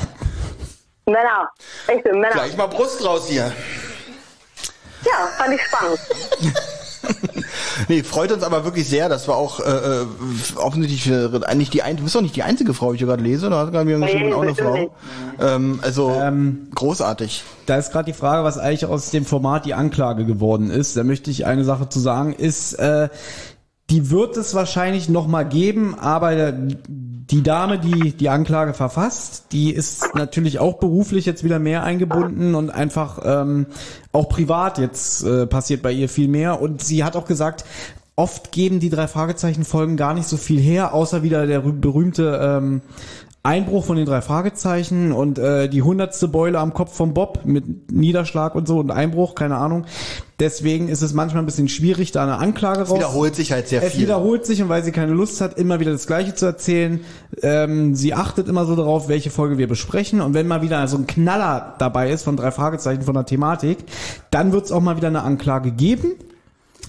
Männer, 1.06 1.50
echte 1.88 2.12
Männer. 2.12 2.34
Gleich 2.34 2.56
mal 2.56 2.68
Brust 2.68 3.04
raus 3.04 3.28
hier. 3.28 3.50
Ja, 5.04 5.26
fand 5.36 5.54
ich 5.54 5.62
spannend. 5.62 5.98
Nee, 7.88 8.02
freut 8.02 8.32
uns 8.32 8.42
aber 8.42 8.64
wirklich 8.64 8.88
sehr, 8.88 9.08
dass 9.08 9.28
wir 9.28 9.34
auch 9.34 9.60
äh, 9.60 9.70
äh, 9.70 10.06
offensichtlich 10.56 11.10
äh, 11.10 11.28
eigentlich 11.44 11.70
die 11.70 11.82
ein, 11.82 11.96
du 11.96 12.02
bist 12.04 12.14
doch 12.14 12.20
nicht 12.20 12.36
die 12.36 12.42
einzige 12.42 12.74
Frau, 12.74 12.90
die 12.90 12.96
ich 12.96 12.98
hier 13.00 13.08
gerade 13.08 13.22
lese, 13.22 13.46
oder 13.46 13.58
hat 13.58 13.72
gerade 13.72 13.84
mir 13.84 13.98
geschrieben, 13.98 14.26
Nee, 14.26 14.34
auch 14.34 14.42
eine 14.42 14.54
Frau. 14.54 14.94
Ähm, 15.40 15.80
also 15.82 16.10
Ähm, 16.10 16.68
großartig. 16.74 17.42
Da 17.66 17.76
ist 17.76 17.92
gerade 17.92 18.06
die 18.06 18.16
Frage, 18.16 18.44
was 18.44 18.58
eigentlich 18.58 18.86
aus 18.86 19.10
dem 19.10 19.24
Format 19.24 19.66
die 19.66 19.74
Anklage 19.74 20.24
geworden 20.24 20.70
ist. 20.70 20.96
Da 20.96 21.04
möchte 21.04 21.30
ich 21.30 21.46
eine 21.46 21.64
Sache 21.64 21.88
zu 21.88 22.00
sagen, 22.00 22.32
ist, 22.32 22.74
äh, 22.74 23.08
die 23.92 24.10
wird 24.10 24.36
es 24.36 24.54
wahrscheinlich 24.54 25.08
noch 25.08 25.28
mal 25.28 25.44
geben, 25.44 25.94
aber 25.98 26.52
die 26.52 27.42
Dame, 27.42 27.78
die 27.78 28.12
die 28.12 28.28
Anklage 28.28 28.74
verfasst, 28.74 29.52
die 29.52 29.70
ist 29.72 30.14
natürlich 30.14 30.58
auch 30.58 30.78
beruflich 30.78 31.24
jetzt 31.26 31.44
wieder 31.44 31.58
mehr 31.58 31.82
eingebunden 31.82 32.54
und 32.54 32.70
einfach 32.70 33.20
ähm, 33.24 33.66
auch 34.12 34.28
privat 34.28 34.78
jetzt 34.78 35.24
äh, 35.24 35.46
passiert 35.46 35.82
bei 35.82 35.92
ihr 35.92 36.08
viel 36.08 36.28
mehr. 36.28 36.60
Und 36.60 36.82
sie 36.82 37.04
hat 37.04 37.16
auch 37.16 37.26
gesagt, 37.26 37.64
oft 38.16 38.50
geben 38.50 38.80
die 38.80 38.90
drei 38.90 39.08
Fragezeichen 39.08 39.64
Folgen 39.64 39.96
gar 39.96 40.14
nicht 40.14 40.26
so 40.26 40.36
viel 40.36 40.60
her, 40.60 40.94
außer 40.94 41.22
wieder 41.22 41.46
der 41.46 41.62
rü- 41.62 41.78
berühmte 41.80 42.38
ähm, 42.42 42.80
Einbruch 43.44 43.84
von 43.84 43.96
den 43.96 44.06
drei 44.06 44.20
Fragezeichen 44.20 45.10
und 45.10 45.36
äh, 45.38 45.68
die 45.68 45.82
hundertste 45.82 46.28
Beule 46.28 46.60
am 46.60 46.74
Kopf 46.74 46.94
von 46.94 47.12
Bob 47.12 47.40
mit 47.44 47.90
Niederschlag 47.90 48.54
und 48.54 48.68
so 48.68 48.78
und 48.78 48.92
Einbruch, 48.92 49.34
keine 49.34 49.56
Ahnung. 49.56 49.84
Deswegen 50.38 50.88
ist 50.88 51.02
es 51.02 51.12
manchmal 51.12 51.42
ein 51.42 51.46
bisschen 51.46 51.68
schwierig, 51.68 52.12
da 52.12 52.22
eine 52.22 52.38
Anklage 52.38 52.82
raus. 52.82 52.96
Wiederholt 52.96 53.34
sich 53.34 53.50
halt 53.50 53.66
sehr 53.66 53.82
Es 53.82 53.92
viel. 53.94 54.02
wiederholt 54.02 54.46
sich 54.46 54.62
und 54.62 54.68
weil 54.68 54.84
sie 54.84 54.92
keine 54.92 55.12
Lust 55.12 55.40
hat, 55.40 55.58
immer 55.58 55.80
wieder 55.80 55.90
das 55.90 56.06
Gleiche 56.06 56.36
zu 56.36 56.46
erzählen, 56.46 57.00
ähm, 57.42 57.96
sie 57.96 58.14
achtet 58.14 58.46
immer 58.46 58.64
so 58.64 58.76
darauf, 58.76 59.08
welche 59.08 59.30
Folge 59.30 59.58
wir 59.58 59.66
besprechen 59.66 60.20
und 60.20 60.34
wenn 60.34 60.46
mal 60.46 60.62
wieder 60.62 60.86
so 60.86 60.96
ein 60.96 61.08
Knaller 61.08 61.74
dabei 61.78 62.10
ist 62.12 62.22
von 62.22 62.36
drei 62.36 62.52
Fragezeichen 62.52 63.02
von 63.02 63.14
der 63.14 63.26
Thematik, 63.26 63.78
dann 64.30 64.52
wird 64.52 64.66
es 64.66 64.72
auch 64.72 64.80
mal 64.80 64.96
wieder 64.96 65.08
eine 65.08 65.22
Anklage 65.22 65.72
geben. 65.72 66.12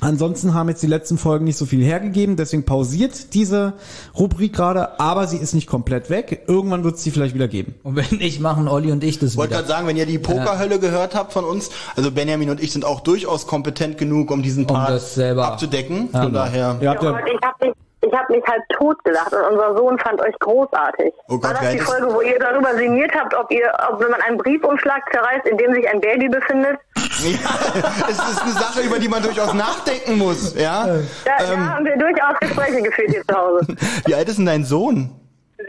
Ansonsten 0.01 0.53
haben 0.53 0.67
jetzt 0.67 0.83
die 0.83 0.87
letzten 0.87 1.17
Folgen 1.17 1.45
nicht 1.45 1.57
so 1.57 1.65
viel 1.65 1.81
hergegeben, 1.83 2.35
deswegen 2.35 2.65
pausiert 2.65 3.33
diese 3.33 3.73
Rubrik 4.17 4.53
gerade, 4.53 4.99
aber 4.99 5.27
sie 5.27 5.37
ist 5.37 5.53
nicht 5.53 5.67
komplett 5.67 6.09
weg. 6.09 6.43
Irgendwann 6.47 6.83
wird 6.83 6.95
es 6.95 7.03
sie 7.03 7.11
vielleicht 7.11 7.35
wieder 7.35 7.47
geben. 7.47 7.75
Und 7.83 7.95
wenn 7.95 8.17
nicht, 8.19 8.41
machen 8.41 8.67
Olli 8.67 8.91
und 8.91 9.03
ich 9.03 9.19
das 9.19 9.31
Ich 9.31 9.37
wollte 9.37 9.51
wieder. 9.51 9.59
gerade 9.61 9.71
sagen, 9.73 9.87
wenn 9.87 9.95
ihr 9.95 10.05
die 10.05 10.19
Pokerhölle 10.19 10.79
gehört 10.79 11.15
habt 11.15 11.31
von 11.31 11.45
uns, 11.45 11.69
also 11.95 12.11
Benjamin 12.11 12.49
und 12.49 12.61
ich 12.61 12.73
sind 12.73 12.83
auch 12.83 12.99
durchaus 12.99 13.47
kompetent 13.47 13.97
genug, 13.97 14.29
um 14.31 14.41
diesen 14.43 14.67
Part 14.67 14.89
das 14.89 15.15
selber- 15.15 15.47
abzudecken. 15.47 16.09
Von 16.09 16.33
daher. 16.33 16.77
Ja, 16.81 16.93
ja, 16.93 16.93
ich 16.93 16.99
habe 17.01 17.65
mich, 17.65 17.73
ich 18.01 18.11
hab 18.13 18.29
mich 18.29 18.43
halt 18.45 18.61
totgelacht 18.77 19.31
und 19.31 19.53
unser 19.53 19.77
Sohn 19.77 19.97
fand 19.99 20.19
euch 20.19 20.37
großartig. 20.39 21.13
Oh 21.29 21.37
Gott, 21.37 21.43
War 21.45 21.61
das 21.61 21.71
die 21.71 21.79
Folge, 21.79 22.07
wo 22.13 22.19
ihr 22.21 22.39
darüber 22.39 22.75
sinniert 22.75 23.11
habt, 23.17 23.33
ob 23.35 23.49
ihr, 23.51 23.71
ob 23.89 24.01
wenn 24.01 24.11
man 24.11 24.21
einen 24.21 24.37
Briefumschlag 24.37 25.01
zerreißt, 25.13 25.47
in 25.47 25.57
dem 25.57 25.73
sich 25.73 25.87
ein 25.87 26.01
Baby 26.01 26.27
befindet? 26.27 26.77
Ja, 27.43 28.07
es 28.09 28.17
ist 28.17 28.41
eine 28.41 28.51
Sache, 28.53 28.81
über 28.81 28.99
die 28.99 29.07
man 29.07 29.23
durchaus 29.23 29.53
nachdenken 29.53 30.17
muss. 30.17 30.53
Ja. 30.55 30.85
Da, 30.85 30.93
Ähm, 30.93 31.05
da 31.25 31.69
haben 31.75 31.85
wir 31.85 31.97
durchaus 31.97 32.39
Gespräche 32.39 32.81
geführt 32.81 33.09
hier 33.11 33.23
zu 33.27 33.35
Hause. 33.35 33.67
wie 34.05 34.15
alt 34.15 34.27
ist 34.29 34.37
denn 34.37 34.45
dein 34.45 34.65
Sohn? 34.65 35.09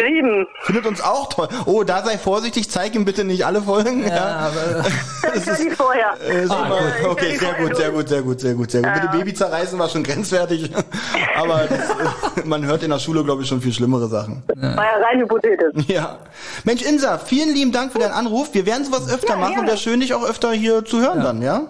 Sieben. 0.00 0.46
Findet 0.62 0.86
uns 0.86 1.00
auch 1.02 1.28
toll. 1.28 1.48
Oh, 1.66 1.82
da 1.84 2.02
sei 2.04 2.18
vorsichtig, 2.18 2.70
zeig 2.70 2.94
ihm 2.94 3.04
bitte 3.04 3.24
nicht 3.24 3.44
alle 3.46 3.62
Folgen. 3.62 4.06
Ja, 4.06 4.50
aber, 4.50 4.84
Das 5.34 5.46
war 5.46 5.54
die 5.56 5.70
vorher. 5.70 6.14
Äh, 6.28 6.46
super. 6.46 6.78
Ich 7.00 7.06
okay, 7.06 7.36
sehr 7.36 7.48
vorher 7.48 7.66
gut, 7.68 7.76
sehr 7.76 7.90
gut, 7.90 8.08
sehr 8.08 8.22
gut, 8.22 8.40
sehr 8.40 8.54
gut, 8.54 8.70
sehr 8.70 8.82
gut. 8.82 8.92
Mit 8.94 9.02
dem 9.04 9.18
Baby 9.18 9.34
zerreißen 9.34 9.78
war 9.78 9.88
schon 9.88 10.02
grenzwertig, 10.02 10.70
aber 11.40 11.62
das, 11.68 11.78
äh, 11.90 12.46
man 12.46 12.64
hört 12.64 12.82
in 12.82 12.90
der 12.90 12.98
Schule, 12.98 13.24
glaube 13.24 13.42
ich, 13.42 13.48
schon 13.48 13.60
viel 13.60 13.72
schlimmere 13.72 14.08
Sachen. 14.08 14.42
War 14.56 14.84
ja 14.84 15.04
rein 15.06 15.20
hypothetisch. 15.20 15.84
Ja. 15.88 16.18
Mensch, 16.64 16.82
Insa, 16.82 17.18
vielen 17.18 17.54
lieben 17.54 17.72
Dank 17.72 17.92
für 17.92 17.98
deinen 17.98 18.12
Anruf. 18.12 18.52
Wir 18.52 18.66
werden 18.66 18.84
sowas 18.84 19.12
öfter 19.12 19.30
Ja, 19.30 19.36
machen. 19.36 19.52
gerne. 19.54 19.68
Wäre 19.68 19.78
schön, 19.78 20.00
dich 20.00 20.14
auch 20.14 20.24
öfter 20.24 20.52
hier 20.52 20.84
zu 20.84 21.00
hören 21.00 21.22
dann, 21.22 21.42
ja? 21.42 21.62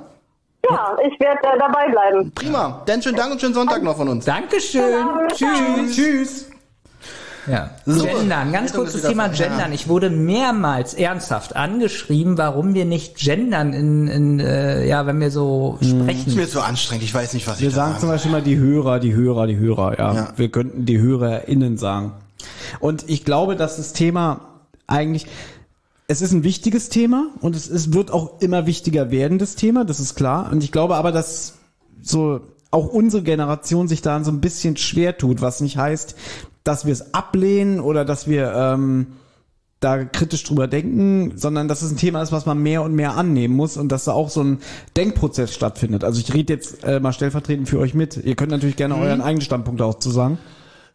Ja, 0.71 0.97
ich 1.07 1.21
werde 1.21 1.41
äh, 1.43 1.59
dabei 1.59 1.89
bleiben. 1.91 2.33
Prima. 2.35 2.83
Dann 2.87 3.03
schönen 3.03 3.17
Dank 3.17 3.33
und 3.33 3.41
schönen 3.41 3.53
Sonntag 3.55 3.83
noch 3.83 3.97
von 3.97 4.09
uns. 4.09 4.25
Dankeschön. 4.25 5.05
Tschüss. 5.29 5.95
Tschüss. 5.95 6.51
Ja. 7.47 7.71
Gendern, 7.87 8.53
ganz 8.53 8.73
kurzes 8.73 9.03
ist 9.03 9.09
Thema. 9.09 9.29
Gendern. 9.29 9.73
Ich 9.73 9.89
wurde 9.89 10.11
mehrmals 10.11 10.95
ernsthaft 10.95 11.57
angeschrieben, 11.57 12.39
warum 12.39 12.75
wir 12.75 12.85
nicht 12.85 13.16
gendern 13.16 13.73
in, 13.73 14.09
in 14.09 14.41
äh, 14.41 14.87
ja, 14.87 15.07
wenn 15.07 15.21
wir 15.21 15.31
so 15.31 15.79
Ist 15.81 15.91
sprechen. 15.91 16.35
mir 16.35 16.49
zu 16.49 16.61
anstrengend. 16.61 17.05
Ich 17.05 17.15
weiß 17.15 17.35
nicht, 17.35 17.47
was 17.47 17.61
wir 17.61 17.69
ich 17.69 17.75
da 17.75 17.87
sagen 17.87 18.01
zum 18.01 18.09
Beispiel 18.09 18.33
mal 18.33 18.43
die 18.43 18.57
Hörer, 18.57 19.01
die 19.01 19.15
Hörer, 19.15 19.47
die 19.47 19.57
Hörer, 19.57 19.99
ja. 19.99 20.15
Ja. 20.15 20.29
Wir 20.37 20.49
könnten 20.51 20.87
die 20.87 20.99
HörerInnen 20.99 21.77
sagen. 21.77 22.12
Und 22.81 23.09
ich 23.09 23.25
glaube, 23.25 23.57
dass 23.57 23.77
das 23.77 23.93
Thema 23.93 24.41
eigentlich, 24.87 25.27
es 26.09 26.23
ist 26.23 26.33
ein 26.33 26.45
wichtiges 26.45 26.89
Thema 26.89 27.29
und 27.41 27.57
es, 27.57 27.69
es 27.69 27.93
wird 27.93 28.11
auch 28.11 28.41
immer 28.41 28.66
wichtiger 28.66 29.11
werden, 29.11 29.39
das 29.39 29.55
Thema, 29.55 29.85
das 29.85 30.01
ist 30.01 30.15
klar. 30.15 30.51
Und 30.51 30.62
ich 30.62 30.73
glaube 30.73 30.97
aber, 30.97 31.12
dass 31.12 31.55
so 32.03 32.41
auch 32.71 32.87
unsere 32.87 33.23
Generation 33.23 33.89
sich 33.89 34.03
da 34.03 34.23
so 34.25 34.31
ein 34.31 34.41
bisschen 34.41 34.77
schwer 34.77 35.16
tut, 35.16 35.41
was 35.41 35.61
nicht 35.61 35.77
heißt, 35.77 36.16
dass 36.65 36.86
wir 36.86 36.93
es 36.93 37.15
ablehnen 37.15 37.78
oder 37.78 38.05
dass 38.05 38.27
wir 38.27 38.53
ähm, 38.55 39.07
da 39.81 40.05
kritisch 40.05 40.45
drüber 40.45 40.66
denken, 40.66 41.36
sondern 41.36 41.69
dass 41.69 41.82
es 41.82 41.93
ein 41.93 41.99
Thema 41.99 42.23
ist, 42.23 42.32
was 42.32 42.47
man 42.47 42.59
mehr 42.59 42.82
und 42.82 42.95
mehr 42.95 43.16
annehmen 43.16 43.55
muss 43.55 43.77
und 43.77 43.93
dass 43.93 44.05
da 44.05 44.12
auch 44.12 44.31
so 44.31 44.43
ein 44.43 44.59
Denkprozess 44.97 45.53
stattfindet. 45.55 46.05
Also 46.05 46.20
ich 46.20 46.32
rede 46.32 46.55
jetzt 46.55 46.82
äh, 46.85 47.01
mal 47.01 47.12
stellvertretend 47.12 47.69
für 47.69 47.78
euch 47.78 47.93
mit. 47.93 48.16
Ihr 48.16 48.35
könnt 48.35 48.51
natürlich 48.51 48.77
gerne 48.77 48.97
euren 48.97 49.20
eigenen 49.20 49.43
Standpunkt 49.43 49.82
auch 49.82 49.99
zu 49.99 50.11
sagen. 50.11 50.39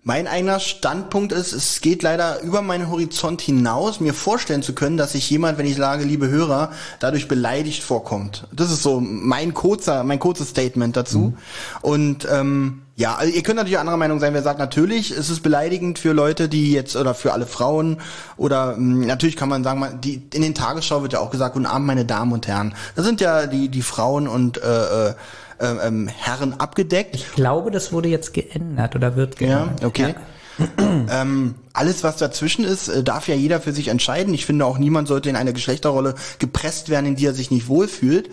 Mein 0.01 0.27
eigener 0.27 0.61
Standpunkt 0.61 1.33
ist, 1.33 1.51
es 1.51 1.81
geht 1.81 2.03
leider 2.03 2.41
über 2.41 2.61
meinen 2.61 2.89
Horizont 2.89 3.41
hinaus, 3.41 3.99
mir 3.99 4.13
vorstellen 4.13 4.63
zu 4.63 4.73
können, 4.73 4.95
dass 4.95 5.11
sich 5.11 5.29
jemand, 5.29 5.57
wenn 5.57 5.65
ich 5.65 5.75
sage, 5.75 6.05
liebe 6.05 6.29
Hörer, 6.29 6.71
dadurch 7.01 7.27
beleidigt 7.27 7.83
vorkommt. 7.83 8.47
Das 8.53 8.71
ist 8.71 8.81
so 8.81 9.01
mein 9.01 9.53
kurzer, 9.53 10.05
mein 10.05 10.19
kurzes 10.19 10.49
Statement 10.49 10.95
dazu. 10.95 11.33
Und 11.81 12.25
ähm, 12.31 12.83
ja, 12.99 13.15
also 13.15 13.33
ihr 13.33 13.43
könnt 13.43 13.55
natürlich 13.55 13.79
anderer 13.79 13.95
Meinung 13.95 14.19
sein, 14.19 14.33
wer 14.33 14.43
sagt, 14.43 14.59
natürlich 14.59 15.11
ist 15.11 15.29
es 15.29 15.39
beleidigend 15.39 15.99
für 15.99 16.11
Leute, 16.11 16.49
die 16.49 16.73
jetzt 16.73 16.97
oder 16.97 17.13
für 17.13 17.31
alle 17.31 17.45
Frauen 17.45 18.01
oder 18.35 18.75
mh, 18.75 19.05
natürlich 19.05 19.37
kann 19.37 19.47
man 19.47 19.63
sagen, 19.63 19.79
man, 19.79 20.01
die 20.01 20.21
in 20.33 20.41
den 20.41 20.53
Tagesschau 20.53 21.01
wird 21.01 21.13
ja 21.13 21.19
auch 21.19 21.29
gesagt, 21.31 21.53
guten 21.53 21.65
Abend, 21.65 21.87
meine 21.87 22.03
Damen 22.03 22.33
und 22.33 22.45
Herren. 22.45 22.75
Das 22.97 23.05
sind 23.05 23.21
ja 23.21 23.47
die 23.47 23.69
die 23.69 23.83
Frauen 23.83 24.27
und 24.27 24.61
äh, 24.61 25.11
äh, 25.11 25.13
ähm, 25.61 26.09
Herren 26.09 26.59
abgedeckt. 26.59 27.15
Ich 27.15 27.31
glaube, 27.31 27.71
das 27.71 27.93
wurde 27.93 28.09
jetzt 28.09 28.33
geändert 28.33 28.97
oder 28.97 29.15
wird 29.15 29.39
Ja, 29.39 29.67
geändert. 29.79 29.85
okay. 29.85 30.15
ähm, 30.77 31.55
alles, 31.71 32.03
was 32.03 32.17
dazwischen 32.17 32.65
ist, 32.65 32.89
äh, 32.89 33.01
darf 33.01 33.29
ja 33.29 33.35
jeder 33.35 33.61
für 33.61 33.71
sich 33.71 33.87
entscheiden. 33.87 34.33
Ich 34.33 34.45
finde 34.45 34.65
auch, 34.65 34.77
niemand 34.77 35.07
sollte 35.07 35.29
in 35.29 35.37
eine 35.37 35.53
Geschlechterrolle 35.53 36.15
gepresst 36.39 36.89
werden, 36.89 37.05
in 37.05 37.15
die 37.15 37.25
er 37.25 37.33
sich 37.33 37.49
nicht 37.49 37.69
wohlfühlt. 37.69 38.29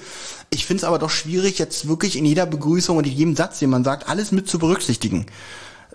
Ich 0.56 0.64
finde 0.64 0.78
es 0.78 0.84
aber 0.84 0.98
doch 0.98 1.10
schwierig, 1.10 1.58
jetzt 1.58 1.86
wirklich 1.86 2.16
in 2.16 2.24
jeder 2.24 2.46
Begrüßung 2.46 2.96
und 2.96 3.06
in 3.06 3.12
jedem 3.12 3.36
Satz, 3.36 3.58
den 3.58 3.68
man 3.68 3.84
sagt, 3.84 4.08
alles 4.08 4.32
mit 4.32 4.48
zu 4.48 4.58
berücksichtigen. 4.58 5.26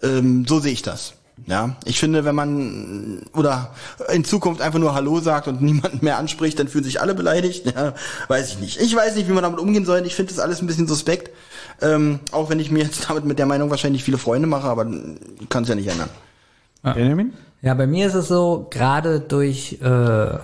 Ähm, 0.03 0.45
so 0.47 0.59
sehe 0.59 0.71
ich 0.71 0.83
das. 0.83 1.15
Ja, 1.47 1.77
ich 1.83 1.99
finde, 1.99 2.25
wenn 2.25 2.35
man 2.35 3.23
oder 3.33 3.73
in 4.13 4.23
Zukunft 4.23 4.61
einfach 4.61 4.77
nur 4.77 4.93
Hallo 4.93 5.19
sagt 5.19 5.47
und 5.47 5.61
niemanden 5.63 6.05
mehr 6.05 6.19
anspricht, 6.19 6.59
dann 6.59 6.67
fühlen 6.67 6.83
sich 6.83 7.01
alle 7.01 7.15
beleidigt. 7.15 7.73
Ja, 7.75 7.95
weiß 8.27 8.49
ich 8.49 8.59
nicht. 8.59 8.79
Ich 8.79 8.95
weiß 8.95 9.15
nicht, 9.15 9.27
wie 9.27 9.33
man 9.33 9.41
damit 9.41 9.59
umgehen 9.59 9.83
soll. 9.83 10.05
Ich 10.05 10.13
finde 10.13 10.31
das 10.31 10.39
alles 10.39 10.61
ein 10.61 10.67
bisschen 10.67 10.87
suspekt. 10.87 11.31
Ähm, 11.81 12.19
auch 12.31 12.51
wenn 12.51 12.59
ich 12.59 12.69
mir 12.69 12.83
jetzt 12.83 13.05
damit 13.09 13.25
mit 13.25 13.39
der 13.39 13.47
Meinung 13.47 13.71
wahrscheinlich 13.71 14.03
viele 14.03 14.19
Freunde 14.19 14.47
mache, 14.47 14.67
aber 14.67 14.85
kann 15.49 15.63
es 15.63 15.69
ja 15.69 15.73
nicht 15.73 15.87
ändern. 15.87 16.09
Benjamin? 16.83 17.33
Ja, 17.63 17.73
bei 17.73 17.87
mir 17.87 18.05
ist 18.05 18.13
es 18.13 18.27
so, 18.27 18.67
gerade 18.69 19.21
durch 19.21 19.79
äh, 19.81 20.37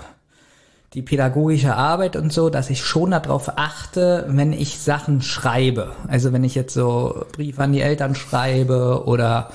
die 0.94 1.02
pädagogische 1.02 1.76
Arbeit 1.76 2.16
und 2.16 2.32
so, 2.32 2.50
dass 2.50 2.70
ich 2.70 2.82
schon 2.82 3.12
darauf 3.12 3.58
achte, 3.58 4.26
wenn 4.30 4.54
ich 4.54 4.80
Sachen 4.80 5.22
schreibe. 5.22 5.92
Also 6.08 6.32
wenn 6.32 6.44
ich 6.44 6.56
jetzt 6.56 6.74
so 6.74 7.26
Briefe 7.34 7.64
an 7.64 7.74
die 7.74 7.82
Eltern 7.82 8.16
schreibe 8.16 9.04
oder 9.06 9.50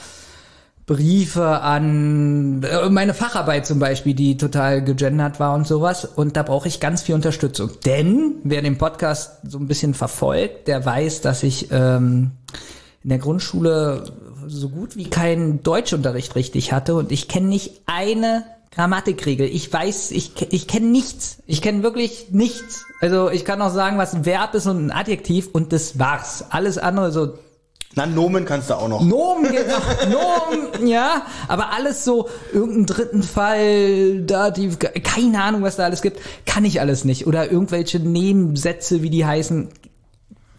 Briefe 0.84 1.60
an 1.60 2.62
äh, 2.64 2.90
meine 2.90 3.14
Facharbeit 3.14 3.66
zum 3.66 3.78
Beispiel, 3.78 4.14
die 4.14 4.36
total 4.36 4.84
gegendert 4.84 5.40
war 5.40 5.54
und 5.54 5.66
sowas. 5.66 6.04
Und 6.04 6.36
da 6.36 6.42
brauche 6.42 6.68
ich 6.68 6.80
ganz 6.80 7.02
viel 7.02 7.14
Unterstützung. 7.14 7.70
Denn 7.86 8.36
wer 8.44 8.60
den 8.60 8.78
Podcast 8.78 9.38
so 9.48 9.58
ein 9.58 9.68
bisschen 9.68 9.94
verfolgt, 9.94 10.68
der 10.68 10.84
weiß, 10.84 11.22
dass 11.22 11.44
ich 11.44 11.68
ähm, 11.70 12.32
in 13.02 13.08
der 13.08 13.18
Grundschule 13.18 14.04
so 14.46 14.68
gut 14.68 14.96
wie 14.96 15.08
keinen 15.08 15.62
Deutschunterricht 15.62 16.34
richtig 16.34 16.72
hatte 16.72 16.94
und 16.96 17.12
ich 17.12 17.28
kenne 17.28 17.46
nicht 17.46 17.82
eine 17.86 18.44
Grammatikregel. 18.74 19.46
Ich 19.46 19.70
weiß, 19.70 20.10
ich, 20.12 20.32
ich 20.50 20.66
kenne 20.66 20.86
nichts. 20.86 21.38
Ich 21.46 21.60
kenne 21.60 21.82
wirklich 21.82 22.28
nichts. 22.30 22.86
Also 23.00 23.30
ich 23.30 23.44
kann 23.44 23.60
auch 23.60 23.72
sagen, 23.72 23.98
was 23.98 24.14
ein 24.14 24.24
Verb 24.24 24.54
ist 24.54 24.66
und 24.66 24.86
ein 24.86 24.90
Adjektiv 24.90 25.48
und 25.52 25.72
das 25.72 25.98
war's. 25.98 26.46
Alles 26.48 26.78
andere 26.78 27.12
so 27.12 27.34
Na, 27.94 28.06
Nomen 28.06 28.46
kannst 28.46 28.70
du 28.70 28.74
auch 28.74 28.88
noch. 28.88 29.02
Nomen, 29.02 29.52
genau, 29.52 29.78
Nomen, 30.08 30.86
ja, 30.86 31.26
aber 31.48 31.72
alles 31.72 32.04
so, 32.04 32.30
irgendeinen 32.52 32.86
dritten 32.86 33.22
Fall, 33.22 34.22
Dativ, 34.22 34.78
keine 34.78 35.42
Ahnung, 35.42 35.62
was 35.62 35.76
da 35.76 35.84
alles 35.84 36.00
gibt, 36.00 36.20
kann 36.46 36.64
ich 36.64 36.80
alles 36.80 37.04
nicht. 37.04 37.26
Oder 37.26 37.52
irgendwelche 37.52 38.00
Nebensätze, 38.00 39.02
wie 39.02 39.10
die 39.10 39.26
heißen, 39.26 39.68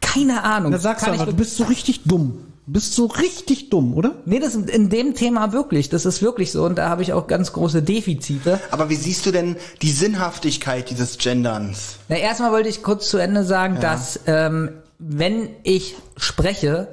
keine 0.02 0.44
Ahnung. 0.44 0.72
Da 0.72 0.78
sagst 0.78 1.08
du 1.08 1.14
ich, 1.14 1.22
du 1.22 1.34
bist 1.34 1.58
so 1.58 1.64
richtig 1.64 2.04
dumm. 2.04 2.53
Bist 2.66 2.94
so 2.94 3.08
richtig 3.08 3.70
dumm, 3.70 3.94
oder? 3.94 4.16
Nee, 4.26 4.40
das 4.40 4.56
ist 4.56 4.70
in 4.70 4.90
dem 4.90 5.16
Thema 5.16 5.52
wirklich, 5.52 5.90
das 5.90 6.06
ist 6.06 6.22
wirklich 6.22 6.52
so 6.52 6.64
und 6.64 6.78
da 6.78 6.88
habe 6.90 7.02
ich 7.02 7.12
auch 7.12 7.28
ganz 7.28 7.52
große 7.52 7.84
Defizite. 7.84 8.60
Aber 8.72 8.90
wie 8.90 8.96
siehst 8.96 9.26
du 9.26 9.32
denn 9.32 9.58
die 9.82 9.92
Sinnhaftigkeit 9.92 10.90
dieses 10.90 11.18
Genderns? 11.18 11.98
Na, 12.08 12.16
erstmal 12.16 12.52
wollte 12.52 12.70
ich 12.70 12.82
kurz 12.82 13.10
zu 13.10 13.18
Ende 13.18 13.44
sagen, 13.44 13.80
dass 13.82 14.22
ähm, 14.28 14.70
wenn 14.98 15.50
ich 15.64 15.96
spreche, 16.16 16.88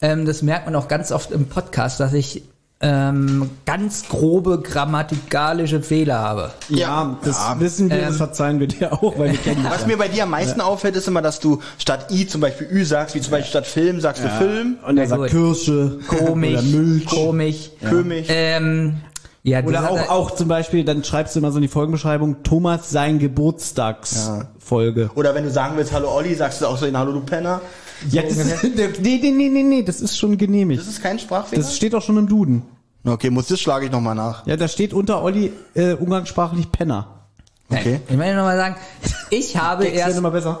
ähm, 0.00 0.24
das 0.24 0.40
merkt 0.40 0.64
man 0.64 0.74
auch 0.76 0.88
ganz 0.88 1.12
oft 1.12 1.32
im 1.32 1.46
Podcast, 1.46 2.00
dass 2.00 2.14
ich 2.14 2.42
ähm, 2.82 3.50
ganz 3.66 4.08
grobe 4.08 4.60
grammatikalische 4.62 5.82
Fehler 5.82 6.18
habe. 6.20 6.50
Ja, 6.70 7.18
das 7.22 7.36
Ja. 7.36 7.60
wissen 7.60 7.90
wir, 7.90 7.98
Ähm, 7.98 8.04
das 8.08 8.16
verzeihen 8.16 8.58
wir 8.58 8.68
dir 8.68 8.92
auch, 8.92 9.18
weil 9.18 9.32
wir 9.32 9.38
kennen. 9.42 9.66
Was 9.68 9.86
mir 9.86 9.98
bei 9.98 10.08
dir 10.08 10.22
am 10.22 10.30
meisten 10.30 10.62
auffällt, 10.62 10.96
ist 10.96 11.06
immer, 11.06 11.20
dass 11.20 11.40
du 11.40 11.60
statt 11.78 12.06
I 12.10 12.26
zum 12.26 12.40
Beispiel 12.40 12.68
Ü 12.70 12.84
sagst, 12.86 13.14
wie 13.14 13.20
zum 13.20 13.32
Beispiel 13.32 13.50
statt 13.50 13.66
Film 13.66 14.00
sagst 14.00 14.24
du 14.24 14.28
Film, 14.30 14.78
Und 14.86 14.96
er 14.96 15.04
Ja, 15.04 15.10
sagt. 15.10 15.26
Kirsche 15.30 15.98
Komisch, 16.08 16.52
oder 16.54 16.62
Milch. 16.62 17.04
komisch. 17.06 17.70
König. 17.86 18.26
Ähm, 18.30 18.96
ja, 19.42 19.62
Oder 19.62 19.90
auch, 19.90 19.96
er- 19.98 20.10
auch 20.12 20.30
zum 20.32 20.48
Beispiel, 20.48 20.82
dann 20.84 21.04
schreibst 21.04 21.34
du 21.34 21.40
immer 21.40 21.50
so 21.50 21.58
in 21.58 21.62
die 21.62 21.68
Folgenbeschreibung, 21.68 22.42
Thomas 22.44 22.90
sein 22.90 23.18
Geburtstagsfolge. 23.18 25.10
Oder 25.14 25.34
wenn 25.34 25.44
du 25.44 25.50
sagen 25.50 25.76
willst, 25.76 25.92
hallo 25.92 26.10
Olli, 26.14 26.34
sagst 26.34 26.60
du 26.62 26.66
auch 26.66 26.76
so 26.78 26.86
in 26.86 26.96
Hallo 26.96 27.12
du 27.12 27.20
Penner. 27.20 27.60
Ja, 28.10 28.22
das 28.22 28.36
nee, 28.62 29.18
nee, 29.22 29.30
nee, 29.30 29.48
nee, 29.48 29.62
nee, 29.62 29.82
das 29.82 30.00
ist 30.00 30.18
schon 30.18 30.38
genehmigt. 30.38 30.80
Das 30.80 30.88
ist 30.88 31.02
kein 31.02 31.18
Sprachfehler? 31.18 31.62
Das 31.62 31.76
steht 31.76 31.94
auch 31.94 32.02
schon 32.02 32.16
im 32.16 32.26
Duden. 32.26 32.62
okay, 33.04 33.30
muss 33.30 33.48
das 33.48 33.60
schlage 33.60 33.86
ich 33.86 33.92
nochmal 33.92 34.14
nach. 34.14 34.46
Ja, 34.46 34.56
da 34.56 34.68
steht 34.68 34.92
unter 34.92 35.22
Olli 35.22 35.52
äh, 35.74 35.92
umgangssprachlich 35.92 36.70
Penner. 36.72 37.26
Okay. 37.68 38.00
Ich 38.08 38.16
möchte 38.16 38.34
nochmal 38.34 38.56
sagen, 38.56 38.76
ich 39.30 39.56
habe 39.60 39.84
Gags 39.84 39.96
erst 39.96 40.18
immer 40.18 40.30
besser. 40.30 40.60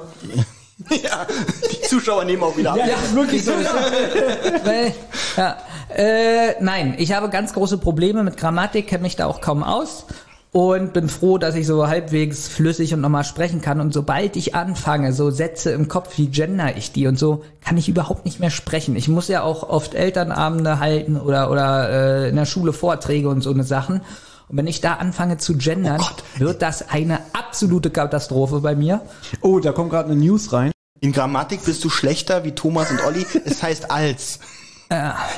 ja, 0.90 1.26
die 1.70 1.80
Zuschauer 1.88 2.24
nehmen 2.24 2.42
auch 2.42 2.56
wieder 2.56 2.72
ab. 2.72 2.78
ist 2.78 3.14
wirklich 3.14 3.44
so. 3.44 3.52
Weil, 3.52 4.94
ja, 5.36 5.56
äh, 5.94 6.62
nein, 6.62 6.94
ich 6.98 7.12
habe 7.12 7.28
ganz 7.28 7.52
große 7.52 7.78
Probleme 7.78 8.22
mit 8.22 8.36
Grammatik, 8.36 8.86
kenne 8.86 9.02
mich 9.02 9.16
da 9.16 9.26
auch 9.26 9.40
kaum 9.40 9.62
aus 9.62 10.06
und 10.52 10.92
bin 10.92 11.08
froh, 11.08 11.38
dass 11.38 11.54
ich 11.54 11.66
so 11.66 11.86
halbwegs 11.86 12.48
flüssig 12.48 12.92
und 12.92 13.00
nochmal 13.00 13.24
sprechen 13.24 13.60
kann. 13.60 13.80
Und 13.80 13.92
sobald 13.92 14.36
ich 14.36 14.54
anfange, 14.54 15.12
so 15.12 15.30
Sätze 15.30 15.70
im 15.70 15.86
Kopf, 15.86 16.18
wie 16.18 16.28
gender 16.28 16.76
ich 16.76 16.92
die 16.92 17.06
und 17.06 17.18
so, 17.18 17.44
kann 17.60 17.76
ich 17.76 17.88
überhaupt 17.88 18.24
nicht 18.24 18.40
mehr 18.40 18.50
sprechen. 18.50 18.96
Ich 18.96 19.08
muss 19.08 19.28
ja 19.28 19.42
auch 19.42 19.68
oft 19.68 19.94
Elternabende 19.94 20.80
halten 20.80 21.16
oder, 21.16 21.50
oder 21.50 21.90
äh, 21.90 22.28
in 22.30 22.36
der 22.36 22.46
Schule 22.46 22.72
Vorträge 22.72 23.28
und 23.28 23.42
so 23.42 23.52
eine 23.52 23.64
Sachen. 23.64 24.00
Und 24.48 24.56
wenn 24.56 24.66
ich 24.66 24.80
da 24.80 24.94
anfange 24.94 25.38
zu 25.38 25.56
gendern, 25.56 26.02
wird 26.38 26.62
das 26.62 26.88
eine 26.88 27.20
absolute 27.32 27.90
Katastrophe 27.90 28.58
bei 28.60 28.74
mir. 28.74 29.02
Oh, 29.42 29.60
da 29.60 29.70
kommt 29.70 29.90
gerade 29.90 30.10
eine 30.10 30.20
News 30.20 30.52
rein. 30.52 30.72
In 31.00 31.12
Grammatik 31.12 31.64
bist 31.64 31.84
du 31.84 31.88
schlechter 31.88 32.42
wie 32.42 32.52
Thomas 32.52 32.90
und 32.90 33.02
Olli. 33.04 33.24
Es 33.44 33.62
heißt 33.62 33.90
als. 33.90 34.40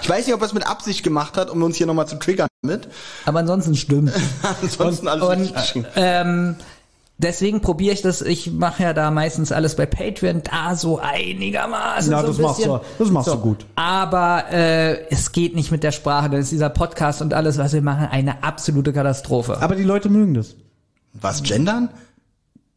Ich 0.00 0.08
weiß 0.08 0.26
nicht, 0.26 0.34
ob 0.34 0.40
er 0.40 0.46
es 0.46 0.54
mit 0.54 0.66
Absicht 0.66 1.02
gemacht 1.02 1.36
hat, 1.36 1.50
um 1.50 1.62
uns 1.62 1.76
hier 1.76 1.86
nochmal 1.86 2.08
zu 2.08 2.18
triggern 2.18 2.48
mit. 2.62 2.88
Aber 3.26 3.40
ansonsten 3.40 3.74
stimmt. 3.74 4.12
Ansonsten 4.62 5.08
alles 5.08 5.24
Und 5.74 5.84
ähm, 5.96 6.54
deswegen 7.18 7.60
probiere 7.60 7.92
ich 7.94 8.02
das. 8.02 8.22
Ich 8.22 8.52
mache 8.52 8.84
ja 8.84 8.92
da 8.92 9.10
meistens 9.10 9.50
alles 9.50 9.74
bei 9.74 9.84
Patreon, 9.84 10.42
da 10.44 10.76
so 10.76 11.00
einigermaßen. 11.00 12.12
Ja, 12.12 12.20
so 12.20 12.28
das 12.28 12.36
ein 12.38 12.42
machst 12.42 12.64
du- 12.64 12.80
das 13.00 13.10
machst 13.10 13.28
du 13.28 13.36
gut. 13.38 13.66
Aber 13.74 14.44
äh, 14.52 15.08
es 15.10 15.32
geht 15.32 15.56
nicht 15.56 15.72
mit 15.72 15.82
der 15.82 15.90
Sprache. 15.90 16.30
Dann 16.30 16.40
ist 16.40 16.52
dieser 16.52 16.70
Podcast 16.70 17.20
und 17.20 17.34
alles, 17.34 17.58
was 17.58 17.72
wir 17.72 17.82
machen, 17.82 18.06
eine 18.10 18.44
absolute 18.44 18.92
Katastrophe. 18.92 19.60
Aber 19.60 19.74
die 19.74 19.82
Leute 19.82 20.08
mögen 20.08 20.34
das. 20.34 20.54
Was, 21.14 21.42
gendern? 21.42 21.88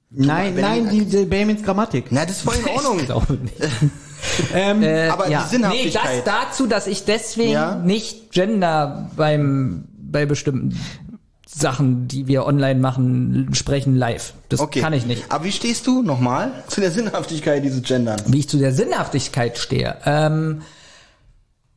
Nein, 0.10 0.56
nein, 0.60 0.90
die, 0.90 1.06
die 1.06 1.26
Benjamins 1.26 1.62
Grammatik. 1.62 2.06
Na, 2.10 2.26
das 2.26 2.38
ist 2.38 2.42
voll 2.42 2.56
in 2.56 2.70
Ordnung. 2.76 3.00
Ich 3.00 3.06
glaube 3.06 3.34
nicht. 3.34 3.54
Ähm, 4.54 4.82
Äh, 4.84 5.08
Aber 5.10 5.26
die 5.26 5.30
Nee, 5.32 5.36
das 5.38 5.50
Sinnhaftigkeit. 5.52 6.28
dazu, 6.28 6.68
dass 6.68 6.88
ich 6.88 7.06
deswegen 7.06 7.52
Ja. 7.52 7.76
nicht 7.76 8.32
Gender 8.32 9.10
beim 9.16 9.86
bei 9.98 10.26
bestimmten 10.26 10.78
Sachen, 11.48 12.08
die 12.08 12.28
wir 12.28 12.46
online 12.46 12.80
machen, 12.80 13.50
sprechen 13.54 13.96
live. 13.96 14.34
Das 14.50 14.60
Okay. 14.60 14.82
kann 14.82 14.94
ich 14.94 15.06
nicht. 15.06 15.26
Aber 15.30 15.44
wie 15.46 15.52
stehst 15.52 15.88
du 15.88 16.02
nochmal 16.02 16.52
zu 16.68 16.82
der 16.82 16.92
Sinnhaftigkeit 16.92 17.64
dieses 17.64 17.82
Gendern? 17.84 18.22
wie 18.28 18.40
ich 18.40 18.50
zu 18.50 18.58
der 18.58 18.74
Sinnhaftigkeit 18.74 19.58
stehe. 19.58 19.96
Ähm, 20.06 20.62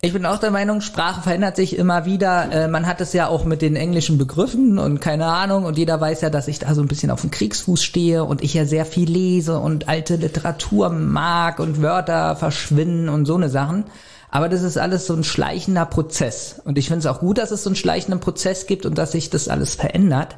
ich 0.01 0.13
bin 0.13 0.27
auch 0.27 0.39
der 0.39 0.53
Meinung, 0.53 0.81
Sprache 0.81 1.23
verändert 1.23 1.57
sich 1.57 1.77
immer 1.77 2.05
wieder. 2.05 2.53
Äh, 2.53 2.69
man 2.69 2.87
hat 2.87 3.01
es 3.01 3.13
ja 3.13 3.27
auch 3.27 3.45
mit 3.45 3.63
den 3.63 3.75
englischen 3.75 4.17
Begriffen 4.17 4.79
und 4.79 5.01
keine 5.01 5.27
Ahnung. 5.27 5.65
Und 5.65 5.77
jeder 5.77 6.01
weiß 6.01 6.21
ja, 6.21 6.31
dass 6.31 6.47
ich 6.47 6.61
da 6.61 6.73
so 6.75 6.83
ein 6.83 6.87
bisschen 6.87 7.11
auf 7.11 7.23
dem 7.23 7.33
Kriegsfuß 7.33 7.83
stehe 7.83 8.23
und 8.23 8.45
ich 8.45 8.55
ja 8.55 8.65
sehr 8.65 8.87
viel 8.87 9.11
lese 9.11 9.59
und 9.59 9.89
alte 9.89 10.15
Literatur 10.15 10.91
mag 10.91 11.59
und 11.59 11.83
Wörter 11.83 12.37
verschwinden 12.37 13.09
und 13.09 13.27
so 13.27 13.35
eine 13.35 13.49
Sachen. 13.49 13.87
Aber 14.31 14.49
das 14.49 14.63
ist 14.63 14.79
alles 14.79 15.07
so 15.07 15.15
ein 15.15 15.25
schleichender 15.25 15.87
Prozess. 15.87 16.61
Und 16.65 16.79
ich 16.79 16.87
finde 16.87 17.01
es 17.01 17.07
auch 17.07 17.19
gut, 17.19 17.39
dass 17.39 17.51
es 17.51 17.65
so 17.65 17.71
einen 17.71 17.77
schleichenden 17.77 18.21
Prozess 18.21 18.67
gibt 18.67 18.87
und 18.87 18.97
dass 18.99 19.13
sich 19.13 19.31
das 19.31 19.49
alles 19.49 19.75
verändert. 19.75 20.37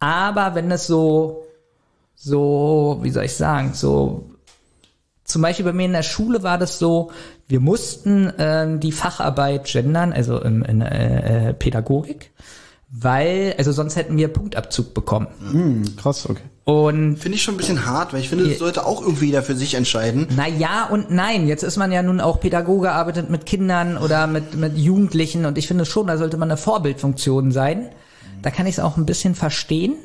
Aber 0.00 0.54
wenn 0.54 0.70
es 0.70 0.86
so, 0.86 1.44
so, 2.14 3.00
wie 3.02 3.10
soll 3.10 3.24
ich 3.24 3.36
sagen, 3.36 3.74
so 3.74 4.30
zum 5.24 5.42
Beispiel 5.42 5.64
bei 5.64 5.72
mir 5.72 5.86
in 5.86 5.92
der 5.92 6.02
Schule 6.02 6.42
war 6.42 6.58
das 6.58 6.78
so, 6.78 7.10
wir 7.52 7.60
mussten 7.60 8.32
ähm, 8.38 8.80
die 8.80 8.92
Facharbeit 8.92 9.66
gendern, 9.66 10.14
also 10.14 10.40
in, 10.40 10.62
in 10.62 10.80
äh, 10.80 11.50
äh, 11.50 11.52
Pädagogik, 11.52 12.30
weil, 12.90 13.54
also 13.58 13.72
sonst 13.72 13.94
hätten 13.96 14.16
wir 14.16 14.28
Punktabzug 14.28 14.94
bekommen. 14.94 15.26
hm, 15.50 15.96
krass, 15.96 16.26
okay. 16.26 16.40
Und 16.64 17.18
Finde 17.18 17.36
ich 17.36 17.42
schon 17.42 17.54
ein 17.54 17.58
bisschen 17.58 17.84
hart, 17.84 18.14
weil 18.14 18.20
ich 18.20 18.30
finde, 18.30 18.48
das 18.48 18.58
sollte 18.58 18.86
auch 18.86 19.02
irgendwie 19.02 19.26
jeder 19.26 19.42
für 19.42 19.54
sich 19.54 19.74
entscheiden. 19.74 20.28
na 20.34 20.48
ja 20.48 20.86
und 20.86 21.10
nein. 21.10 21.46
Jetzt 21.46 21.62
ist 21.62 21.76
man 21.76 21.92
ja 21.92 22.02
nun 22.02 22.22
auch 22.22 22.40
Pädagoge, 22.40 22.92
arbeitet 22.92 23.28
mit 23.28 23.44
Kindern 23.44 23.98
oder 23.98 24.26
mit, 24.26 24.54
mit 24.54 24.78
Jugendlichen 24.78 25.44
und 25.44 25.58
ich 25.58 25.68
finde 25.68 25.84
schon, 25.84 26.06
da 26.06 26.16
sollte 26.16 26.38
man 26.38 26.50
eine 26.50 26.56
Vorbildfunktion 26.56 27.52
sein. 27.52 27.90
Da 28.40 28.50
kann 28.50 28.66
ich 28.66 28.76
es 28.76 28.80
auch 28.80 28.96
ein 28.96 29.04
bisschen 29.04 29.34
verstehen. 29.34 29.96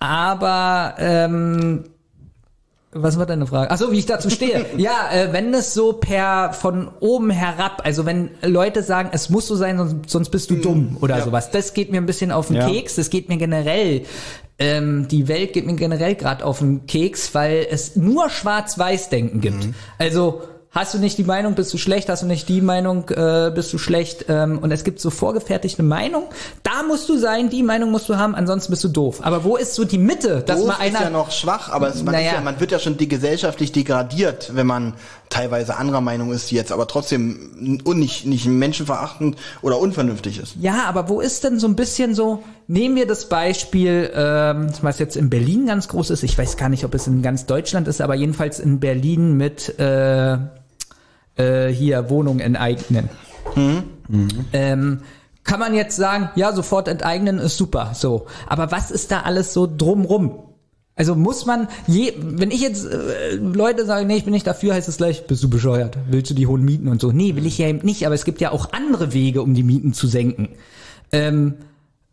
Aber 0.00 0.96
ähm, 0.98 1.84
was 2.92 3.18
war 3.18 3.26
deine 3.26 3.46
Frage? 3.46 3.70
Ach 3.70 3.78
so, 3.78 3.92
wie 3.92 3.98
ich 3.98 4.06
dazu 4.06 4.30
stehe. 4.30 4.66
ja, 4.76 5.10
äh, 5.12 5.32
wenn 5.32 5.54
es 5.54 5.74
so 5.74 5.92
per 5.92 6.52
von 6.52 6.90
oben 6.98 7.30
herab, 7.30 7.82
also 7.84 8.04
wenn 8.04 8.30
Leute 8.42 8.82
sagen, 8.82 9.10
es 9.12 9.30
muss 9.30 9.46
so 9.46 9.54
sein, 9.54 9.78
sonst, 9.78 10.10
sonst 10.10 10.30
bist 10.30 10.50
du 10.50 10.56
dumm 10.56 10.96
oder 11.00 11.18
ja. 11.18 11.24
sowas, 11.24 11.50
das 11.52 11.72
geht 11.72 11.92
mir 11.92 11.98
ein 11.98 12.06
bisschen 12.06 12.32
auf 12.32 12.48
den 12.48 12.56
Ja. 12.56 12.68
Keks. 12.68 12.96
Das 12.96 13.10
geht 13.10 13.28
mir 13.28 13.36
generell, 13.36 14.02
ähm, 14.58 15.06
die 15.08 15.28
Welt 15.28 15.52
geht 15.52 15.66
mir 15.66 15.76
generell 15.76 16.16
gerade 16.16 16.44
auf 16.44 16.58
den 16.58 16.86
Keks, 16.86 17.32
weil 17.32 17.66
es 17.70 17.94
nur 17.94 18.28
Schwarz-Weiß-Denken 18.28 19.40
gibt. 19.40 19.68
Also 19.98 20.42
Hast 20.72 20.94
du 20.94 20.98
nicht 20.98 21.18
die 21.18 21.24
Meinung, 21.24 21.56
bist 21.56 21.74
du 21.74 21.78
schlecht, 21.78 22.08
hast 22.08 22.22
du 22.22 22.26
nicht 22.26 22.48
die 22.48 22.60
Meinung, 22.60 23.08
äh, 23.08 23.50
bist 23.52 23.72
du 23.72 23.78
schlecht. 23.78 24.26
Ähm, 24.28 24.58
und 24.60 24.70
es 24.70 24.84
gibt 24.84 25.00
so 25.00 25.10
vorgefertigte 25.10 25.82
Meinung. 25.82 26.24
Da 26.62 26.84
musst 26.86 27.08
du 27.08 27.18
sein, 27.18 27.50
die 27.50 27.64
Meinung 27.64 27.90
musst 27.90 28.08
du 28.08 28.16
haben, 28.16 28.36
ansonsten 28.36 28.70
bist 28.70 28.84
du 28.84 28.88
doof. 28.88 29.18
Aber 29.22 29.42
wo 29.42 29.56
ist 29.56 29.74
so 29.74 29.84
die 29.84 29.98
Mitte? 29.98 30.42
Dass 30.46 30.58
Doof 30.60 30.68
mal 30.68 30.74
ist 30.74 30.80
einer 30.94 31.02
ja 31.06 31.10
noch 31.10 31.32
schwach, 31.32 31.70
aber 31.72 31.88
es, 31.88 32.04
man, 32.04 32.14
Naja. 32.14 32.28
ist 32.28 32.34
ja, 32.34 32.40
man 32.42 32.60
wird 32.60 32.70
ja 32.70 32.78
schon 32.78 32.96
die 32.96 33.08
gesellschaftlich 33.08 33.72
degradiert, 33.72 34.52
wenn 34.54 34.68
man 34.68 34.94
teilweise 35.28 35.76
anderer 35.76 36.00
Meinung 36.00 36.32
ist, 36.32 36.52
die 36.52 36.54
jetzt 36.54 36.70
aber 36.70 36.86
trotzdem 36.86 37.80
un- 37.84 37.98
nicht, 37.98 38.26
nicht 38.26 38.46
menschenverachtend 38.46 39.36
oder 39.62 39.78
unvernünftig 39.80 40.38
ist. 40.40 40.54
Ja, 40.60 40.84
aber 40.86 41.08
wo 41.08 41.20
ist 41.20 41.42
denn 41.42 41.58
so 41.58 41.66
ein 41.66 41.74
bisschen 41.74 42.14
so, 42.14 42.44
nehmen 42.68 42.94
wir 42.94 43.08
das 43.08 43.28
Beispiel, 43.28 44.08
ähm, 44.14 44.68
was 44.82 45.00
jetzt 45.00 45.16
in 45.16 45.30
Berlin 45.30 45.66
ganz 45.66 45.88
groß 45.88 46.10
ist, 46.10 46.22
ich 46.22 46.38
weiß 46.38 46.56
gar 46.56 46.68
nicht, 46.68 46.84
ob 46.84 46.94
es 46.94 47.08
in 47.08 47.22
ganz 47.22 47.46
Deutschland 47.46 47.88
ist, 47.88 48.00
aber 48.00 48.14
jedenfalls 48.14 48.60
in 48.60 48.78
Berlin 48.78 49.36
mit 49.36 49.78
äh, 49.80 50.38
äh, 51.40 51.68
hier 51.72 52.10
Wohnung 52.10 52.40
enteignen. 52.40 53.08
Ähm, 54.52 55.00
kann 55.44 55.60
man 55.60 55.74
jetzt 55.74 55.96
sagen, 55.96 56.30
ja, 56.36 56.52
sofort 56.52 56.88
enteignen 56.88 57.38
ist 57.38 57.56
super, 57.56 57.92
so. 57.94 58.26
Aber 58.46 58.70
was 58.70 58.90
ist 58.90 59.10
da 59.10 59.20
alles 59.22 59.52
so 59.52 59.66
drumrum? 59.66 60.38
Also 60.96 61.14
muss 61.14 61.46
man 61.46 61.68
je, 61.86 62.12
wenn 62.18 62.50
ich 62.50 62.60
jetzt 62.60 62.84
äh, 62.84 63.36
Leute 63.36 63.86
sagen, 63.86 64.06
nee, 64.06 64.16
ich 64.16 64.24
bin 64.24 64.34
nicht 64.34 64.46
dafür, 64.46 64.74
heißt 64.74 64.88
es 64.88 64.98
gleich, 64.98 65.26
bist 65.26 65.42
du 65.42 65.48
bescheuert? 65.48 65.96
Willst 66.10 66.30
du 66.30 66.34
die 66.34 66.46
hohen 66.46 66.62
Mieten 66.62 66.88
und 66.88 67.00
so? 67.00 67.10
Nee, 67.10 67.36
will 67.36 67.46
ich 67.46 67.56
ja 67.56 67.68
eben 67.68 67.78
nicht, 67.86 68.04
aber 68.04 68.14
es 68.14 68.26
gibt 68.26 68.42
ja 68.42 68.52
auch 68.52 68.72
andere 68.72 69.14
Wege, 69.14 69.40
um 69.40 69.54
die 69.54 69.62
Mieten 69.62 69.94
zu 69.94 70.06
senken. 70.06 70.50
Ähm, 71.10 71.54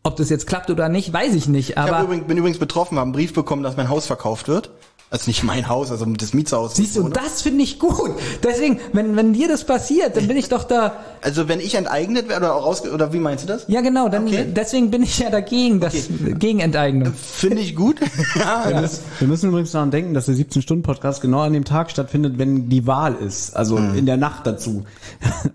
ob 0.04 0.16
das 0.16 0.30
jetzt 0.30 0.46
klappt 0.46 0.70
oder 0.70 0.88
nicht, 0.88 1.12
weiß 1.12 1.34
ich 1.34 1.48
nicht, 1.48 1.70
Ich 1.70 1.78
aber 1.78 2.02
übrigens, 2.02 2.26
bin 2.26 2.38
übrigens 2.38 2.58
betroffen, 2.58 2.96
habe 2.96 3.04
einen 3.04 3.12
Brief 3.12 3.34
bekommen, 3.34 3.62
dass 3.62 3.76
mein 3.76 3.90
Haus 3.90 4.06
verkauft 4.06 4.48
wird. 4.48 4.70
Also 5.10 5.24
nicht 5.28 5.42
mein 5.42 5.68
Haus, 5.70 5.90
also 5.90 6.04
das 6.04 6.34
Mietshaus. 6.34 6.76
siehst 6.76 6.96
du, 6.96 7.02
und 7.02 7.16
das 7.16 7.40
finde 7.40 7.62
ich 7.64 7.78
gut. 7.78 8.10
Deswegen, 8.44 8.78
wenn, 8.92 9.16
wenn 9.16 9.32
dir 9.32 9.48
das 9.48 9.64
passiert, 9.64 10.16
dann 10.18 10.28
bin 10.28 10.36
ich 10.36 10.50
doch 10.50 10.64
da, 10.64 10.96
Also 11.22 11.48
wenn 11.48 11.60
ich 11.60 11.74
enteignet 11.74 12.28
werde 12.28 12.44
oder 12.46 12.54
auch 12.54 12.66
raus, 12.66 12.82
oder 12.82 13.12
wie 13.14 13.18
meinst 13.18 13.44
du 13.44 13.48
das? 13.48 13.64
ja 13.68 13.80
genau, 13.80 14.08
dann, 14.10 14.26
Okay. 14.26 14.44
deswegen 14.54 14.90
bin 14.90 15.02
ich 15.02 15.18
ja 15.18 15.30
dagegen, 15.30 15.80
das, 15.80 15.94
gegen 16.38 16.60
Enteignung. 16.60 17.12
Finde 17.14 17.62
ich 17.62 17.74
gut. 17.74 17.96
ja, 18.38 18.70
Ja. 18.70 18.82
das, 18.82 19.00
Wir 19.18 19.28
müssen 19.28 19.48
übrigens 19.48 19.72
daran 19.72 19.90
denken, 19.90 20.12
dass 20.12 20.26
der 20.26 20.34
17-Stunden-Podcast 20.34 21.22
genau 21.22 21.40
an 21.40 21.54
dem 21.54 21.64
Tag 21.64 21.90
stattfindet, 21.90 22.34
wenn 22.36 22.68
die 22.68 22.86
Wahl 22.86 23.14
ist. 23.14 23.56
Also 23.56 23.78
in 23.78 24.04
der 24.04 24.18
Nacht 24.18 24.46
dazu. 24.46 24.84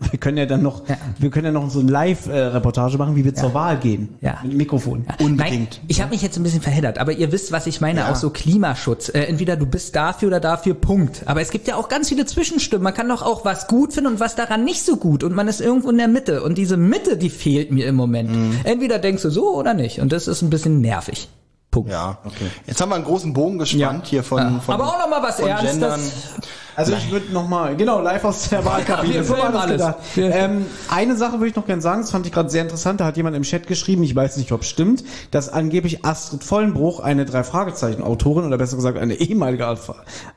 Wir 0.09 0.19
können 0.19 0.37
ja 0.37 0.47
dann 0.47 0.63
noch, 0.63 0.81
wir 1.19 1.29
können 1.29 1.45
ja 1.45 1.51
noch 1.51 1.69
so 1.69 1.79
eine 1.79 1.91
Live-Reportage 1.91 2.97
machen, 2.97 3.15
wie 3.15 3.23
wir 3.23 3.35
zur 3.35 3.53
Wahl 3.53 3.77
gehen. 3.77 4.15
Ja. 4.21 4.39
Mit 4.43 4.53
dem 4.53 4.57
Mikrofon. 4.57 5.05
Unbedingt. 5.19 5.37
Nein, 5.37 5.67
ich 5.87 6.01
habe 6.01 6.11
mich 6.11 6.21
jetzt 6.23 6.37
ein 6.37 6.43
bisschen 6.43 6.61
verheddert, 6.61 6.97
aber 6.97 7.11
ihr 7.11 7.31
wisst, 7.31 7.51
was 7.51 7.67
ich 7.67 7.81
meine, 7.81 8.01
Ja. 8.01 8.11
auch 8.11 8.15
so 8.15 8.29
Klimaschutz. 8.31 9.09
Äh, 9.09 9.23
entweder 9.43 9.57
du 9.57 9.65
bist 9.65 9.93
dafür 9.93 10.29
oder 10.29 10.39
dafür, 10.39 10.73
Punkt. 10.73 11.23
Aber 11.25 11.41
es 11.41 11.51
gibt 11.51 11.67
ja 11.67 11.75
auch 11.75 11.89
ganz 11.89 12.07
viele 12.07 12.25
Zwischenstimmen. 12.25 12.81
Man 12.81 12.93
kann 12.93 13.09
doch 13.09 13.21
auch 13.21 13.43
was 13.43 13.67
gut 13.67 13.91
finden 13.93 14.13
und 14.13 14.19
was 14.21 14.35
daran 14.35 14.63
nicht 14.63 14.85
so 14.85 14.95
gut. 14.95 15.21
Und 15.23 15.35
man 15.35 15.49
ist 15.49 15.59
irgendwo 15.59 15.89
in 15.89 15.97
der 15.97 16.07
Mitte. 16.07 16.43
Und 16.43 16.57
diese 16.57 16.77
Mitte, 16.77 17.17
die 17.17 17.29
fehlt 17.29 17.69
mir 17.71 17.85
im 17.87 17.95
Moment. 17.95 18.29
Mhm. 18.31 18.59
Entweder 18.63 18.99
denkst 18.99 19.21
du 19.23 19.29
so 19.29 19.53
oder 19.53 19.73
nicht. 19.73 19.99
Und 19.99 20.13
das 20.13 20.29
ist 20.29 20.41
ein 20.43 20.49
bisschen 20.49 20.79
nervig. 20.79 21.27
Punkt. 21.71 21.91
ja, 21.91 22.19
okay. 22.23 22.45
Jetzt 22.67 22.79
haben 22.79 22.89
wir 22.89 22.95
einen 22.95 23.03
großen 23.03 23.33
Bogen 23.33 23.57
gespannt 23.57 24.05
hier 24.05 24.23
von, 24.23 24.37
Ja. 24.37 24.59
von 24.59 24.75
Aber 24.75 24.87
auch 24.87 24.99
noch 24.99 25.09
mal 25.09 25.23
was 25.23 25.39
Ernstes. 25.39 26.35
Also 26.75 26.93
ich 26.93 27.11
würde 27.11 27.31
nochmal, 27.31 27.75
genau, 27.75 28.01
live 28.01 28.23
aus 28.25 28.49
der 28.49 28.65
Wahlkabine. 28.65 29.13
wir 29.13 29.23
So 29.23 29.33
war 29.33 29.51
das 29.51 29.67
gedacht. 29.67 29.95
Ähm, 30.17 30.65
eine 30.89 31.15
Sache 31.15 31.33
würde 31.33 31.47
ich 31.47 31.55
noch 31.55 31.65
gerne 31.65 31.81
sagen, 31.81 32.01
das 32.01 32.11
fand 32.11 32.25
ich 32.25 32.31
gerade 32.31 32.49
sehr 32.49 32.61
interessant, 32.61 32.99
da 32.99 33.05
hat 33.05 33.17
jemand 33.17 33.35
im 33.35 33.43
Chat 33.43 33.67
geschrieben, 33.67 34.03
ich 34.03 34.15
weiß 34.15 34.37
nicht, 34.37 34.51
ob 34.51 34.61
es 34.61 34.69
stimmt, 34.69 35.03
dass 35.31 35.49
angeblich 35.49 36.05
Astrid 36.05 36.43
Vollenbruch, 36.43 36.99
eine 36.99 37.25
Drei-Fragezeichen-Autorin, 37.25 38.45
oder 38.45 38.57
besser 38.57 38.75
gesagt 38.75 38.97
eine 38.97 39.15
ehemalige 39.15 39.77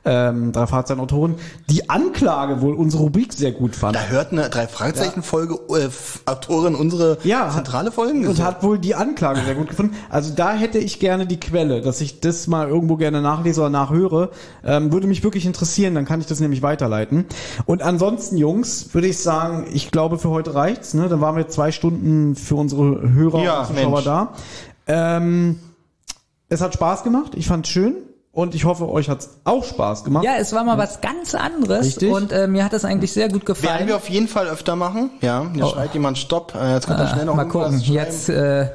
ähm, 0.05 0.51
Drei-Fragezeichen-Autorin, 0.51 1.35
die 1.69 1.89
Anklage 1.89 2.61
wohl 2.61 2.75
unsere 2.75 3.03
Rubrik 3.03 3.33
sehr 3.33 3.51
gut 3.51 3.75
fand. 3.75 3.95
Da 3.95 4.05
hört 4.07 4.31
eine 4.31 4.49
drei 4.49 4.67
Fragezeichen 4.67 5.23
Folge 5.23 5.55
äh, 5.69 5.89
Autorin 6.29 6.75
unsere 6.75 7.17
Ja, 7.23 7.49
zentrale 7.49 7.91
Folgen 7.91 8.27
und 8.27 8.41
hat 8.43 8.63
wohl 8.63 8.79
die 8.79 8.95
Anklage 8.95 9.41
sehr 9.41 9.55
gut 9.55 9.69
gefunden. 9.69 9.95
Also 10.09 10.33
da 10.33 10.53
hätte 10.53 10.77
ich 10.77 10.99
gerne 10.99 11.25
die 11.25 11.39
Quelle, 11.39 11.81
dass 11.81 12.01
ich 12.01 12.19
das 12.19 12.47
mal 12.47 12.67
irgendwo 12.67 12.95
gerne 12.95 13.21
nachlese 13.21 13.61
oder 13.61 13.69
nachhöre. 13.69 14.29
Ähm, 14.63 14.91
würde 14.91 15.07
mich 15.07 15.23
wirklich 15.23 15.45
interessieren, 15.45 15.95
dann 15.95 16.05
kann 16.05 16.21
ich 16.21 16.26
das 16.27 16.39
nämlich 16.39 16.61
weiterleiten. 16.61 17.25
Und 17.65 17.81
ansonsten, 17.81 18.37
Jungs, 18.37 18.93
würde 18.93 19.07
ich 19.07 19.17
sagen, 19.19 19.65
ich 19.73 19.91
glaube 19.91 20.17
für 20.17 20.29
heute 20.29 20.53
reicht's. 20.55 20.93
Ne? 20.93 21.07
Dann 21.09 21.21
waren 21.21 21.35
wir 21.35 21.47
zwei 21.47 21.71
Stunden 21.71 22.35
für 22.35 22.55
unsere 22.55 23.11
Hörer 23.11 23.43
Ja, 23.43 23.59
und 23.61 23.67
Zuschauer 23.75 23.91
Mensch. 23.91 24.03
da. 24.05 24.33
Ähm, 24.87 25.59
es 26.49 26.61
hat 26.61 26.73
Spaß 26.73 27.03
gemacht, 27.03 27.33
ich 27.35 27.47
fand's 27.47 27.69
schön 27.69 27.95
und 28.31 28.55
ich 28.55 28.63
hoffe, 28.65 28.87
euch 28.89 29.09
hat's 29.09 29.31
auch 29.43 29.63
Spaß 29.65 30.03
gemacht. 30.03 30.23
Ja, 30.23 30.35
es 30.37 30.53
war 30.53 30.63
mal 30.63 30.77
was 30.77 31.01
ganz 31.01 31.35
anderes. 31.35 31.85
Richtig. 31.87 32.11
Und 32.11 32.31
äh, 32.31 32.47
mir 32.47 32.63
hat 32.63 32.71
das 32.71 32.85
eigentlich 32.85 33.11
sehr 33.11 33.29
gut 33.29 33.45
gefallen. 33.45 33.73
Werden 33.79 33.87
wir 33.87 33.95
auf 33.97 34.09
jeden 34.09 34.27
Fall 34.27 34.47
öfter 34.47 34.75
machen. 34.75 35.09
Ja, 35.21 35.45
hier 35.53 35.65
Oh. 35.65 35.69
schreit 35.69 35.93
jemand 35.93 36.17
Stopp. 36.17 36.53
Äh, 36.55 36.73
jetzt 36.75 36.87
kommt 36.87 36.99
er 36.99 37.07
schnell 37.09 37.25
noch 37.25 37.35
mal 37.35 37.45
gucken. 37.47 37.79
Jetzt, 37.79 38.29
äh, 38.29 38.69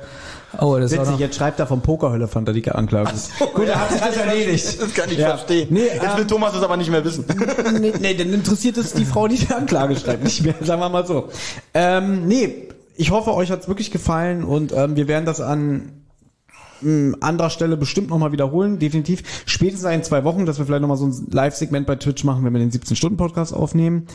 oh, 0.61 0.79
das 0.79 0.93
Witzig, 0.93 1.19
jetzt 1.19 1.37
schreibt 1.37 1.59
er 1.61 1.67
vom 1.67 1.81
Pokerhölle 1.83 2.29
fand 2.29 2.49
er 2.49 2.55
die 2.55 2.71
Anklage. 2.71 3.11
Gut, 3.55 3.67
er 3.67 3.81
hat 3.81 3.91
sich 3.91 4.01
das 4.01 4.17
erledigt. 4.17 4.79
Das 4.81 4.95
kann 4.95 5.11
ich 5.11 5.19
Ja. 5.19 5.29
verstehen. 5.31 5.69
Nee, 5.71 5.85
Jetzt 5.87 6.17
will 6.17 6.23
ähm, 6.23 6.29
Thomas 6.29 6.53
das 6.53 6.63
aber 6.63 6.77
nicht 6.77 6.91
mehr 6.91 7.05
wissen. 7.05 7.25
nee, 7.81 7.93
nee, 8.01 8.15
dann 8.15 8.33
interessiert 8.33 8.77
es 8.77 8.93
die 8.93 9.05
Frau, 9.05 9.29
die 9.29 9.37
die 9.37 9.53
Anklage 9.53 9.97
schreibt, 9.97 10.25
nicht 10.25 10.45
mehr, 10.45 10.55
sagen 10.61 10.81
wir 10.81 10.89
mal 10.89 11.07
so. 11.07 11.29
Ähm, 11.75 12.27
nee, 12.27 12.69
ich 12.97 13.11
hoffe, 13.11 13.35
euch 13.35 13.51
hat's 13.51 13.69
wirklich 13.69 13.91
gefallen 13.91 14.45
und 14.45 14.73
ähm, 14.73 14.97
wir 14.97 15.09
werden 15.09 15.25
das 15.25 15.41
an 15.41 15.93
mh, 16.83 17.17
anderer 17.21 17.51
Stelle 17.51 17.77
bestimmt 17.77 18.11
nochmal 18.11 18.33
wiederholen, 18.33 18.79
definitiv. 18.79 19.23
Spätestens 19.47 19.91
in 19.91 20.03
zwei 20.03 20.25
Wochen, 20.25 20.47
dass 20.47 20.59
wir 20.59 20.67
vielleicht 20.67 20.83
nochmal 20.83 20.97
so 20.99 21.07
ein 21.07 21.27
Live-Segment 21.31 21.87
bei 21.87 21.97
Twitch 21.97 22.25
machen, 22.25 22.45
wenn 22.45 22.53
wir 22.53 22.61
den 22.61 22.71
17-Stunden-Podcast 22.71 23.55
aufnehmen. 23.55 24.07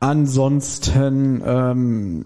Ansonsten, 0.00 1.42
ähm, 1.46 2.24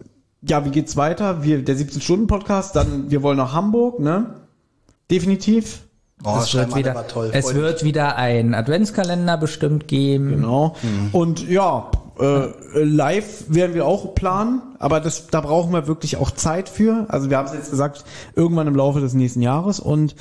ja, 0.48 0.64
wie 0.64 0.70
geht's 0.70 0.96
weiter? 0.96 1.42
Wir, 1.42 1.62
der 1.62 1.76
17-Stunden-Podcast, 1.76 2.76
dann, 2.76 3.10
wir 3.10 3.22
wollen 3.22 3.36
nach 3.36 3.52
Hamburg, 3.52 4.00
ne? 4.00 4.36
Definitiv. 5.10 5.82
Oh, 6.24 6.38
es 6.40 6.54
wird 6.54 6.74
wieder, 6.74 7.06
toll. 7.08 7.30
es 7.32 7.54
wird 7.54 7.84
wieder 7.84 8.16
ein 8.16 8.54
Adventskalender 8.54 9.36
bestimmt 9.36 9.86
geben. 9.86 10.30
Genau. 10.30 10.74
Mhm. 10.82 11.08
Und 11.12 11.48
ja, 11.48 11.90
äh, 12.18 12.48
live 12.72 13.44
werden 13.48 13.74
wir 13.74 13.84
auch 13.84 14.14
planen, 14.14 14.62
aber 14.78 15.00
das, 15.00 15.26
da 15.26 15.42
brauchen 15.42 15.72
wir 15.72 15.86
wirklich 15.86 16.16
auch 16.16 16.30
Zeit 16.30 16.68
für. 16.68 17.04
Also 17.08 17.28
wir 17.28 17.36
haben 17.36 17.46
es 17.46 17.52
jetzt 17.52 17.70
gesagt, 17.70 18.04
irgendwann 18.34 18.66
im 18.66 18.74
Laufe 18.74 19.00
des 19.00 19.12
nächsten 19.12 19.42
Jahres 19.42 19.78
und 19.78 20.16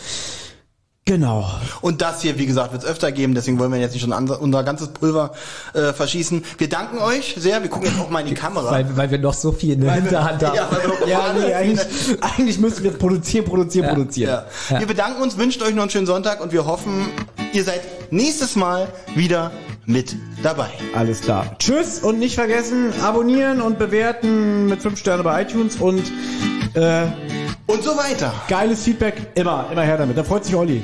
genau. 1.06 1.49
Und 1.82 2.02
das 2.02 2.22
hier, 2.22 2.38
wie 2.38 2.45
gesagt, 2.45 2.73
wird 2.73 2.84
es 2.84 2.90
öfter 2.90 3.11
geben, 3.11 3.36
deswegen 3.36 3.60
wollen 3.60 3.72
wir 3.72 3.80
jetzt 3.80 3.94
nicht 3.94 4.02
schon 4.02 4.14
unser, 4.14 4.64
ganzes 4.64 4.90
Pulver 4.90 5.32
äh, 5.73 5.94
verschießen. 5.94 6.44
Wir 6.57 6.69
danken 6.69 6.98
euch 6.99 7.36
sehr, 7.38 7.61
wir 7.61 7.69
gucken 7.69 7.90
jetzt 7.90 7.99
auch 7.99 8.10
mal 8.10 8.22
in 8.22 8.27
die 8.27 8.34
Kamera. 8.34 8.72
Weil, 8.72 8.98
weil 8.98 9.11
wir 9.11 9.19
noch 9.19 9.34
so 9.34 9.52
viel 9.52 9.73
in 9.73 9.82
der 9.82 9.94
Hinterhand 9.94 10.44
haben. 10.44 10.56
Ja, 10.56 10.69
Ja, 11.07 11.34
nee, 11.34 11.53
eigentlich, 11.53 11.86
eigentlich 12.22 12.60
müssen 12.60 12.84
wir 12.84 12.91
produzieren, 12.91 13.45
produzieren, 13.45 13.88
produzieren. 13.88 14.44
Ja. 14.69 14.80
Wir 14.80 14.88
bedanken 14.88 15.22
uns, 15.22 15.38
wünschen 15.38 15.64
euch 15.64 15.73
noch 15.73 15.84
einen 15.84 15.91
schönen 15.91 16.07
Sonntag 16.07 16.41
und 16.41 16.52
wir 16.52 16.65
hoffen, 16.65 17.07
ihr 17.53 17.64
seid 17.64 17.82
nächstes 18.11 18.56
Mal 18.56 18.88
wieder 19.15 19.52
mit 19.86 20.15
dabei. 20.44 20.69
Alles 20.95 21.22
klar. 21.22 21.56
Tschüss 21.60 21.99
und 21.99 22.19
nicht 22.19 22.36
vergessen, 22.36 22.94
abonnieren 23.02 23.61
und 23.61 23.77
bewerten 23.77 24.68
mit 24.68 24.82
5 24.82 24.99
Sterne 24.99 25.23
bei 25.23 25.41
iTunes 25.44 25.76
und 25.76 26.03
äh, 26.73 27.07
Und 27.68 27.84
so 27.84 27.98
weiter. 27.98 28.34
geiles 28.48 28.84
Feedback, 28.84 29.16
immer, 29.36 29.68
immer 29.72 29.82
her 29.82 29.98
damit. 29.98 30.18
Da 30.18 30.24
freut 30.24 30.46
sich 30.46 30.56
Olli. 30.56 30.84